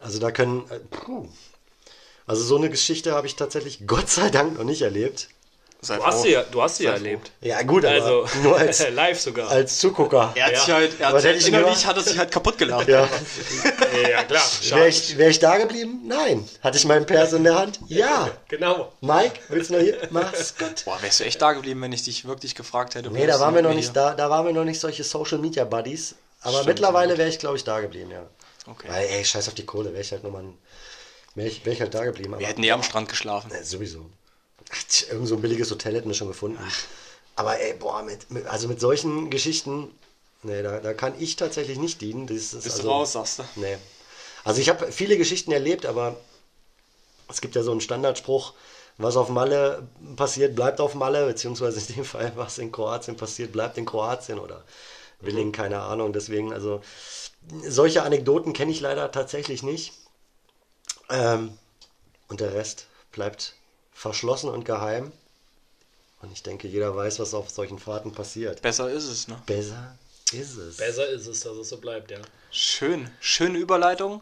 Also 0.00 0.18
da 0.18 0.30
können. 0.30 0.64
Äh, 0.70 0.78
puh. 0.78 1.28
Also 2.26 2.44
so 2.44 2.56
eine 2.56 2.70
Geschichte 2.70 3.12
habe 3.14 3.26
ich 3.26 3.36
tatsächlich 3.36 3.80
Gott 3.86 4.08
sei 4.08 4.30
Dank 4.30 4.56
noch 4.56 4.64
nicht 4.64 4.82
erlebt. 4.82 5.28
Sei 5.84 5.96
Du 5.96 6.04
hast 6.06 6.22
sie 6.22 6.30
ja, 6.30 6.42
du 6.44 6.62
hast 6.62 6.76
sie 6.76 6.84
ja 6.84 6.92
erlebt. 6.92 7.32
Ja 7.40 7.60
gut, 7.62 7.84
aber 7.84 7.94
Also, 7.94 8.26
nur 8.44 8.56
als, 8.56 8.88
live 8.94 9.20
sogar. 9.20 9.50
als 9.50 9.78
Zugucker. 9.80 10.32
Er 10.36 10.44
hat 10.46 10.52
Ja. 10.52 10.60
sich 10.60 10.72
halt, 10.72 11.00
er 11.00 11.08
Aber 11.08 11.18
hat 11.18 11.24
hätte 11.24 11.38
sich 11.40 11.48
ich 11.48 11.52
innerlich 11.54 11.84
hat 11.86 11.96
er 11.96 12.02
sich 12.04 12.16
halt 12.18 12.30
kaputt 12.30 12.56
gelacht. 12.56 12.86
Ja. 12.86 13.08
ja, 14.10 14.22
klar. 14.22 14.42
Wäre 14.70 14.88
ich, 14.88 15.18
wär 15.18 15.28
ich 15.28 15.40
da 15.40 15.58
geblieben? 15.58 16.02
Nein. 16.06 16.48
Hatte 16.62 16.78
ich 16.78 16.84
meinen 16.84 17.04
Perso 17.04 17.36
in 17.36 17.42
der 17.44 17.56
Hand? 17.58 17.80
Ja. 17.88 18.30
Genau. 18.48 18.92
Mike, 19.00 19.40
willst 19.48 19.70
du 19.70 19.74
noch 19.74 19.80
hier? 19.82 19.98
Mach's 20.10 20.54
gut. 20.56 20.84
Boah, 20.84 21.02
wärst 21.02 21.18
du 21.18 21.24
echt 21.24 21.42
da 21.42 21.52
geblieben, 21.52 21.82
wenn 21.82 21.92
ich 21.92 22.04
dich 22.04 22.24
wirklich 22.26 22.54
gefragt 22.54 22.94
hätte? 22.94 23.10
Nee, 23.10 23.26
da 23.26 23.40
waren 23.40 23.54
wir 23.54 23.62
noch 23.62 23.74
nicht 23.74 23.96
da, 23.96 24.14
da 24.14 24.30
waren 24.30 24.46
wir 24.46 24.52
noch 24.52 24.64
nicht 24.64 24.78
solche 24.78 25.02
Social 25.02 25.38
Media 25.38 25.64
Buddies. 25.64 26.14
Aber 26.42 26.52
Stimmt, 26.54 26.68
mittlerweile 26.68 27.18
wäre 27.18 27.28
ich, 27.28 27.40
glaube 27.40 27.56
ich, 27.56 27.64
da 27.64 27.80
geblieben, 27.80 28.10
ja. 28.12 28.22
Okay. 28.70 28.86
Weil, 28.88 29.06
ey, 29.08 29.24
scheiß 29.24 29.48
auf 29.48 29.54
die 29.54 29.66
Kohle, 29.66 29.90
wäre 29.92 30.02
ich 30.02 30.12
halt 30.12 30.22
nochmal 30.22 30.44
wäre 31.34 31.48
ich, 31.48 31.64
wär 31.66 31.72
ich 31.72 31.80
halt 31.80 31.92
da 31.94 32.04
geblieben. 32.04 32.38
Wir 32.38 32.46
hätten 32.46 32.62
eh 32.62 32.70
am 32.70 32.82
Strand 32.84 33.08
geschlafen. 33.08 33.50
Ja, 33.52 33.62
sowieso. 33.64 34.06
Ach, 34.72 35.10
irgend 35.10 35.28
so 35.28 35.36
ein 35.36 35.42
billiges 35.42 35.70
Hotel 35.70 35.94
hätten 35.94 36.08
wir 36.08 36.14
schon 36.14 36.28
gefunden. 36.28 36.58
Aber 37.36 37.58
ey, 37.58 37.74
boah, 37.74 38.02
mit, 38.02 38.30
mit, 38.30 38.46
also 38.46 38.68
mit 38.68 38.80
solchen 38.80 39.30
Geschichten, 39.30 39.90
nee, 40.42 40.62
da, 40.62 40.80
da 40.80 40.94
kann 40.94 41.14
ich 41.18 41.36
tatsächlich 41.36 41.78
nicht 41.78 42.00
dienen. 42.00 42.26
Das 42.26 42.36
ist 42.36 42.52
Bist 42.64 42.76
also, 42.76 42.82
du 42.82 42.88
raus, 42.88 43.12
sagst 43.12 43.38
du? 43.38 43.42
Nee. 43.56 43.76
Also 44.44 44.60
ich 44.60 44.68
habe 44.68 44.90
viele 44.90 45.16
Geschichten 45.16 45.52
erlebt, 45.52 45.86
aber 45.86 46.16
es 47.28 47.40
gibt 47.40 47.54
ja 47.54 47.62
so 47.62 47.70
einen 47.70 47.80
Standardspruch, 47.80 48.54
was 48.98 49.16
auf 49.16 49.28
Malle 49.28 49.88
passiert, 50.16 50.54
bleibt 50.54 50.80
auf 50.80 50.94
Malle, 50.94 51.26
beziehungsweise 51.26 51.80
in 51.80 51.96
dem 51.96 52.04
Fall, 52.04 52.32
was 52.36 52.58
in 52.58 52.72
Kroatien 52.72 53.16
passiert, 53.16 53.52
bleibt 53.52 53.78
in 53.78 53.86
Kroatien 53.86 54.38
oder 54.38 54.64
Willingen, 55.20 55.52
keine 55.52 55.80
Ahnung. 55.80 56.12
Deswegen, 56.12 56.52
also 56.52 56.82
solche 57.66 58.02
Anekdoten 58.02 58.52
kenne 58.52 58.72
ich 58.72 58.80
leider 58.80 59.10
tatsächlich 59.10 59.62
nicht. 59.62 59.92
Ähm, 61.08 61.56
und 62.28 62.40
der 62.40 62.54
Rest 62.54 62.86
bleibt 63.12 63.54
verschlossen 64.02 64.50
und 64.50 64.64
geheim. 64.64 65.12
Und 66.20 66.32
ich 66.32 66.42
denke, 66.42 66.66
jeder 66.68 66.94
weiß, 66.94 67.20
was 67.20 67.34
auf 67.34 67.50
solchen 67.50 67.78
Fahrten 67.78 68.12
passiert. 68.12 68.60
Besser 68.60 68.90
ist 68.90 69.04
es, 69.04 69.28
ne? 69.28 69.40
Besser 69.46 69.96
ist 70.32 70.56
es. 70.56 70.76
Besser 70.76 71.08
ist 71.08 71.26
es, 71.26 71.40
dass 71.40 71.56
es 71.56 71.68
so 71.68 71.78
bleibt, 71.78 72.10
ja. 72.10 72.18
Schön. 72.50 73.10
Schöne 73.20 73.58
Überleitung. 73.58 74.20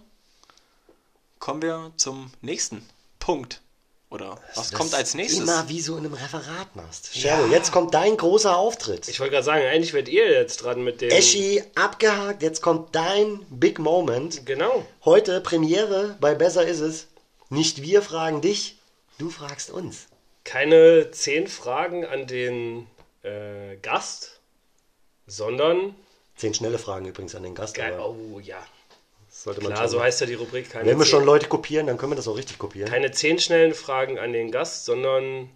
Kommen 1.39 1.63
wir 1.63 1.93
zum 1.97 2.31
nächsten 2.43 2.87
Punkt. 3.19 3.63
Oder 4.11 4.39
was 4.55 4.71
Das 4.71 4.73
kommt 4.73 4.93
als 4.93 5.15
nächstes? 5.15 5.41
Immer 5.41 5.69
wie 5.69 5.81
so 5.81 5.97
in 5.97 6.05
einem 6.05 6.15
Referat 6.15 6.75
machst. 6.75 7.13
Cheryl, 7.15 7.51
jetzt 7.51 7.71
kommt 7.73 7.95
dein 7.95 8.17
großer 8.17 8.57
Auftritt. 8.57 9.09
Ich 9.09 9.21
wollte 9.21 9.33
gerade 9.33 9.45
sagen, 9.45 9.65
eigentlich 9.65 9.95
werdet 9.95 10.13
ihr 10.13 10.31
jetzt 10.31 10.65
dran 10.65 10.83
mit 10.83 11.01
dem. 11.01 11.11
Eschi, 11.11 11.63
abgehakt, 11.75 12.43
jetzt 12.43 12.61
kommt 12.61 12.95
dein 12.95 13.47
Big 13.49 13.79
Moment. 13.79 14.45
Genau. 14.45 14.85
Heute 15.05 15.41
Premiere 15.41 16.17
bei 16.21 16.35
Besser 16.35 16.67
ist 16.67 16.81
es. 16.81 17.07
Nicht 17.51 17.83
wir 17.83 18.03
fragen 18.03 18.41
dich, 18.41 18.80
du 19.21 19.31
fragst 19.31 19.71
uns. 19.71 20.09
Keine 20.45 21.11
zehn 21.11 21.47
Fragen 21.47 22.05
an 22.05 22.27
den 22.27 22.87
äh, 23.23 23.77
Gast, 23.83 24.41
sondern. 25.27 25.95
Zehn 26.37 26.55
schnelle 26.55 26.79
Fragen 26.79 27.07
übrigens 27.07 27.35
an 27.35 27.43
den 27.43 27.55
Gast. 27.55 27.75
Geil. 27.75 27.93
aber 27.95 28.09
Oh 28.09 28.41
ja. 28.41 28.59
sollte 29.29 29.61
man 29.63 29.73
Klar, 29.75 29.89
so 29.89 30.01
heißt 30.03 30.21
ja 30.23 30.27
die 30.27 30.35
Rubrik. 30.35 30.71
Keine 30.71 30.87
Wenn 30.89 30.99
wir 30.99 31.05
schon 31.07 31.25
Leute 31.25 31.49
kopieren, 31.49 31.87
dann 31.87 31.99
können 31.99 32.13
wir 32.13 32.17
das 32.17 32.29
auch 32.29 32.37
richtig 32.37 32.59
kopieren. 32.59 32.91
keine 32.91 33.11
zehn 33.11 33.39
schnellen 33.39 33.75
Fragen 33.75 34.19
an 34.19 34.33
den 34.33 34.51
Gast, 34.51 34.87
sondern 34.87 35.51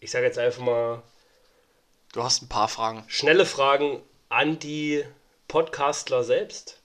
ich 0.00 0.10
sage 0.10 0.26
jetzt 0.26 0.38
einfach 0.38 0.62
mal 0.62 1.02
Du 2.12 2.22
hast 2.22 2.42
ein 2.42 2.48
paar 2.48 2.68
Fragen. 2.68 3.04
schnelle 3.06 3.46
Fragen 3.46 4.02
an 4.28 4.58
die 4.58 5.04
Podcastler 5.48 6.24
selbst. 6.24 6.80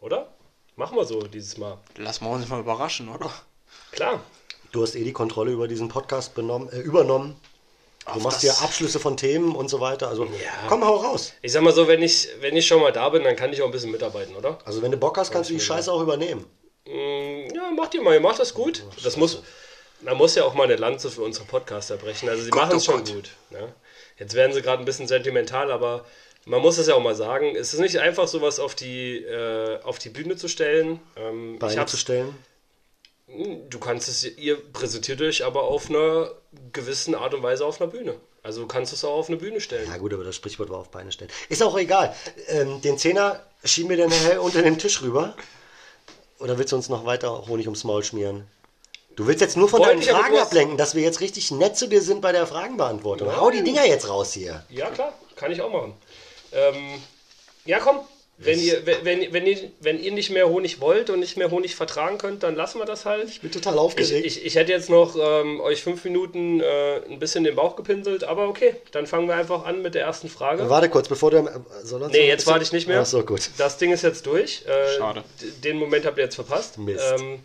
Oder? 0.00 0.32
Machen 0.76 0.96
wir 0.96 1.04
so 1.04 1.20
dieses 1.22 1.56
Mal. 1.58 1.78
Lassen 1.96 2.24
wir 2.24 2.30
uns 2.30 2.48
mal 2.48 2.60
überraschen, 2.60 3.08
oder? 3.08 3.32
Klar. 3.92 4.20
Du 4.74 4.82
hast 4.82 4.96
eh 4.96 5.04
die 5.04 5.12
Kontrolle 5.12 5.52
über 5.52 5.68
diesen 5.68 5.86
Podcast 5.86 6.34
benommen, 6.34 6.68
äh, 6.72 6.80
übernommen. 6.80 7.36
Du 8.12 8.18
machst 8.18 8.42
dir 8.42 8.52
Abschlüsse 8.60 8.98
von 8.98 9.16
Themen 9.16 9.54
und 9.54 9.68
so 9.68 9.78
weiter. 9.80 10.08
Also 10.08 10.26
komm, 10.68 10.84
hau 10.84 10.96
raus. 10.96 11.32
Ich 11.42 11.52
sag 11.52 11.62
mal 11.62 11.72
so, 11.72 11.86
wenn 11.86 12.02
ich, 12.02 12.26
wenn 12.40 12.56
ich 12.56 12.66
schon 12.66 12.80
mal 12.80 12.90
da 12.90 13.08
bin, 13.08 13.22
dann 13.22 13.36
kann 13.36 13.52
ich 13.52 13.62
auch 13.62 13.66
ein 13.66 13.70
bisschen 13.70 13.92
mitarbeiten, 13.92 14.34
oder? 14.34 14.58
Also 14.64 14.82
wenn 14.82 14.90
du 14.90 14.96
Bock 14.96 15.16
hast, 15.16 15.30
kannst 15.30 15.48
du 15.48 15.54
die 15.54 15.60
Scheiße 15.60 15.92
auch 15.92 16.02
übernehmen. 16.02 16.44
Mm, 16.86 17.54
Ja, 17.54 17.70
macht 17.70 17.94
ihr 17.94 18.02
mal, 18.02 18.14
ihr 18.14 18.20
macht 18.20 18.40
das 18.40 18.52
gut. 18.52 18.82
Das 19.04 19.16
muss, 19.16 19.44
man 20.00 20.16
muss 20.16 20.34
ja 20.34 20.42
auch 20.42 20.54
mal 20.54 20.64
eine 20.64 20.74
Lanze 20.74 21.08
für 21.08 21.22
unsere 21.22 21.44
Podcaster 21.46 21.96
brechen. 21.96 22.28
Also 22.28 22.42
sie 22.42 22.50
Gott, 22.50 22.62
machen 22.62 22.76
es 22.78 22.88
oh 22.88 22.92
schon 22.92 23.04
Gott. 23.04 23.14
gut. 23.14 23.30
Ne? 23.50 23.72
Jetzt 24.18 24.34
werden 24.34 24.52
sie 24.52 24.60
gerade 24.60 24.82
ein 24.82 24.86
bisschen 24.86 25.06
sentimental, 25.06 25.70
aber 25.70 26.04
man 26.46 26.60
muss 26.60 26.78
es 26.78 26.88
ja 26.88 26.94
auch 26.94 27.02
mal 27.02 27.14
sagen. 27.14 27.54
Es 27.54 27.72
ist 27.74 27.80
nicht 27.80 28.00
einfach, 28.00 28.26
sowas 28.26 28.58
auf 28.58 28.74
die, 28.74 29.18
äh, 29.18 29.80
auf 29.84 30.00
die 30.00 30.08
Bühne 30.10 30.34
zu 30.34 30.48
stellen. 30.48 30.98
Ähm, 31.16 31.60
Beine 31.60 31.86
zu 31.86 31.96
stellen. 31.96 32.34
Du 33.26 33.78
kannst 33.78 34.08
es, 34.08 34.24
ihr 34.24 34.56
präsentiert 34.72 35.20
euch 35.20 35.44
aber 35.44 35.64
auf 35.64 35.90
einer 35.90 36.30
gewissen 36.72 37.14
Art 37.14 37.34
und 37.34 37.42
Weise 37.42 37.64
auf 37.64 37.80
einer 37.80 37.90
Bühne. 37.90 38.16
Also 38.42 38.60
du 38.60 38.66
kannst 38.66 38.92
es 38.92 39.04
auch 39.04 39.14
auf 39.14 39.28
eine 39.28 39.38
Bühne 39.38 39.60
stellen. 39.60 39.88
Ja 39.88 39.96
gut, 39.96 40.12
aber 40.12 40.24
das 40.24 40.36
Sprichwort 40.36 40.68
war 40.68 40.78
auf 40.78 40.90
Beine 40.90 41.10
stellen. 41.10 41.30
Ist 41.48 41.62
auch 41.62 41.78
egal. 41.78 42.14
Ähm, 42.48 42.80
den 42.82 42.98
Zehner 42.98 43.42
schieben 43.64 43.88
wir 43.88 43.96
dann 43.96 44.10
nachher 44.10 44.42
unter 44.42 44.62
den 44.62 44.78
Tisch 44.78 45.00
rüber. 45.00 45.34
Oder 46.38 46.58
willst 46.58 46.72
du 46.72 46.76
uns 46.76 46.90
noch 46.90 47.06
weiter 47.06 47.46
Honig 47.46 47.66
ums 47.66 47.84
Maul 47.84 48.04
schmieren? 48.04 48.46
Du 49.16 49.26
willst 49.26 49.40
jetzt 49.40 49.56
nur 49.56 49.68
von 49.68 49.80
Wollte 49.80 50.04
deinen 50.04 50.16
Fragen 50.16 50.36
ablenken, 50.36 50.76
dass 50.76 50.94
wir 50.94 51.02
jetzt 51.02 51.20
richtig 51.20 51.50
nett 51.52 51.76
zu 51.78 51.86
dir 51.86 52.02
sind 52.02 52.20
bei 52.20 52.32
der 52.32 52.46
Fragenbeantwortung. 52.46 53.34
Hau 53.34 53.50
die 53.50 53.62
Dinger 53.62 53.86
jetzt 53.86 54.08
raus 54.08 54.32
hier. 54.32 54.64
Ja, 54.68 54.90
klar, 54.90 55.14
kann 55.36 55.52
ich 55.52 55.62
auch 55.62 55.70
machen. 55.70 55.94
Ähm, 56.52 57.00
ja, 57.64 57.78
komm. 57.78 58.00
Wenn 58.44 58.58
ihr, 58.60 58.84
wenn, 58.86 59.04
wenn, 59.04 59.32
wenn, 59.32 59.46
ihr, 59.46 59.70
wenn 59.80 60.02
ihr 60.02 60.12
nicht 60.12 60.30
mehr 60.30 60.48
Honig 60.48 60.80
wollt 60.80 61.10
und 61.10 61.20
nicht 61.20 61.36
mehr 61.36 61.50
Honig 61.50 61.74
vertragen 61.74 62.18
könnt, 62.18 62.42
dann 62.42 62.54
lassen 62.54 62.78
wir 62.78 62.84
das 62.86 63.04
halt. 63.04 63.28
Ich 63.28 63.40
bin 63.40 63.50
total 63.50 63.74
Ich, 63.74 63.80
aufgeregt. 63.80 64.26
ich, 64.26 64.44
ich 64.44 64.54
hätte 64.56 64.72
jetzt 64.72 64.90
noch 64.90 65.16
ähm, 65.20 65.60
euch 65.60 65.82
fünf 65.82 66.04
Minuten 66.04 66.60
äh, 66.60 66.96
ein 67.10 67.18
bisschen 67.18 67.44
den 67.44 67.54
Bauch 67.56 67.76
gepinselt, 67.76 68.24
aber 68.24 68.48
okay, 68.48 68.76
dann 68.92 69.06
fangen 69.06 69.28
wir 69.28 69.34
einfach 69.34 69.64
an 69.64 69.82
mit 69.82 69.94
der 69.94 70.02
ersten 70.02 70.28
Frage. 70.28 70.68
Warte 70.68 70.88
kurz, 70.88 71.08
bevor 71.08 71.30
du... 71.30 71.38
äh, 71.38 71.50
Soll 71.82 72.00
Nee, 72.08 72.26
jetzt 72.26 72.38
bisschen- 72.40 72.52
warte 72.52 72.64
ich 72.64 72.72
nicht 72.72 72.86
mehr. 72.88 73.00
Ach 73.00 73.06
so, 73.06 73.22
gut. 73.24 73.50
Das 73.58 73.78
Ding 73.78 73.92
ist 73.92 74.02
jetzt 74.02 74.26
durch. 74.26 74.64
Äh, 74.66 74.96
Schade. 74.98 75.24
Den 75.62 75.76
Moment 75.78 76.04
habt 76.06 76.18
ihr 76.18 76.24
jetzt 76.24 76.34
verpasst. 76.36 76.78
Mist. 76.78 77.04
Ähm, 77.18 77.40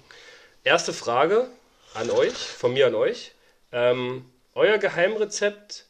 erste 0.64 0.94
Frage 0.94 1.48
an 1.94 2.10
euch, 2.12 2.34
von 2.34 2.74
mir 2.74 2.88
an 2.88 2.96
euch. 2.96 3.32
Ähm, 3.72 4.26
euer 4.56 4.78
Geheimrezept, 4.78 5.86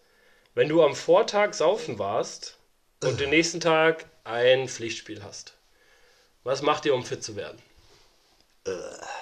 wenn 0.55 0.69
du 0.69 0.83
am 0.83 0.95
Vortag 0.95 1.53
saufen 1.53 1.99
warst 1.99 2.57
und 3.03 3.19
den 3.19 3.29
nächsten 3.29 3.59
Tag 3.59 4.05
ein 4.29 4.67
Pflichtspiel 4.67 5.23
hast. 5.23 5.53
Was 6.43 6.61
macht 6.61 6.85
ihr, 6.85 6.93
um 6.95 7.03
fit 7.05 7.23
zu 7.23 7.35
werden? 7.35 7.59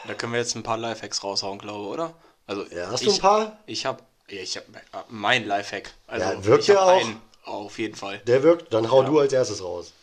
Da 0.08 0.14
können 0.14 0.34
wir 0.34 0.40
jetzt 0.40 0.56
ein 0.56 0.64
paar 0.64 0.78
Lifehacks 0.78 1.24
raushauen, 1.24 1.60
glaube 1.60 1.86
ich, 1.86 1.90
oder? 1.92 2.14
Also, 2.48 2.66
Ja, 2.74 2.90
hast 2.92 3.02
ich, 3.02 3.08
du 3.08 3.14
ein 3.14 3.20
paar? 3.20 3.60
Ich 3.66 3.86
habe 3.86 4.04
ich 4.28 4.58
hab, 4.58 4.64
äh, 4.76 4.80
mein 5.10 5.46
Lifehack. 5.46 5.94
Also, 6.08 6.26
Ja, 6.26 6.46
wirkt 6.46 6.64
ich 6.64 6.68
ja 6.70 6.84
auch. 6.84 7.02
einen, 7.02 7.22
auf 7.44 7.80
jeden 7.80 7.96
Fall. 7.96 8.20
Der 8.26 8.44
wirkt, 8.44 8.74
dann 8.74 8.92
hau 8.92 9.04
du 9.04 9.20
als 9.20 9.34
erstes 9.34 9.64
raus. 9.64 9.94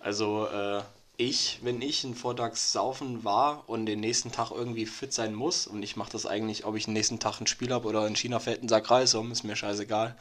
Also, 0.00 0.46
äh, 0.46 0.82
ich, 1.16 1.60
wenn 1.62 1.80
ich 1.80 2.02
ein 2.04 2.14
Vortags 2.14 2.72
saufen 2.72 3.24
war 3.24 3.64
und 3.68 3.86
den 3.86 4.00
nächsten 4.00 4.32
Tag 4.32 4.50
irgendwie 4.50 4.86
fit 4.86 5.12
sein 5.12 5.32
muss, 5.34 5.66
und 5.66 5.82
ich 5.82 5.96
mache 5.96 6.10
das 6.12 6.26
eigentlich, 6.26 6.64
ob 6.64 6.74
ich 6.76 6.86
den 6.86 6.94
nächsten 6.94 7.20
Tag 7.20 7.40
ein 7.40 7.46
Spiel 7.46 7.72
habe 7.72 7.86
oder 7.86 8.06
in 8.06 8.16
China 8.16 8.40
fällt 8.40 8.62
ein 8.62 8.68
Sack 8.68 8.90
Reis 8.90 9.14
um, 9.14 9.30
ist 9.30 9.44
mir 9.44 9.54
scheißegal, 9.56 10.16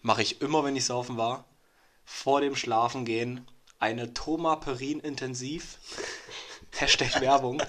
mache 0.00 0.22
ich 0.22 0.40
immer, 0.40 0.64
wenn 0.64 0.76
ich 0.76 0.86
saufen 0.86 1.16
war, 1.18 1.44
vor 2.04 2.40
dem 2.40 2.56
Schlafen 2.56 3.04
gehen 3.04 3.46
eine 3.78 4.12
Tomaperin 4.14 5.00
intensiv. 5.00 5.78
Hashtag 6.76 7.20
Werbung. 7.20 7.62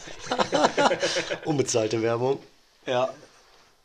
Unbezahlte 1.45 2.01
Werbung. 2.01 2.39
Ja. 2.85 3.13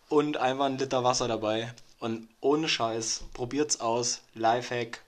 Und 0.09 0.37
einfach 0.37 0.67
ein 0.67 0.79
Liter 0.79 1.03
Wasser 1.05 1.29
dabei. 1.29 1.73
Und 2.01 2.29
ohne 2.41 2.69
Scheiß, 2.69 3.23
probiert's 3.33 3.81
aus. 3.81 4.21
Lifehack. 4.35 5.01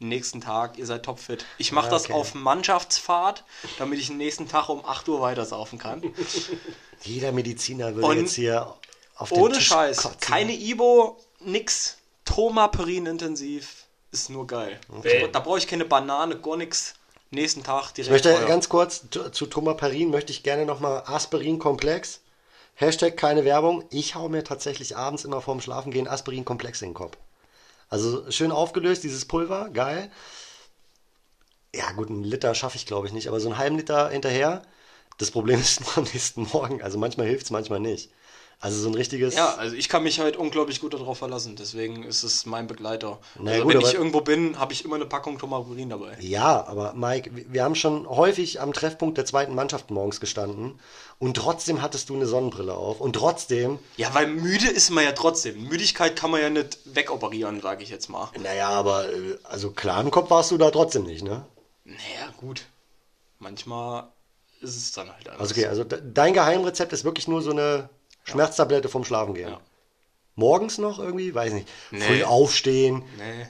Nächsten 0.00 0.40
Tag, 0.40 0.76
ihr 0.76 0.86
seid 0.86 1.04
topfit. 1.04 1.46
Ich 1.56 1.72
mache 1.72 1.86
Ja, 1.86 1.92
das 1.92 2.04
okay. 2.04 2.12
auf 2.12 2.34
Mannschaftsfahrt, 2.34 3.44
damit 3.78 3.98
ich 4.00 4.08
den 4.08 4.18
nächsten 4.18 4.48
Tag 4.48 4.68
um 4.68 4.84
8 4.84 5.08
Uhr 5.08 5.20
weitersaufen 5.20 5.78
kann. 5.78 6.02
Jeder 7.02 7.32
Mediziner 7.32 7.94
würde 7.94 8.08
Und 8.08 8.18
jetzt 8.18 8.34
hier 8.34 8.74
auf 9.16 9.30
den 9.30 9.38
Ohne 9.38 9.54
Tisch 9.54 9.68
Scheiß. 9.68 9.98
kotzen. 9.98 10.20
Keine 10.20 10.52
Ibo, 10.52 11.16
nix. 11.40 11.96
Tomaperin 12.24 13.06
intensiv. 13.06 13.83
Ist 14.14 14.30
nur 14.30 14.46
geil. 14.46 14.78
Okay. 14.96 15.28
Da 15.32 15.40
brauche 15.40 15.58
ich 15.58 15.66
keine 15.66 15.84
Banane, 15.84 16.38
gar 16.38 16.56
nix. 16.56 16.94
Nächsten 17.32 17.64
Tag 17.64 17.86
Ich 17.88 17.92
direkt. 17.94 18.12
möchte 18.12 18.32
Feuer. 18.32 18.46
ganz 18.46 18.68
kurz 18.68 19.04
zu, 19.10 19.28
zu 19.30 19.46
Tomaperin 19.46 20.10
möchte 20.10 20.30
ich 20.30 20.44
gerne 20.44 20.64
nochmal 20.64 21.02
Aspirin-Komplex. 21.06 22.20
Hashtag 22.76 23.16
keine 23.16 23.44
Werbung. 23.44 23.84
Ich 23.90 24.14
hau 24.14 24.28
mir 24.28 24.44
tatsächlich 24.44 24.96
abends 24.96 25.24
immer 25.24 25.40
vorm 25.40 25.60
Schlafengehen 25.60 26.06
Aspirin-Komplex 26.06 26.80
in 26.82 26.90
den 26.90 26.94
Kopf. 26.94 27.16
Also 27.88 28.30
schön 28.30 28.52
aufgelöst, 28.52 29.02
dieses 29.02 29.24
Pulver, 29.24 29.68
geil. 29.70 30.12
Ja, 31.74 31.90
gut, 31.92 32.08
einen 32.08 32.22
Liter 32.22 32.54
schaffe 32.54 32.76
ich 32.76 32.86
glaube 32.86 33.08
ich 33.08 33.12
nicht, 33.12 33.26
aber 33.26 33.40
so 33.40 33.48
einen 33.48 33.58
halben 33.58 33.76
Liter 33.78 34.10
hinterher. 34.10 34.62
Das 35.18 35.32
Problem 35.32 35.58
ist 35.58 35.80
nur 35.96 35.98
am 35.98 36.04
nächsten 36.04 36.46
Morgen. 36.52 36.82
Also 36.82 36.98
manchmal 36.98 37.26
hilft 37.26 37.46
es, 37.46 37.50
manchmal 37.50 37.80
nicht. 37.80 38.12
Also 38.60 38.80
so 38.80 38.88
ein 38.88 38.94
richtiges. 38.94 39.34
Ja, 39.34 39.54
also 39.56 39.76
ich 39.76 39.88
kann 39.90 40.02
mich 40.04 40.20
halt 40.20 40.36
unglaublich 40.36 40.80
gut 40.80 40.94
darauf 40.94 41.18
verlassen. 41.18 41.54
Deswegen 41.56 42.02
ist 42.02 42.22
es 42.22 42.46
mein 42.46 42.66
Begleiter. 42.66 43.18
Na 43.38 43.50
also 43.52 43.64
gut, 43.64 43.74
wenn 43.74 43.80
ich 43.82 43.94
irgendwo 43.94 44.22
bin, 44.22 44.58
habe 44.58 44.72
ich 44.72 44.84
immer 44.84 44.94
eine 44.96 45.04
Packung 45.06 45.38
Tomaburin 45.38 45.90
dabei. 45.90 46.16
Ja, 46.20 46.64
aber 46.66 46.94
Mike, 46.94 47.30
wir- 47.34 47.62
haben 47.64 47.74
schon 47.74 48.08
häufig 48.08 48.60
am 48.60 48.72
Treffpunkt 48.72 49.18
der 49.18 49.26
zweiten 49.26 49.54
Mannschaft 49.54 49.90
morgens 49.90 50.18
gestanden 50.20 50.78
und 51.18 51.36
trotzdem 51.36 51.82
hattest 51.82 52.08
du 52.08 52.14
eine 52.14 52.26
Sonnenbrille 52.26 52.74
auf 52.74 53.00
und 53.00 53.14
trotzdem, 53.14 53.78
Ja, 53.96 54.14
weil 54.14 54.28
müde 54.28 54.68
ist 54.68 54.88
man 54.90 55.04
ja 55.04 55.12
trotzdem. 55.12 55.64
Müdigkeit 55.68 56.16
kann 56.16 56.30
man 56.30 56.40
ja 56.40 56.48
nicht 56.50 56.78
wegoperieren, 56.84 57.60
sage 57.60 57.82
ich 57.82 57.90
jetzt 57.90 58.08
mal. 58.08 58.30
naja, 58.42 58.68
aber 58.70 59.12
äh, 59.12 59.38
also 59.44 59.72
klar 59.72 60.00
im 60.00 60.10
Kopf 60.10 60.30
warst 60.30 60.50
du 60.50 60.56
da 60.58 60.70
trotzdem 60.70 61.04
nicht, 61.04 61.22
ne? 61.22 61.44
Naja, 61.84 62.32
gut. 62.38 62.64
Manchmal 63.38 64.04
ist 64.60 64.76
es 64.76 64.92
dann 64.92 65.12
halt 65.12 65.28
anders. 65.28 65.40
Also 65.50 65.54
okay, 65.54 65.66
also 65.66 65.84
de- 65.84 66.00
dein 66.14 66.32
Geheimrezept 66.32 66.92
ist 66.92 67.04
wirklich 67.04 67.28
nur 67.28 67.42
so 67.42 67.50
eine 67.50 67.90
Schmerztablette 68.24 68.88
vom 68.88 69.04
Schlafengehen. 69.04 69.50
Ja. 69.50 69.60
Morgens 70.34 70.78
noch 70.78 70.98
irgendwie, 70.98 71.32
weiß 71.34 71.52
nicht. 71.52 71.68
Nee. 71.92 72.00
Früh 72.00 72.22
aufstehen, 72.24 73.04
Nee. 73.16 73.46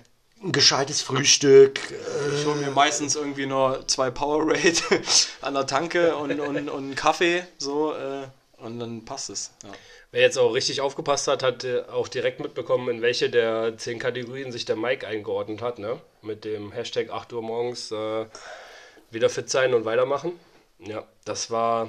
ein 0.46 0.52
gescheites 0.52 1.00
Frühstück. 1.00 1.80
Äh, 1.90 2.40
Ich 2.40 2.46
hole 2.46 2.56
mir 2.56 2.70
meistens 2.70 3.16
irgendwie 3.16 3.46
nur 3.46 3.86
zwei 3.88 4.10
Powerade 4.10 4.74
an 5.40 5.54
der 5.54 5.66
Tanke 5.66 6.16
und, 6.16 6.38
und, 6.38 6.68
und 6.68 6.68
einen 6.68 6.94
Kaffee, 6.94 7.44
so, 7.56 7.94
äh, 7.94 8.26
und 8.58 8.78
dann 8.78 9.04
passt 9.04 9.30
es. 9.30 9.52
Ja. 9.62 9.70
Wer 10.10 10.20
jetzt 10.22 10.38
auch 10.38 10.52
richtig 10.54 10.80
aufgepasst 10.80 11.26
hat, 11.26 11.42
hat 11.42 11.64
äh, 11.64 11.82
auch 11.90 12.06
direkt 12.08 12.40
mitbekommen, 12.40 12.88
in 12.88 13.02
welche 13.02 13.30
der 13.30 13.76
zehn 13.78 13.98
Kategorien 13.98 14.52
sich 14.52 14.64
der 14.64 14.76
Mike 14.76 15.06
eingeordnet 15.06 15.60
hat, 15.62 15.78
ne? 15.78 15.98
Mit 16.22 16.44
dem 16.44 16.70
Hashtag 16.72 17.10
8 17.10 17.32
Uhr 17.32 17.42
morgens 17.42 17.90
äh, 17.90 18.26
wieder 19.10 19.28
fit 19.30 19.48
sein 19.50 19.74
und 19.74 19.84
weitermachen. 19.86 20.32
Ja, 20.78 21.04
das 21.24 21.50
war 21.50 21.88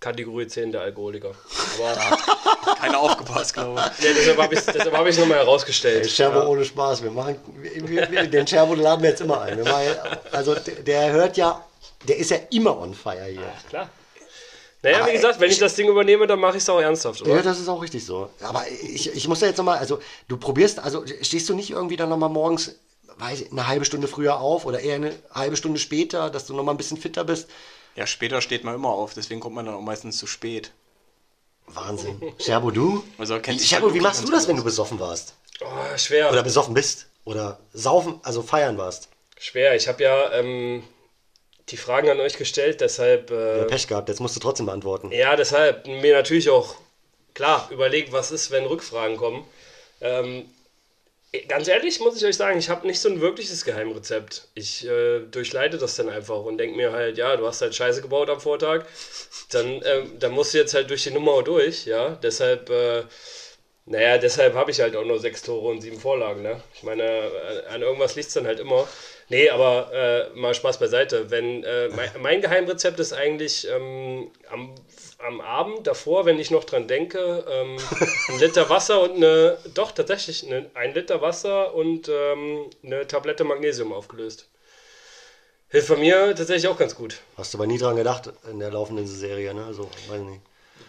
Kategorie 0.00 0.46
10 0.46 0.72
der 0.72 0.80
Alkoholiker. 0.80 1.32
Aber 1.78 2.74
Keiner 2.76 2.98
aufgepasst, 2.98 3.54
glaube 3.54 3.80
ich. 3.98 4.04
ja, 4.04 4.12
deshalb 4.14 4.38
habe 4.38 4.54
ich 4.54 4.60
es 4.60 4.68
hab 4.68 4.84
nochmal 5.20 5.38
herausgestellt. 5.38 6.10
Scherbo 6.10 6.38
ja. 6.40 6.46
ohne 6.46 6.64
Spaß. 6.64 7.02
Wir 7.02 7.10
machen, 7.10 7.36
wir, 7.60 8.10
wir, 8.10 8.26
den 8.26 8.46
Scherbo 8.46 8.74
laden 8.74 9.02
wir 9.02 9.10
jetzt 9.10 9.20
immer 9.20 9.42
ein. 9.42 9.58
Wir 9.58 9.64
machen, 9.64 9.86
also 10.32 10.54
der, 10.54 10.74
der 10.76 11.12
hört 11.12 11.36
ja, 11.36 11.62
der 12.08 12.16
ist 12.16 12.30
ja 12.30 12.38
immer 12.50 12.78
on 12.78 12.94
fire 12.94 13.26
hier. 13.26 13.52
Klar. 13.68 13.90
Naja, 14.82 15.00
Aber 15.00 15.08
wie 15.08 15.12
gesagt, 15.12 15.38
wenn 15.38 15.50
ich 15.50 15.58
das 15.58 15.74
Ding 15.74 15.88
übernehme, 15.88 16.26
dann 16.26 16.40
mache 16.40 16.56
ich 16.56 16.62
es 16.62 16.68
auch 16.70 16.80
ernsthaft, 16.80 17.20
Ja, 17.26 17.34
oder? 17.34 17.42
das 17.42 17.60
ist 17.60 17.68
auch 17.68 17.82
richtig 17.82 18.06
so. 18.06 18.30
Aber 18.40 18.64
ich, 18.82 19.14
ich 19.14 19.28
muss 19.28 19.40
da 19.40 19.46
jetzt 19.46 19.58
nochmal, 19.58 19.76
also 19.76 19.98
du 20.28 20.38
probierst, 20.38 20.78
also 20.78 21.04
stehst 21.20 21.46
du 21.50 21.54
nicht 21.54 21.70
irgendwie 21.70 21.96
dann 21.96 22.08
nochmal 22.08 22.30
morgens, 22.30 22.76
weiß 23.18 23.42
ich, 23.42 23.52
eine 23.52 23.68
halbe 23.68 23.84
Stunde 23.84 24.08
früher 24.08 24.40
auf 24.40 24.64
oder 24.64 24.80
eher 24.80 24.94
eine 24.94 25.12
halbe 25.34 25.56
Stunde 25.58 25.78
später, 25.78 26.30
dass 26.30 26.46
du 26.46 26.54
nochmal 26.54 26.74
ein 26.74 26.78
bisschen 26.78 26.96
fitter 26.96 27.24
bist? 27.24 27.48
Ja, 27.96 28.06
später 28.06 28.40
steht 28.40 28.64
man 28.64 28.74
immer 28.74 28.90
auf, 28.90 29.14
deswegen 29.14 29.40
kommt 29.40 29.54
man 29.56 29.66
dann 29.66 29.74
auch 29.74 29.80
meistens 29.80 30.18
zu 30.18 30.26
spät. 30.26 30.72
Wahnsinn. 31.66 32.20
Scherbo, 32.38 32.70
du? 32.70 33.04
Also 33.18 33.38
kennst 33.40 33.66
Scherbo, 33.66 33.86
halt 33.86 33.94
wie 33.94 34.00
machst 34.00 34.20
wirklich 34.20 34.30
du 34.30 34.36
das, 34.36 34.48
wenn 34.48 34.56
du 34.56 34.64
besoffen 34.64 34.98
warst? 34.98 35.34
Oh, 35.60 35.96
schwer. 35.96 36.30
Oder 36.30 36.42
besoffen 36.42 36.74
bist? 36.74 37.06
Oder 37.24 37.60
saufen, 37.72 38.18
also 38.22 38.42
feiern 38.42 38.78
warst? 38.78 39.08
Schwer. 39.38 39.76
Ich 39.76 39.86
habe 39.88 40.02
ja 40.02 40.32
ähm, 40.32 40.82
die 41.68 41.76
Fragen 41.76 42.08
an 42.10 42.18
euch 42.20 42.36
gestellt, 42.36 42.80
deshalb. 42.80 43.30
Äh, 43.30 43.58
Ja, 43.58 43.64
Pech 43.64 43.86
gehabt, 43.86 44.08
jetzt 44.08 44.20
musst 44.20 44.34
du 44.36 44.40
trotzdem 44.40 44.66
beantworten. 44.66 45.12
Ja, 45.12 45.36
deshalb 45.36 45.86
mir 45.86 46.14
natürlich 46.14 46.50
auch 46.50 46.74
klar 47.34 47.68
überlegt, 47.70 48.12
was 48.12 48.30
ist, 48.30 48.50
wenn 48.50 48.64
Rückfragen 48.66 49.16
kommen. 49.16 49.44
Ähm, 50.00 50.46
ganz 51.48 51.68
ehrlich 51.68 52.00
muss 52.00 52.16
ich 52.16 52.26
euch 52.26 52.36
sagen, 52.36 52.58
ich 52.58 52.68
habe 52.68 52.86
nicht 52.86 53.00
so 53.00 53.08
ein 53.08 53.20
wirkliches 53.20 53.64
Geheimrezept. 53.64 54.48
Ich 54.54 54.86
äh, 54.86 55.20
durchleite 55.20 55.78
das 55.78 55.96
dann 55.96 56.08
einfach 56.08 56.42
und 56.42 56.58
denke 56.58 56.76
mir 56.76 56.92
halt, 56.92 57.18
ja, 57.18 57.36
du 57.36 57.46
hast 57.46 57.62
halt 57.62 57.74
Scheiße 57.74 58.02
gebaut 58.02 58.30
am 58.30 58.40
Vortag, 58.40 58.84
dann, 59.50 59.80
ähm, 59.84 60.18
dann 60.18 60.32
musst 60.32 60.54
du 60.54 60.58
jetzt 60.58 60.74
halt 60.74 60.90
durch 60.90 61.04
die 61.04 61.12
Nummer 61.12 61.42
durch, 61.42 61.86
ja. 61.86 62.18
Deshalb, 62.22 62.68
äh, 62.70 63.04
naja, 63.86 64.18
deshalb 64.18 64.54
habe 64.54 64.70
ich 64.70 64.80
halt 64.80 64.96
auch 64.96 65.04
nur 65.04 65.18
sechs 65.20 65.42
Tore 65.42 65.68
und 65.68 65.80
sieben 65.80 66.00
Vorlagen, 66.00 66.42
ne? 66.42 66.62
Ich 66.74 66.82
meine, 66.82 67.02
äh, 67.04 67.66
an 67.68 67.82
irgendwas 67.82 68.16
liegt 68.16 68.28
es 68.28 68.34
dann 68.34 68.46
halt 68.46 68.60
immer. 68.60 68.88
Nee, 69.28 69.48
aber 69.50 70.30
äh, 70.34 70.38
mal 70.38 70.54
Spaß 70.54 70.78
beiseite. 70.78 71.30
Wenn, 71.30 71.62
äh, 71.62 71.88
mein, 71.90 72.10
mein 72.18 72.40
Geheimrezept 72.40 72.98
ist 72.98 73.12
eigentlich 73.12 73.68
ähm, 73.68 74.32
am, 74.50 74.74
am 75.26 75.40
Abend 75.40 75.86
davor, 75.86 76.24
wenn 76.24 76.38
ich 76.38 76.50
noch 76.50 76.64
dran 76.64 76.88
denke, 76.88 77.44
ähm, 77.48 77.76
ein 78.28 78.38
Liter 78.38 78.68
Wasser 78.70 79.02
und 79.02 79.16
eine, 79.16 79.58
doch 79.74 79.92
tatsächlich, 79.92 80.44
eine, 80.46 80.70
ein 80.74 80.94
Liter 80.94 81.20
Wasser 81.20 81.74
und 81.74 82.08
ähm, 82.08 82.70
eine 82.82 83.06
Tablette 83.06 83.44
Magnesium 83.44 83.92
aufgelöst. 83.92 84.48
Hilft 85.68 85.88
bei 85.88 85.96
mir 85.96 86.34
tatsächlich 86.34 86.66
auch 86.68 86.76
ganz 86.78 86.94
gut. 86.96 87.20
Hast 87.36 87.54
du 87.54 87.58
aber 87.58 87.66
nie 87.66 87.78
dran 87.78 87.96
gedacht 87.96 88.32
in 88.50 88.58
der 88.58 88.70
laufenden 88.72 89.06
Serie, 89.06 89.54
ne? 89.54 89.64
Also, 89.66 89.88
weiß 90.08 90.20
nicht. 90.22 90.40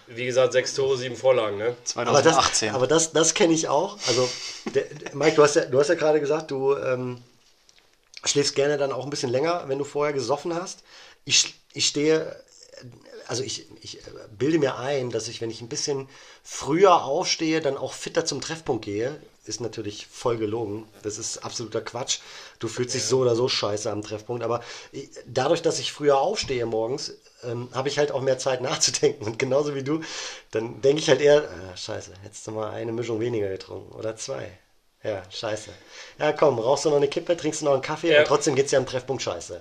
Wie 0.08 0.26
gesagt, 0.26 0.54
sechs 0.54 0.74
Tore, 0.74 0.98
sieben 0.98 1.16
Vorlagen, 1.16 1.58
ne? 1.58 1.76
Aber 1.96 2.22
das, 2.22 2.34
2018. 2.36 2.74
aber 2.74 2.88
das, 2.88 3.12
das 3.12 3.34
kenne 3.34 3.54
ich 3.54 3.68
auch. 3.68 3.98
Also, 4.08 4.28
der, 4.74 4.84
der- 4.86 5.16
Mike, 5.16 5.36
du 5.36 5.44
hast 5.44 5.56
ja, 5.56 5.66
du 5.66 5.80
hast 5.80 5.90
ja 5.90 5.96
gerade 5.96 6.20
gesagt, 6.20 6.50
du 6.50 6.76
ähm, 6.76 7.22
schläfst 8.26 8.56
gerne 8.56 8.78
dann 8.78 8.92
auch 8.92 9.04
ein 9.04 9.10
bisschen 9.10 9.30
länger, 9.30 9.64
wenn 9.68 9.78
du 9.78 9.84
vorher 9.84 10.14
gesoffen 10.14 10.56
hast. 10.56 10.84
Ich, 11.26 11.54
ich 11.74 11.86
stehe, 11.88 12.44
also 13.28 13.44
ich, 13.44 13.68
ich 13.82 14.00
äh, 14.00 14.02
bilde 14.38 14.60
mir 14.60 14.78
ein, 14.78 15.10
dass 15.10 15.28
ich, 15.28 15.42
wenn 15.42 15.50
ich 15.50 15.62
ein 15.62 15.70
bisschen 15.70 16.08
früher 16.44 17.04
aufstehe, 17.04 17.62
dann 17.62 17.78
auch 17.78 17.94
fitter 17.94 18.26
zum 18.26 18.42
Treffpunkt 18.42 18.86
gehe. 18.86 19.20
Ist 19.46 19.60
natürlich 19.60 20.06
voll 20.06 20.38
gelogen. 20.38 20.88
Das 21.02 21.18
ist 21.18 21.40
absoluter 21.40 21.82
Quatsch. 21.82 22.20
Du 22.60 22.68
fühlst 22.68 22.94
dich 22.94 23.04
so 23.06 23.20
oder 23.20 23.36
so 23.36 23.48
scheiße 23.50 23.90
am 23.92 24.04
Treffpunkt. 24.04 24.44
Aber 24.44 24.62
ich, 24.92 25.10
dadurch, 25.26 25.62
dass 25.64 25.80
ich 25.80 25.92
früher 25.92 26.20
aufstehe 26.20 26.66
morgens, 26.68 27.14
ähm, 27.44 27.70
habe 27.74 27.90
ich 27.90 27.98
halt 27.98 28.12
auch 28.12 28.22
mehr 28.22 28.38
Zeit 28.38 28.62
nachzudenken. 28.62 29.26
Und 29.26 29.40
genauso 29.40 29.74
wie 29.74 29.84
du, 29.84 30.02
dann 30.52 30.82
denke 30.82 31.02
ich 31.02 31.10
halt 31.10 31.22
eher, 31.22 31.44
äh, 31.44 31.78
scheiße, 31.78 32.12
hättest 32.22 32.46
du 32.46 32.52
mal 32.52 32.70
eine 32.72 32.92
Mischung 32.92 33.20
weniger 33.20 33.50
getrunken. 33.50 33.92
Oder 33.94 34.16
zwei. 34.16 34.52
Ja, 35.04 35.24
scheiße. 35.32 35.72
Ja, 36.20 36.32
komm, 36.34 36.60
rauchst 36.60 36.86
du 36.86 36.90
noch 36.90 36.98
eine 36.98 37.08
Kippe, 37.08 37.36
trinkst 37.36 37.62
du 37.62 37.66
noch 37.66 37.74
einen 37.74 37.82
Kaffee 37.82 38.12
Ja. 38.14 38.20
und 38.20 38.28
trotzdem 38.28 38.54
geht's 38.56 38.72
ja 38.72 38.78
am 38.78 38.86
Treffpunkt 38.86 39.24
scheiße. 39.24 39.60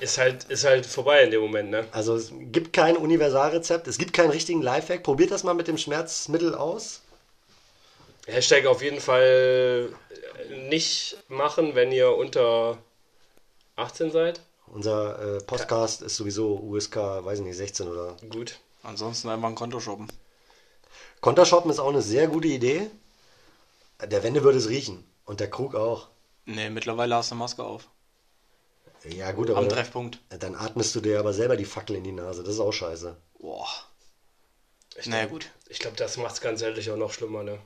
Ist 0.00 0.16
halt, 0.16 0.44
ist 0.44 0.64
halt 0.64 0.86
vorbei 0.86 1.22
in 1.22 1.30
dem 1.30 1.42
Moment, 1.42 1.70
ne? 1.70 1.86
Also 1.92 2.16
es 2.16 2.32
gibt 2.34 2.72
kein 2.72 2.96
Universalrezept, 2.96 3.86
es 3.86 3.98
gibt 3.98 4.14
keinen 4.14 4.30
richtigen 4.30 4.62
Lifehack. 4.62 5.02
Probiert 5.02 5.30
das 5.30 5.44
mal 5.44 5.54
mit 5.54 5.68
dem 5.68 5.76
Schmerzmittel 5.76 6.54
aus. 6.54 7.02
Hashtag 8.26 8.66
auf 8.66 8.82
jeden 8.82 9.00
Fall 9.00 9.90
nicht 10.68 11.18
machen, 11.28 11.74
wenn 11.74 11.92
ihr 11.92 12.14
unter 12.16 12.78
18 13.76 14.10
seid. 14.10 14.40
Unser 14.66 15.36
äh, 15.36 15.42
Podcast 15.42 16.00
ist 16.00 16.16
sowieso 16.16 16.58
USK, 16.60 16.96
weiß 16.96 17.40
ich 17.40 17.44
nicht, 17.44 17.56
16 17.56 17.88
oder. 17.88 18.16
Gut. 18.30 18.58
Ansonsten 18.82 19.28
einfach 19.28 19.48
ein 19.48 19.54
Konto 19.54 19.80
shoppen. 19.80 20.10
Kontershoppen 21.20 21.70
ist 21.70 21.80
auch 21.80 21.90
eine 21.90 22.02
sehr 22.02 22.28
gute 22.28 22.48
Idee. 22.48 22.88
Der 24.02 24.22
Wende 24.22 24.42
würde 24.42 24.58
es 24.58 24.68
riechen. 24.68 25.04
Und 25.26 25.40
der 25.40 25.50
Krug 25.50 25.74
auch. 25.74 26.08
Nee, 26.46 26.70
mittlerweile 26.70 27.14
hast 27.16 27.30
du 27.30 27.34
eine 27.34 27.40
Maske 27.40 27.62
auf. 27.62 27.88
Ja, 29.04 29.32
gut, 29.32 29.48
aber 29.50 29.58
Am 29.60 29.68
dann, 29.68 29.76
Treffpunkt. 29.78 30.18
dann 30.28 30.54
atmest 30.54 30.94
du 30.94 31.00
dir 31.00 31.18
aber 31.18 31.32
selber 31.32 31.56
die 31.56 31.64
Fackel 31.64 31.96
in 31.96 32.04
die 32.04 32.12
Nase. 32.12 32.42
Das 32.42 32.54
ist 32.54 32.60
auch 32.60 32.72
scheiße. 32.72 33.16
Boah. 33.38 33.66
Ich 34.96 35.06
Naja, 35.06 35.22
glaub- 35.22 35.32
gut. 35.32 35.50
Ich 35.68 35.78
glaube, 35.78 35.96
das 35.96 36.16
macht 36.16 36.34
es 36.34 36.40
ganz 36.40 36.60
ehrlich 36.62 36.90
auch 36.90 36.96
noch 36.96 37.12
schlimmer, 37.12 37.42
ne? 37.42 37.58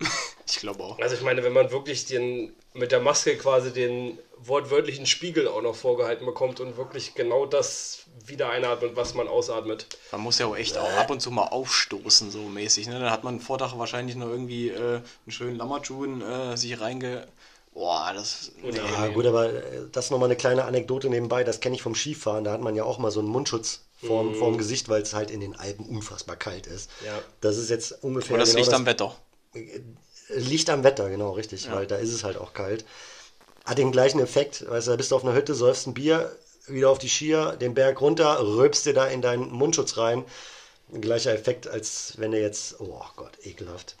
Ich 0.46 0.58
glaube 0.58 0.82
auch. 0.82 0.98
Also 0.98 1.14
ich 1.14 1.22
meine, 1.22 1.42
wenn 1.44 1.52
man 1.52 1.70
wirklich 1.70 2.04
den 2.04 2.54
mit 2.74 2.90
der 2.92 3.00
Maske 3.00 3.36
quasi 3.38 3.72
den 3.72 4.18
wortwörtlichen 4.38 5.06
Spiegel 5.06 5.46
auch 5.48 5.62
noch 5.62 5.74
vorgehalten 5.76 6.26
bekommt 6.26 6.58
und 6.60 6.76
wirklich 6.76 7.14
genau 7.14 7.46
das 7.46 8.00
wieder 8.26 8.50
einatmet, 8.50 8.96
was 8.96 9.14
man 9.14 9.28
ausatmet. 9.28 9.86
Man 10.10 10.20
muss 10.20 10.38
ja 10.38 10.46
auch 10.46 10.56
echt 10.56 10.76
auch 10.76 10.92
ab 10.94 11.10
und 11.10 11.20
zu 11.20 11.30
mal 11.30 11.44
aufstoßen, 11.46 12.30
so 12.30 12.40
mäßig. 12.48 12.88
Ne? 12.88 12.98
Dann 12.98 13.10
hat 13.10 13.24
man 13.24 13.40
vor 13.40 13.56
Tag 13.58 13.78
wahrscheinlich 13.78 14.16
noch 14.16 14.28
irgendwie 14.28 14.68
äh, 14.70 14.96
einen 14.96 15.04
schönen 15.30 15.56
Lammertschuhen 15.56 16.20
äh, 16.22 16.56
sich 16.56 16.78
reinge. 16.80 17.26
Boah, 17.74 18.12
das. 18.14 18.52
Nee, 18.62 18.76
Ja, 18.76 19.06
nee. 19.06 19.14
gut, 19.14 19.26
aber 19.26 19.52
äh, 19.52 19.86
das 19.90 20.10
nochmal 20.10 20.28
eine 20.28 20.36
kleine 20.36 20.64
Anekdote 20.64 21.08
nebenbei. 21.08 21.42
Das 21.44 21.60
kenne 21.60 21.74
ich 21.74 21.82
vom 21.82 21.94
Skifahren. 21.94 22.44
Da 22.44 22.52
hat 22.52 22.60
man 22.60 22.76
ja 22.76 22.84
auch 22.84 22.98
mal 22.98 23.10
so 23.10 23.20
einen 23.20 23.28
Mundschutz 23.30 23.80
vorm, 24.04 24.34
vorm 24.34 24.58
Gesicht, 24.58 24.88
weil 24.88 25.02
es 25.02 25.14
halt 25.14 25.30
in 25.30 25.40
den 25.40 25.56
Alpen 25.56 25.86
unfassbar 25.86 26.36
kalt 26.36 26.66
ist. 26.66 26.90
Ja. 27.04 27.18
Das 27.40 27.56
ist 27.56 27.70
jetzt 27.70 28.02
ungefähr. 28.02 28.34
Oder 28.34 28.42
das 28.42 28.50
genau 28.50 28.64
liegt 28.64 28.74
am 28.74 28.86
Wetter. 28.86 29.16
Liegt 30.28 30.70
am 30.70 30.84
Wetter, 30.84 31.10
genau, 31.10 31.32
richtig, 31.32 31.70
weil 31.70 31.86
da 31.86 31.96
ist 31.96 32.12
es 32.12 32.24
halt 32.24 32.36
auch 32.38 32.52
kalt. 32.54 32.84
Hat 33.64 33.78
den 33.78 33.92
gleichen 33.92 34.18
Effekt, 34.20 34.68
weißt 34.68 34.86
du, 34.86 34.90
da 34.92 34.96
bist 34.96 35.10
du 35.10 35.16
auf 35.16 35.24
einer 35.24 35.34
Hütte, 35.34 35.54
säufst 35.54 35.86
ein 35.86 35.94
Bier, 35.94 36.34
wieder 36.66 36.90
auf 36.90 36.98
die 36.98 37.08
Skier, 37.08 37.52
den 37.60 37.74
Berg 37.74 38.00
runter, 38.00 38.40
rülpst 38.40 38.86
dir 38.86 38.94
da 38.94 39.06
in 39.06 39.20
deinen 39.22 39.50
Mundschutz 39.50 39.98
rein. 39.98 40.24
Gleicher 41.00 41.32
Effekt, 41.32 41.68
als 41.68 42.14
wenn 42.16 42.32
du 42.32 42.40
jetzt, 42.40 42.80
oh 42.80 43.04
Gott, 43.16 43.32
ekelhaft. 43.44 43.96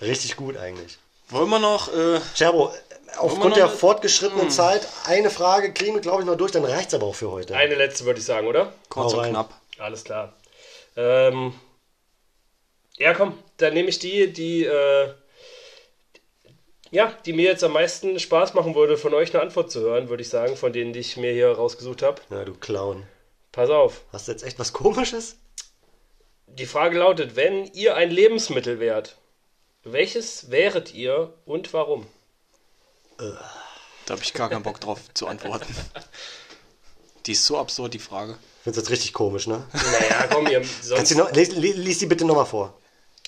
Richtig 0.00 0.36
gut 0.36 0.56
eigentlich. 0.56 0.98
Wollen 1.30 1.50
wir 1.50 1.58
noch. 1.58 1.92
Äh, 1.94 2.20
Scherbo, 2.34 2.72
aufgrund 3.16 3.56
der 3.56 3.68
fortgeschrittenen 3.68 4.50
Zeit, 4.50 4.86
eine 5.06 5.30
Frage 5.30 5.72
kriegen 5.72 5.94
wir, 5.94 6.00
glaube 6.00 6.22
ich, 6.22 6.26
noch 6.26 6.36
durch, 6.36 6.52
dann 6.52 6.64
reicht's 6.64 6.94
aber 6.94 7.06
auch 7.06 7.14
für 7.14 7.30
heute. 7.30 7.56
Eine 7.56 7.74
letzte 7.74 8.04
würde 8.04 8.20
ich 8.20 8.26
sagen, 8.26 8.46
oder? 8.46 8.72
kurz 8.88 9.14
und 9.14 9.24
knapp. 9.24 9.54
Alles 9.78 10.04
klar. 10.04 10.34
Ähm, 10.96 11.54
ja, 12.98 13.14
komm, 13.14 13.38
dann 13.58 13.74
nehme 13.74 13.88
ich 13.88 13.98
die, 13.98 14.32
die, 14.32 14.64
äh, 14.64 15.14
Ja, 16.90 17.12
die 17.26 17.32
mir 17.32 17.44
jetzt 17.44 17.62
am 17.62 17.72
meisten 17.72 18.18
Spaß 18.18 18.54
machen 18.54 18.74
würde, 18.74 18.96
von 18.96 19.12
euch 19.14 19.34
eine 19.34 19.42
Antwort 19.42 19.70
zu 19.70 19.80
hören, 19.80 20.08
würde 20.08 20.22
ich 20.22 20.30
sagen, 20.30 20.56
von 20.56 20.72
denen, 20.72 20.92
die 20.92 21.00
ich 21.00 21.16
mir 21.16 21.32
hier 21.32 21.52
rausgesucht 21.52 22.02
habe. 22.02 22.20
Ja, 22.30 22.44
du 22.44 22.54
Clown. 22.54 23.06
Pass 23.52 23.70
auf. 23.70 24.00
Hast 24.12 24.26
du 24.26 24.32
jetzt 24.32 24.42
echt 24.42 24.58
was 24.58 24.72
Komisches? 24.72 25.36
Die 26.46 26.66
Frage 26.66 26.98
lautet, 26.98 27.36
wenn 27.36 27.66
ihr 27.74 27.94
ein 27.94 28.10
Lebensmittel 28.10 28.80
wärt, 28.80 29.16
welches 29.84 30.50
wäret 30.50 30.94
ihr 30.94 31.34
und 31.44 31.72
warum? 31.72 32.06
Da 33.18 34.14
habe 34.14 34.22
ich 34.22 34.32
gar 34.32 34.48
keinen 34.48 34.62
Bock 34.62 34.80
drauf 34.80 35.00
zu 35.14 35.26
antworten. 35.26 35.74
Die 37.26 37.32
ist 37.32 37.44
so 37.44 37.58
absurd, 37.58 37.92
die 37.94 37.98
Frage. 37.98 38.38
Findest 38.62 38.86
jetzt 38.86 38.90
richtig 38.90 39.12
komisch, 39.12 39.46
ne? 39.46 39.66
Naja, 39.72 40.28
komm, 40.30 40.46
ihr 40.46 40.62
sonst, 40.82 41.14
noch, 41.16 41.30
lies, 41.32 41.50
lies, 41.52 41.76
lies 41.76 41.98
die 41.98 42.06
bitte 42.06 42.24
nochmal 42.24 42.46
vor. 42.46 42.78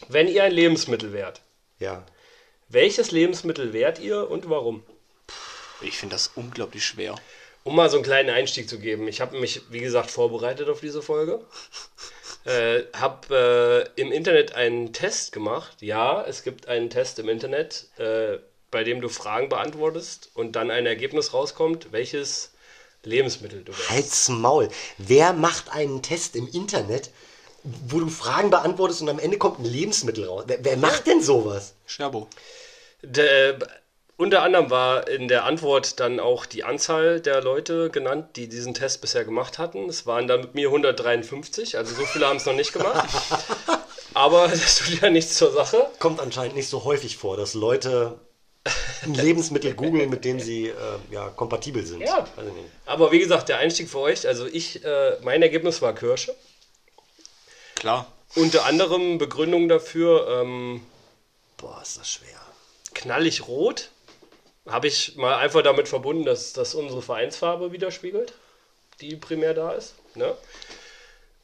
wenn 0.08 0.26
ihr 0.28 0.44
ein 0.44 0.52
Lebensmittel 0.52 1.12
wärt, 1.12 1.42
Ja. 1.78 2.04
welches 2.68 3.10
Lebensmittel 3.10 3.72
wärt 3.72 3.98
ihr 3.98 4.30
und 4.30 4.48
warum? 4.48 4.82
Ich 5.82 5.98
finde 5.98 6.14
das 6.14 6.28
unglaublich 6.34 6.84
schwer. 6.84 7.14
Um 7.62 7.76
mal 7.76 7.90
so 7.90 7.96
einen 7.96 8.04
kleinen 8.04 8.30
Einstieg 8.30 8.68
zu 8.70 8.78
geben, 8.78 9.06
ich 9.08 9.20
habe 9.20 9.38
mich, 9.38 9.62
wie 9.70 9.80
gesagt, 9.80 10.10
vorbereitet 10.10 10.68
auf 10.70 10.80
diese 10.80 11.02
Folge. 11.02 11.40
Äh, 12.44 12.84
habe 12.94 13.90
äh, 13.96 14.00
im 14.00 14.12
Internet 14.12 14.54
einen 14.54 14.94
Test 14.94 15.32
gemacht. 15.32 15.76
Ja, 15.82 16.24
es 16.24 16.42
gibt 16.42 16.68
einen 16.68 16.88
Test 16.88 17.18
im 17.18 17.28
Internet, 17.28 17.88
äh, 17.98 18.38
bei 18.70 18.84
dem 18.84 19.00
du 19.00 19.08
Fragen 19.08 19.48
beantwortest 19.48 20.30
und 20.34 20.56
dann 20.56 20.70
ein 20.70 20.86
Ergebnis 20.86 21.32
rauskommt, 21.32 21.92
welches 21.92 22.52
Lebensmittel 23.02 23.64
du 23.64 23.72
wärst. 23.72 23.90
Halt's 23.90 24.28
Maul. 24.28 24.68
Wer 24.98 25.32
macht 25.32 25.72
einen 25.72 26.02
Test 26.02 26.36
im 26.36 26.48
Internet, 26.48 27.10
wo 27.62 28.00
du 28.00 28.08
Fragen 28.08 28.50
beantwortest 28.50 29.02
und 29.02 29.08
am 29.08 29.18
Ende 29.18 29.38
kommt 29.38 29.58
ein 29.58 29.64
Lebensmittel 29.64 30.26
raus? 30.26 30.44
Wer, 30.46 30.64
wer 30.64 30.76
macht 30.76 31.06
denn 31.06 31.22
sowas? 31.22 31.74
Scherbo. 31.86 32.28
Der, 33.02 33.58
unter 34.16 34.42
anderem 34.42 34.68
war 34.68 35.08
in 35.08 35.28
der 35.28 35.44
Antwort 35.44 35.98
dann 35.98 36.20
auch 36.20 36.44
die 36.44 36.62
Anzahl 36.62 37.20
der 37.20 37.40
Leute 37.40 37.88
genannt, 37.88 38.36
die 38.36 38.48
diesen 38.48 38.74
Test 38.74 39.00
bisher 39.00 39.24
gemacht 39.24 39.58
hatten. 39.58 39.88
Es 39.88 40.06
waren 40.06 40.28
dann 40.28 40.40
mit 40.40 40.54
mir 40.54 40.68
153, 40.68 41.78
also 41.78 41.94
so 41.94 42.04
viele 42.04 42.26
haben 42.26 42.36
es 42.36 42.44
noch 42.44 42.52
nicht 42.52 42.72
gemacht. 42.72 43.08
Aber 44.14 44.48
das 44.50 44.76
tut 44.76 45.00
ja 45.00 45.08
nichts 45.08 45.36
zur 45.36 45.52
Sache. 45.52 45.86
Kommt 45.98 46.20
anscheinend 46.20 46.56
nicht 46.56 46.68
so 46.68 46.84
häufig 46.84 47.16
vor, 47.16 47.38
dass 47.38 47.54
Leute 47.54 48.18
ein 49.02 49.14
Lebensmittel 49.14 49.74
googeln, 49.74 50.10
mit 50.10 50.24
dem 50.24 50.40
sie 50.40 50.68
äh, 50.68 50.74
ja, 51.10 51.28
kompatibel 51.30 51.84
sind. 51.84 52.02
Ja. 52.02 52.26
Aber 52.86 53.12
wie 53.12 53.18
gesagt, 53.18 53.48
der 53.48 53.58
Einstieg 53.58 53.88
für 53.88 54.00
euch, 54.00 54.26
also 54.26 54.46
ich, 54.46 54.84
äh, 54.84 55.16
mein 55.22 55.42
Ergebnis 55.42 55.80
war 55.80 55.94
Kirsche. 55.94 56.34
Klar. 57.74 58.06
Unter 58.36 58.66
anderem 58.66 59.18
Begründung 59.18 59.68
dafür 59.68 60.42
ähm, 60.42 60.82
Boah, 61.56 61.80
ist 61.82 61.98
das 61.98 62.10
schwer. 62.10 62.40
knallig 62.94 63.48
rot. 63.48 63.90
Habe 64.68 64.86
ich 64.88 65.16
mal 65.16 65.36
einfach 65.36 65.62
damit 65.62 65.88
verbunden, 65.88 66.24
dass 66.24 66.52
das 66.52 66.74
unsere 66.74 67.02
Vereinsfarbe 67.02 67.72
widerspiegelt, 67.72 68.34
die 69.00 69.16
primär 69.16 69.54
da 69.54 69.72
ist. 69.72 69.94
Ne? 70.14 70.36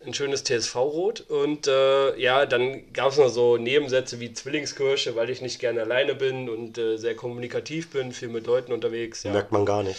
Ein 0.07 0.15
schönes 0.15 0.45
TSV-Rot. 0.45 1.23
Und 1.23 1.67
äh, 1.67 2.17
ja, 2.17 2.47
dann 2.47 2.93
gab 2.93 3.11
es 3.11 3.19
noch 3.19 3.29
so 3.29 3.57
Nebensätze 3.57 4.21
wie 4.21 4.33
Zwillingskirsche, 4.33 5.17
weil 5.17 5.31
ich 5.31 5.43
nicht 5.43 5.59
gerne 5.59 5.83
alleine 5.83 6.15
bin 6.15 6.49
und 6.49 6.79
äh, 6.79 6.97
sehr 6.97 7.17
kommunikativ 7.17 7.91
bin, 7.91 8.13
viel 8.13 8.29
mit 8.29 8.47
Leuten 8.47 8.73
unterwegs. 8.73 9.25
Ja. 9.25 9.33
Merkt 9.33 9.51
man 9.51 9.67
gar 9.67 9.83
nicht. 9.83 9.99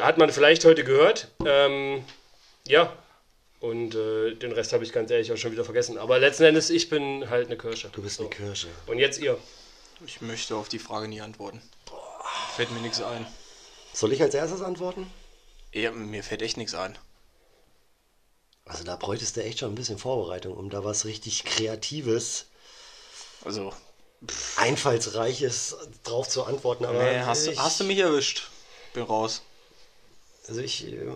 Hat 0.00 0.16
man 0.16 0.30
vielleicht 0.30 0.64
heute 0.64 0.84
gehört. 0.84 1.28
Ähm, 1.44 2.02
ja. 2.66 2.96
Und 3.60 3.94
äh, 3.94 4.34
den 4.34 4.52
Rest 4.52 4.72
habe 4.72 4.84
ich 4.84 4.92
ganz 4.92 5.10
ehrlich 5.10 5.30
auch 5.32 5.36
schon 5.36 5.52
wieder 5.52 5.64
vergessen. 5.64 5.98
Aber 5.98 6.18
letzten 6.18 6.44
Endes, 6.44 6.70
ich 6.70 6.88
bin 6.88 7.28
halt 7.28 7.48
eine 7.48 7.58
Kirsche. 7.58 7.90
Du 7.92 8.02
bist 8.02 8.20
eine 8.20 8.30
Kirsche. 8.30 8.68
Und 8.86 8.98
jetzt 8.98 9.20
ihr. 9.20 9.38
Ich 10.06 10.20
möchte 10.20 10.56
auf 10.56 10.68
die 10.68 10.78
Frage 10.78 11.08
nie 11.08 11.20
antworten. 11.20 11.60
Fällt 12.54 12.70
mir 12.70 12.80
nichts 12.80 13.02
ein. 13.02 13.26
Soll 13.92 14.12
ich 14.12 14.22
als 14.22 14.34
erstes 14.34 14.62
antworten? 14.62 15.06
Ja, 15.72 15.90
mir 15.90 16.22
fällt 16.22 16.42
echt 16.42 16.56
nichts 16.56 16.74
ein. 16.74 16.96
Also 18.66 18.82
da 18.84 18.96
bräuchtest 18.96 19.36
du 19.36 19.42
echt 19.44 19.60
schon 19.60 19.72
ein 19.72 19.76
bisschen 19.76 19.98
Vorbereitung, 19.98 20.54
um 20.56 20.70
da 20.70 20.84
was 20.84 21.04
richtig 21.04 21.44
Kreatives, 21.44 22.46
Also, 23.44 23.72
Einfallsreiches 24.56 25.76
drauf 26.02 26.28
zu 26.28 26.44
antworten. 26.44 26.84
Aber 26.84 27.12
nee, 27.12 27.20
hast, 27.20 27.46
du- 27.46 27.52
ich, 27.52 27.58
hast 27.58 27.80
du 27.80 27.84
mich 27.84 27.98
erwischt? 27.98 28.48
Bin 28.92 29.04
raus. 29.04 29.42
Also 30.48 30.60
ich, 30.60 30.86
äh, 30.86 31.06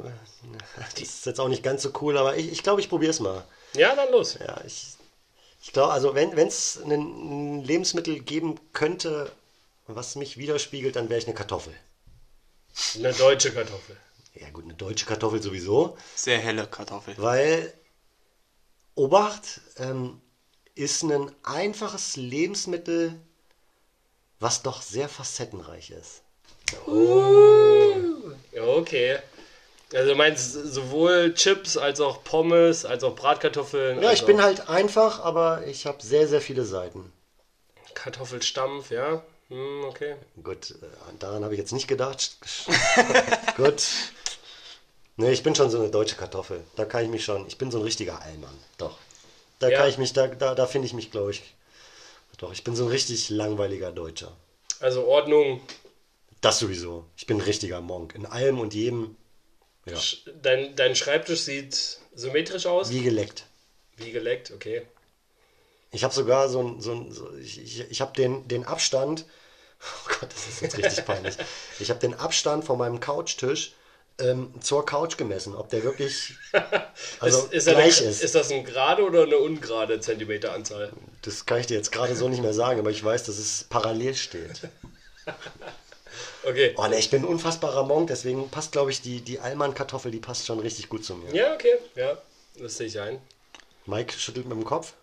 das 0.76 1.00
ist 1.00 1.26
jetzt 1.26 1.40
auch 1.40 1.48
nicht 1.48 1.62
ganz 1.62 1.82
so 1.82 1.92
cool, 2.00 2.16
aber 2.16 2.36
ich, 2.36 2.50
ich 2.52 2.62
glaube, 2.62 2.80
ich 2.80 2.88
probiere 2.88 3.10
es 3.10 3.20
mal. 3.20 3.44
Ja, 3.74 3.94
dann 3.96 4.10
los. 4.12 4.34
Ja, 4.38 4.60
ich, 4.64 4.94
ich 5.62 5.72
glaube, 5.72 5.92
also 5.92 6.14
wenn 6.14 6.36
es 6.38 6.76
ein 6.76 7.62
Lebensmittel 7.64 8.20
geben 8.20 8.58
könnte, 8.72 9.30
was 9.86 10.14
mich 10.14 10.36
widerspiegelt, 10.36 10.94
dann 10.96 11.08
wäre 11.08 11.18
ich 11.18 11.26
eine 11.26 11.34
Kartoffel. 11.34 11.74
Eine 12.94 13.12
deutsche 13.12 13.52
Kartoffel. 13.52 13.96
Ja 14.40 14.48
gut, 14.50 14.64
eine 14.64 14.74
deutsche 14.74 15.04
Kartoffel 15.06 15.42
sowieso, 15.42 15.96
Sehr 16.16 16.38
helle 16.38 16.66
Kartoffel. 16.66 17.14
weil 17.18 17.72
Obacht 18.94 19.60
ähm, 19.76 20.20
ist 20.74 21.02
ein 21.02 21.30
einfaches 21.42 22.16
Lebensmittel, 22.16 23.20
was 24.38 24.62
doch 24.62 24.80
sehr 24.80 25.08
facettenreich 25.08 25.90
ist. 25.90 26.22
Ja, 28.52 28.64
okay. 28.64 29.18
Also 29.92 30.10
du 30.10 30.14
meinst 30.14 30.52
sowohl 30.52 31.34
Chips 31.34 31.76
als 31.76 32.00
auch 32.00 32.24
Pommes, 32.24 32.84
als 32.84 33.04
auch 33.04 33.14
Bratkartoffeln. 33.14 34.00
Ja, 34.00 34.12
ich 34.12 34.24
bin 34.24 34.38
auch 34.38 34.44
halt 34.44 34.68
einfach, 34.68 35.20
aber 35.20 35.66
ich 35.66 35.84
habe 35.86 36.02
sehr, 36.02 36.28
sehr 36.28 36.40
viele 36.40 36.64
Seiten. 36.64 37.12
Kartoffelstampf, 37.94 38.90
ja. 38.90 39.22
Hm, 39.48 39.84
okay. 39.84 40.14
Gut, 40.42 40.70
äh, 40.70 40.86
daran 41.18 41.42
habe 41.42 41.54
ich 41.54 41.58
jetzt 41.58 41.72
nicht 41.72 41.88
gedacht. 41.88 42.38
Gut. 43.56 43.84
Nee, 45.20 45.32
ich 45.32 45.42
bin 45.42 45.54
schon 45.54 45.70
so 45.70 45.78
eine 45.78 45.90
deutsche 45.90 46.16
Kartoffel. 46.16 46.64
Da 46.76 46.86
kann 46.86 47.04
ich 47.04 47.10
mich 47.10 47.24
schon. 47.24 47.46
Ich 47.46 47.58
bin 47.58 47.70
so 47.70 47.78
ein 47.78 47.84
richtiger 47.84 48.22
Allmann. 48.22 48.56
Doch. 48.78 48.96
Da 49.58 49.68
Ja. 49.68 49.78
kann 49.78 49.90
ich 49.90 49.98
mich, 49.98 50.14
da, 50.14 50.28
da, 50.28 50.54
da 50.54 50.66
finde 50.66 50.86
ich 50.86 50.94
mich, 50.94 51.10
glaube 51.10 51.32
ich. 51.32 51.42
Doch, 52.38 52.52
ich 52.52 52.64
bin 52.64 52.74
so 52.74 52.84
ein 52.84 52.90
richtig 52.90 53.28
langweiliger 53.28 53.92
Deutscher. 53.92 54.34
Also 54.80 55.06
Ordnung. 55.06 55.60
Das 56.40 56.58
sowieso. 56.58 57.04
Ich 57.18 57.26
bin 57.26 57.36
ein 57.36 57.42
richtiger 57.42 57.82
Monk. 57.82 58.14
In 58.14 58.24
allem 58.24 58.58
und 58.60 58.72
jedem. 58.72 59.14
Ja. 59.84 59.98
Dein, 60.42 60.74
dein 60.74 60.96
Schreibtisch 60.96 61.42
sieht 61.42 61.98
symmetrisch 62.14 62.64
aus. 62.64 62.88
Wie 62.88 63.02
geleckt. 63.02 63.44
Wie 63.98 64.12
geleckt, 64.12 64.50
okay. 64.52 64.86
Ich 65.90 66.02
habe 66.02 66.14
sogar 66.14 66.48
so 66.48 66.62
ein, 66.62 66.80
so 66.80 66.92
ein 66.92 67.12
so, 67.12 67.30
ich, 67.36 67.60
ich, 67.60 67.80
ich 67.90 68.00
habe 68.00 68.14
den, 68.14 68.48
den 68.48 68.64
Abstand, 68.64 69.26
oh 69.82 70.08
Gott, 70.18 70.32
das 70.32 70.46
ist 70.48 70.62
jetzt 70.62 70.78
richtig 70.78 71.04
peinlich. 71.04 71.36
Ich 71.78 71.90
habe 71.90 72.00
den 72.00 72.14
Abstand 72.14 72.64
von 72.64 72.78
meinem 72.78 73.00
Couchtisch 73.00 73.72
ähm, 74.20 74.52
zur 74.60 74.86
Couch 74.86 75.16
gemessen, 75.16 75.54
ob 75.54 75.70
der 75.70 75.84
wirklich 75.84 76.34
also 77.20 77.46
ist, 77.46 77.52
ist, 77.52 77.68
gleich 77.68 78.00
eine, 78.00 78.10
ist. 78.10 78.22
ist 78.22 78.34
das 78.34 78.50
eine 78.50 78.62
gerade 78.62 79.04
oder 79.04 79.22
eine 79.22 79.38
ungerade 79.38 80.00
Zentimeteranzahl? 80.00 80.92
Das 81.22 81.46
kann 81.46 81.60
ich 81.60 81.66
dir 81.66 81.76
jetzt 81.76 81.92
gerade 81.92 82.16
so 82.16 82.28
nicht 82.28 82.42
mehr 82.42 82.54
sagen, 82.54 82.80
aber 82.80 82.90
ich 82.90 83.02
weiß, 83.02 83.24
dass 83.24 83.38
es 83.38 83.64
parallel 83.64 84.14
steht. 84.14 84.62
Okay. 86.42 86.74
Oh 86.78 86.86
ne, 86.86 86.98
ich 86.98 87.10
bin 87.10 87.22
ein 87.22 87.26
unfassbarer 87.26 87.84
Monk, 87.84 88.08
deswegen 88.08 88.48
passt, 88.48 88.72
glaube 88.72 88.90
ich, 88.90 89.02
die, 89.02 89.20
die 89.20 89.40
Allmann-Kartoffel, 89.40 90.10
die 90.10 90.20
passt 90.20 90.46
schon 90.46 90.58
richtig 90.58 90.88
gut 90.88 91.04
zu 91.04 91.14
mir. 91.14 91.34
Ja, 91.34 91.52
okay. 91.52 91.74
Ja, 91.94 92.16
das 92.58 92.78
sehe 92.78 92.86
ich 92.86 92.98
ein. 92.98 93.20
Mike 93.84 94.18
schüttelt 94.18 94.46
mit 94.46 94.56
dem 94.56 94.64
Kopf. 94.64 94.94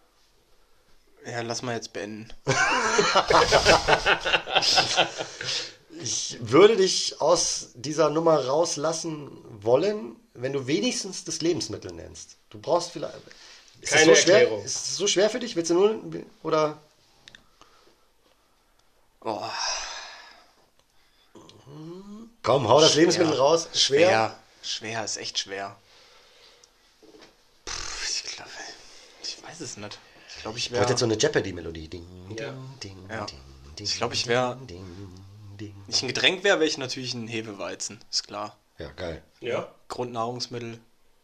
Ja, 1.26 1.42
lass 1.42 1.62
mal 1.62 1.76
jetzt 1.76 1.94
beenden. 1.94 2.34
Ich 6.02 6.38
würde 6.40 6.78
dich 6.78 7.20
aus 7.22 7.70
dieser 7.74 8.10
Nummer 8.10 8.46
rauslassen 8.46 9.32
wollen, 9.62 10.16
wenn 10.34 10.54
du 10.54 10.68
wenigstens 10.68 11.24
das 11.24 11.42
Lebensmittel 11.42 11.92
nennst. 11.92 12.38
Du 12.50 12.60
brauchst 12.60 12.92
vielleicht. 12.92 13.16
Ist 13.82 13.92
Keine 13.94 14.08
das 14.12 14.20
so 14.20 14.24
schwer? 14.24 14.40
Erklärung. 14.40 14.66
Ist 14.66 14.76
es 14.76 14.98
so 14.98 15.08
schwer 15.08 15.30
für 15.30 15.40
dich? 15.40 15.56
Willst 15.56 15.70
du 15.72 15.76
nur. 15.76 16.02
Oder. 16.44 16.78
Oh, 19.22 19.42
Komm, 22.44 22.68
hau 22.68 22.80
das 22.80 22.96
Lebensmittel 22.96 23.34
schwer. 23.34 23.42
raus. 23.42 23.68
Schwer? 23.74 24.08
Schwer. 24.10 24.40
Schwer 24.62 25.06
ist 25.06 25.18
echt 25.18 25.38
schwer. 25.40 25.76
Puh, 27.66 27.74
ich 28.10 28.24
glaube, 28.36 28.50
ich 29.24 29.44
weiß 29.44 29.60
es 29.62 29.78
nicht. 29.78 30.00
Ich 30.36 30.42
glaube, 30.42 30.58
ich 30.58 30.68
Ich 30.68 30.72
wollte 30.72 30.92
jetzt 30.92 31.00
so 31.00 31.06
wäre 31.08 31.14
eine 31.14 31.22
Jeopardy-Melodie. 31.22 31.88
Ding, 31.90 32.06
Ja. 32.38 32.52
ding, 32.52 32.80
ding, 32.84 33.10
Ja. 33.10 33.26
ding, 33.26 33.40
ding, 33.78 33.86
Ich 33.86 33.98
glaub, 33.98 34.14
ich 34.14 34.28
wär- 34.28 34.58
ding, 35.58 35.76
nicht 35.88 36.02
ein 36.04 36.08
Getränk 36.08 36.44
wäre, 36.44 36.60
wäre 36.60 36.68
ich 36.68 36.78
natürlich 36.78 37.14
ein 37.14 37.28
Hefeweizen, 37.28 38.00
ist 38.12 38.28
klar. 38.28 38.58
Ja, 38.78 38.92
geil. 38.92 39.22
Ja. 39.42 39.72
Grundnahrungsmittel. 39.90 40.80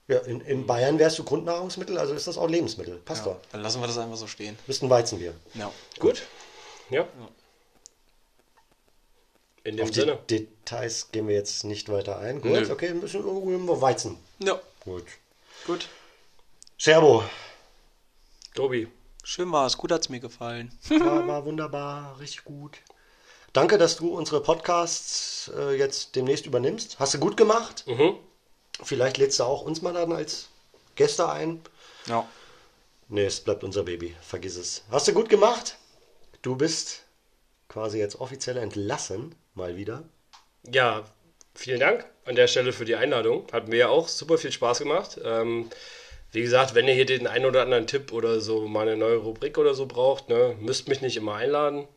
Ja, 0.08 0.18
in, 0.20 0.42
in 0.42 0.66
Bayern 0.68 1.00
wärst 1.00 1.18
du 1.20 1.24
Grundnahrungsmittel, 1.24 1.98
also 1.98 2.14
ist 2.14 2.28
das 2.28 2.38
auch 2.38 2.50
Lebensmittel. 2.50 2.98
Passt 3.06 3.26
Ja, 3.26 3.34
doch. 3.34 3.40
dann 3.52 3.62
lassen 3.62 3.80
wir 3.82 3.88
das 3.88 3.98
einfach 3.98 4.18
so 4.18 4.28
stehen. 4.28 4.56
Du 4.58 4.64
bist 4.68 4.84
ein 4.84 4.90
Weizenbier. 4.90 5.34
Ja. 5.54 5.72
Gut. 6.00 6.24
Ja. 6.90 7.08
In 9.64 9.78
dem 9.78 9.84
Auf 9.86 9.92
die 9.92 10.00
Sinne. 10.02 10.20
Details 10.30 11.10
gehen 11.12 11.28
wir 11.28 11.36
jetzt 11.36 11.64
nicht 11.64 11.88
weiter 11.90 12.20
ein. 12.20 12.42
Gut, 12.42 12.52
Nö. 12.52 12.72
okay, 12.72 12.90
ein 12.90 13.00
bisschen 13.00 13.22
irgendwo 13.26 13.80
Weizen. 13.80 14.18
Ja, 14.40 14.60
Gut. 14.84 15.06
gut. 15.66 15.88
Scherbo, 16.78 17.24
Tobi. 18.54 18.90
Schön 19.24 19.50
war 19.54 19.66
es, 19.66 19.78
gut 19.78 19.92
hat's 19.94 20.10
mir 20.10 20.20
gefallen. 20.20 20.78
war, 20.90 21.26
war 21.28 21.46
wunderbar, 21.46 22.20
richtig 22.20 22.44
gut. 22.44 22.78
Danke, 23.54 23.78
dass 23.78 23.98
du 23.98 24.16
unsere 24.16 24.42
Podcasts 24.42 25.52
äh, 25.58 25.78
jetzt 25.78 26.16
demnächst 26.16 26.46
übernimmst. 26.46 27.00
Hast 27.00 27.14
du 27.14 27.20
gut 27.20 27.38
gemacht. 27.38 27.86
Mhm. 27.88 28.16
Vielleicht 28.84 29.18
lädst 29.18 29.40
du 29.40 29.44
auch 29.44 29.62
uns 29.62 29.82
mal 29.82 29.94
dann 29.94 30.12
als 30.12 30.50
Gäste 30.96 31.30
ein. 31.30 31.62
Ja. 32.08 32.28
Nee, 33.08 33.26
es 33.26 33.40
bleibt 33.40 33.64
unser 33.64 33.84
Baby. 33.84 34.16
Vergiss 34.22 34.58
es. 34.58 34.84
Hast 34.92 35.08
du 35.08 35.14
gut 35.14 35.30
gemacht. 35.30 35.78
Du 36.42 36.56
bist 36.56 37.04
quasi 37.70 38.00
jetzt 38.00 38.20
offiziell 38.20 38.58
entlassen. 38.58 39.36
Mal 39.54 39.78
wieder. 39.78 40.04
Ja, 40.72 41.04
vielen 41.54 41.80
Dank 41.80 42.06
an 42.26 42.36
der 42.36 42.48
Stelle 42.48 42.74
für 42.74 42.86
die 42.86 42.96
Einladung. 42.96 43.46
Hat 43.52 43.68
mir 43.68 43.90
auch 43.90 44.08
super 44.08 44.38
viel 44.38 44.52
Spaß 44.52 44.80
gemacht. 44.80 45.20
Ähm, 45.24 45.70
wie 46.32 46.42
gesagt, 46.42 46.74
wenn 46.74 46.88
ihr 46.88 46.96
hier 46.96 47.06
den 47.06 47.28
einen 47.28 47.46
oder 47.46 47.62
anderen 47.62 47.86
Tipp 47.86 48.12
oder 48.12 48.42
so 48.42 48.68
mal 48.68 48.88
eine 48.88 48.98
neue 48.98 49.18
Rubrik 49.18 49.58
oder 49.58 49.76
so 49.76 49.86
braucht, 49.86 50.30
ne, 50.30 50.56
müsst 50.60 50.88
mich 50.88 51.02
nicht 51.02 51.18
immer 51.18 51.36
einladen. 51.36 51.88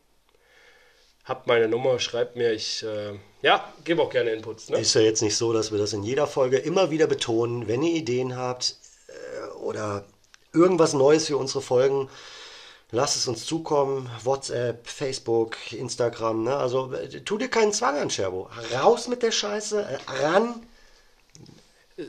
Habt 1.27 1.45
meine 1.45 1.67
Nummer, 1.67 1.99
schreibt 1.99 2.37
mir. 2.37 2.53
Ich, 2.53 2.83
äh, 2.83 3.19
ja, 3.41 3.73
gebe 3.83 4.01
auch 4.01 4.09
gerne 4.09 4.31
Inputs. 4.31 4.69
Ne? 4.69 4.79
Ist 4.79 4.93
ja 4.93 5.01
jetzt 5.01 5.21
nicht 5.21 5.35
so, 5.35 5.51
dass 5.51 5.71
wir 5.73 5.77
das 5.77 5.91
in 5.91 6.03
jeder 6.03 6.25
Folge 6.25 6.57
immer 6.57 6.89
wieder 6.89 7.05
betonen. 7.05 7.67
Wenn 7.67 7.83
ihr 7.83 7.95
Ideen 7.95 8.37
habt 8.37 8.75
äh, 9.07 9.47
oder 9.57 10.05
irgendwas 10.53 10.93
Neues 10.93 11.27
für 11.27 11.35
unsere 11.35 11.61
Folgen, 11.61 12.09
lasst 12.91 13.17
es 13.17 13.27
uns 13.27 13.45
zukommen. 13.45 14.09
WhatsApp, 14.23 14.87
Facebook, 14.87 15.57
Instagram. 15.73 16.43
Ne? 16.43 16.55
Also 16.55 16.93
äh, 16.93 17.09
tu 17.21 17.37
dir 17.37 17.49
keinen 17.49 17.73
Zwang 17.73 17.97
an, 17.97 18.09
Scherbo. 18.09 18.49
Raus 18.73 19.09
mit 19.09 19.21
der 19.21 19.31
Scheiße, 19.31 19.81
äh, 19.81 20.23
ran. 20.23 20.65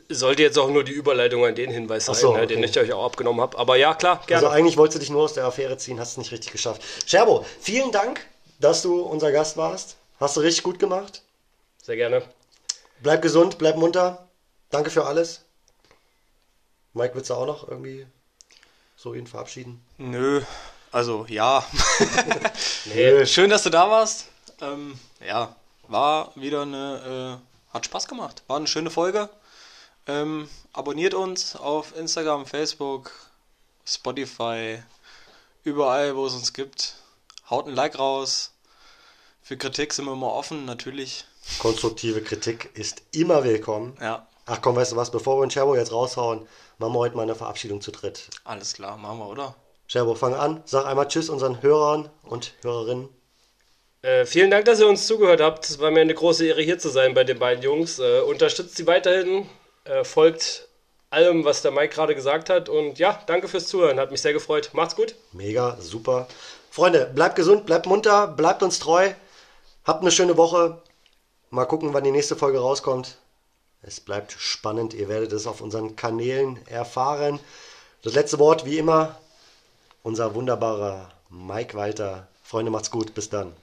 Sollte 0.07 0.43
jetzt 0.43 0.57
auch 0.57 0.69
nur 0.69 0.83
die 0.85 0.91
Überleitung 0.91 1.43
an 1.45 1.55
den 1.55 1.71
Hinweis 1.71 2.05
sein, 2.05 2.15
so, 2.15 2.33
ne, 2.33 2.45
den 2.45 2.59
okay. 2.59 2.69
ich 2.69 2.79
euch 2.79 2.93
auch 2.93 3.05
abgenommen 3.05 3.41
habe. 3.41 3.57
Aber 3.57 3.75
ja, 3.75 3.95
klar, 3.95 4.21
gerne. 4.27 4.45
Also 4.45 4.55
eigentlich 4.55 4.77
wolltest 4.77 4.97
du 4.97 4.99
dich 4.99 5.09
nur 5.09 5.23
aus 5.23 5.33
der 5.33 5.45
Affäre 5.45 5.77
ziehen, 5.77 5.99
hast 5.99 6.11
es 6.11 6.17
nicht 6.17 6.31
richtig 6.31 6.51
geschafft. 6.51 6.83
Scherbo, 7.07 7.43
vielen 7.59 7.91
Dank, 7.91 8.21
dass 8.59 8.81
du 8.81 9.01
unser 9.01 9.31
Gast 9.31 9.57
warst. 9.57 9.95
Hast 10.19 10.37
du 10.37 10.41
richtig 10.41 10.63
gut 10.63 10.79
gemacht. 10.79 11.23
Sehr 11.81 11.95
gerne. 11.95 12.23
Bleib 13.01 13.21
gesund, 13.21 13.57
bleib 13.57 13.77
munter. 13.77 14.27
Danke 14.69 14.89
für 14.89 15.05
alles. 15.05 15.41
Mike, 16.93 17.15
willst 17.15 17.29
du 17.29 17.35
auch 17.35 17.45
noch 17.45 17.67
irgendwie 17.67 18.05
so 18.97 19.13
ihn 19.13 19.27
verabschieden? 19.27 19.83
Nö, 19.97 20.41
also 20.91 21.25
ja. 21.29 21.65
Nee. 22.85 23.25
Schön, 23.25 23.49
dass 23.49 23.63
du 23.63 23.69
da 23.69 23.89
warst. 23.89 24.25
Ähm, 24.61 24.99
ja, 25.25 25.55
war 25.87 26.31
wieder 26.35 26.63
eine, 26.63 27.39
äh, 27.69 27.73
hat 27.73 27.85
Spaß 27.85 28.07
gemacht. 28.07 28.43
War 28.47 28.57
eine 28.57 28.67
schöne 28.67 28.89
Folge. 28.89 29.29
Ähm, 30.07 30.49
abonniert 30.73 31.13
uns 31.13 31.55
auf 31.55 31.95
Instagram, 31.95 32.45
Facebook, 32.45 33.11
Spotify, 33.85 34.81
überall, 35.63 36.15
wo 36.15 36.25
es 36.25 36.33
uns 36.33 36.53
gibt. 36.53 36.95
Haut 37.49 37.67
ein 37.67 37.75
Like 37.75 37.97
raus. 37.97 38.53
Für 39.41 39.57
Kritik 39.57 39.93
sind 39.93 40.05
wir 40.05 40.13
immer 40.13 40.33
offen, 40.33 40.65
natürlich. 40.65 41.25
Konstruktive 41.59 42.21
Kritik 42.21 42.69
ist 42.75 43.01
immer 43.11 43.43
willkommen. 43.43 43.97
Ja, 43.99 44.27
Ach 44.51 44.61
komm, 44.61 44.75
weißt 44.75 44.93
du 44.93 44.95
was, 44.95 45.11
bevor 45.11 45.37
wir 45.37 45.45
den 45.45 45.51
Scherbo 45.51 45.75
jetzt 45.75 45.91
raushauen, 45.91 46.47
machen 46.79 46.93
wir 46.93 46.99
heute 46.99 47.15
mal 47.15 47.21
eine 47.21 47.35
Verabschiedung 47.35 47.81
zu 47.81 47.91
dritt. 47.91 48.29
alles 48.43 48.73
klar, 48.73 48.97
machen 48.97 49.19
wir, 49.19 49.27
oder? 49.27 49.55
Scherbo, 49.85 50.15
fang 50.15 50.33
an. 50.33 50.63
Sag 50.65 50.85
einmal 50.85 51.07
Tschüss 51.07 51.29
unseren 51.29 51.61
Hörern 51.61 52.09
und 52.23 52.53
Hörerinnen. 52.63 53.09
Äh, 54.01 54.25
vielen 54.25 54.49
Dank, 54.49 54.65
dass 54.65 54.79
ihr 54.79 54.87
uns 54.87 55.05
zugehört 55.05 55.41
habt. 55.41 55.69
Es 55.69 55.79
war 55.79 55.91
mir 55.91 56.01
eine 56.01 56.15
große 56.15 56.47
Ehre, 56.47 56.61
hier 56.61 56.79
zu 56.79 56.89
sein 56.89 57.13
bei 57.13 57.23
den 57.23 57.37
beiden 57.37 57.63
Jungs. 57.63 57.99
Äh, 57.99 58.21
unterstützt 58.21 58.75
sie 58.75 58.87
weiterhin, 58.87 59.47
äh, 59.83 60.03
folgt 60.03 60.67
allem, 61.11 61.45
was 61.45 61.61
der 61.61 61.71
Mike 61.71 61.93
gerade 61.93 62.15
gesagt 62.15 62.49
hat. 62.49 62.69
Und 62.69 62.97
ja, 62.97 63.21
danke 63.27 63.47
fürs 63.47 63.67
Zuhören. 63.67 63.99
Hat 63.99 64.09
mich 64.11 64.21
sehr 64.21 64.33
gefreut. 64.33 64.69
Macht's 64.73 64.95
gut. 64.95 65.15
Mega, 65.31 65.77
super. 65.79 66.27
Freunde, 66.71 67.05
bleibt 67.13 67.35
gesund, 67.35 67.65
bleibt 67.65 67.85
munter, 67.87 68.27
bleibt 68.27 68.63
uns 68.63 68.79
treu. 68.79 69.11
Habt 69.85 70.01
eine 70.01 70.11
schöne 70.11 70.37
Woche. 70.37 70.81
Mal 71.49 71.65
gucken, 71.65 71.93
wann 71.93 72.03
die 72.03 72.11
nächste 72.11 72.35
Folge 72.35 72.59
rauskommt. 72.59 73.17
Es 73.81 73.99
bleibt 73.99 74.33
spannend. 74.33 74.93
Ihr 74.93 75.09
werdet 75.09 75.31
es 75.31 75.47
auf 75.47 75.61
unseren 75.61 75.95
Kanälen 75.95 76.65
erfahren. 76.67 77.39
Das 78.03 78.13
letzte 78.13 78.37
Wort, 78.39 78.65
wie 78.65 78.77
immer, 78.77 79.17
unser 80.03 80.35
wunderbarer 80.35 81.09
Mike 81.29 81.75
Walter. 81.75 82.27
Freunde, 82.43 82.71
macht's 82.71 82.91
gut. 82.91 83.13
Bis 83.13 83.29
dann. 83.29 83.53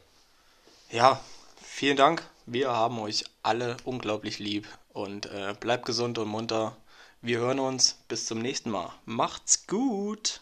Ja, 0.90 1.20
vielen 1.62 1.96
Dank. 1.96 2.24
Wir 2.46 2.70
haben 2.70 2.98
euch 3.00 3.24
alle 3.42 3.76
unglaublich 3.84 4.38
lieb 4.38 4.66
und 4.92 5.26
äh, 5.26 5.54
bleibt 5.58 5.84
gesund 5.84 6.18
und 6.18 6.28
munter. 6.28 6.76
Wir 7.20 7.38
hören 7.38 7.58
uns 7.60 7.98
bis 8.08 8.26
zum 8.26 8.40
nächsten 8.40 8.70
Mal. 8.70 8.92
Macht's 9.04 9.66
gut. 9.66 10.40